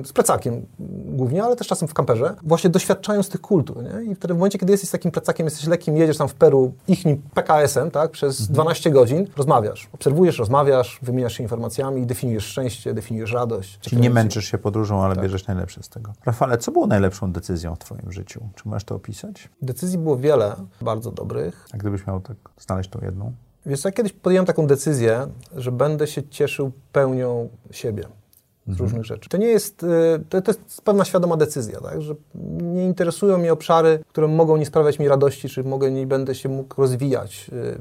y, 0.00 0.06
z 0.06 0.12
plecakiem 0.12 0.66
głównie, 1.04 1.44
ale 1.44 1.56
też 1.56 1.66
czasem 1.66 1.88
w 1.88 1.94
kamperze, 1.94 2.36
właśnie 2.42 2.70
doświadczając 2.70 3.28
tych 3.28 3.40
kultur, 3.40 3.82
nie? 3.82 4.12
I 4.12 4.14
wtedy 4.14 4.34
w 4.34 4.36
momencie, 4.36 4.58
kiedy 4.58 4.72
jesteś 4.72 4.90
takim 4.90 5.10
plecakiem, 5.10 5.46
jesteś 5.46 5.66
lekkim, 5.66 5.96
jedziesz 5.96 6.16
tam 6.16 6.28
w 6.28 6.34
Peru 6.34 6.72
ichnim 6.88 7.22
PKS-em, 7.34 7.90
tak? 7.90 8.10
Przez 8.10 8.48
12 8.48 8.90
godzin, 8.90 9.26
rozmawiasz, 9.36 9.88
obserwujesz, 9.92 10.38
rozmawiasz, 10.38 10.98
wymieniasz 11.02 11.32
się 11.32 11.42
informacjami, 11.42 12.06
definiujesz 12.06 12.44
szczęście, 12.44 12.94
definiujesz 12.94 13.32
radość. 13.32 13.78
Czyli 13.80 14.02
nie 14.02 14.10
męczysz 14.10 14.44
się 14.44 14.58
podróżą, 14.58 15.02
ale 15.02 15.16
bierzesz 15.16 15.46
najlepsze 15.46 15.82
z 15.82 15.88
tego. 15.88 16.12
Rafale, 16.26 16.58
co 16.58 16.72
było 16.72 16.86
najlepszą 16.86 17.32
decyzją 17.32 17.74
w 17.74 17.78
Twoim 17.78 18.12
życiu? 18.12 18.40
Czy 18.54 18.68
możesz 18.68 18.84
to 18.84 18.94
opisać? 18.94 19.48
Decyzji 19.62 19.98
było 19.98 20.16
wiele, 20.16 20.39
bardzo 20.80 21.10
dobrych. 21.10 21.66
A 21.72 21.76
gdybyś 21.76 22.06
miał 22.06 22.20
tak 22.20 22.36
znaleźć 22.58 22.90
tą 22.90 23.00
jedną? 23.02 23.32
Wiesz, 23.66 23.84
ja 23.84 23.92
kiedyś 23.92 24.12
podjąłem 24.12 24.46
taką 24.46 24.66
decyzję, 24.66 25.26
że 25.56 25.72
będę 25.72 26.06
się 26.06 26.22
cieszył 26.22 26.72
pełnią 26.92 27.48
siebie 27.70 28.04
z 28.66 28.80
różnych 28.80 29.04
rzeczy. 29.04 29.28
To 29.28 29.36
nie 29.36 29.46
jest, 29.46 29.82
y, 29.82 29.86
to, 30.28 30.42
to 30.42 30.50
jest 30.50 30.82
pewna 30.84 31.04
świadoma 31.04 31.36
decyzja, 31.36 31.80
tak? 31.80 32.02
że 32.02 32.14
nie 32.60 32.84
interesują 32.84 33.38
mnie 33.38 33.52
obszary, 33.52 33.98
które 34.08 34.28
mogą 34.28 34.56
nie 34.56 34.66
sprawiać 34.66 34.98
mi 34.98 35.08
radości, 35.08 35.48
czy 35.48 35.64
mogę, 35.64 35.90
nie 35.90 36.06
będę 36.06 36.34
się 36.34 36.48
mógł 36.48 36.80
rozwijać 36.80 37.50
y, 37.52 37.56
y, 37.56 37.76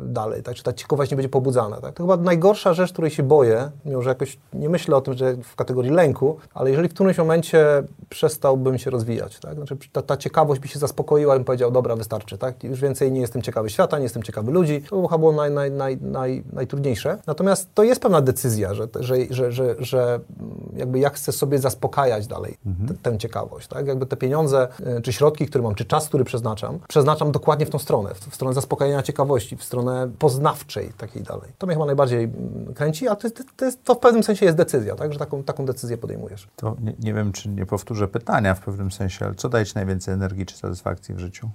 dalej, 0.00 0.42
tak? 0.42 0.54
czy 0.54 0.62
ta 0.62 0.72
ciekawość 0.72 1.10
nie 1.10 1.16
będzie 1.16 1.28
pobudzana. 1.28 1.80
Tak? 1.80 1.94
To 1.94 2.02
chyba 2.02 2.16
najgorsza 2.16 2.74
rzecz, 2.74 2.92
której 2.92 3.10
się 3.10 3.22
boję, 3.22 3.70
mimo 3.84 4.02
że 4.02 4.08
jakoś 4.08 4.38
nie 4.52 4.68
myślę 4.68 4.96
o 4.96 5.00
tym, 5.00 5.14
że 5.14 5.36
w 5.36 5.56
kategorii 5.56 5.90
lęku, 5.90 6.36
ale 6.54 6.70
jeżeli 6.70 6.88
w 6.88 6.94
którymś 6.94 7.18
momencie 7.18 7.82
przestałbym 8.08 8.78
się 8.78 8.90
rozwijać, 8.90 9.38
tak? 9.38 9.54
znaczy 9.54 9.76
ta, 9.92 10.02
ta 10.02 10.16
ciekawość 10.16 10.60
by 10.60 10.68
się 10.68 10.78
zaspokoiła 10.78 11.34
i 11.34 11.38
bym 11.38 11.44
powiedział, 11.44 11.70
dobra, 11.70 11.96
wystarczy, 11.96 12.38
tak? 12.38 12.64
już 12.64 12.80
więcej 12.80 13.12
nie 13.12 13.20
jestem 13.20 13.42
ciekawy 13.42 13.70
świata, 13.70 13.98
nie 13.98 14.02
jestem 14.02 14.22
ciekawy 14.22 14.52
ludzi, 14.52 14.82
to 14.90 15.02
chyba 15.02 15.18
było 15.18 15.32
naj, 15.32 15.50
naj, 15.50 15.70
naj, 15.70 15.98
naj, 16.00 16.42
najtrudniejsze. 16.52 17.18
Natomiast 17.26 17.68
to 17.74 17.82
jest 17.82 18.02
pewna 18.02 18.20
decyzja, 18.20 18.74
że, 18.74 18.88
że, 19.00 19.16
że, 19.30 19.52
że, 19.52 19.74
że 19.94 20.20
mm, 20.40 20.72
jakby 20.76 20.98
jak 20.98 21.14
chcę 21.14 21.32
sobie 21.32 21.58
zaspokajać 21.58 22.26
dalej 22.26 22.56
t- 22.88 22.94
tę 23.02 23.18
ciekawość, 23.18 23.68
tak? 23.68 23.86
Jakby 23.86 24.06
te 24.06 24.16
pieniądze, 24.16 24.68
y, 24.98 25.02
czy 25.02 25.12
środki, 25.12 25.46
które 25.46 25.64
mam, 25.64 25.74
czy 25.74 25.84
czas, 25.84 26.08
który 26.08 26.24
przeznaczam, 26.24 26.78
przeznaczam 26.88 27.32
dokładnie 27.32 27.66
w 27.66 27.70
tą 27.70 27.78
stronę, 27.78 28.14
w, 28.14 28.18
w 28.18 28.34
stronę 28.34 28.54
zaspokajania 28.54 29.02
ciekawości, 29.02 29.56
w 29.56 29.64
stronę 29.64 30.10
poznawczej 30.18 30.92
takiej 30.98 31.22
dalej. 31.22 31.52
To 31.58 31.66
mnie 31.66 31.74
chyba 31.74 31.86
najbardziej 31.86 32.24
mm, 32.24 32.74
kręci, 32.74 33.08
a 33.08 33.16
to, 33.16 33.28
to, 33.56 33.64
jest, 33.64 33.84
to 33.84 33.94
w 33.94 33.98
pewnym 33.98 34.22
sensie 34.22 34.46
jest 34.46 34.56
decyzja, 34.56 34.94
tak? 34.94 35.12
Że 35.12 35.18
taką, 35.18 35.42
taką 35.42 35.66
decyzję 35.66 35.98
podejmujesz. 35.98 36.48
To 36.56 36.76
nie, 36.80 36.94
nie 36.98 37.14
wiem, 37.14 37.32
czy 37.32 37.48
nie 37.48 37.66
powtórzę 37.66 38.08
pytania 38.08 38.54
w 38.54 38.60
pewnym 38.60 38.90
sensie, 38.90 39.24
ale 39.24 39.34
co 39.34 39.48
daje 39.48 39.66
Ci 39.66 39.72
najwięcej 39.74 40.14
energii 40.14 40.46
czy 40.46 40.56
satysfakcji 40.56 41.14
w 41.14 41.18
życiu? 41.18 41.50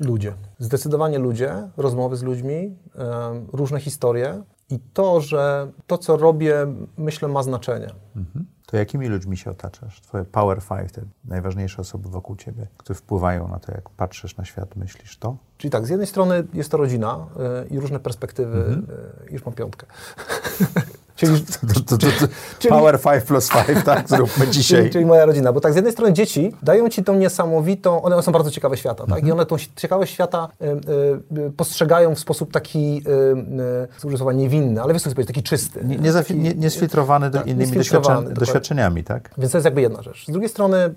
Ludzie. 0.00 0.32
Zdecydowanie 0.58 1.18
ludzie, 1.18 1.68
rozmowy 1.76 2.16
z 2.16 2.22
ludźmi, 2.22 2.76
em, 2.94 3.46
różne 3.52 3.80
historie 3.80 4.42
i 4.70 4.78
to, 4.92 5.20
że 5.20 5.72
to, 5.86 5.98
co 5.98 6.16
robię, 6.16 6.66
myślę, 6.96 7.28
ma 7.28 7.42
znaczenie. 7.42 7.90
Mhm. 8.16 8.46
To 8.66 8.76
jakimi 8.76 9.08
ludźmi 9.08 9.36
się 9.36 9.50
otaczasz? 9.50 10.00
Twoje 10.00 10.24
power 10.24 10.62
five, 10.62 10.92
te 10.92 11.02
najważniejsze 11.24 11.82
osoby 11.82 12.08
wokół 12.08 12.36
Ciebie, 12.36 12.66
które 12.76 12.96
wpływają 12.96 13.48
na 13.48 13.58
to, 13.58 13.72
jak 13.72 13.90
patrzysz 13.90 14.36
na 14.36 14.44
świat, 14.44 14.76
myślisz 14.76 15.16
to? 15.16 15.36
Czyli 15.58 15.70
tak, 15.70 15.86
z 15.86 15.90
jednej 15.90 16.06
strony 16.06 16.46
jest 16.54 16.70
to 16.70 16.76
rodzina 16.76 17.26
y, 17.64 17.68
i 17.68 17.80
różne 17.80 18.00
perspektywy, 18.00 18.82
y, 19.28 19.32
już 19.32 19.44
mam 19.44 19.54
piątkę. 19.54 19.86
Czyli, 21.16 21.40
To, 21.74 21.80
to, 21.80 21.96
to, 21.98 22.06
Czyli- 22.58 22.70
power 22.74 22.98
five 23.00 23.24
plus 23.24 23.48
five, 23.50 23.84
tak? 23.84 24.08
Zróbmy 24.08 24.46
dzisiaj. 24.56 24.78
Czyli, 24.80 24.90
czyli 24.90 25.06
moja 25.06 25.24
rodzina, 25.26 25.52
bo 25.52 25.60
tak 25.60 25.72
z 25.72 25.76
jednej 25.76 25.92
strony 25.92 26.12
dzieci 26.12 26.52
dają 26.62 26.88
ci 26.88 27.04
tą 27.04 27.14
niesamowitą, 27.14 28.02
one 28.02 28.22
są 28.22 28.32
bardzo 28.32 28.50
ciekawe 28.50 28.76
świata, 28.76 29.06
tak? 29.06 29.26
I 29.26 29.32
one 29.32 29.46
tą 29.46 29.56
ciekawość 29.76 30.12
świata 30.12 30.48
y, 30.62 30.66
y, 31.46 31.50
postrzegają 31.50 32.14
w 32.14 32.18
sposób 32.18 32.52
taki, 32.52 33.02
y, 34.04 34.08
y, 34.12 34.16
słowa 34.16 34.32
niewinny, 34.32 34.82
ale 34.82 34.92
wiesz 34.92 35.02
co 35.02 35.10
powiedzieć, 35.10 35.26
taki 35.26 35.42
czysty. 35.42 35.84
Nie, 35.84 35.96
nie, 35.96 36.12
zafi- 36.12 36.36
nie, 36.36 36.54
nie 36.54 36.70
sfiltrowany 36.70 37.30
Tak, 37.30 37.46
innymi 37.46 37.72
dokładnie. 37.92 38.34
doświadczeniami, 38.34 39.04
tak? 39.04 39.30
Więc 39.38 39.52
to 39.52 39.58
jest 39.58 39.64
jakby 39.64 39.80
jedna 39.80 40.02
rzecz. 40.02 40.26
Z 40.28 40.30
drugiej 40.30 40.48
strony 40.48 40.94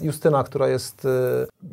Justyna, 0.00 0.44
która 0.44 0.68
jest, 0.68 1.04
y, 1.04 1.08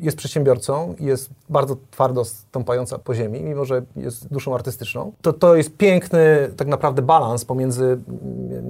jest 0.00 0.16
przedsiębiorcą 0.16 0.94
i 0.98 1.04
jest 1.04 1.30
bardzo 1.48 1.76
twardo 1.90 2.24
stąpająca 2.24 2.98
po 2.98 3.14
ziemi, 3.14 3.40
mimo 3.42 3.64
że 3.64 3.82
jest 3.96 4.28
duszą 4.32 4.54
artystyczną, 4.54 5.12
to 5.22 5.32
to 5.32 5.56
jest 5.56 5.76
piękny 5.76 6.50
tak 6.56 6.68
naprawdę 6.68 7.02
balans 7.02 7.44
pomiędzy 7.44 7.87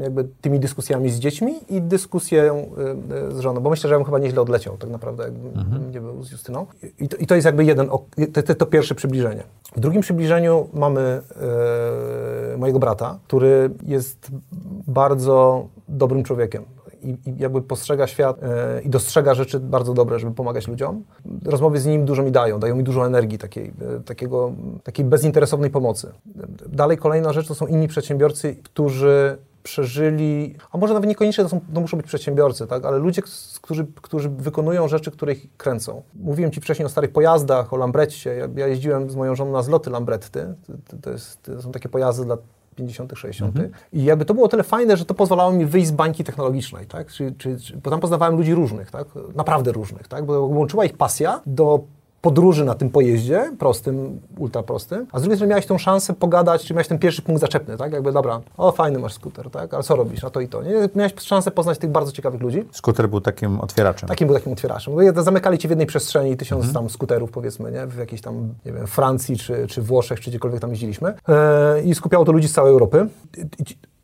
jakby 0.02 0.28
tymi 0.40 0.60
dyskusjami 0.60 1.10
z 1.10 1.18
dziećmi 1.18 1.54
i 1.68 1.82
dyskusją 1.82 2.56
y, 2.56 3.28
y, 3.28 3.34
z 3.34 3.40
żoną, 3.40 3.60
bo 3.60 3.70
myślę, 3.70 3.88
że 3.88 3.94
ja 3.94 3.98
bym 3.98 4.04
chyba 4.04 4.18
nieźle 4.18 4.42
odleciał 4.42 4.76
tak 4.76 4.90
naprawdę, 4.90 5.24
jakbym 5.24 5.90
nie 5.90 6.00
był 6.00 6.22
z 6.22 6.30
Justyną. 6.30 6.66
I 7.00 7.08
to, 7.08 7.16
i 7.16 7.26
to 7.26 7.34
jest 7.34 7.44
jakby 7.44 7.64
jeden, 7.64 7.88
to, 8.32 8.42
to, 8.42 8.54
to 8.54 8.66
pierwsze 8.66 8.94
przybliżenie. 8.94 9.42
W 9.76 9.80
drugim 9.80 10.02
przybliżeniu 10.02 10.68
mamy 10.72 11.20
y, 12.54 12.58
mojego 12.58 12.78
brata, 12.78 13.18
który 13.26 13.70
jest 13.86 14.30
bardzo 14.86 15.66
dobrym 15.88 16.24
człowiekiem 16.24 16.64
i, 17.02 17.10
i 17.10 17.38
jakby 17.38 17.62
postrzega 17.62 18.06
świat 18.06 18.42
e, 18.42 18.82
i 18.82 18.90
dostrzega 18.90 19.34
rzeczy 19.34 19.60
bardzo 19.60 19.94
dobre, 19.94 20.18
żeby 20.18 20.34
pomagać 20.34 20.68
ludziom. 20.68 21.04
Rozmowy 21.44 21.80
z 21.80 21.86
nim 21.86 22.04
dużo 22.04 22.22
mi 22.22 22.32
dają, 22.32 22.60
dają 22.60 22.76
mi 22.76 22.84
dużo 22.84 23.06
energii 23.06 23.38
takiej, 23.38 23.72
e, 23.96 24.00
takiego, 24.00 24.52
takiej 24.82 25.04
bezinteresownej 25.04 25.70
pomocy. 25.70 26.12
Dalej 26.68 26.98
kolejna 26.98 27.32
rzecz 27.32 27.48
to 27.48 27.54
są 27.54 27.66
inni 27.66 27.88
przedsiębiorcy, 27.88 28.56
którzy 28.62 29.38
przeżyli, 29.62 30.54
a 30.72 30.78
może 30.78 30.94
nawet 30.94 31.08
niekoniecznie 31.08 31.44
to, 31.44 31.50
są, 31.50 31.60
to 31.74 31.80
muszą 31.80 31.96
być 31.96 32.06
przedsiębiorcy, 32.06 32.66
tak? 32.66 32.84
ale 32.84 32.98
ludzie, 32.98 33.22
którzy, 33.60 33.86
którzy 34.02 34.28
wykonują 34.28 34.88
rzeczy, 34.88 35.10
które 35.10 35.32
ich 35.32 35.56
kręcą. 35.56 36.02
Mówiłem 36.14 36.50
Ci 36.50 36.60
wcześniej 36.60 36.86
o 36.86 36.88
starych 36.88 37.12
pojazdach, 37.12 37.72
o 37.72 37.76
Lambretcie. 37.76 38.34
Ja, 38.34 38.48
ja 38.56 38.66
jeździłem 38.66 39.10
z 39.10 39.16
moją 39.16 39.34
żoną 39.34 39.52
na 39.52 39.62
zloty 39.62 39.90
Lambretty. 39.90 40.54
To, 40.88 40.96
to, 41.02 41.10
jest, 41.10 41.42
to 41.42 41.62
są 41.62 41.72
takie 41.72 41.88
pojazdy 41.88 42.24
dla 42.24 42.36
50., 42.78 43.12
60. 43.16 43.56
I 43.92 44.04
jakby 44.04 44.24
to 44.24 44.34
było 44.34 44.48
tyle 44.48 44.62
fajne, 44.62 44.96
że 44.96 45.04
to 45.04 45.14
pozwalało 45.14 45.52
mi 45.52 45.66
wyjść 45.66 45.88
z 45.88 45.90
bańki 45.90 46.24
technologicznej, 46.24 46.86
tak? 46.86 47.12
Czy, 47.12 47.34
czy, 47.38 47.60
czy, 47.60 47.76
bo 47.76 47.90
tam 47.90 48.00
poznawałem 48.00 48.36
ludzi 48.36 48.54
różnych, 48.54 48.90
tak? 48.90 49.08
Naprawdę 49.34 49.72
różnych, 49.72 50.08
tak? 50.08 50.26
Bo 50.26 50.40
łączyła 50.40 50.84
ich 50.84 50.96
pasja 50.96 51.40
do 51.46 51.80
podróży 52.20 52.64
na 52.64 52.74
tym 52.74 52.90
pojeździe, 52.90 53.52
prostym, 53.58 54.20
ultra 54.38 54.62
prostym, 54.62 55.06
a 55.12 55.18
z 55.18 55.22
drugiej 55.22 55.36
strony 55.36 55.50
miałeś 55.50 55.66
tą 55.66 55.78
szansę 55.78 56.14
pogadać, 56.14 56.64
czy 56.64 56.74
miałeś 56.74 56.88
ten 56.88 56.98
pierwszy 56.98 57.22
punkt 57.22 57.40
zaczepny, 57.40 57.76
tak? 57.76 57.92
Jakby, 57.92 58.12
dobra, 58.12 58.40
o 58.56 58.72
fajny 58.72 58.98
masz 58.98 59.12
skuter, 59.12 59.50
tak? 59.50 59.74
Ale 59.74 59.82
co 59.82 59.96
robisz? 59.96 60.24
A 60.24 60.30
to 60.30 60.40
i 60.40 60.48
to. 60.48 60.62
Nie? 60.62 60.72
Miałeś 60.94 61.14
szansę 61.20 61.50
poznać 61.50 61.78
tych 61.78 61.90
bardzo 61.90 62.12
ciekawych 62.12 62.40
ludzi. 62.40 62.64
Skuter 62.72 63.08
był 63.08 63.20
takim 63.20 63.60
otwieraczem. 63.60 64.08
Takim 64.08 64.26
był 64.26 64.36
takim 64.36 64.52
otwieraczem. 64.52 64.94
Zamykali 65.16 65.58
cię 65.58 65.68
w 65.68 65.70
jednej 65.70 65.86
przestrzeni 65.86 66.36
tysiąc 66.36 66.72
tam 66.72 66.90
skuterów, 66.90 67.30
powiedzmy, 67.30 67.72
nie? 67.72 67.86
w 67.86 67.98
jakiejś 67.98 68.20
tam, 68.20 68.54
nie 68.66 68.72
wiem, 68.72 68.86
Francji, 68.86 69.36
czy, 69.36 69.66
czy 69.66 69.82
Włoszech, 69.82 70.20
czy 70.20 70.30
gdziekolwiek 70.30 70.60
tam 70.60 70.70
jeździliśmy. 70.70 71.14
E, 71.28 71.82
I 71.82 71.94
skupiało 71.94 72.24
to 72.24 72.32
ludzi 72.32 72.48
z 72.48 72.52
całej 72.52 72.72
Europy. 72.72 73.06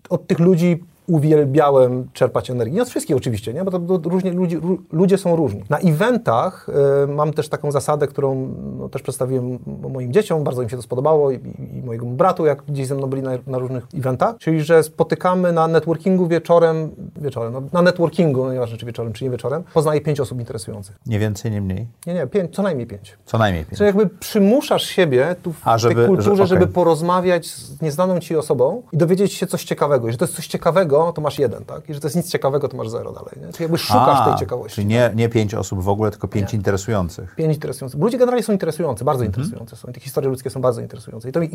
Od 0.08 0.26
tych 0.26 0.38
ludzi 0.38 0.84
uwielbiałem 1.07 2.09
czerpać 2.12 2.50
energię. 2.50 2.74
Nie 2.74 2.82
od 2.82 2.88
wszystkich 2.88 3.16
oczywiście, 3.16 3.55
nie? 3.55 3.64
bo 3.64 3.70
to, 3.70 3.98
to 3.98 4.11
różnie, 4.11 4.32
ludzi, 4.32 4.57
ró, 4.57 4.76
ludzie 4.92 5.18
są 5.18 5.36
różni. 5.36 5.64
Na 5.70 5.78
eventach 5.78 6.66
e, 7.05 7.07
mam 7.07 7.32
też 7.32 7.48
taką 7.48 7.72
zasadę, 7.72 8.07
którą 8.07 8.55
no, 8.78 8.88
też 8.88 9.02
przedstawiłem 9.02 9.59
moim 9.92 10.12
dzieciom, 10.12 10.44
bardzo 10.44 10.62
im 10.62 10.68
się 10.68 10.76
to 10.76 10.82
spodobało 10.82 11.30
i, 11.30 11.34
i, 11.34 11.78
i 11.78 11.82
mojemu 11.82 12.11
bratu, 12.11 12.46
jak 12.46 12.62
gdzieś 12.62 12.86
ze 12.86 12.94
mną 12.94 13.07
byli 13.07 13.22
na, 13.22 13.30
na, 13.46 13.59
różnych 13.59 13.86
eventach, 13.94 14.36
czyli 14.38 14.62
że 14.62 14.82
spotykamy 14.82 15.52
na 15.52 15.68
networkingu 15.68 16.26
wieczorem, 16.26 16.90
wieczorem, 17.16 17.52
no, 17.52 17.62
na 17.72 17.82
networkingu, 17.82 18.44
no 18.44 18.52
nieważne 18.52 18.76
czy 18.76 18.86
wieczorem, 18.86 19.12
czy 19.12 19.24
nie 19.24 19.30
wieczorem, 19.30 19.62
poznaję 19.74 20.00
pięć 20.00 20.20
osób 20.20 20.38
interesujących. 20.38 20.96
Nie 21.07 21.18
więcej, 21.18 21.50
nie 21.52 21.61
mniej. 21.61 21.86
Nie, 22.07 22.14
nie, 22.14 22.26
pięć, 22.26 22.55
co 22.55 22.62
najmniej 22.62 22.86
pięć. 22.86 23.16
Co 23.26 23.38
najmniej 23.38 23.64
pięć. 23.64 23.78
Czyli 23.78 23.86
jakby 23.86 24.07
przymuszasz 24.07 24.82
siebie 24.84 25.36
tu 25.42 25.52
w 25.52 25.68
A, 25.68 25.78
żeby- 25.78 25.94
tej 25.94 26.07
kulturze, 26.07 26.36
że- 26.36 26.42
okej. 26.42 26.46
żeby 26.46 26.66
porozmawiać 26.66 27.46
z 27.46 27.82
nieznaną 27.82 28.20
ci 28.20 28.36
osobą 28.36 28.82
i 28.92 28.96
dowiedzieć 28.96 29.32
się 29.32 29.46
coś 29.46 29.64
ciekawego. 29.64 30.09
I 30.09 30.12
że 30.12 30.18
to 30.18 30.24
jest 30.24 30.36
coś 30.36 30.46
ciekawego, 30.46 30.93
ciekawego, 30.95 31.12
to 31.12 31.20
masz 31.22 31.38
jeden, 31.38 31.64
tak? 31.64 31.80
Jeżeli 31.88 32.01
to 32.01 32.07
jest 32.07 32.16
nic 32.16 32.30
ciekawego, 32.30 32.68
to 32.68 32.76
masz 32.76 32.88
zero 32.88 33.12
dalej, 33.12 33.30
nie? 33.36 33.53
Czyli 33.53 33.62
jakby 33.62 33.78
szukasz 33.78 34.18
A, 34.20 34.24
tej 34.24 34.34
ciekawości. 34.38 34.74
Czyli 34.74 34.86
nie, 34.86 35.12
nie 35.14 35.28
pięć 35.28 35.55
osób 35.55 35.82
w 35.82 35.88
ogóle, 35.88 36.11
tylko 36.11 36.28
pięć 36.28 36.55
interesujących. 36.55 37.34
Pięć 37.34 37.55
interesujących. 37.55 38.01
Bo 38.01 38.07
ludzie 38.07 38.18
generalnie 38.18 38.42
są 38.42 38.53
interesujący, 38.53 39.05
bardzo 39.05 39.24
Mhm. 39.24 39.32
interesujące 39.42 39.76
są. 39.76 39.88
I 39.88 39.92
te 39.92 40.01
historie 40.01 40.30
ludzkie 40.30 40.51
są 40.51 40.61
bardzo 40.61 40.80
interesujące. 40.80 41.28
I, 41.28 41.32
to 41.32 41.40
mi, 41.40 41.47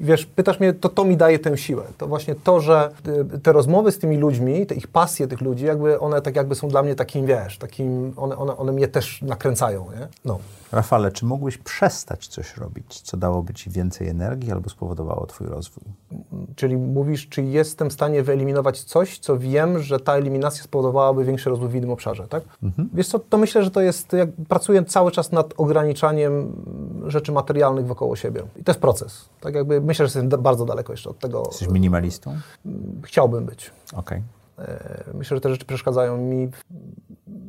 i 0.00 0.04
wiesz, 0.04 0.26
pytasz 0.26 0.60
mnie, 0.60 0.72
to 0.72 0.88
to 0.88 1.04
mi 1.04 1.16
daje 1.16 1.38
tę 1.38 1.58
siłę. 1.58 1.82
To 1.98 2.06
właśnie 2.06 2.34
to, 2.34 2.60
że 2.60 2.90
y, 3.34 3.40
te 3.40 3.52
rozmowy 3.52 3.92
z 3.92 3.98
tymi 3.98 4.16
ludźmi, 4.16 4.66
te 4.66 4.74
ich 4.74 4.86
pasje 4.88 5.26
tych 5.26 5.40
ludzi, 5.40 5.64
jakby 5.64 6.00
one 6.00 6.22
tak 6.22 6.36
jakby 6.36 6.54
są 6.54 6.68
dla 6.68 6.82
mnie 6.82 6.94
takim, 6.94 7.26
wiesz, 7.26 7.58
takim, 7.58 8.12
one, 8.16 8.36
one, 8.36 8.56
one 8.56 8.72
mnie 8.72 8.88
też 8.88 9.22
nakręcają, 9.22 9.86
nie? 10.00 10.08
No. 10.24 10.38
Rafale, 10.74 11.12
czy 11.12 11.26
mógłbyś 11.26 11.58
przestać 11.58 12.26
coś 12.28 12.56
robić, 12.56 13.00
co 13.00 13.16
dałoby 13.16 13.54
ci 13.54 13.70
więcej 13.70 14.08
energii 14.08 14.52
albo 14.52 14.70
spowodowało 14.70 15.26
twój 15.26 15.46
rozwój? 15.46 15.84
Czyli 16.56 16.76
mówisz, 16.76 17.28
czy 17.28 17.42
jestem 17.42 17.90
w 17.90 17.92
stanie 17.92 18.22
wyeliminować 18.22 18.82
coś, 18.82 19.18
co 19.18 19.38
wiem, 19.38 19.78
że 19.78 20.00
ta 20.00 20.16
eliminacja 20.16 20.64
spowodowałaby 20.64 21.24
większy 21.24 21.50
rozwój 21.50 21.68
w 21.68 21.74
innym 21.74 21.90
obszarze, 21.90 22.28
tak? 22.28 22.42
Wiesz 22.94 23.08
co, 23.08 23.18
to 23.18 23.38
myślę, 23.38 23.64
że 23.64 23.70
to 23.70 23.80
jest, 23.80 24.12
jak 24.12 24.28
pracuję 24.48 24.84
cały 24.84 25.10
czas 25.10 25.32
nad 25.32 25.54
ograniczaniem 25.56 26.52
rzeczy 27.06 27.32
materialnych 27.32 27.86
wokoło 27.86 28.16
siebie. 28.16 28.42
I 28.56 28.64
to 28.64 28.70
jest 28.72 28.80
proces. 28.80 29.28
Tak 29.40 29.54
jakby 29.54 29.80
myślę, 29.80 30.08
że 30.08 30.20
jestem 30.20 30.42
bardzo 30.42 30.64
daleko 30.64 30.92
jeszcze 30.92 31.10
od 31.10 31.18
tego. 31.18 31.42
Jesteś 31.46 31.68
minimalistą? 31.68 32.36
Chciałbym 33.02 33.44
być. 33.44 33.70
Okej. 33.92 34.22
E, 34.58 35.04
Myślę, 35.14 35.36
że 35.36 35.40
te 35.40 35.50
rzeczy 35.50 35.64
przeszkadzają 35.64 36.16
mi. 36.16 36.48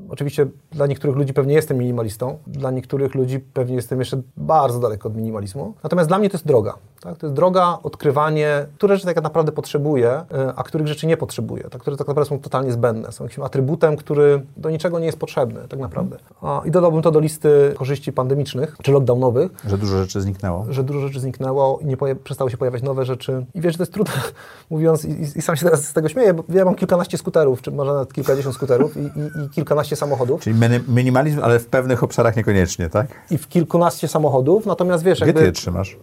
Oczywiście 0.10 0.48
dla 0.72 0.88
niektórych 0.88 1.16
ludzi 1.16 1.34
pewnie 1.34 1.54
jestem 1.54 1.78
minimalistą, 1.78 2.38
dla 2.48 2.72
niektórych 2.72 3.16
ludzi 3.16 3.40
pewnie 3.40 3.76
jestem 3.76 4.00
jeszcze 4.00 4.22
bardzo 4.38 4.80
daleko 4.80 5.10
od 5.10 5.16
minimalizmu. 5.16 5.74
Natomiast 5.84 6.10
dla 6.10 6.20
mnie 6.20 6.30
to 6.30 6.38
jest 6.38 6.48
droga. 6.48 6.74
Tak? 7.02 7.18
To 7.18 7.26
jest 7.28 7.36
droga, 7.36 7.78
odkrywanie, 7.84 8.66
które 8.76 8.96
rzeczy 8.96 9.06
tak 9.14 9.24
naprawdę 9.24 9.52
potrzebuję, 9.52 10.10
e, 10.12 10.54
a 10.56 10.64
których 10.64 10.88
rzeczy 10.88 11.08
nie 11.08 11.18
potrzebuję, 11.18 11.64
tak? 11.64 11.82
które 11.82 11.98
tak 11.98 12.08
naprawdę 12.08 12.30
są 12.30 12.40
totalnie 12.40 12.72
zbędne, 12.72 13.12
są 13.12 13.24
jakimś 13.24 13.46
atrybutem, 13.46 13.98
który 13.98 14.42
do 14.58 14.70
niczego 14.70 15.00
nie 15.00 15.06
jest 15.06 15.18
potrzebny 15.20 15.60
tak 15.70 15.80
naprawdę. 15.80 16.18
A, 16.42 16.62
I 16.66 16.72
dodałbym 16.72 17.02
to 17.02 17.12
do 17.12 17.20
listy 17.20 17.74
korzyści 17.78 18.14
pandemicznych 18.14 18.76
czy 18.84 18.92
lockdownowych, 18.92 19.52
Że 19.68 19.78
dużo 19.78 19.98
rzeczy 19.98 20.22
zniknęło? 20.22 20.66
że 20.70 20.84
dużo 20.84 21.00
rzeczy 21.00 21.20
zniknęło 21.20 21.80
i 21.82 21.86
nie 21.86 21.98
poja- 21.98 22.16
przestały 22.16 22.52
się 22.52 22.58
pojawiać 22.58 22.84
nowe 22.84 23.06
rzeczy. 23.06 23.46
I 23.54 23.62
wiesz, 23.62 23.74
że 23.74 23.78
to 23.78 23.82
jest 23.84 23.94
trudne, 23.94 24.14
mówiąc, 24.70 25.06
i, 25.06 25.22
i, 25.38 25.42
sam 25.42 25.56
się 25.56 25.66
teraz 25.66 25.86
z 25.88 25.94
tego 25.94 26.10
śmieję, 26.10 26.34
bo 26.34 26.44
ja 26.50 26.66
mam 26.66 26.76
kilkanaście 26.76 27.18
skuterów, 27.18 27.62
czy 27.62 27.72
może 27.72 27.94
nawet 27.94 28.14
kilkadziesiąt 28.14 28.56
skuterów 28.56 28.98
i, 28.98 29.00
i, 29.00 29.62
i 29.62 29.65
kilkanaście 29.66 29.96
samochodów. 29.96 30.42
Czyli 30.42 30.60
mini- 30.60 30.80
minimalizm, 30.88 31.40
ale 31.44 31.60
w 31.60 31.66
pewnych 31.68 32.04
obszarach 32.04 32.36
niekoniecznie, 32.36 32.90
tak? 32.90 33.08
I 33.32 33.38
w 33.38 33.48
kilkunaście 33.48 34.08
samochodów, 34.08 34.66
natomiast 34.66 35.04
wiesz, 35.04 35.18
Gdzie 35.18 35.26
jakby... 35.26 35.40
ty 35.40 35.46
je 35.46 35.52
trzymasz? 35.52 35.98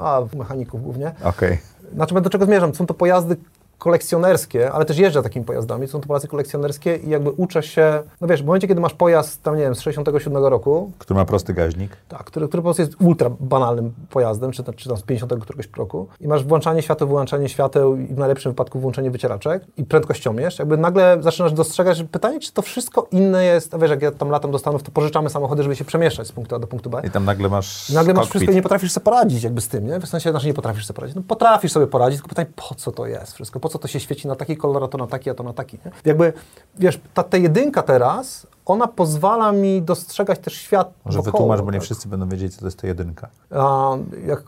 A, 0.00 0.20
w 0.20 0.34
mechaników 0.34 0.82
głównie. 0.82 1.12
Okej. 1.24 1.58
Znaczy, 1.94 2.14
do 2.20 2.30
czego 2.30 2.44
zmierzam? 2.44 2.74
Są 2.74 2.86
to 2.86 2.94
pojazdy 2.94 3.36
kolekcjonerskie, 3.78 4.72
ale 4.72 4.84
też 4.84 4.98
jeżdżę 4.98 5.22
takimi 5.22 5.44
pojazdami, 5.44 5.88
są 5.88 6.00
to 6.00 6.06
pojazdy 6.06 6.28
kolekcjonerskie 6.28 6.96
i 6.96 7.10
jakby 7.10 7.30
uczę 7.30 7.62
się, 7.62 8.02
no 8.20 8.26
wiesz, 8.28 8.42
w 8.42 8.46
momencie, 8.46 8.68
kiedy 8.68 8.80
masz 8.80 8.94
pojazd, 8.94 9.42
tam 9.42 9.56
nie 9.56 9.62
wiem, 9.62 9.74
z 9.74 9.80
67 9.80 10.44
roku, 10.44 10.92
Który 10.98 11.18
ma 11.18 11.24
prosty 11.24 11.54
gaźnik? 11.54 11.96
tak, 12.08 12.24
który, 12.24 12.48
który 12.48 12.62
po 12.62 12.66
prostu 12.66 12.82
jest 12.82 12.94
ultra 13.00 13.30
banalnym 13.40 13.94
pojazdem, 14.10 14.52
czy, 14.52 14.64
czy 14.76 14.88
tam 14.88 14.96
z 14.98 15.02
50 15.02 15.42
któregoś 15.42 15.68
roku 15.76 16.08
i 16.20 16.28
masz 16.28 16.44
włączanie 16.44 16.82
świateł, 16.82 17.08
wyłączanie 17.08 17.48
świateł 17.48 17.96
i 17.96 18.06
w 18.06 18.18
najlepszym 18.18 18.52
wypadku 18.52 18.80
włączenie 18.80 19.10
wycieraczek 19.10 19.64
i 19.76 19.84
prędkościomierz, 19.84 20.58
jakby 20.58 20.76
nagle 20.76 21.18
zaczynasz 21.20 21.52
dostrzegać 21.52 21.96
że 21.96 22.04
pytanie, 22.04 22.40
czy 22.40 22.52
to 22.52 22.62
wszystko 22.62 23.06
inne 23.10 23.44
jest, 23.44 23.74
a 23.74 23.78
wiesz, 23.78 23.90
jak 23.90 24.02
ja 24.02 24.12
tam 24.12 24.30
latam 24.30 24.50
do 24.50 24.58
Stanów, 24.58 24.82
to 24.82 24.90
pożyczamy 24.90 25.30
samochody, 25.30 25.62
żeby 25.62 25.76
się 25.76 25.84
przemieszczać 25.84 26.26
z 26.26 26.32
punktu 26.32 26.54
A 26.54 26.58
do 26.58 26.66
punktu 26.66 26.90
B. 26.90 27.02
I 27.04 27.10
tam 27.10 27.24
nagle 27.24 27.48
masz 27.48 27.88
nagle 27.88 28.14
masz 28.14 28.22
cockpit. 28.22 28.30
wszystko 28.30 28.52
i 28.52 28.54
nie 28.54 28.62
potrafisz 28.62 28.92
sobie 28.92 29.04
poradzić 29.04 29.42
jakby 29.42 29.60
z 29.60 29.68
tym, 29.68 29.86
nie? 29.86 30.00
W 30.00 30.06
sensie, 30.08 30.30
znaczy 30.30 30.46
nie 30.46 30.54
potrafisz 30.54 30.86
sobie 30.86 30.94
poradzić. 30.96 31.16
No 31.16 31.22
potrafisz 31.28 31.72
sobie 31.72 31.86
poradzić, 31.86 32.18
tylko 32.18 32.28
pytanie, 32.28 32.48
po 32.68 32.74
co 32.74 32.92
to 32.92 33.06
jest 33.06 33.32
wszystko? 33.32 33.60
Po 33.68 33.72
co 33.72 33.78
to 33.78 33.88
się 33.88 34.00
świeci 34.00 34.28
na 34.28 34.36
taki 34.36 34.56
kolor, 34.56 34.84
a 34.84 34.88
to 34.88 34.98
na 34.98 35.06
taki, 35.06 35.30
a 35.30 35.34
to 35.34 35.42
na 35.42 35.52
taki, 35.52 35.78
nie? 35.84 35.90
Jakby, 36.04 36.32
wiesz, 36.78 37.00
ta, 37.14 37.22
ta 37.22 37.36
jedynka 37.36 37.82
teraz, 37.82 38.46
ona 38.68 38.86
pozwala 38.86 39.52
mi 39.52 39.82
dostrzegać 39.82 40.38
też 40.38 40.54
świat 40.54 40.92
Może 41.04 41.18
wokoło, 41.18 41.32
wytłumacz, 41.32 41.60
bo 41.60 41.70
nie 41.70 41.78
tak? 41.78 41.84
wszyscy 41.84 42.08
będą 42.08 42.28
wiedzieć, 42.28 42.54
co 42.54 42.60
to 42.60 42.66
jest 42.66 42.78
to 42.78 42.86
jedynka. 42.86 43.28
A, 43.50 43.90
jak, 44.26 44.42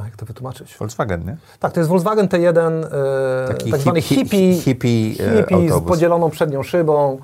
a 0.00 0.04
jak 0.04 0.16
to 0.16 0.26
wytłumaczyć? 0.26 0.76
Volkswagen, 0.78 1.24
nie? 1.24 1.36
Tak, 1.60 1.72
to 1.72 1.80
jest 1.80 1.90
Volkswagen 1.90 2.26
T1, 2.28 2.84
y, 2.84 2.88
Taki 3.48 3.70
tak 3.70 3.80
zwany 3.80 4.00
hip- 4.02 4.30
hippie, 4.30 4.54
hippie, 4.54 5.24
e, 5.24 5.36
hippie 5.38 5.72
z 5.72 5.80
podzieloną 5.80 6.30
przednią 6.30 6.62
szybą. 6.62 7.18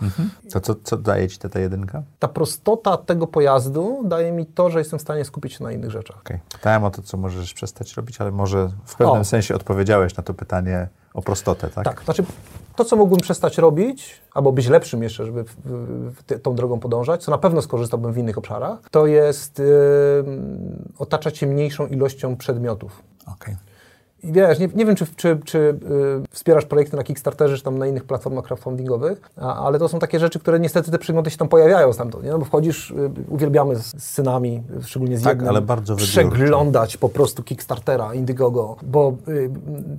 To 0.53 0.61
co, 0.61 0.75
co 0.85 0.97
daje 0.97 1.29
ci 1.29 1.39
ta, 1.39 1.49
ta 1.49 1.61
jedynka? 1.61 2.03
Ta 2.19 2.29
prostota 2.29 2.97
tego 2.97 3.27
pojazdu 3.27 4.03
daje 4.05 4.33
mi 4.33 4.47
to, 4.47 4.71
że 4.71 4.79
jestem 4.79 4.99
w 4.99 5.03
stanie 5.03 5.25
skupić 5.25 5.53
się 5.53 5.65
na 5.65 5.73
innych 5.73 5.91
rzeczach. 5.91 6.17
Okej. 6.19 6.39
Pytałem 6.53 6.85
o 6.85 6.91
to, 6.91 7.03
co 7.03 7.17
możesz 7.17 7.55
przestać 7.55 7.95
robić, 7.95 8.21
ale 8.21 8.31
może 8.31 8.71
w 8.85 8.97
pewnym 8.97 9.21
O. 9.21 9.25
sensie 9.25 9.55
odpowiedziałeś 9.55 10.17
na 10.17 10.23
to 10.23 10.35
pytanie 10.35 10.89
o 11.15 11.23
prostotę, 11.23 11.69
tak? 11.69 11.85
Tak, 11.85 12.03
znaczy 12.05 12.25
to, 12.77 12.85
co 12.85 12.97
mógłbym 12.97 13.21
przestać 13.21 13.59
robić, 13.59 14.21
albo 14.35 14.53
być 14.53 14.69
lepszym 14.69 15.03
jeszcze, 15.03 15.27
żeby 15.27 15.45
w, 15.45 15.57
w, 15.65 16.13
w 16.13 16.43
tą 16.43 16.55
drogą 16.55 16.81
podążać, 16.81 17.25
co 17.25 17.31
na 17.31 17.39
pewno 17.39 17.63
skorzystałbym 17.63 18.13
w 18.13 18.19
innych 18.19 18.39
obszarach, 18.39 18.79
to 18.91 19.07
jest 19.07 19.59
yy, 19.59 19.65
otaczać 20.99 21.39
się 21.39 21.47
mniejszą 21.47 21.87
ilością 21.87 22.37
przedmiotów. 22.37 23.03
Okej. 23.27 23.57
Wiesz, 24.25 24.59
nie, 24.59 24.69
nie 24.75 24.87
wiem, 24.87 24.97
czy, 24.97 25.07
czy, 25.17 25.39
czy 25.45 25.59
y, 25.59 25.77
wspierasz 26.31 26.65
projekty 26.65 26.97
na 26.97 27.03
Kickstarterze, 27.03 27.57
czy 27.57 27.63
tam 27.63 27.79
na 27.79 27.87
innych 27.87 28.05
platformach 28.05 28.45
crowdfundingowych, 28.45 29.21
a, 29.41 29.65
ale 29.67 29.79
to 29.79 29.89
są 29.89 29.99
takie 29.99 30.19
rzeczy, 30.21 30.39
które 30.41 30.61
niestety 30.61 30.91
te 30.91 30.99
przedmioty 30.99 31.31
się 31.31 31.37
tam 31.37 31.49
pojawiają 31.49 31.93
stamtąd, 31.93 32.25
nie? 32.25 32.31
No 32.31 32.39
bo 32.39 32.45
wchodzisz, 32.45 32.91
y, 32.91 33.11
uwielbiamy 33.29 33.77
z, 33.77 33.87
z 33.87 34.11
synami, 34.11 34.63
szczególnie 34.83 35.19
z 35.19 35.23
Tak, 35.23 35.31
jednym, 35.33 35.49
ale 35.49 35.63
bardzo 35.63 35.97
przeglądać 35.97 36.97
po 36.97 37.09
prostu 37.09 37.43
Kickstartera, 37.43 38.15
Indiegogo, 38.15 38.77
bo 38.83 39.13
y, 39.29 39.51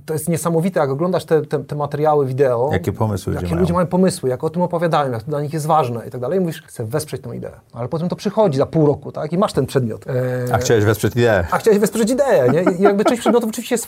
to 0.06 0.12
jest 0.12 0.28
niesamowite, 0.28 0.80
jak 0.80 0.90
oglądasz 0.90 1.24
te, 1.24 1.42
te, 1.46 1.58
te 1.64 1.76
materiały 1.76 2.26
wideo. 2.26 2.68
Jakie 2.72 2.92
pomysły 2.92 3.32
Jakie 3.34 3.44
ludzie 3.46 3.56
ludzie 3.56 3.72
mają. 3.72 3.84
mają 3.84 3.86
pomysły, 3.86 4.28
jak 4.30 4.44
o 4.44 4.50
tym 4.50 4.62
opowiadają, 4.62 5.12
jak 5.12 5.22
to 5.22 5.30
dla 5.30 5.42
nich 5.42 5.52
jest 5.52 5.66
ważne 5.66 6.06
i 6.08 6.10
tak 6.10 6.20
dalej. 6.20 6.38
I 6.38 6.40
mówisz, 6.40 6.62
chcę 6.66 6.84
wesprzeć 6.84 7.22
tę 7.22 7.36
ideę. 7.36 7.52
Ale 7.72 7.88
potem 7.88 8.08
to 8.08 8.16
przychodzi 8.16 8.58
za 8.58 8.66
pół 8.66 8.86
roku, 8.86 9.12
tak? 9.12 9.32
I 9.32 9.38
masz 9.38 9.52
ten 9.52 9.66
przedmiot. 9.66 10.04
E, 10.06 10.54
A 10.54 10.58
chciałeś 10.58 10.84
wesprzeć 10.84 11.16
ideę? 11.16 11.44
a 11.50 11.58
chciałeś 11.58 11.78
wesprzeć 11.78 12.10
ideę, 12.10 12.48
nie? 12.50 12.64
I 12.78 12.82
jakby 12.82 13.04
część 13.04 13.20
przedmiotów 13.20 13.50
oczywiście 13.50 13.74
jest 13.74 13.86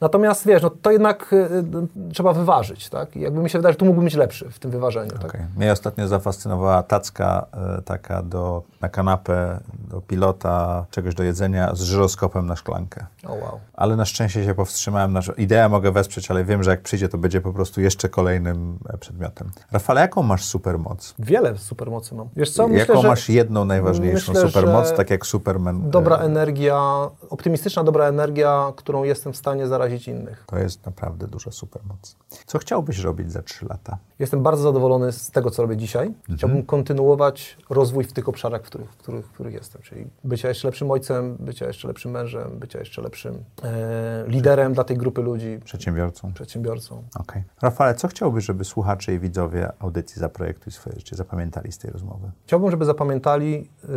natomiast 0.00 0.46
wiesz, 0.46 0.62
no 0.62 0.70
to 0.70 0.90
jednak 0.90 1.32
y, 1.32 1.36
y, 1.36 2.12
trzeba 2.12 2.32
wyważyć, 2.32 2.88
tak? 2.88 3.16
I 3.16 3.20
jakby 3.20 3.40
mi 3.40 3.50
się 3.50 3.58
wydaje, 3.58 3.72
że 3.72 3.78
tu 3.78 3.84
mógłbym 3.84 4.04
być 4.04 4.14
lepszy 4.14 4.50
w 4.50 4.58
tym 4.58 4.70
wyważeniu, 4.70 5.10
tak? 5.10 5.24
Okej. 5.24 5.40
Mnie 5.56 5.72
ostatnio 5.72 6.08
zafascynowała 6.08 6.82
tacka 6.82 7.46
e, 7.78 7.82
taka 7.82 8.22
do, 8.22 8.62
na 8.80 8.88
kanapę, 8.88 9.60
do 9.90 10.00
pilota, 10.00 10.86
czegoś 10.90 11.14
do 11.14 11.22
jedzenia 11.22 11.74
z 11.74 11.82
żyroskopem 11.82 12.46
na 12.46 12.56
szklankę. 12.56 13.06
O 13.26 13.34
wow. 13.34 13.60
Ale 13.74 13.96
na 13.96 14.04
szczęście 14.04 14.44
się 14.44 14.54
powstrzymałem. 14.54 15.12
Na, 15.12 15.20
ideę 15.36 15.68
mogę 15.68 15.92
wesprzeć, 15.92 16.30
ale 16.30 16.44
wiem, 16.44 16.62
że 16.62 16.70
jak 16.70 16.82
przyjdzie, 16.82 17.08
to 17.08 17.18
będzie 17.18 17.40
po 17.40 17.52
prostu 17.52 17.80
jeszcze 17.80 18.08
kolejnym 18.08 18.78
e, 18.88 18.98
przedmiotem. 18.98 19.50
Rafale, 19.72 20.00
jaką 20.00 20.22
masz 20.22 20.44
supermoc? 20.44 21.14
Wiele 21.18 21.58
supermocy 21.58 22.14
mam. 22.14 22.28
Wiesz 22.36 22.50
co? 22.50 22.68
Myślę, 22.68 22.86
jaką 22.86 23.02
że 23.02 23.08
masz 23.08 23.28
jedną 23.28 23.64
najważniejszą 23.64 24.32
myślę, 24.32 24.48
supermoc, 24.48 24.92
tak 24.92 25.10
jak 25.10 25.26
Superman? 25.26 25.90
dobra 25.90 26.16
e, 26.16 26.20
energia, 26.20 27.10
optymistyczna 27.30 27.84
dobra 27.84 28.06
energia, 28.06 28.72
którą 28.76 29.04
jestem 29.04 29.32
w 29.32 29.36
stanie 29.36 29.57
zarazić 29.66 30.08
innych. 30.08 30.44
To 30.46 30.58
jest 30.58 30.86
naprawdę 30.86 31.26
duża 31.26 31.50
supermoc. 31.50 32.16
Co 32.46 32.58
chciałbyś 32.58 32.98
robić 32.98 33.32
za 33.32 33.42
trzy 33.42 33.66
lata? 33.66 33.98
Jestem 34.18 34.42
bardzo 34.42 34.62
zadowolony 34.62 35.12
z 35.12 35.30
tego, 35.30 35.50
co 35.50 35.62
robię 35.62 35.76
dzisiaj. 35.76 36.14
Chciałbym 36.36 36.62
kontynuować 36.62 37.56
rozwój 37.70 38.04
w 38.04 38.12
tych 38.12 38.28
obszarach, 38.28 38.62
w 38.62 38.66
których, 38.66 38.90
w 38.92 38.96
których, 38.96 39.26
w 39.26 39.32
których 39.32 39.54
jestem. 39.54 39.82
Czyli 39.82 40.06
bycia 40.24 40.48
jeszcze 40.48 40.68
lepszym 40.68 40.90
ojcem, 40.90 41.36
bycia 41.40 41.66
jeszcze 41.66 41.88
lepszym 41.88 42.10
mężem, 42.10 42.58
bycia 42.58 42.78
jeszcze 42.78 43.02
lepszym 43.02 43.44
e, 43.62 44.24
liderem 44.26 44.72
dla 44.72 44.84
tej 44.84 44.96
grupy 44.96 45.22
ludzi, 45.22 45.60
Przedsiębiorcą? 45.64 46.32
przedsiębiorcą. 46.32 47.02
Okej. 47.20 47.42
Rafale, 47.62 47.94
co 47.94 48.08
chciałbyś, 48.08 48.44
żeby 48.44 48.64
słuchacze 48.64 49.14
i 49.14 49.18
widzowie 49.18 49.72
audycji 49.78 50.20
Zaprojektuj 50.20 50.72
swoje 50.72 50.96
życie 50.96 51.16
zapamiętali 51.16 51.72
z 51.72 51.78
tej 51.78 51.90
rozmowy? 51.90 52.30
Chciałbym, 52.46 52.70
żeby 52.70 52.84
zapamiętali 52.84 53.68
y, 53.84 53.88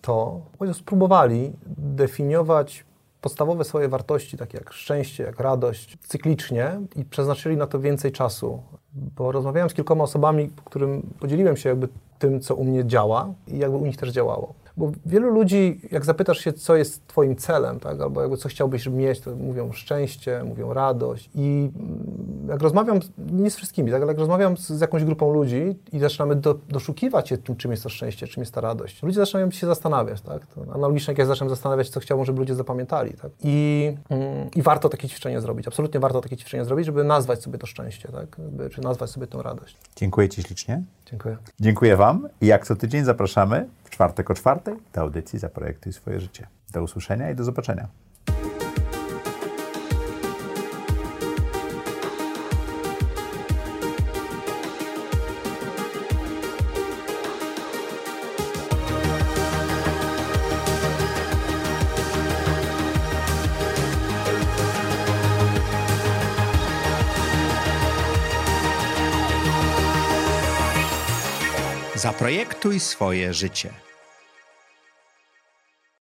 to, 0.00 0.40
chociaż 0.58 0.76
spróbowali 0.76 1.52
definiować 1.98 2.84
podstawowe 3.20 3.64
swoje 3.64 3.88
wartości, 3.88 4.36
takie 4.36 4.58
jak 4.58 4.72
szczęście, 4.72 5.24
jak 5.24 5.40
radość, 5.40 5.98
cyklicznie 6.00 6.80
i 6.96 7.04
przeznaczyli 7.04 7.56
na 7.56 7.66
to 7.66 7.80
więcej 7.80 8.12
czasu. 8.12 8.62
Bo 8.92 9.32
rozmawiałem 9.32 9.70
z 9.70 9.74
kilkoma 9.74 10.04
osobami, 10.04 10.50
którym 10.64 11.02
podzieliłem 11.20 11.56
się 11.56 11.68
jakby 11.68 11.88
tym, 12.18 12.40
co 12.40 12.54
u 12.54 12.64
mnie 12.64 12.86
działa 12.86 13.34
i 13.46 13.58
jakby 13.58 13.76
u 13.76 13.86
nich 13.86 13.96
też 13.96 14.10
działało. 14.10 14.54
Bo 14.78 14.92
wielu 15.06 15.30
ludzi, 15.30 15.80
jak 15.90 16.04
zapytasz 16.04 16.38
się, 16.38 16.52
co 16.52 16.76
jest 16.76 17.06
twoim 17.06 17.36
celem, 17.36 17.80
tak, 17.80 18.00
albo 18.00 18.20
jakby 18.20 18.36
co 18.36 18.48
chciałbyś 18.48 18.86
mieć, 18.86 19.20
to 19.20 19.36
mówią 19.36 19.72
szczęście, 19.72 20.44
mówią 20.44 20.72
radość. 20.72 21.30
I 21.34 21.70
mm, 21.76 22.48
jak 22.48 22.62
rozmawiam, 22.62 23.00
nie 23.32 23.50
z 23.50 23.56
wszystkimi, 23.56 23.90
tak, 23.90 24.02
ale 24.02 24.10
jak 24.10 24.18
rozmawiam 24.18 24.56
z, 24.56 24.68
z 24.68 24.80
jakąś 24.80 25.04
grupą 25.04 25.32
ludzi 25.32 25.78
i 25.92 25.98
zaczynamy 25.98 26.36
do, 26.36 26.54
doszukiwać 26.68 27.28
się 27.28 27.38
tym, 27.38 27.56
czym 27.56 27.70
jest 27.70 27.82
to 27.82 27.88
szczęście, 27.88 28.26
czym 28.26 28.40
jest 28.40 28.54
ta 28.54 28.60
radość, 28.60 29.02
ludzie 29.02 29.16
zaczynają 29.16 29.50
się 29.50 29.66
zastanawiać, 29.66 30.20
tak? 30.20 30.46
To 30.46 30.62
analogicznie 30.74 31.12
jak 31.12 31.18
ja 31.18 31.26
zacząłem 31.26 31.50
zastanawiać, 31.50 31.88
co 31.88 32.00
chciałbym, 32.00 32.24
żeby 32.24 32.38
ludzie 32.38 32.54
zapamiętali, 32.54 33.12
tak? 33.14 33.30
I, 33.44 33.92
mm, 34.08 34.50
I 34.56 34.62
warto 34.62 34.88
takie 34.88 35.08
ćwiczenie 35.08 35.40
zrobić, 35.40 35.68
absolutnie 35.68 36.00
warto 36.00 36.20
takie 36.20 36.36
ćwiczenie 36.36 36.64
zrobić, 36.64 36.86
żeby 36.86 37.04
nazwać 37.04 37.42
sobie 37.42 37.58
to 37.58 37.66
szczęście, 37.66 38.08
tak? 38.08 38.38
Jakby, 38.38 38.70
czy 38.70 38.80
nazwać 38.80 39.10
sobie 39.10 39.26
tę 39.26 39.42
radość. 39.42 39.76
Dziękuję 39.96 40.28
Ci 40.28 40.42
ślicznie. 40.42 40.82
Dziękuję. 41.10 41.36
Dziękuję 41.60 41.96
Wam 41.96 42.28
i 42.40 42.46
jak 42.46 42.66
co 42.66 42.76
tydzień 42.76 43.04
zapraszamy 43.04 43.68
czwartek 43.98 44.30
o 44.30 44.34
czwartej 44.34 44.74
do 44.92 45.00
audycji 45.00 45.38
Zaprojektuj 45.38 45.92
swoje 45.92 46.20
życie. 46.20 46.46
Do 46.72 46.82
usłyszenia 46.82 47.30
i 47.30 47.34
do 47.34 47.44
zobaczenia. 47.44 47.88
Zaprojektuj 71.94 72.80
swoje 72.80 73.34
życie. 73.34 73.87